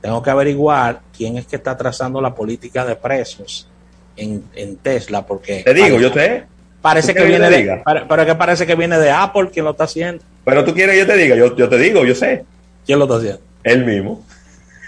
Tengo 0.00 0.22
que 0.22 0.30
averiguar 0.30 1.00
quién 1.16 1.36
es 1.36 1.46
que 1.46 1.56
está 1.56 1.76
trazando 1.76 2.20
la 2.20 2.34
política 2.34 2.84
de 2.86 2.96
precios 2.96 3.68
en, 4.16 4.44
en 4.54 4.76
Tesla, 4.76 5.26
porque. 5.26 5.62
Te 5.64 5.74
digo, 5.74 5.98
yo 6.00 6.10
sé. 6.12 6.44
Parece 6.80 7.12
¿Tú 7.12 7.18
que 7.20 7.24
viene 7.26 7.50
de. 7.50 7.56
diga? 7.58 7.82
pare- 7.84 8.04
Pero 8.08 8.24
que 8.24 8.34
parece 8.36 8.66
que 8.66 8.74
viene 8.74 8.98
de 8.98 9.10
Apple 9.10 9.50
quien 9.52 9.64
lo 9.64 9.72
está 9.72 9.84
haciendo. 9.84 10.22
Pero 10.44 10.64
tú 10.64 10.72
quieres 10.72 10.94
que 10.94 11.00
yo 11.00 11.06
te 11.06 11.16
diga, 11.16 11.36
yo, 11.36 11.54
yo 11.56 11.68
te 11.68 11.76
digo, 11.76 12.04
yo 12.04 12.14
sé. 12.14 12.44
¿Quién 12.86 12.98
lo 12.98 13.04
está 13.04 13.16
haciendo? 13.18 13.40
Él 13.64 13.84
mismo. 13.84 14.24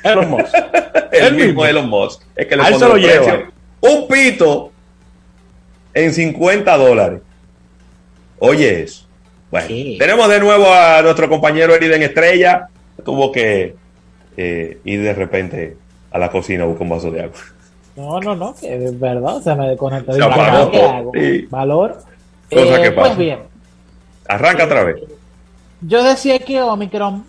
Elon 0.04 0.30
Musk. 0.30 0.54
El 1.12 1.34
mismo 1.34 1.46
mismo. 1.48 1.66
Elon 1.66 1.88
Musk. 1.90 2.22
Es 2.36 2.46
que 2.46 2.56
le 2.56 2.62
A 2.62 2.68
él 2.68 2.74
pone 2.74 2.86
se 2.86 2.88
lo 2.88 2.96
lleva. 2.96 3.42
Un 3.82 4.08
pito 4.08 4.69
en 5.94 6.12
50 6.12 6.76
dólares. 6.76 7.20
Oye 8.38 8.82
eso. 8.82 9.06
Bueno, 9.50 9.66
tenemos 9.98 10.28
de 10.28 10.38
nuevo 10.40 10.66
a 10.72 11.02
nuestro 11.02 11.28
compañero 11.28 11.74
Eriden 11.74 12.02
Estrella. 12.02 12.68
Tuvo 13.04 13.32
que 13.32 13.74
eh, 14.36 14.78
ir 14.84 15.02
de 15.02 15.12
repente 15.12 15.76
a 16.12 16.18
la 16.18 16.30
cocina 16.30 16.64
a 16.64 16.66
buscar 16.66 16.82
un 16.84 16.88
vaso 16.90 17.10
de 17.10 17.22
agua. 17.22 17.36
No, 17.96 18.20
no, 18.20 18.36
no, 18.36 18.54
que 18.54 18.84
es 18.84 18.98
verdad, 18.98 19.40
se 19.42 19.54
me 19.54 19.68
desconectó. 19.68 20.12
Se 20.12 20.22
apagó. 20.22 20.70
¿Qué 20.70 20.82
hago? 20.82 21.12
Sí. 21.14 21.46
Valor. 21.50 21.98
Cosa 22.50 22.78
Eh, 22.78 22.82
que 22.82 22.92
pasa. 22.92 23.08
Pues 23.08 23.18
bien, 23.18 23.38
Arranca 24.28 24.64
otra 24.64 24.84
vez. 24.84 24.96
yo 25.80 26.02
decía 26.04 26.38
que 26.38 26.62
Omicron 26.62 27.24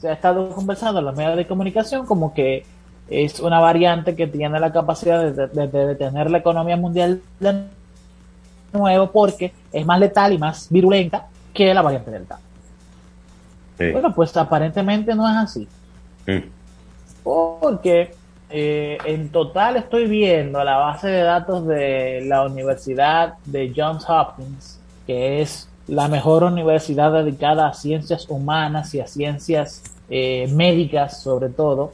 se 0.00 0.08
ha 0.08 0.12
estado 0.12 0.50
conversando 0.50 0.98
en 0.98 1.06
los 1.06 1.16
medios 1.16 1.36
de 1.36 1.46
comunicación 1.46 2.04
como 2.06 2.34
que 2.34 2.64
es 3.08 3.40
una 3.40 3.58
variante 3.60 4.14
que 4.16 4.26
tiene 4.26 4.60
la 4.60 4.72
capacidad 4.72 5.22
de, 5.32 5.46
de- 5.48 5.68
de 5.68 5.86
detener 5.86 6.30
la 6.30 6.38
economía 6.38 6.76
mundial 6.76 7.22
de 7.40 7.64
nuevo 8.72 9.10
porque 9.10 9.52
es 9.72 9.86
más 9.86 9.98
letal 9.98 10.32
y 10.32 10.38
más 10.38 10.68
virulenta 10.70 11.26
que 11.52 11.72
la 11.72 11.82
variante 11.82 12.10
Delta. 12.10 12.38
Sí. 13.78 13.90
Bueno, 13.90 14.14
pues 14.14 14.36
aparentemente 14.36 15.14
no 15.14 15.28
es 15.28 15.36
así. 15.36 15.68
Porque 17.22 18.14
eh, 18.50 18.98
en 19.06 19.30
total 19.30 19.76
estoy 19.76 20.06
viendo 20.06 20.62
la 20.62 20.76
base 20.76 21.08
de 21.08 21.22
datos 21.22 21.66
de 21.66 22.22
la 22.26 22.44
Universidad 22.44 23.34
de 23.46 23.72
Johns 23.74 24.04
Hopkins, 24.08 24.78
que 25.06 25.40
es 25.40 25.68
la 25.88 26.08
mejor 26.08 26.44
universidad 26.44 27.12
dedicada 27.12 27.68
a 27.68 27.74
ciencias 27.74 28.28
humanas 28.28 28.94
y 28.94 29.00
a 29.00 29.06
ciencias 29.06 29.82
eh, 30.10 30.48
médicas 30.52 31.22
sobre 31.22 31.48
todo, 31.48 31.92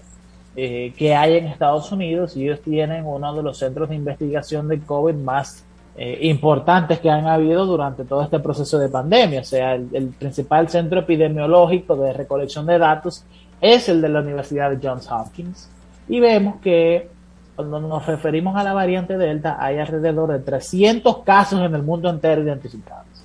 eh, 0.57 0.93
que 0.97 1.15
hay 1.15 1.37
en 1.37 1.47
Estados 1.47 1.93
Unidos 1.93 2.37
y 2.37 2.45
ellos 2.45 2.61
tienen 2.63 3.07
uno 3.07 3.33
de 3.35 3.43
los 3.45 3.59
centros 3.59 3.89
de 3.89 3.95
investigación 3.95 4.67
de 4.67 4.81
COVID 4.81 5.15
más 5.15 5.65
eh, 6.01 6.29
importantes 6.29 7.01
que 7.01 7.11
han 7.11 7.27
habido 7.27 7.67
durante 7.67 8.05
todo 8.05 8.23
este 8.23 8.39
proceso 8.39 8.79
de 8.79 8.89
pandemia. 8.89 9.41
O 9.41 9.45
sea, 9.45 9.75
el, 9.75 10.15
principal 10.17 10.69
centro 10.69 11.01
epidemiológico 11.01 11.97
de 11.97 12.13
recolección 12.13 12.67
de 12.67 12.79
datos 12.79 13.25
es 13.61 13.89
el 13.89 14.01
de 14.01 14.09
la 14.09 14.21
Universidad 14.21 14.71
de 14.71 14.79
Johns 14.81 15.11
Hopkins. 15.11 15.69
Y 16.09 16.21
vemos 16.21 16.61
que 16.63 17.11
cuando 17.57 17.81
nos 17.81 18.07
referimos 18.07 18.55
a 18.55 18.63
la 18.63 18.75
variante 18.75 19.19
Delta 19.19 19.57
hay 19.59 19.81
alrededor 19.81 20.31
de 20.31 20.39
300 20.39 21.25
casos 21.25 21.61
en 21.63 21.75
el 21.75 21.83
mundo 21.83 22.09
entero 22.09 22.43
identificados. 22.43 23.25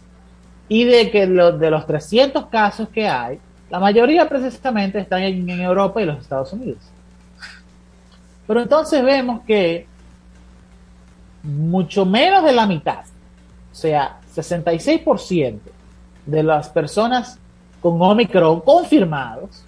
Y 0.67 0.85
de 0.85 1.11
que 1.11 1.27
los, 1.27 1.59
de 1.59 1.69
los 1.69 1.85
300 1.85 2.47
casos 2.47 2.89
que 2.89 3.07
hay, 3.07 3.37
la 3.69 3.79
mayoría 3.79 4.27
precisamente 4.27 4.97
están 4.97 5.21
en 5.21 5.47
Europa 5.47 6.01
y 6.01 6.05
los 6.05 6.17
Estados 6.17 6.51
Unidos. 6.53 6.81
Pero 8.47 8.61
entonces 8.61 9.03
vemos 9.03 9.41
que 9.45 9.85
mucho 11.43 12.05
menos 12.05 12.43
de 12.43 12.53
la 12.53 12.65
mitad, 12.65 13.01
o 13.71 13.75
sea, 13.75 14.19
66% 14.33 15.59
de 16.25 16.43
las 16.43 16.69
personas 16.69 17.37
con 17.81 18.01
Omicron 18.01 18.61
confirmados 18.61 19.63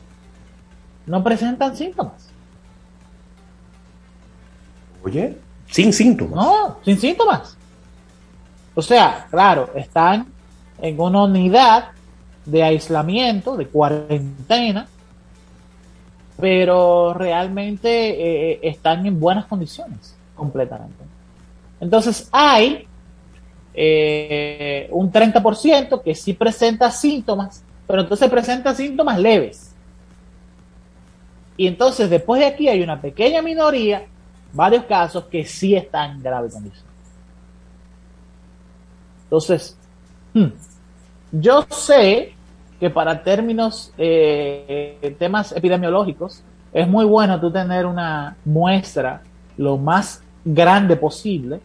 no 1.06 1.24
presentan 1.24 1.76
síntomas. 1.76 2.30
Oye, 5.04 5.38
sin 5.70 5.94
síntomas. 5.94 6.36
No, 6.36 6.78
sin 6.84 6.98
síntomas. 6.98 7.58
O 8.74 8.82
sea, 8.82 9.28
claro, 9.30 9.70
están 9.76 10.28
en 10.82 11.00
una 11.00 11.24
unidad 11.24 11.90
de 12.46 12.64
aislamiento, 12.64 13.56
de 13.56 13.68
cuarentena, 13.68 14.88
pero 16.40 17.14
realmente 17.14 17.90
eh, 18.54 18.60
están 18.64 19.06
en 19.06 19.20
buenas 19.20 19.46
condiciones 19.46 20.16
completamente. 20.36 21.15
Entonces 21.80 22.30
hay 22.32 22.88
eh, 23.74 24.88
un 24.92 25.12
30% 25.12 26.02
que 26.02 26.16
sí 26.16 26.34
presenta 26.34 26.90
síntomas, 26.92 27.64
pero 27.88 28.02
entonces 28.02 28.30
presenta 28.30 28.74
síntomas 28.74 29.20
leves. 29.20 29.74
Y 31.58 31.68
entonces 31.68 32.10
después 32.10 32.40
de 32.40 32.48
aquí 32.48 32.68
hay 32.68 32.82
una 32.82 33.00
pequeña 33.00 33.42
minoría, 33.42 34.06
varios 34.54 34.86
casos 34.86 35.26
que 35.26 35.46
sí 35.46 35.76
están 35.76 36.12
en 36.12 36.24
grave 36.24 36.50
condición. 36.50 36.86
Entonces, 39.24 39.78
hmm, 40.34 40.48
yo 41.32 41.66
sé 41.70 42.34
que 42.80 42.90
para 42.90 43.24
términos, 43.24 43.92
eh, 43.98 45.16
temas 45.18 45.52
epidemiológicos, 45.52 46.44
es 46.74 46.88
muy 46.88 47.06
bueno 47.06 47.40
tú 47.40 47.52
tener 47.52 47.86
una 47.86 48.36
muestra 48.44 49.22
lo 49.58 49.78
más 49.78 50.22
grande 50.46 50.96
posible, 50.96 51.60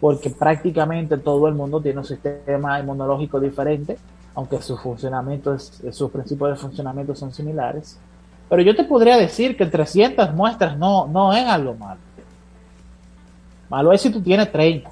porque 0.00 0.30
prácticamente 0.30 1.16
todo 1.16 1.46
el 1.46 1.54
mundo 1.54 1.80
tiene 1.80 2.00
un 2.00 2.04
sistema 2.04 2.78
inmunológico 2.80 3.38
diferente, 3.38 3.96
aunque 4.34 4.60
su 4.60 4.76
funcionamiento 4.76 5.54
es, 5.54 5.80
sus 5.92 6.10
principios 6.10 6.50
de 6.50 6.56
funcionamiento 6.56 7.14
son 7.14 7.32
similares. 7.32 7.96
Pero 8.48 8.62
yo 8.62 8.74
te 8.74 8.84
podría 8.84 9.16
decir 9.16 9.56
que 9.56 9.64
300 9.64 10.34
muestras 10.34 10.76
no, 10.76 11.06
no 11.06 11.32
es 11.32 11.46
algo 11.46 11.74
malo. 11.74 12.00
Malo 13.70 13.92
es 13.92 14.02
si 14.02 14.10
tú 14.10 14.20
tienes 14.20 14.50
30, 14.50 14.90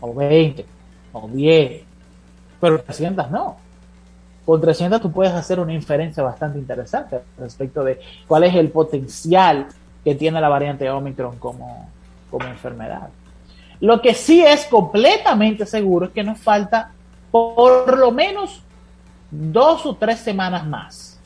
o 0.00 0.14
20, 0.14 0.66
o 1.12 1.28
10, 1.28 1.82
pero 2.60 2.80
300 2.80 3.30
no. 3.30 3.56
Con 4.44 4.60
300 4.60 5.00
tú 5.00 5.10
puedes 5.10 5.32
hacer 5.32 5.58
una 5.58 5.72
inferencia 5.72 6.22
bastante 6.22 6.58
interesante 6.58 7.20
respecto 7.38 7.82
de 7.82 8.00
cuál 8.26 8.44
es 8.44 8.54
el 8.54 8.70
potencial 8.70 9.68
que 10.04 10.14
tiene 10.14 10.40
la 10.40 10.48
variante 10.48 10.88
Omicron 10.90 11.38
como, 11.38 11.88
como 12.32 12.46
enfermedad. 12.46 13.10
Lo 13.78 14.00
que 14.00 14.14
sí 14.14 14.42
es 14.42 14.64
completamente 14.64 15.66
seguro 15.66 16.06
es 16.06 16.12
que 16.12 16.24
nos 16.24 16.38
falta 16.38 16.90
por 17.30 17.96
lo 17.98 18.10
menos 18.10 18.62
dos 19.30 19.86
o 19.86 19.94
tres 19.94 20.18
semanas 20.18 20.66
más 20.66 21.20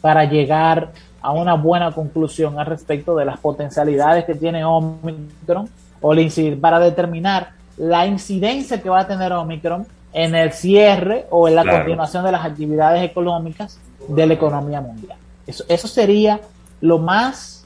para 0.00 0.24
llegar 0.24 0.92
a 1.22 1.32
una 1.32 1.54
buena 1.54 1.92
conclusión 1.92 2.58
al 2.58 2.66
respecto 2.66 3.14
de 3.14 3.26
las 3.26 3.38
potencialidades 3.38 4.24
que 4.24 4.34
tiene 4.34 4.64
Omicron 4.64 5.68
o 6.00 6.14
para 6.60 6.78
determinar 6.78 7.50
la 7.76 8.06
incidencia 8.06 8.80
que 8.80 8.88
va 8.88 9.00
a 9.00 9.06
tener 9.06 9.32
Omicron 9.32 9.86
en 10.12 10.34
el 10.34 10.52
cierre 10.52 11.26
o 11.30 11.48
en 11.48 11.54
la 11.54 11.64
continuación 11.64 12.24
de 12.24 12.32
las 12.32 12.44
actividades 12.44 13.02
económicas 13.02 13.78
de 14.08 14.26
la 14.26 14.34
economía 14.34 14.80
mundial. 14.80 15.18
Eso, 15.46 15.64
eso 15.68 15.88
sería 15.88 16.40
lo 16.80 16.98
más 16.98 17.59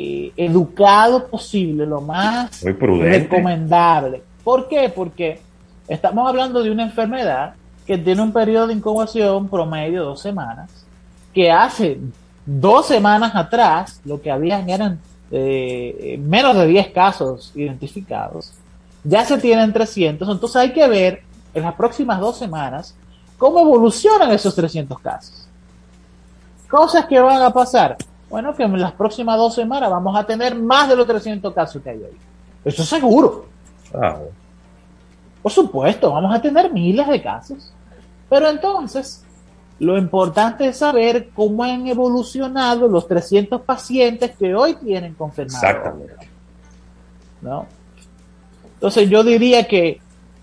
eh, 0.00 0.32
educado 0.36 1.26
posible, 1.26 1.84
lo 1.84 2.00
más 2.00 2.62
recomendable. 2.62 4.22
¿Por 4.44 4.68
qué? 4.68 4.92
Porque 4.94 5.40
estamos 5.88 6.28
hablando 6.28 6.62
de 6.62 6.70
una 6.70 6.84
enfermedad 6.84 7.54
que 7.84 7.98
tiene 7.98 8.22
un 8.22 8.32
periodo 8.32 8.68
de 8.68 8.74
incubación 8.74 9.48
promedio 9.48 10.02
de 10.02 10.06
dos 10.06 10.20
semanas, 10.20 10.70
que 11.34 11.50
hace 11.50 11.98
dos 12.46 12.86
semanas 12.86 13.34
atrás 13.34 14.00
lo 14.04 14.22
que 14.22 14.30
habían 14.30 14.70
eran 14.70 15.00
eh, 15.32 16.16
menos 16.22 16.54
de 16.54 16.68
10 16.68 16.92
casos 16.92 17.50
identificados, 17.56 18.52
ya 19.02 19.24
se 19.24 19.36
tienen 19.38 19.72
300, 19.72 20.28
entonces 20.28 20.56
hay 20.56 20.72
que 20.72 20.86
ver 20.86 21.22
en 21.54 21.64
las 21.64 21.74
próximas 21.74 22.20
dos 22.20 22.38
semanas 22.38 22.94
cómo 23.36 23.62
evolucionan 23.62 24.30
esos 24.30 24.54
300 24.54 25.00
casos. 25.00 25.48
Cosas 26.70 27.06
que 27.06 27.18
van 27.18 27.42
a 27.42 27.52
pasar. 27.52 27.96
Bueno, 28.30 28.54
que 28.54 28.62
en 28.62 28.80
las 28.80 28.92
próximas 28.92 29.38
dos 29.38 29.54
semanas 29.54 29.90
vamos 29.90 30.16
a 30.16 30.24
tener 30.24 30.54
más 30.54 30.88
de 30.88 30.96
los 30.96 31.06
300 31.06 31.54
casos 31.54 31.82
que 31.82 31.90
hay 31.90 31.98
hoy. 31.98 32.16
Eso 32.64 32.82
es 32.82 32.88
seguro. 32.88 33.46
Por 35.42 35.52
supuesto, 35.52 36.12
vamos 36.12 36.34
a 36.34 36.40
tener 36.40 36.72
miles 36.72 37.06
de 37.08 37.22
casos. 37.22 37.72
Pero 38.28 38.48
entonces, 38.48 39.24
lo 39.78 39.96
importante 39.96 40.66
es 40.66 40.76
saber 40.76 41.30
cómo 41.34 41.64
han 41.64 41.86
evolucionado 41.86 42.88
los 42.88 43.06
300 43.06 43.62
pacientes 43.62 44.32
que 44.36 44.54
hoy 44.54 44.74
tienen 44.74 45.14
confirmado. 45.14 45.66
Exactamente. 45.66 46.28
¿No? 47.40 47.66
Entonces 48.74 49.08
yo 49.08 49.24
diría 49.24 49.66
que 49.66 50.00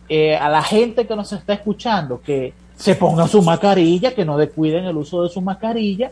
eh, 0.10 0.36
a 0.36 0.49
la 0.49 0.62
gente 0.62 1.06
que 1.06 1.16
nos 1.16 1.32
está 1.34 1.53
escuchando 1.53 2.22
que 2.22 2.53
se 2.76 2.95
pongan 2.95 3.28
su 3.28 3.41
mascarilla, 3.41 4.14
que 4.14 4.26
no 4.26 4.38
descuiden 4.38 4.86
el 4.86 4.98
uso 4.98 5.24
de 5.24 5.30
su 5.30 5.41
mascarilla, 5.41 6.12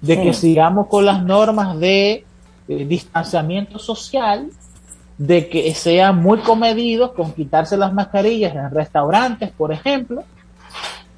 de 0.00 0.22
que 0.22 0.32
sigamos 0.32 0.86
con 0.88 1.04
las 1.04 1.22
normas 1.22 1.78
de 1.78 2.24
eh, 2.68 2.84
distanciamiento 2.84 3.78
social, 3.78 4.50
de 5.18 5.48
que 5.48 5.74
sean 5.74 6.22
muy 6.22 6.38
comedidos 6.38 7.12
con 7.12 7.32
quitarse 7.32 7.76
las 7.76 7.92
mascarillas 7.92 8.54
en 8.54 8.70
restaurantes, 8.70 9.50
por 9.50 9.72
ejemplo, 9.72 10.24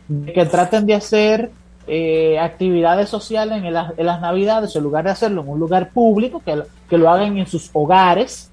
de 0.06 0.32
que 0.32 0.44
traten 0.46 0.86
de 0.86 0.94
hacer 0.94 1.50
eh, 1.86 2.38
actividades 2.38 3.08
sociales 3.08 3.62
en, 3.64 3.72
las 3.72 4.20
navidades, 4.20 4.76
en 4.76 4.82
lugar 4.82 5.04
de 5.04 5.10
hacerlo 5.10 5.42
en 5.42 5.48
un 5.48 5.58
lugar 5.58 5.90
público, 5.90 6.40
que, 6.44 6.62
que 6.88 6.98
lo 6.98 7.10
hagan 7.10 7.38
en 7.38 7.46
sus 7.46 7.70
hogares. 7.72 8.50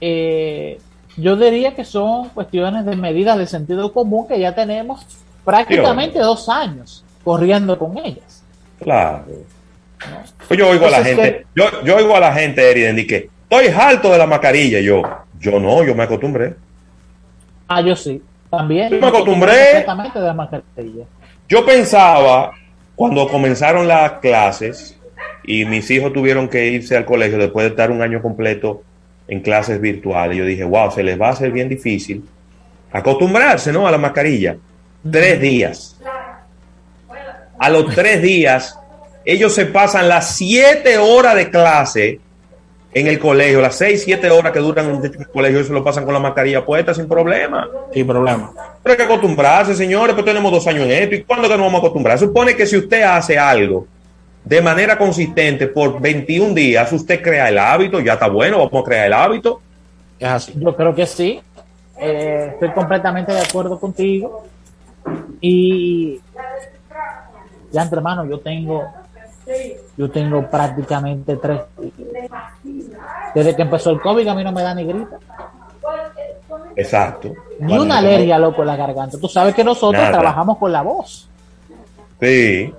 Eh, 0.00 0.78
yo 1.16 1.36
diría 1.36 1.74
que 1.74 1.84
son 1.84 2.28
cuestiones 2.30 2.84
de 2.84 2.96
medidas 2.96 3.38
de 3.38 3.46
sentido 3.46 3.92
común 3.92 4.26
que 4.26 4.38
ya 4.38 4.54
tenemos 4.54 5.06
prácticamente 5.44 6.18
dos 6.18 6.48
años 6.48 7.04
corriendo 7.24 7.78
con 7.78 7.96
ellas. 7.98 8.35
Claro. 8.80 9.24
Pues 10.46 10.58
yo 10.58 10.68
oigo 10.68 10.86
a 10.86 10.90
la 10.90 11.04
gente, 11.04 11.46
yo, 11.54 11.82
yo 11.82 11.96
oigo 11.96 12.16
a 12.16 12.20
la 12.20 12.32
gente, 12.32 12.70
Eriden, 12.70 13.06
que 13.06 13.30
estoy 13.48 13.68
harto 13.68 14.12
de 14.12 14.18
la 14.18 14.26
mascarilla. 14.26 14.80
Yo, 14.80 15.02
yo 15.40 15.58
no, 15.58 15.82
yo 15.84 15.94
me 15.94 16.04
acostumbré. 16.04 16.54
Ah, 17.68 17.80
yo 17.80 17.96
sí, 17.96 18.22
también. 18.50 18.90
Yo 18.90 19.00
me 19.00 19.06
acostumbré. 19.06 19.84
De 19.84 20.20
la 20.20 20.34
mascarilla. 20.34 21.04
Yo 21.48 21.64
pensaba, 21.64 22.52
cuando 22.94 23.28
comenzaron 23.28 23.88
las 23.88 24.12
clases 24.14 24.98
y 25.44 25.64
mis 25.64 25.90
hijos 25.90 26.12
tuvieron 26.12 26.48
que 26.48 26.66
irse 26.66 26.96
al 26.96 27.04
colegio 27.04 27.38
después 27.38 27.64
de 27.64 27.70
estar 27.70 27.90
un 27.90 28.02
año 28.02 28.20
completo 28.20 28.82
en 29.28 29.40
clases 29.40 29.80
virtuales. 29.80 30.36
Yo 30.36 30.44
dije, 30.44 30.64
wow, 30.64 30.90
se 30.90 31.02
les 31.02 31.20
va 31.20 31.28
a 31.28 31.32
hacer 31.32 31.50
bien 31.52 31.68
difícil 31.68 32.24
acostumbrarse, 32.92 33.72
¿no? 33.72 33.86
A 33.86 33.90
la 33.90 33.98
mascarilla. 33.98 34.56
Tres 35.10 35.40
días. 35.40 36.00
A 37.58 37.70
los 37.70 37.94
tres 37.94 38.22
días, 38.22 38.78
ellos 39.24 39.54
se 39.54 39.66
pasan 39.66 40.08
las 40.08 40.36
siete 40.36 40.98
horas 40.98 41.34
de 41.34 41.50
clase 41.50 42.20
en 42.96 43.06
el 43.08 43.18
colegio, 43.18 43.60
las 43.60 43.76
seis, 43.76 44.04
siete 44.04 44.30
horas 44.30 44.52
que 44.52 44.58
duran 44.58 44.88
en 44.88 45.04
el 45.04 45.28
colegio, 45.28 45.62
se 45.62 45.72
lo 45.72 45.84
pasan 45.84 46.04
con 46.06 46.14
la 46.14 46.20
mascarilla 46.20 46.64
puesta 46.64 46.94
sin 46.94 47.06
problema. 47.06 47.68
Sin 47.92 48.06
problema. 48.06 48.52
Pero 48.82 48.92
hay 48.92 48.96
que 48.96 49.02
acostumbrarse, 49.02 49.74
señores, 49.74 50.14
pues 50.14 50.24
tenemos 50.24 50.50
dos 50.50 50.66
años 50.66 50.84
en 50.84 50.92
esto. 50.92 51.14
¿Y 51.14 51.22
cuándo 51.24 51.46
que 51.46 51.58
nos 51.58 51.66
vamos 51.66 51.74
a 51.74 51.78
acostumbrar? 51.78 52.18
Supone 52.18 52.56
que 52.56 52.64
si 52.66 52.78
usted 52.78 53.02
hace 53.02 53.38
algo 53.38 53.86
de 54.42 54.62
manera 54.62 54.96
consistente 54.96 55.66
por 55.66 56.00
21 56.00 56.54
días, 56.54 56.90
usted 56.90 57.20
crea 57.20 57.50
el 57.50 57.58
hábito, 57.58 58.00
ya 58.00 58.14
está 58.14 58.28
bueno, 58.28 58.58
vamos 58.58 58.82
a 58.82 58.84
crear 58.84 59.06
el 59.06 59.12
hábito. 59.12 59.60
Es 60.18 60.28
así. 60.28 60.52
Yo 60.56 60.74
creo 60.74 60.94
que 60.94 61.04
sí. 61.04 61.40
Eh, 61.98 62.50
estoy 62.54 62.70
completamente 62.70 63.32
de 63.32 63.40
acuerdo 63.40 63.78
contigo. 63.78 64.46
Y 65.40 66.20
ya 67.76 67.82
entre 67.82 68.00
manos, 68.00 68.26
yo 68.28 68.40
tengo 68.40 68.84
yo 69.96 70.10
tengo 70.10 70.50
prácticamente 70.50 71.36
tres. 71.36 71.60
Desde 73.34 73.54
que 73.54 73.62
empezó 73.62 73.90
el 73.90 74.00
COVID 74.00 74.26
a 74.26 74.34
mí 74.34 74.42
no 74.42 74.52
me 74.52 74.62
da 74.62 74.74
ni 74.74 74.84
grita. 74.84 75.18
Exacto. 76.74 77.32
Ni 77.60 77.78
una 77.78 77.98
alergia, 77.98 78.38
loco, 78.38 78.62
en 78.62 78.68
la 78.68 78.76
garganta. 78.76 79.18
Tú 79.18 79.28
sabes 79.28 79.54
que 79.54 79.62
nosotros 79.62 80.10
trabajamos 80.10 80.58
con 80.58 80.72
la 80.72 80.82
voz. 80.82 81.28
Sí. 82.20 82.72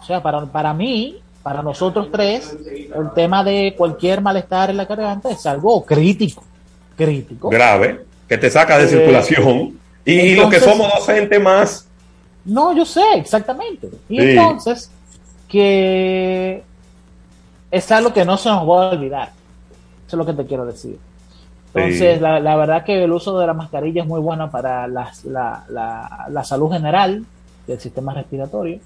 O 0.00 0.04
sea, 0.04 0.22
para, 0.22 0.44
para 0.44 0.74
mí, 0.74 1.20
para 1.42 1.62
nosotros 1.62 2.08
tres, 2.12 2.54
el 2.94 3.12
tema 3.14 3.42
de 3.42 3.74
cualquier 3.76 4.20
malestar 4.20 4.70
en 4.70 4.76
la 4.76 4.84
garganta 4.84 5.30
es 5.30 5.46
algo 5.46 5.84
crítico. 5.84 6.44
Crítico. 6.96 7.48
Grave, 7.48 8.04
que 8.28 8.36
te 8.36 8.50
saca 8.50 8.78
de 8.78 8.84
eh, 8.84 8.88
circulación. 8.88 9.78
Y 10.04 10.34
lo 10.34 10.50
que 10.50 10.60
somos 10.60 10.92
docentes 10.92 11.40
más. 11.40 11.88
No, 12.44 12.72
yo 12.72 12.84
sé, 12.84 13.02
exactamente. 13.16 13.90
Y 14.08 14.20
entonces, 14.20 14.90
que 15.48 16.62
es 17.70 17.92
algo 17.92 18.12
que 18.12 18.24
no 18.24 18.36
se 18.36 18.48
nos 18.48 18.68
va 18.68 18.88
a 18.88 18.90
olvidar. 18.90 19.32
Eso 20.06 20.16
es 20.16 20.18
lo 20.18 20.26
que 20.26 20.34
te 20.34 20.46
quiero 20.46 20.66
decir. 20.66 20.98
Entonces, 21.74 22.20
la, 22.20 22.38
la, 22.38 22.54
verdad 22.56 22.84
que 22.84 23.02
el 23.02 23.12
uso 23.12 23.36
de 23.38 23.46
la 23.46 23.52
mascarilla 23.52 24.02
es 24.02 24.08
muy 24.08 24.20
bueno 24.20 24.50
para 24.50 24.86
la, 24.86 25.10
la, 25.24 26.26
la 26.28 26.44
salud 26.44 26.70
general 26.70 27.24
del 27.66 27.80
sistema 27.80 28.14
respiratorio. 28.14 28.78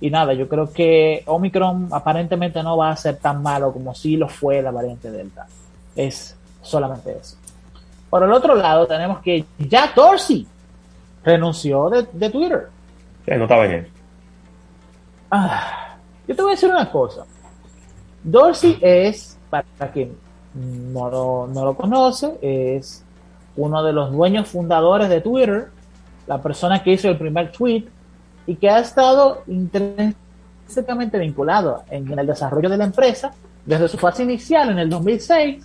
Y 0.00 0.10
nada, 0.10 0.32
yo 0.32 0.48
creo 0.48 0.72
que 0.72 1.22
Omicron 1.26 1.88
aparentemente 1.92 2.60
no 2.60 2.76
va 2.76 2.90
a 2.90 2.96
ser 2.96 3.18
tan 3.18 3.40
malo 3.40 3.72
como 3.72 3.94
si 3.94 4.16
lo 4.16 4.28
fue 4.28 4.60
la 4.60 4.72
variante 4.72 5.12
Delta. 5.12 5.46
Es 5.94 6.36
solamente 6.60 7.16
eso. 7.20 7.36
Por 8.10 8.24
el 8.24 8.32
otro 8.32 8.56
lado, 8.56 8.84
tenemos 8.86 9.20
que 9.20 9.44
Jack 9.58 9.94
Dorsey 9.94 10.44
renunció 11.24 11.88
de, 11.90 12.30
Twitter. 12.30 12.68
Sí, 13.24 13.32
no 13.36 13.44
estaba 13.44 13.66
bien. 13.66 13.86
Ah, 15.30 15.96
Yo 16.26 16.36
te 16.36 16.42
voy 16.42 16.52
a 16.52 16.54
decir 16.54 16.70
una 16.70 16.90
cosa. 16.90 17.24
Dorsey 18.22 18.78
es, 18.80 19.38
para 19.50 19.64
quien 19.92 20.16
no 20.54 21.10
lo, 21.10 21.48
no 21.52 21.64
lo 21.64 21.74
conoce, 21.74 22.38
es 22.42 23.04
uno 23.56 23.82
de 23.82 23.92
los 23.92 24.12
dueños 24.12 24.48
fundadores 24.48 25.08
de 25.08 25.20
Twitter, 25.20 25.68
la 26.26 26.40
persona 26.40 26.82
que 26.82 26.92
hizo 26.92 27.08
el 27.08 27.18
primer 27.18 27.52
tweet 27.52 27.84
y 28.46 28.56
que 28.56 28.70
ha 28.70 28.78
estado 28.78 29.42
intrínsecamente 29.46 31.18
vinculado 31.18 31.82
en 31.90 32.16
el 32.18 32.26
desarrollo 32.26 32.68
de 32.68 32.76
la 32.76 32.84
empresa 32.84 33.32
desde 33.64 33.88
su 33.88 33.98
fase 33.98 34.22
inicial 34.24 34.70
en 34.70 34.78
el 34.78 34.90
2006 34.90 35.64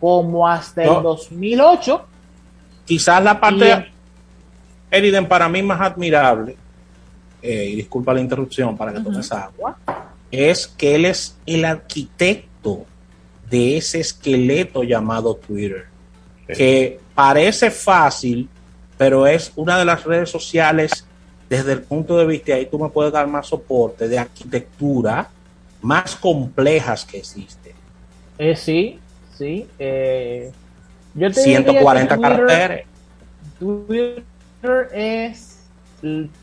como 0.00 0.48
hasta 0.48 0.84
No. 0.84 0.98
el 0.98 1.02
2008. 1.04 2.02
Quizás 2.84 3.22
la 3.22 3.38
parte, 3.40 3.92
Eriden, 4.92 5.26
para 5.26 5.48
mí 5.48 5.62
más 5.62 5.80
admirable, 5.80 6.54
eh, 7.42 7.70
y 7.70 7.76
disculpa 7.76 8.14
la 8.14 8.20
interrupción 8.20 8.76
para 8.76 8.92
que 8.92 9.00
tomes 9.00 9.32
agua, 9.32 9.76
es 10.30 10.66
que 10.66 10.94
él 10.94 11.06
es 11.06 11.36
el 11.46 11.64
arquitecto 11.64 12.84
de 13.50 13.78
ese 13.78 14.00
esqueleto 14.00 14.84
llamado 14.84 15.34
Twitter, 15.34 15.86
que 16.46 17.00
parece 17.14 17.70
fácil, 17.70 18.48
pero 18.96 19.26
es 19.26 19.52
una 19.56 19.78
de 19.78 19.84
las 19.84 20.04
redes 20.04 20.30
sociales 20.30 21.04
desde 21.48 21.72
el 21.72 21.82
punto 21.82 22.16
de 22.16 22.26
vista, 22.26 22.50
y 22.50 22.52
ahí 22.52 22.66
tú 22.66 22.78
me 22.78 22.88
puedes 22.88 23.12
dar 23.12 23.26
más 23.26 23.46
soporte, 23.46 24.08
de 24.08 24.18
arquitectura 24.18 25.28
más 25.80 26.14
complejas 26.14 27.04
que 27.04 27.18
existen. 27.18 27.72
Eh, 28.38 28.54
sí, 28.56 29.00
sí. 29.36 29.66
eh, 29.78 30.50
yo 31.14 31.30
te 31.30 31.40
diría 31.42 31.58
que 31.58 31.70
140 31.70 32.16
Twitter- 32.16 32.30
caracteres. 32.36 32.86
Twitter 33.58 34.22
es 34.92 35.52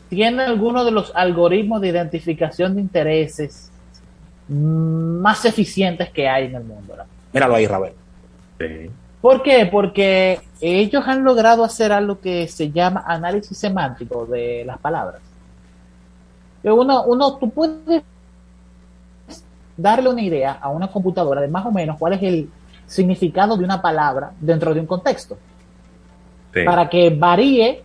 tiene 0.08 0.42
algunos 0.42 0.84
de 0.86 0.90
los 0.90 1.12
algoritmos 1.14 1.80
de 1.80 1.88
identificación 1.88 2.74
de 2.74 2.80
intereses 2.80 3.70
más 4.48 5.44
eficientes 5.44 6.10
que 6.10 6.28
hay 6.28 6.46
en 6.46 6.54
el 6.54 6.64
mundo. 6.64 6.96
¿no? 6.96 7.04
Míralo 7.32 7.54
ahí, 7.54 7.66
Ravel. 7.66 7.92
¿Por 9.20 9.42
qué? 9.42 9.68
Porque 9.70 10.40
ellos 10.60 11.04
han 11.06 11.22
logrado 11.22 11.62
hacer 11.62 11.92
algo 11.92 12.20
que 12.20 12.48
se 12.48 12.70
llama 12.70 13.04
análisis 13.06 13.56
semántico 13.56 14.24
de 14.26 14.64
las 14.64 14.78
palabras. 14.78 15.20
Uno, 16.62 17.04
uno, 17.04 17.36
tú 17.36 17.50
puedes 17.50 18.02
darle 19.76 20.08
una 20.08 20.22
idea 20.22 20.52
a 20.60 20.68
una 20.70 20.88
computadora 20.88 21.40
de 21.40 21.48
más 21.48 21.64
o 21.64 21.70
menos 21.70 21.98
cuál 21.98 22.14
es 22.14 22.22
el 22.22 22.50
significado 22.86 23.56
de 23.56 23.64
una 23.64 23.80
palabra 23.80 24.32
dentro 24.40 24.74
de 24.74 24.80
un 24.80 24.86
contexto 24.86 25.38
Sí. 26.52 26.64
para 26.64 26.88
que 26.88 27.10
varíe 27.10 27.84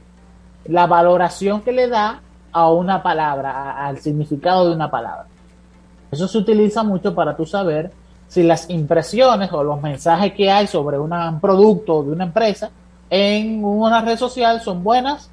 la 0.66 0.88
valoración 0.88 1.62
que 1.62 1.72
le 1.72 1.88
da 1.88 2.22
a 2.52 2.72
una 2.72 3.04
palabra, 3.04 3.52
a- 3.52 3.88
al 3.88 3.98
significado 4.00 4.68
de 4.70 4.76
una 4.76 4.90
palabra. 4.90 5.26
Eso 6.12 6.28
se 6.28 6.38
utiliza 6.38 6.84
mucho 6.84 7.14
para 7.14 7.36
tú 7.36 7.46
saber 7.46 7.92
si 8.28 8.44
las 8.44 8.70
impresiones 8.70 9.52
o 9.52 9.64
los 9.64 9.82
mensajes 9.82 10.34
que 10.34 10.50
hay 10.52 10.68
sobre 10.68 10.98
una- 10.98 11.30
un 11.30 11.40
producto 11.40 12.02
de 12.04 12.12
una 12.12 12.24
empresa 12.26 12.70
en 13.10 13.64
una 13.64 14.02
red 14.02 14.18
social 14.18 14.62
son 14.62 14.84
buenas, 14.84 15.30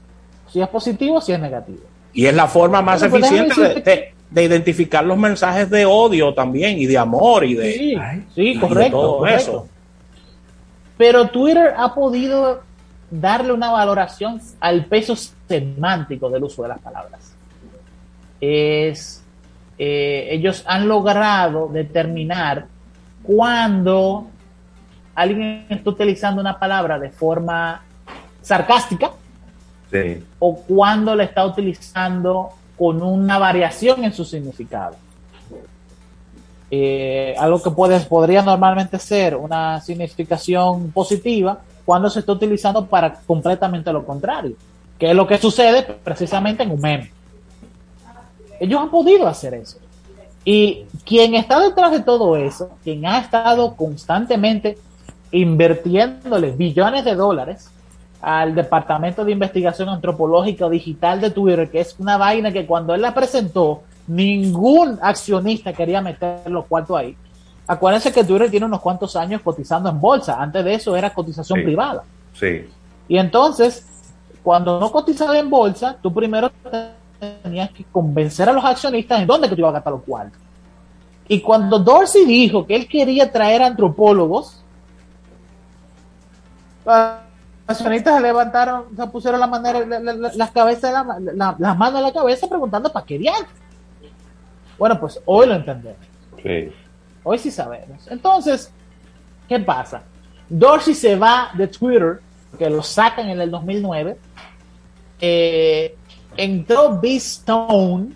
si 0.50 0.60
es 0.60 0.68
positivo, 0.68 1.20
si 1.20 1.32
es 1.32 1.40
negativo. 1.40 1.80
Y 2.12 2.26
es 2.26 2.34
la 2.34 2.46
forma 2.46 2.82
más 2.82 3.00
pues 3.00 3.14
eficiente 3.14 3.60
de, 3.60 3.74
de- 3.80 4.14
de 4.30 4.44
identificar 4.44 5.04
los 5.04 5.16
mensajes 5.18 5.68
de 5.70 5.84
odio 5.86 6.32
también 6.34 6.78
y 6.78 6.86
de 6.86 6.98
amor 6.98 7.44
y 7.44 7.54
de, 7.54 7.72
Sí, 7.72 7.94
sí, 8.34 8.42
y 8.48 8.54
de 8.54 8.60
correcto, 8.60 9.00
todo 9.00 9.18
correcto. 9.18 9.40
eso. 9.40 9.66
Pero 10.96 11.28
Twitter 11.28 11.74
ha 11.76 11.94
podido 11.94 12.60
darle 13.12 13.52
una 13.52 13.70
valoración 13.70 14.40
al 14.58 14.86
peso 14.86 15.14
semántico 15.14 16.30
del 16.30 16.44
uso 16.44 16.62
de 16.62 16.68
las 16.68 16.80
palabras. 16.80 17.34
Es, 18.40 19.22
eh, 19.78 20.28
ellos 20.30 20.64
han 20.66 20.88
logrado 20.88 21.68
determinar 21.68 22.66
cuando 23.22 24.28
alguien 25.14 25.66
está 25.68 25.90
utilizando 25.90 26.40
una 26.40 26.58
palabra 26.58 26.98
de 26.98 27.10
forma 27.10 27.82
sarcástica 28.40 29.10
Sí. 29.90 30.24
o 30.38 30.56
cuando 30.56 31.14
la 31.14 31.24
está 31.24 31.44
utilizando 31.44 32.48
con 32.78 33.02
una 33.02 33.38
variación 33.38 34.04
en 34.04 34.14
su 34.14 34.24
significado. 34.24 34.96
Eh, 36.70 37.34
algo 37.38 37.62
que 37.62 37.70
puede, 37.70 38.00
podría 38.00 38.40
normalmente 38.40 38.98
ser 38.98 39.36
una 39.36 39.82
significación 39.82 40.90
positiva 40.92 41.60
cuando 41.84 42.08
se 42.08 42.20
está 42.20 42.32
utilizando 42.32 42.86
para 42.86 43.12
completamente 43.12 43.92
lo 43.92 44.04
contrario, 44.04 44.54
que 44.98 45.10
es 45.10 45.16
lo 45.16 45.26
que 45.26 45.38
sucede 45.38 45.82
precisamente 45.82 46.62
en 46.62 46.70
un 46.70 46.80
meme. 46.80 47.10
Ellos 48.60 48.80
han 48.80 48.90
podido 48.90 49.26
hacer 49.26 49.54
eso. 49.54 49.78
Y 50.44 50.84
quien 51.04 51.34
está 51.34 51.60
detrás 51.60 51.92
de 51.92 52.00
todo 52.00 52.36
eso, 52.36 52.70
quien 52.82 53.06
ha 53.06 53.18
estado 53.18 53.74
constantemente 53.74 54.78
invirtiéndole 55.30 56.50
billones 56.50 57.04
de 57.04 57.14
dólares 57.14 57.70
al 58.20 58.54
Departamento 58.54 59.24
de 59.24 59.32
Investigación 59.32 59.88
Antropológica 59.88 60.68
Digital 60.68 61.20
de 61.20 61.30
Twitter, 61.30 61.70
que 61.70 61.80
es 61.80 61.96
una 61.98 62.16
vaina 62.16 62.52
que 62.52 62.66
cuando 62.66 62.94
él 62.94 63.02
la 63.02 63.14
presentó, 63.14 63.82
ningún 64.06 64.98
accionista 65.02 65.72
quería 65.72 66.00
meter 66.00 66.48
los 66.48 66.66
cuartos 66.66 66.96
ahí. 66.96 67.16
Acuérdense 67.72 68.12
que 68.12 68.22
Twitter 68.22 68.50
tiene 68.50 68.66
unos 68.66 68.80
cuantos 68.80 69.16
años 69.16 69.40
cotizando 69.42 69.88
en 69.88 69.98
bolsa. 70.00 70.40
Antes 70.40 70.62
de 70.64 70.74
eso 70.74 70.94
era 70.94 71.08
cotización 71.14 71.58
Sí. 71.60 71.64
privada. 71.64 72.02
Sí. 72.34 72.68
Y 73.08 73.16
entonces, 73.16 73.86
cuando 74.42 74.78
no 74.78 74.92
cotizaba 74.92 75.38
en 75.38 75.48
bolsa, 75.48 75.96
tú 76.02 76.12
primero 76.12 76.50
tenías 77.42 77.70
que 77.70 77.84
convencer 77.84 78.48
a 78.48 78.52
los 78.52 78.64
accionistas 78.64 79.20
en 79.20 79.26
dónde 79.26 79.48
que 79.48 79.54
te 79.54 79.60
iba 79.62 79.70
a 79.70 79.72
gastar 79.72 79.92
los 79.94 80.02
cuartos. 80.02 80.38
Y 81.28 81.40
cuando 81.40 81.78
Dorsey 81.78 82.26
dijo 82.26 82.66
que 82.66 82.76
él 82.76 82.86
quería 82.86 83.30
traer 83.32 83.62
antropólogos, 83.62 84.62
los 86.84 86.96
accionistas 87.66 88.16
se 88.16 88.20
levantaron, 88.20 88.84
se 88.94 89.06
pusieron 89.06 89.40
la 89.40 89.46
manera, 89.46 89.80
la- 89.86 89.98
la- 90.00 90.12
la- 90.12 90.32
las 90.34 90.50
cabezas, 90.50 90.82
de 90.82 90.92
la- 90.92 91.32
la- 91.34 91.56
las 91.58 91.78
manos 91.78 92.00
en 92.00 92.06
la 92.06 92.12
cabeza 92.12 92.46
preguntando 92.48 92.92
para 92.92 93.06
qué 93.06 93.18
diablos? 93.18 93.48
Bueno, 94.78 94.98
pues 95.00 95.20
hoy 95.24 95.46
lo 95.46 95.54
entendemos. 95.54 96.00
Sí. 96.42 96.70
Hoy 97.24 97.38
sí 97.38 97.50
sabemos. 97.50 98.06
Entonces, 98.08 98.72
¿qué 99.48 99.58
pasa? 99.60 100.02
Dorsey 100.48 100.94
se 100.94 101.16
va 101.16 101.50
de 101.54 101.66
Twitter, 101.68 102.20
que 102.58 102.68
lo 102.68 102.82
sacan 102.82 103.28
en 103.30 103.40
el 103.40 103.50
2009. 103.50 104.16
Eh, 105.20 105.94
entró 106.36 106.98
B. 107.00 107.16
Stone, 107.16 108.08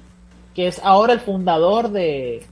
que 0.54 0.66
es 0.68 0.80
ahora 0.82 1.12
el 1.12 1.20
fundador 1.20 1.88
de 1.90 2.44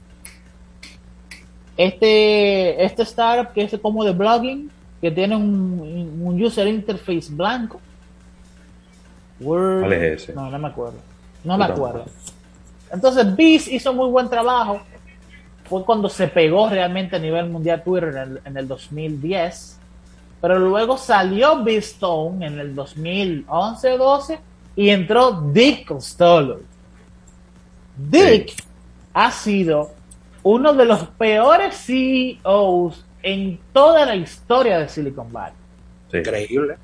este, 1.77 2.83
este 2.83 3.03
startup 3.03 3.53
que 3.53 3.63
es 3.63 3.77
como 3.79 4.03
de 4.05 4.11
blogging, 4.13 4.71
que 5.01 5.11
tiene 5.11 5.35
un, 5.35 6.19
un 6.23 6.41
user 6.43 6.67
interface 6.67 7.27
blanco. 7.31 7.79
Word- 9.41 9.81
¿Cuál 9.81 9.93
es 9.93 10.23
ese? 10.23 10.33
No, 10.33 10.49
no 10.49 10.57
me 10.57 10.67
acuerdo. 10.69 10.97
No 11.43 11.57
me 11.57 11.65
acuerdo. 11.65 12.05
Entonces, 12.91 13.35
Beast 13.35 13.67
hizo 13.67 13.93
muy 13.93 14.09
buen 14.09 14.29
trabajo. 14.29 14.79
Fue 15.65 15.83
cuando 15.83 16.09
se 16.09 16.27
pegó 16.27 16.69
realmente 16.69 17.15
a 17.15 17.19
nivel 17.19 17.49
mundial 17.49 17.83
Twitter 17.83 18.09
en 18.09 18.17
el, 18.17 18.41
en 18.45 18.57
el 18.57 18.67
2010. 18.67 19.79
Pero 20.41 20.59
luego 20.59 20.97
salió 20.97 21.63
Beast 21.63 21.93
Stone 21.93 22.45
en 22.45 22.59
el 22.59 22.75
2011-12 22.75 24.39
y 24.75 24.89
entró 24.89 25.31
Dick 25.51 25.87
Costello. 25.87 26.59
Dick 27.97 28.53
ha 29.13 29.31
sido 29.31 29.91
uno 30.43 30.73
de 30.73 30.85
los 30.85 31.07
peores 31.17 31.75
CEOs 31.75 33.03
en 33.23 33.59
toda 33.73 34.05
la 34.05 34.15
historia 34.15 34.77
de 34.79 34.89
Silicon 34.89 35.31
Valley. 35.31 35.55
Increíble. 36.13 36.77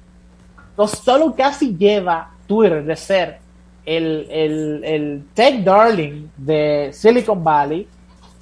Costello 0.75 1.35
casi 1.35 1.75
lleva 1.77 2.31
Twitter 2.47 2.83
de 2.83 2.95
ser 2.95 3.37
el, 3.85 4.27
el, 4.31 4.83
el 4.83 5.23
tech 5.33 5.63
darling 5.63 6.29
de 6.37 6.89
Silicon 6.93 7.43
Valley 7.43 7.87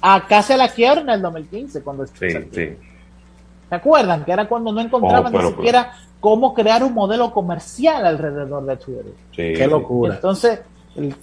a 0.02 0.26
casi 0.26 0.52
a 0.52 0.56
la 0.56 0.68
quiebra 0.68 1.00
en 1.02 1.10
el 1.10 1.22
2015. 1.22 1.82
Cuando 1.82 2.06
Sí, 2.06 2.28
sí. 2.52 2.76
¿Se 3.68 3.74
acuerdan? 3.74 4.24
Que 4.24 4.32
era 4.32 4.48
cuando 4.48 4.72
no 4.72 4.80
encontraban 4.80 5.34
Oh, 5.34 5.42
ni 5.42 5.48
siquiera 5.48 5.92
cómo 6.18 6.52
crear 6.54 6.82
un 6.82 6.92
modelo 6.94 7.32
comercial 7.32 8.04
alrededor 8.04 8.64
de 8.66 8.76
Twitter. 8.76 9.12
Sí, 9.30 9.52
Qué 9.54 9.66
locura. 9.66 10.14
Entonces, 10.16 10.60
el- 10.96 11.14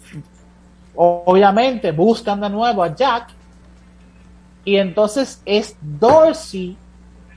obviamente 0.96 1.92
buscan 1.92 2.40
de 2.42 2.50
nuevo 2.50 2.84
a 2.84 2.96
Jack 2.96 3.28
y 4.66 4.78
entonces 4.78 5.42
es 5.46 5.78
Dorsey 5.82 6.76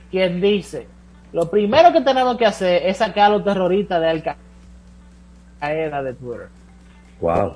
quien 0.09 0.41
dice, 0.41 0.87
lo 1.31 1.49
primero 1.49 1.93
que 1.93 2.01
tenemos 2.01 2.35
que 2.37 2.45
hacer 2.45 2.85
es 2.85 2.97
sacar 2.97 3.25
a 3.31 3.35
los 3.35 3.43
terroristas 3.43 4.01
de 4.01 4.09
Al 4.09 4.23
Qaeda 5.59 6.03
de 6.03 6.13
Twitter. 6.13 6.49
Wow. 7.21 7.53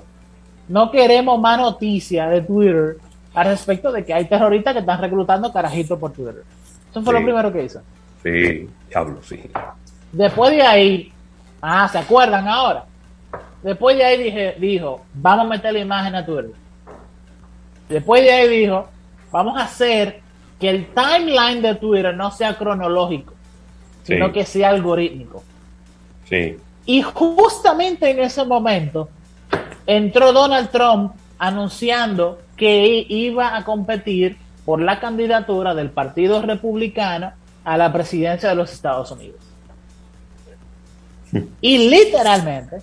No 0.68 0.92
queremos 0.92 1.40
más 1.40 1.60
noticias 1.60 2.30
de 2.32 2.42
Twitter 2.42 2.98
al 3.36 3.46
respecto 3.48 3.92
de 3.92 4.04
que 4.06 4.14
hay 4.14 4.26
terroristas 4.26 4.74
que 4.74 4.80
están 4.80 5.00
reclutando 5.02 5.52
carajitos 5.52 6.00
por 6.00 6.12
Twitter. 6.12 6.44
Eso 6.90 7.02
fue 7.04 7.14
Sí. 7.14 7.20
lo 7.20 7.26
primero 7.26 7.52
que 7.54 7.64
hizo. 7.64 7.82
Sí, 8.24 8.70
diablo, 8.90 9.20
sí. 9.24 9.52
Después 10.12 10.52
de 10.52 10.62
ahí, 10.62 11.12
ah, 11.62 11.88
¿se 11.92 11.98
acuerdan 12.00 12.48
ahora? 12.48 12.86
Después 13.62 13.98
de 13.98 14.06
ahí 14.06 14.24
dije, 14.24 14.56
dijo, 14.60 15.02
vamos 15.14 15.46
a 15.46 15.50
meter 15.50 15.74
la 15.74 15.80
imagen 15.80 16.16
a 16.16 16.26
Twitter. 16.26 16.52
Después 17.90 18.24
de 18.24 18.32
ahí 18.32 18.48
dijo, 18.62 18.88
vamos 19.32 19.58
a 19.60 19.64
hacer 19.66 20.22
que 20.60 20.70
el 20.70 20.88
timeline 20.88 21.62
de 21.62 21.76
Twitter 21.76 22.16
no 22.16 22.32
sea 22.32 22.56
cronológico, 22.58 23.34
sino 24.04 24.28
Sí. 24.28 24.32
que 24.32 24.46
sea 24.46 24.70
algorítmico. 24.70 25.44
Sí. 26.30 26.58
Y 26.86 27.02
justamente 27.02 28.10
en 28.10 28.20
ese 28.20 28.46
momento 28.46 29.10
entró 29.86 30.32
Donald 30.32 30.70
Trump 30.70 31.14
anunciando 31.38 32.40
que 32.56 33.06
iba 33.08 33.56
a 33.58 33.64
competir 33.64 34.38
por 34.66 34.82
la 34.82 35.00
candidatura 35.00 35.74
del 35.76 35.92
Partido 35.92 36.42
Republicano 36.42 37.34
a 37.64 37.78
la 37.78 37.92
presidencia 37.92 38.50
de 38.50 38.56
los 38.56 38.72
Estados 38.72 39.12
Unidos. 39.12 39.40
Y 41.62 41.90
literalmente, 41.90 42.78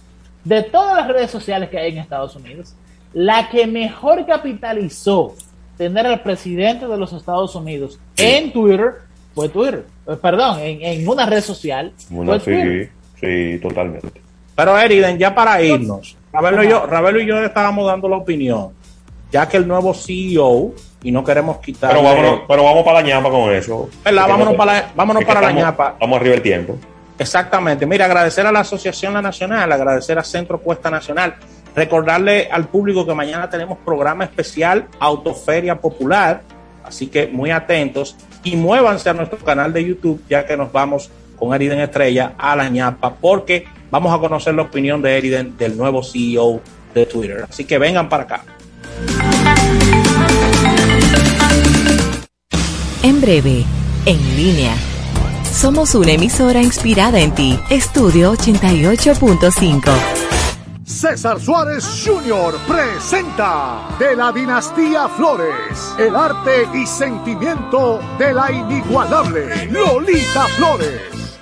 de 0.45 0.63
todas 0.63 0.97
las 0.97 1.09
redes 1.09 1.31
sociales 1.31 1.71
que 1.71 1.79
hay 1.79 1.93
en 1.93 1.99
Estados 1.99 2.37
Unidos, 2.37 2.75
la 3.15 3.49
que 3.49 3.67
mejor 3.67 4.27
capitalizó 4.27 5.35
tener 5.77 6.07
al 6.07 6.23
presidente 6.23 6.87
de 6.87 6.97
los 6.97 7.13
Estados 7.13 7.55
Unidos 7.55 7.99
en 8.17 8.53
Twitter 8.53 8.95
fue 9.35 9.49
Twitter. 9.49 9.87
Eh, 10.07 10.17
Perdón, 10.21 10.59
en, 10.61 10.83
en 10.83 11.09
una 11.09 11.27
red 11.27 11.41
social. 11.41 11.93
Una, 12.11 12.39
fue 12.39 12.41
Twitter. 12.41 12.91
sí, 13.21 13.55
sí, 13.55 13.61
totalmente. 13.61 14.21
Pero 14.55 14.79
Eriden, 14.79 15.19
ya 15.19 15.35
para 15.35 15.63
irnos, 15.63 16.17
Ravelo 16.33 16.63
y 16.63 16.69
yo, 16.69 16.87
Ravelo 16.87 17.21
y 17.21 17.27
yo 17.27 17.43
estábamos 17.43 17.87
dando 17.87 18.09
la 18.09 18.17
opinión, 18.17 18.71
ya 19.33 19.49
que 19.49 19.57
el 19.57 19.67
nuevo 19.67 19.95
CEO, 19.95 20.73
y 21.03 21.11
no 21.11 21.25
queremos 21.25 21.57
quitar. 21.59 21.91
Pero 21.91 22.03
vámonos, 22.05 22.41
pero 22.47 22.63
vamos 22.63 22.85
para 22.85 23.01
la 23.01 23.07
ñapa 23.09 23.29
con 23.31 23.51
eso. 23.53 23.89
Vámonos 24.05 24.53
no- 24.53 24.57
para 24.57 24.73
la- 24.75 24.93
vámonos 24.95 25.25
para 25.25 25.41
la 25.41 25.51
ñapa. 25.53 25.97
Vamos 25.99 26.21
arriba 26.21 26.35
el 26.37 26.43
tiempo. 26.43 26.77
Exactamente. 27.19 27.87
Mira, 27.87 28.05
agradecer 28.05 28.47
a 28.47 28.53
la 28.53 28.61
Asociación 28.61 29.13
La 29.15 29.23
Nacional, 29.23 29.71
agradecer 29.73 30.19
a 30.19 30.25
Centro 30.25 30.59
Cuesta 30.61 30.91
Nacional, 30.91 31.35
recordarle 31.75 32.49
al 32.51 32.67
público 32.69 33.07
que 33.07 33.15
mañana 33.15 33.49
tenemos 33.51 33.79
programa 33.85 34.25
especial 34.25 34.87
Autoferia 35.01 35.81
Popular, 35.81 36.43
así 36.85 37.07
que 37.09 37.27
muy 37.27 37.51
atentos 37.51 38.17
y 38.45 38.57
muévanse 38.57 39.09
a 39.09 39.15
nuestro 39.15 39.39
canal 39.39 39.73
de 39.73 39.85
YouTube 39.85 40.23
ya 40.29 40.45
que 40.47 40.57
nos 40.57 40.73
vamos 40.73 41.11
con 41.39 41.55
Eriden 41.55 41.81
Estrella 41.81 42.33
a 42.39 42.55
la 42.57 42.69
ñapa 42.69 43.15
porque 43.21 43.65
vamos 43.91 44.13
a 44.15 44.19
conocer 44.19 44.55
la 44.55 44.63
opinión 44.63 45.01
de 45.03 45.17
Eriden 45.19 45.57
del 45.57 45.77
nuevo 45.77 46.03
CEO 46.03 46.61
de 46.95 47.07
Twitter. 47.07 47.47
Así 47.49 47.65
que 47.65 47.79
vengan 47.79 48.09
para 48.09 48.25
acá. 48.25 48.45
En 53.03 53.21
breve, 53.21 53.65
en 54.07 54.37
línea. 54.37 54.75
Somos 55.53 55.95
una 55.95 56.13
emisora 56.13 56.63
inspirada 56.63 57.21
en 57.21 57.35
ti. 57.35 57.59
Estudio 57.71 58.33
88.5. 58.35 60.23
César 60.85 61.41
Suárez 61.41 62.03
Jr. 62.05 62.55
presenta 62.67 63.89
de 63.99 64.17
la 64.17 64.33
dinastía 64.33 65.09
Flores 65.09 65.95
el 65.99 66.15
arte 66.15 66.69
y 66.75 66.87
sentimiento 66.87 68.01
de 68.19 68.33
la 68.33 68.51
inigualable 68.53 69.67
Lolita 69.67 70.47
Flores. 70.57 71.22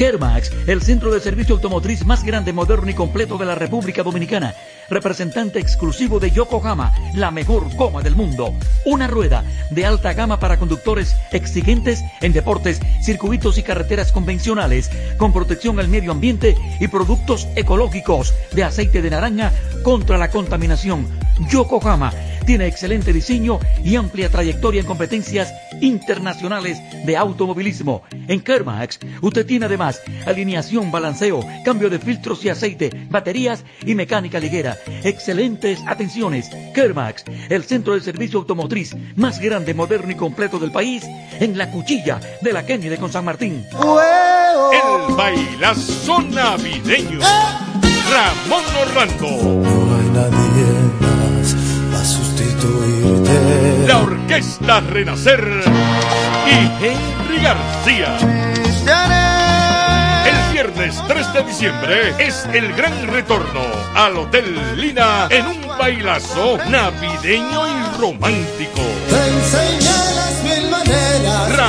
Kermax, 0.03 0.51
el 0.67 0.83
centro 0.83 1.15
de 1.15 1.21
servicio 1.21 1.55
automotriz 1.55 2.05
más 2.05 2.25
grande, 2.25 2.53
moderno 2.53 2.91
y 2.91 2.95
completo 2.95 3.39
de 3.39 3.45
la 3.47 3.55
República 3.55 4.03
Dominicana. 4.03 4.53
Representante 4.91 5.61
exclusivo 5.61 6.19
de 6.19 6.33
Yokohama, 6.33 6.93
la 7.15 7.31
mejor 7.31 7.73
goma 7.77 8.03
del 8.03 8.17
mundo. 8.17 8.53
Una 8.85 9.07
rueda 9.07 9.45
de 9.71 9.87
alta 9.87 10.13
gama 10.13 10.41
para 10.41 10.59
conductores 10.59 11.15
exigentes 11.31 12.03
en 12.21 12.33
deportes, 12.33 12.81
circuitos 13.01 13.59
y 13.59 13.63
carreteras 13.63 14.11
convencionales, 14.11 14.91
con 15.19 15.33
protección 15.33 15.79
al 15.79 15.87
medio 15.87 16.11
ambiente 16.11 16.57
y 16.81 16.89
productos 16.89 17.47
ecológicos 17.55 18.35
de 18.51 18.65
aceite 18.65 19.03
de 19.03 19.11
naranja 19.11 19.53
contra 19.85 20.19
la 20.19 20.31
contaminación. 20.31 21.07
Yokohama 21.49 22.13
tiene 22.45 22.67
excelente 22.67 23.13
diseño 23.13 23.61
y 23.85 23.95
amplia 23.95 24.29
trayectoria 24.29 24.81
en 24.81 24.87
competencias 24.87 25.53
internacionales 25.81 26.79
de 27.05 27.17
automovilismo. 27.17 28.03
En 28.29 28.41
Kermax, 28.41 28.99
usted 29.21 29.47
tiene 29.47 29.67
además 29.67 29.92
alineación, 30.27 30.91
balanceo, 30.91 31.45
cambio 31.65 31.91
de 31.91 31.99
filtros 31.99 32.45
y 32.45 32.49
aceite, 32.49 32.91
baterías 33.11 33.65
y 33.85 33.95
mecánica 33.95 34.39
ligera. 34.39 34.77
Excelentes 35.03 35.81
atenciones. 35.87 36.51
Kermax, 36.75 37.25
el 37.49 37.65
centro 37.65 37.95
de 37.95 38.01
servicio 38.01 38.39
automotriz 38.39 38.95
más 39.17 39.41
grande, 39.41 39.75
moderno 39.75 40.11
y 40.13 40.17
completo 40.17 40.59
del 40.59 40.73
país, 40.73 41.05
en 41.41 41.59
la 41.59 41.71
cuchilla 41.71 42.21
de 42.41 42.53
la 42.53 42.65
Kennedy 42.65 42.97
con 42.97 43.13
San 43.13 43.25
Martín. 43.25 43.65
El 44.73 45.15
bailazo 45.15 46.23
navideño. 46.23 47.21
Ramón 48.11 48.65
Orlando. 48.83 49.27
No 49.27 49.97
hay 49.97 50.09
nadie 50.13 50.67
más 51.91 52.01
a 52.01 52.05
sustituirte. 52.05 53.87
La 53.87 53.99
Orquesta 54.01 54.81
Renacer 54.81 55.63
y 56.47 56.85
Henry 56.85 57.43
García. 57.43 59.22
El 60.83 60.91
viernes 60.91 61.07
3 61.07 61.33
de 61.33 61.43
diciembre 61.45 62.15
es 62.19 62.45
el 62.53 62.73
gran 62.73 63.07
retorno 63.07 63.61
al 63.95 64.17
Hotel 64.17 64.81
Lina 64.81 65.29
en 65.31 65.47
un 65.47 65.69
bailazo 65.79 66.59
navideño 66.69 67.69
y 67.69 68.01
romántico. 68.01 68.83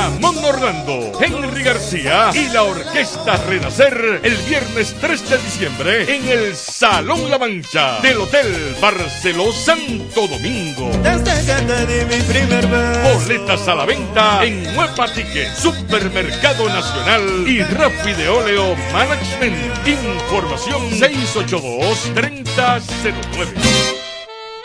Ramón 0.04 0.36
Orlando, 0.44 1.12
Henry 1.18 1.62
García 1.62 2.30
y 2.34 2.50
la 2.50 2.64
Orquesta 2.64 3.38
Renacer 3.48 4.20
el 4.22 4.36
viernes 4.36 4.94
3 5.00 5.30
de 5.30 5.38
diciembre 5.38 6.14
en 6.14 6.28
el 6.28 6.54
Salón 6.54 7.30
La 7.30 7.38
Mancha 7.38 8.02
del 8.02 8.18
Hotel 8.18 8.76
Barceló 8.82 9.50
Santo 9.50 10.28
Domingo. 10.28 10.90
Desde 11.02 11.46
que 11.46 11.54
te 11.62 11.86
di 11.86 12.04
mi 12.04 12.20
primer 12.22 12.66
beso. 12.66 13.18
Boletas 13.18 13.66
a 13.66 13.76
la 13.76 13.86
venta 13.86 14.44
en 14.44 14.62
Nueva 14.74 15.10
Ticket, 15.10 15.56
Supermercado 15.56 16.68
Nacional 16.68 17.48
y 17.48 17.62
Rappi 17.62 18.12
de 18.12 18.28
Óleo 18.28 18.76
Management. 18.92 19.88
Información 19.88 20.82
682-3009. 21.00 23.54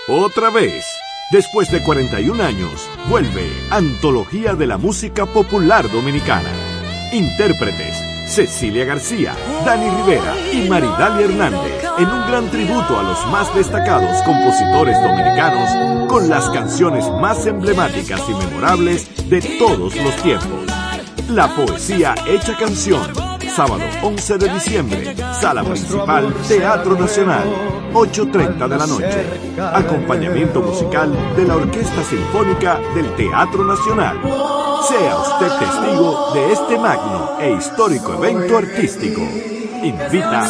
Otra 0.09 0.49
vez, 0.49 0.83
después 1.31 1.71
de 1.71 1.81
41 1.81 2.43
años, 2.43 2.89
vuelve 3.07 3.51
Antología 3.69 4.53
de 4.55 4.67
la 4.67 4.77
Música 4.77 5.25
Popular 5.25 5.89
Dominicana. 5.91 6.49
Intérpretes, 7.11 7.95
Cecilia 8.27 8.85
García, 8.85 9.35
Dani 9.65 9.89
Rivera 9.89 10.33
y 10.51 10.67
Maridalia 10.69 11.25
Hernández, 11.25 11.83
en 11.97 12.07
un 12.07 12.27
gran 12.27 12.49
tributo 12.49 12.99
a 12.99 13.03
los 13.03 13.25
más 13.27 13.53
destacados 13.55 14.21
compositores 14.23 15.01
dominicanos 15.01 16.07
con 16.07 16.29
las 16.29 16.49
canciones 16.49 17.05
más 17.19 17.45
emblemáticas 17.45 18.21
y 18.27 18.33
memorables 18.33 19.29
de 19.29 19.41
todos 19.59 19.95
los 19.95 20.15
tiempos. 20.23 20.65
La 21.29 21.47
poesía 21.55 22.15
hecha 22.27 22.55
canción. 22.57 23.28
Sábado 23.55 23.83
11 24.03 24.37
de 24.37 24.49
diciembre, 24.49 25.15
sala 25.33 25.63
principal, 25.63 26.33
Teatro 26.47 26.97
Nacional, 26.97 27.47
8.30 27.93 28.67
de 28.67 28.77
la 28.77 28.87
noche. 28.87 29.25
Acompañamiento 29.73 30.61
musical 30.61 31.11
de 31.35 31.45
la 31.45 31.55
Orquesta 31.55 32.03
Sinfónica 32.03 32.79
del 32.93 33.13
Teatro 33.15 33.65
Nacional. 33.65 34.19
Sea 34.87 35.17
usted 35.17 35.51
testigo 35.59 36.31
de 36.33 36.51
este 36.53 36.77
magno 36.77 37.37
e 37.39 37.51
histórico 37.51 38.13
evento 38.13 38.57
artístico. 38.57 39.21
Invita 39.83 40.49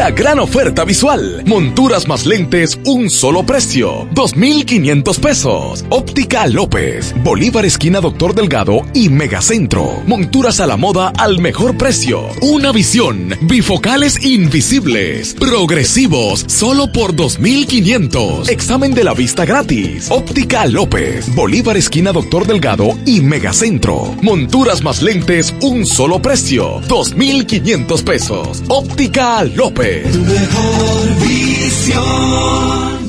La 0.00 0.12
gran 0.12 0.38
oferta 0.38 0.86
visual. 0.86 1.42
Monturas 1.44 2.08
más 2.08 2.24
lentes, 2.24 2.80
un 2.86 3.10
solo 3.10 3.44
precio. 3.44 4.08
2,500 4.12 5.18
pesos. 5.18 5.84
Óptica 5.90 6.46
López. 6.46 7.14
Bolívar 7.22 7.66
esquina 7.66 8.00
Doctor 8.00 8.34
Delgado 8.34 8.80
y 8.94 9.10
Megacentro. 9.10 10.02
Monturas 10.06 10.58
a 10.60 10.66
la 10.66 10.78
moda 10.78 11.12
al 11.18 11.38
mejor 11.40 11.76
precio. 11.76 12.22
Una 12.40 12.72
visión. 12.72 13.36
Bifocales 13.42 14.24
invisibles. 14.24 15.34
Progresivos. 15.34 16.46
Solo 16.48 16.90
por 16.90 17.14
2,500. 17.14 18.48
Examen 18.48 18.94
de 18.94 19.04
la 19.04 19.12
vista 19.12 19.44
gratis. 19.44 20.10
Óptica 20.10 20.64
López. 20.64 21.34
Bolívar 21.34 21.76
esquina 21.76 22.10
Doctor 22.10 22.46
Delgado 22.46 22.96
y 23.04 23.20
Megacentro. 23.20 24.16
Monturas 24.22 24.82
más 24.82 25.02
lentes, 25.02 25.54
un 25.60 25.84
solo 25.84 26.22
precio. 26.22 26.80
2,500 26.88 28.02
pesos. 28.02 28.62
Óptica 28.68 29.44
López. 29.44 29.89
Tu 29.98 30.20
mejor 30.20 31.18
visión. 31.18 32.99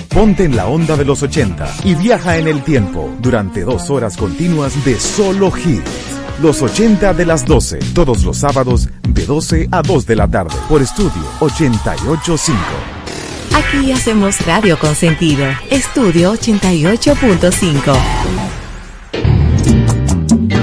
Ponte 0.09 0.43
en 0.43 0.57
la 0.57 0.67
onda 0.67 0.97
de 0.97 1.05
los 1.05 1.23
80 1.23 1.77
y 1.85 1.95
viaja 1.95 2.37
en 2.37 2.49
el 2.49 2.65
tiempo 2.65 3.15
durante 3.21 3.63
dos 3.63 3.91
horas 3.91 4.17
continuas 4.17 4.85
de 4.85 4.99
solo 4.99 5.53
hits. 5.57 6.19
Los 6.43 6.63
80 6.63 7.15
de 7.15 7.27
las 7.27 7.47
12, 7.47 7.79
todos 7.95 8.25
los 8.25 8.39
sábados 8.39 8.89
de 9.09 9.25
12 9.25 9.69
a 9.71 9.83
2 9.83 10.05
de 10.05 10.17
la 10.17 10.27
tarde 10.27 10.57
por 10.69 10.83
estudio 10.83 11.23
885. 11.39 12.98
Aquí 13.59 13.91
hacemos 13.91 14.47
radio 14.47 14.79
con 14.79 14.95
sentido. 14.95 15.45
Estudio 15.69 16.33
88.5. 16.35 17.99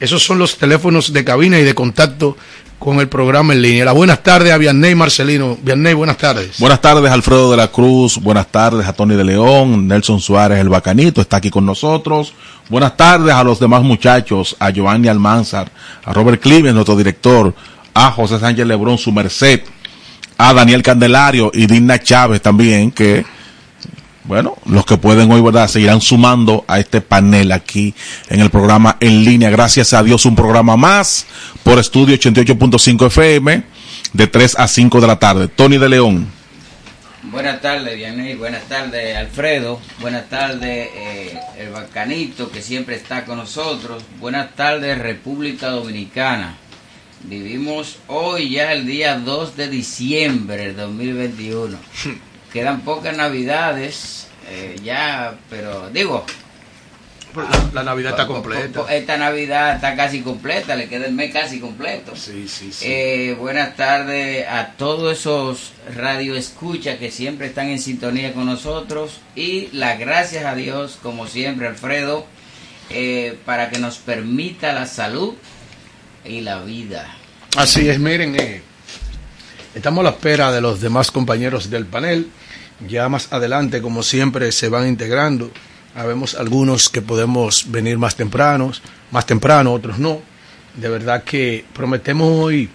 Esos 0.00 0.24
son 0.24 0.40
los 0.40 0.58
teléfonos 0.58 1.12
de 1.12 1.22
cabina 1.22 1.60
y 1.60 1.62
de 1.62 1.76
contacto 1.76 2.36
con 2.80 2.98
el 2.98 3.08
programa 3.08 3.52
en 3.52 3.62
línea. 3.62 3.84
Las 3.84 3.94
buenas 3.94 4.24
tardes 4.24 4.52
a 4.52 4.58
Vianney 4.58 4.96
Marcelino. 4.96 5.56
Vianney, 5.62 5.94
buenas 5.94 6.18
tardes. 6.18 6.58
Buenas 6.58 6.80
tardes, 6.80 7.12
Alfredo 7.12 7.52
de 7.52 7.56
la 7.56 7.68
Cruz. 7.68 8.18
Buenas 8.18 8.48
tardes 8.48 8.88
a 8.88 8.92
Tony 8.92 9.14
de 9.14 9.22
León. 9.22 9.86
Nelson 9.86 10.20
Suárez, 10.20 10.58
el 10.58 10.70
bacanito, 10.70 11.20
está 11.20 11.36
aquí 11.36 11.48
con 11.48 11.64
nosotros. 11.64 12.32
Buenas 12.68 12.96
tardes 12.96 13.32
a 13.32 13.44
los 13.44 13.60
demás 13.60 13.84
muchachos, 13.84 14.56
a 14.58 14.70
Giovanni 14.70 15.06
Almanzar, 15.06 15.70
a 16.04 16.12
Robert 16.12 16.42
Cliven, 16.42 16.74
nuestro 16.74 16.96
director, 16.96 17.54
a 17.94 18.10
José 18.10 18.40
Sánchez 18.40 18.66
Lebrón, 18.66 18.98
su 18.98 19.12
merced, 19.12 19.60
a 20.36 20.52
Daniel 20.52 20.82
Candelario 20.82 21.52
y 21.54 21.68
Dina 21.68 22.00
Chávez 22.00 22.42
también, 22.42 22.90
que, 22.90 23.24
bueno, 24.26 24.56
los 24.66 24.84
que 24.84 24.96
pueden 24.96 25.30
hoy, 25.30 25.40
¿verdad?, 25.40 25.68
seguirán 25.68 26.00
sumando 26.00 26.64
a 26.66 26.80
este 26.80 27.00
panel 27.00 27.52
aquí 27.52 27.94
en 28.28 28.40
el 28.40 28.50
programa 28.50 28.96
en 29.00 29.24
línea. 29.24 29.50
Gracias 29.50 29.92
a 29.92 30.02
Dios, 30.02 30.26
un 30.26 30.34
programa 30.34 30.76
más 30.76 31.26
por 31.62 31.78
Estudio 31.78 32.16
88.5 32.16 33.06
FM 33.06 33.62
de 34.12 34.26
3 34.26 34.58
a 34.58 34.66
5 34.66 35.00
de 35.00 35.06
la 35.06 35.18
tarde. 35.18 35.48
Tony 35.48 35.78
de 35.78 35.88
León. 35.88 36.26
Buenas 37.22 37.60
tardes, 37.60 37.96
Vianney. 37.96 38.34
Buenas 38.34 38.64
tardes, 38.64 39.16
Alfredo. 39.16 39.80
Buenas 40.00 40.28
tardes, 40.28 40.88
eh, 40.94 41.38
el 41.58 41.70
Bacanito, 41.70 42.50
que 42.50 42.62
siempre 42.62 42.96
está 42.96 43.24
con 43.24 43.38
nosotros. 43.38 44.02
Buenas 44.18 44.54
tardes, 44.54 44.98
República 44.98 45.68
Dominicana. 45.68 46.56
Vivimos 47.24 47.98
hoy 48.06 48.50
ya 48.50 48.72
el 48.72 48.86
día 48.86 49.18
2 49.18 49.56
de 49.56 49.68
diciembre 49.68 50.66
del 50.66 50.76
2021. 50.76 51.78
Quedan 52.52 52.80
pocas 52.82 53.16
navidades, 53.16 54.28
eh, 54.48 54.76
ya, 54.82 55.34
pero 55.50 55.90
digo... 55.90 56.24
La, 57.34 57.68
la 57.74 57.82
Navidad 57.82 58.12
está 58.12 58.26
completa. 58.26 58.86
Esta 58.90 59.18
Navidad 59.18 59.74
está 59.74 59.94
casi 59.94 60.22
completa, 60.22 60.74
le 60.74 60.88
queda 60.88 61.04
el 61.04 61.12
mes 61.12 61.34
casi 61.34 61.60
completo. 61.60 62.16
Sí, 62.16 62.48
sí, 62.48 62.72
sí. 62.72 62.86
Eh, 62.88 63.36
buenas 63.38 63.76
tardes 63.76 64.48
a 64.48 64.68
todos 64.78 65.18
esos 65.18 65.72
radioescuchas 65.94 66.96
que 66.96 67.10
siempre 67.10 67.48
están 67.48 67.68
en 67.68 67.78
sintonía 67.78 68.32
con 68.32 68.46
nosotros 68.46 69.20
y 69.34 69.68
las 69.72 69.98
gracias 69.98 70.46
a 70.46 70.54
Dios, 70.54 70.98
como 71.02 71.26
siempre, 71.26 71.66
Alfredo, 71.66 72.24
eh, 72.88 73.36
para 73.44 73.68
que 73.68 73.80
nos 73.80 73.98
permita 73.98 74.72
la 74.72 74.86
salud 74.86 75.34
y 76.24 76.40
la 76.40 76.62
vida. 76.62 77.14
Así 77.54 77.86
es, 77.86 77.98
miren, 77.98 78.34
eh, 78.40 78.62
estamos 79.76 80.00
a 80.00 80.04
la 80.04 80.10
espera 80.10 80.50
de 80.50 80.60
los 80.62 80.80
demás 80.80 81.10
compañeros 81.10 81.68
del 81.68 81.84
panel. 81.84 82.28
Ya 82.88 83.08
más 83.08 83.32
adelante, 83.32 83.82
como 83.82 84.02
siempre, 84.02 84.50
se 84.50 84.68
van 84.68 84.88
integrando. 84.88 85.50
Habemos 85.94 86.34
algunos 86.34 86.88
que 86.88 87.02
podemos 87.02 87.70
venir 87.70 87.98
más 87.98 88.16
tempranos, 88.16 88.82
más 89.10 89.26
temprano, 89.26 89.72
otros 89.72 89.98
no. 89.98 90.20
De 90.74 90.88
verdad 90.88 91.22
que 91.24 91.64
prometemos 91.74 92.26
hoy 92.26 92.68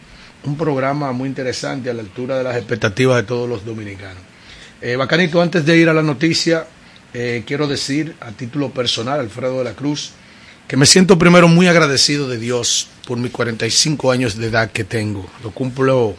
un 0.44 0.56
programa 0.56 1.12
muy 1.12 1.28
interesante 1.28 1.90
a 1.90 1.94
la 1.94 2.02
altura 2.02 2.38
de 2.38 2.44
las 2.44 2.56
expectativas 2.56 3.18
de 3.18 3.24
todos 3.24 3.50
los 3.50 3.66
dominicanos. 3.66 4.24
Eh, 4.80 4.96
bacanito, 4.96 5.42
antes 5.42 5.66
de 5.66 5.78
ir 5.78 5.90
a 5.90 5.94
la 5.94 6.04
noticia, 6.04 6.68
eh, 7.14 7.44
quiero 7.46 7.68
decir 7.68 8.16
a 8.20 8.32
título 8.32 8.72
personal, 8.72 9.20
Alfredo 9.20 9.60
de 9.60 9.64
la 9.66 9.74
Cruz, 9.74 10.12
que 10.68 10.78
me 10.78 10.86
siento 10.86 11.18
primero 11.18 11.48
muy 11.48 11.68
agradecido 11.68 12.28
de 12.28 12.38
Dios 12.38 12.88
por 13.08 13.18
mis 13.18 13.32
45 13.32 14.12
años 14.12 14.38
de 14.38 14.48
edad 14.48 14.72
que 14.72 14.84
tengo. 14.84 15.28
Lo 15.44 15.52
cumplo 15.52 16.16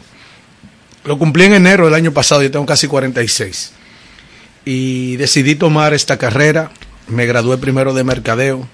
lo 1.05 1.17
cumplí 1.17 1.45
en 1.45 1.53
enero 1.53 1.85
del 1.85 1.93
año 1.93 2.11
pasado, 2.11 2.41
yo 2.41 2.51
tengo 2.51 2.65
casi 2.65 2.87
46. 2.87 3.73
Y 4.65 5.17
decidí 5.17 5.55
tomar 5.55 5.93
esta 5.93 6.17
carrera. 6.17 6.71
Me 7.07 7.25
gradué 7.25 7.57
primero 7.57 7.93
de 7.93 8.03
mercadeo, 8.05 8.65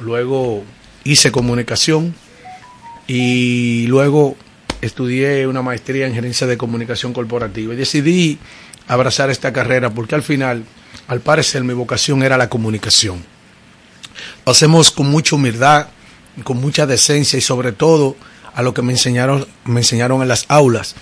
luego 0.00 0.64
hice 1.04 1.30
comunicación 1.30 2.14
y 3.06 3.86
luego 3.88 4.36
estudié 4.80 5.46
una 5.46 5.60
maestría 5.60 6.06
en 6.06 6.14
gerencia 6.14 6.46
de 6.46 6.56
comunicación 6.56 7.12
corporativa. 7.12 7.74
Y 7.74 7.76
decidí 7.76 8.38
abrazar 8.86 9.28
esta 9.28 9.52
carrera 9.52 9.90
porque 9.90 10.14
al 10.14 10.22
final, 10.22 10.64
al 11.08 11.20
parecer, 11.20 11.62
mi 11.62 11.74
vocación 11.74 12.22
era 12.22 12.38
la 12.38 12.48
comunicación. 12.48 13.22
Lo 14.46 14.52
hacemos 14.52 14.90
con 14.90 15.10
mucha 15.10 15.36
humildad, 15.36 15.88
con 16.44 16.58
mucha 16.58 16.86
decencia 16.86 17.38
y 17.38 17.42
sobre 17.42 17.72
todo 17.72 18.16
a 18.54 18.62
lo 18.62 18.74
que 18.74 18.82
me 18.82 18.92
enseñaron, 18.92 19.46
me 19.64 19.80
enseñaron 19.80 20.22
en 20.22 20.28
las 20.28 20.46
aulas, 20.48 20.94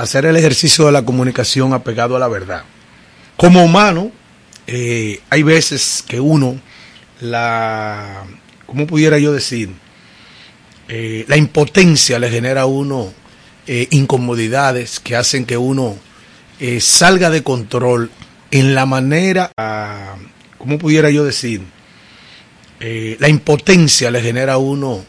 hacer 0.00 0.24
el 0.24 0.34
ejercicio 0.34 0.86
de 0.86 0.92
la 0.92 1.04
comunicación 1.04 1.74
apegado 1.74 2.16
a 2.16 2.18
la 2.18 2.26
verdad. 2.26 2.62
Como 3.36 3.62
humano, 3.62 4.10
eh, 4.66 5.20
hay 5.28 5.42
veces 5.42 6.02
que 6.08 6.18
uno, 6.18 6.58
la, 7.20 8.24
¿cómo 8.64 8.86
pudiera 8.86 9.18
yo 9.18 9.30
decir? 9.34 9.68
Eh, 10.88 11.26
la 11.28 11.36
impotencia 11.36 12.18
le 12.18 12.30
genera 12.30 12.62
a 12.62 12.66
uno 12.66 13.12
eh, 13.66 13.88
incomodidades 13.90 15.00
que 15.00 15.16
hacen 15.16 15.44
que 15.44 15.58
uno 15.58 15.98
salga 16.80 17.28
de 17.28 17.42
control 17.42 18.10
en 18.50 18.74
la 18.74 18.86
manera, 18.86 19.52
ah, 19.58 20.16
¿cómo 20.56 20.78
pudiera 20.78 21.10
yo 21.10 21.24
decir? 21.24 21.62
La 22.78 23.28
impotencia 23.28 24.10
le 24.10 24.22
genera 24.22 24.54
a 24.54 24.58
uno 24.58 25.04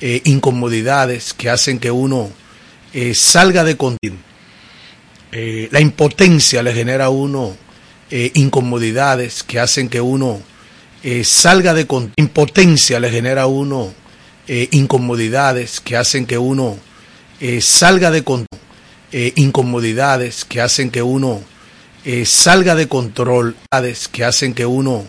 incomodidades 0.00 1.32
que 1.32 1.48
hacen 1.50 1.78
que 1.78 1.92
uno 1.92 2.30
salga 3.14 3.62
de 3.64 3.76
control. 3.76 4.18
Eh, 5.34 5.68
la 5.72 5.80
impotencia 5.80 6.62
le 6.62 6.74
genera 6.74 7.06
a 7.06 7.08
uno 7.08 7.56
eh, 8.10 8.30
incomodidades 8.34 9.42
que 9.42 9.58
hacen 9.58 9.88
que 9.88 10.02
uno 10.02 10.42
eh, 11.02 11.24
salga 11.24 11.72
de 11.72 11.86
control. 11.86 12.12
Impotencia 12.16 13.00
le 13.00 13.10
genera 13.10 13.42
a 13.42 13.46
uno 13.46 13.94
incomodidades 14.46 15.80
que 15.80 15.96
hacen 15.96 16.26
que 16.26 16.36
uno 16.36 16.76
salga 17.62 18.10
de. 18.10 18.22
Eh, 19.12 19.32
incomodidades 19.36 20.44
que 20.44 20.60
hacen 20.60 20.90
que 20.90 21.00
uno 21.00 21.40
salga 22.26 22.74
de 22.74 22.88
control, 22.88 23.56
que 24.12 24.24
hacen 24.24 24.52
que 24.52 24.66
uno 24.66 25.06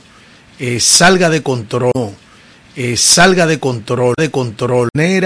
salga 0.80 1.30
de 1.30 1.42
control, 1.42 2.16
salga 2.96 3.48
de 3.48 3.60
control, 3.60 4.14
de 4.18 4.32
control, 4.32 4.90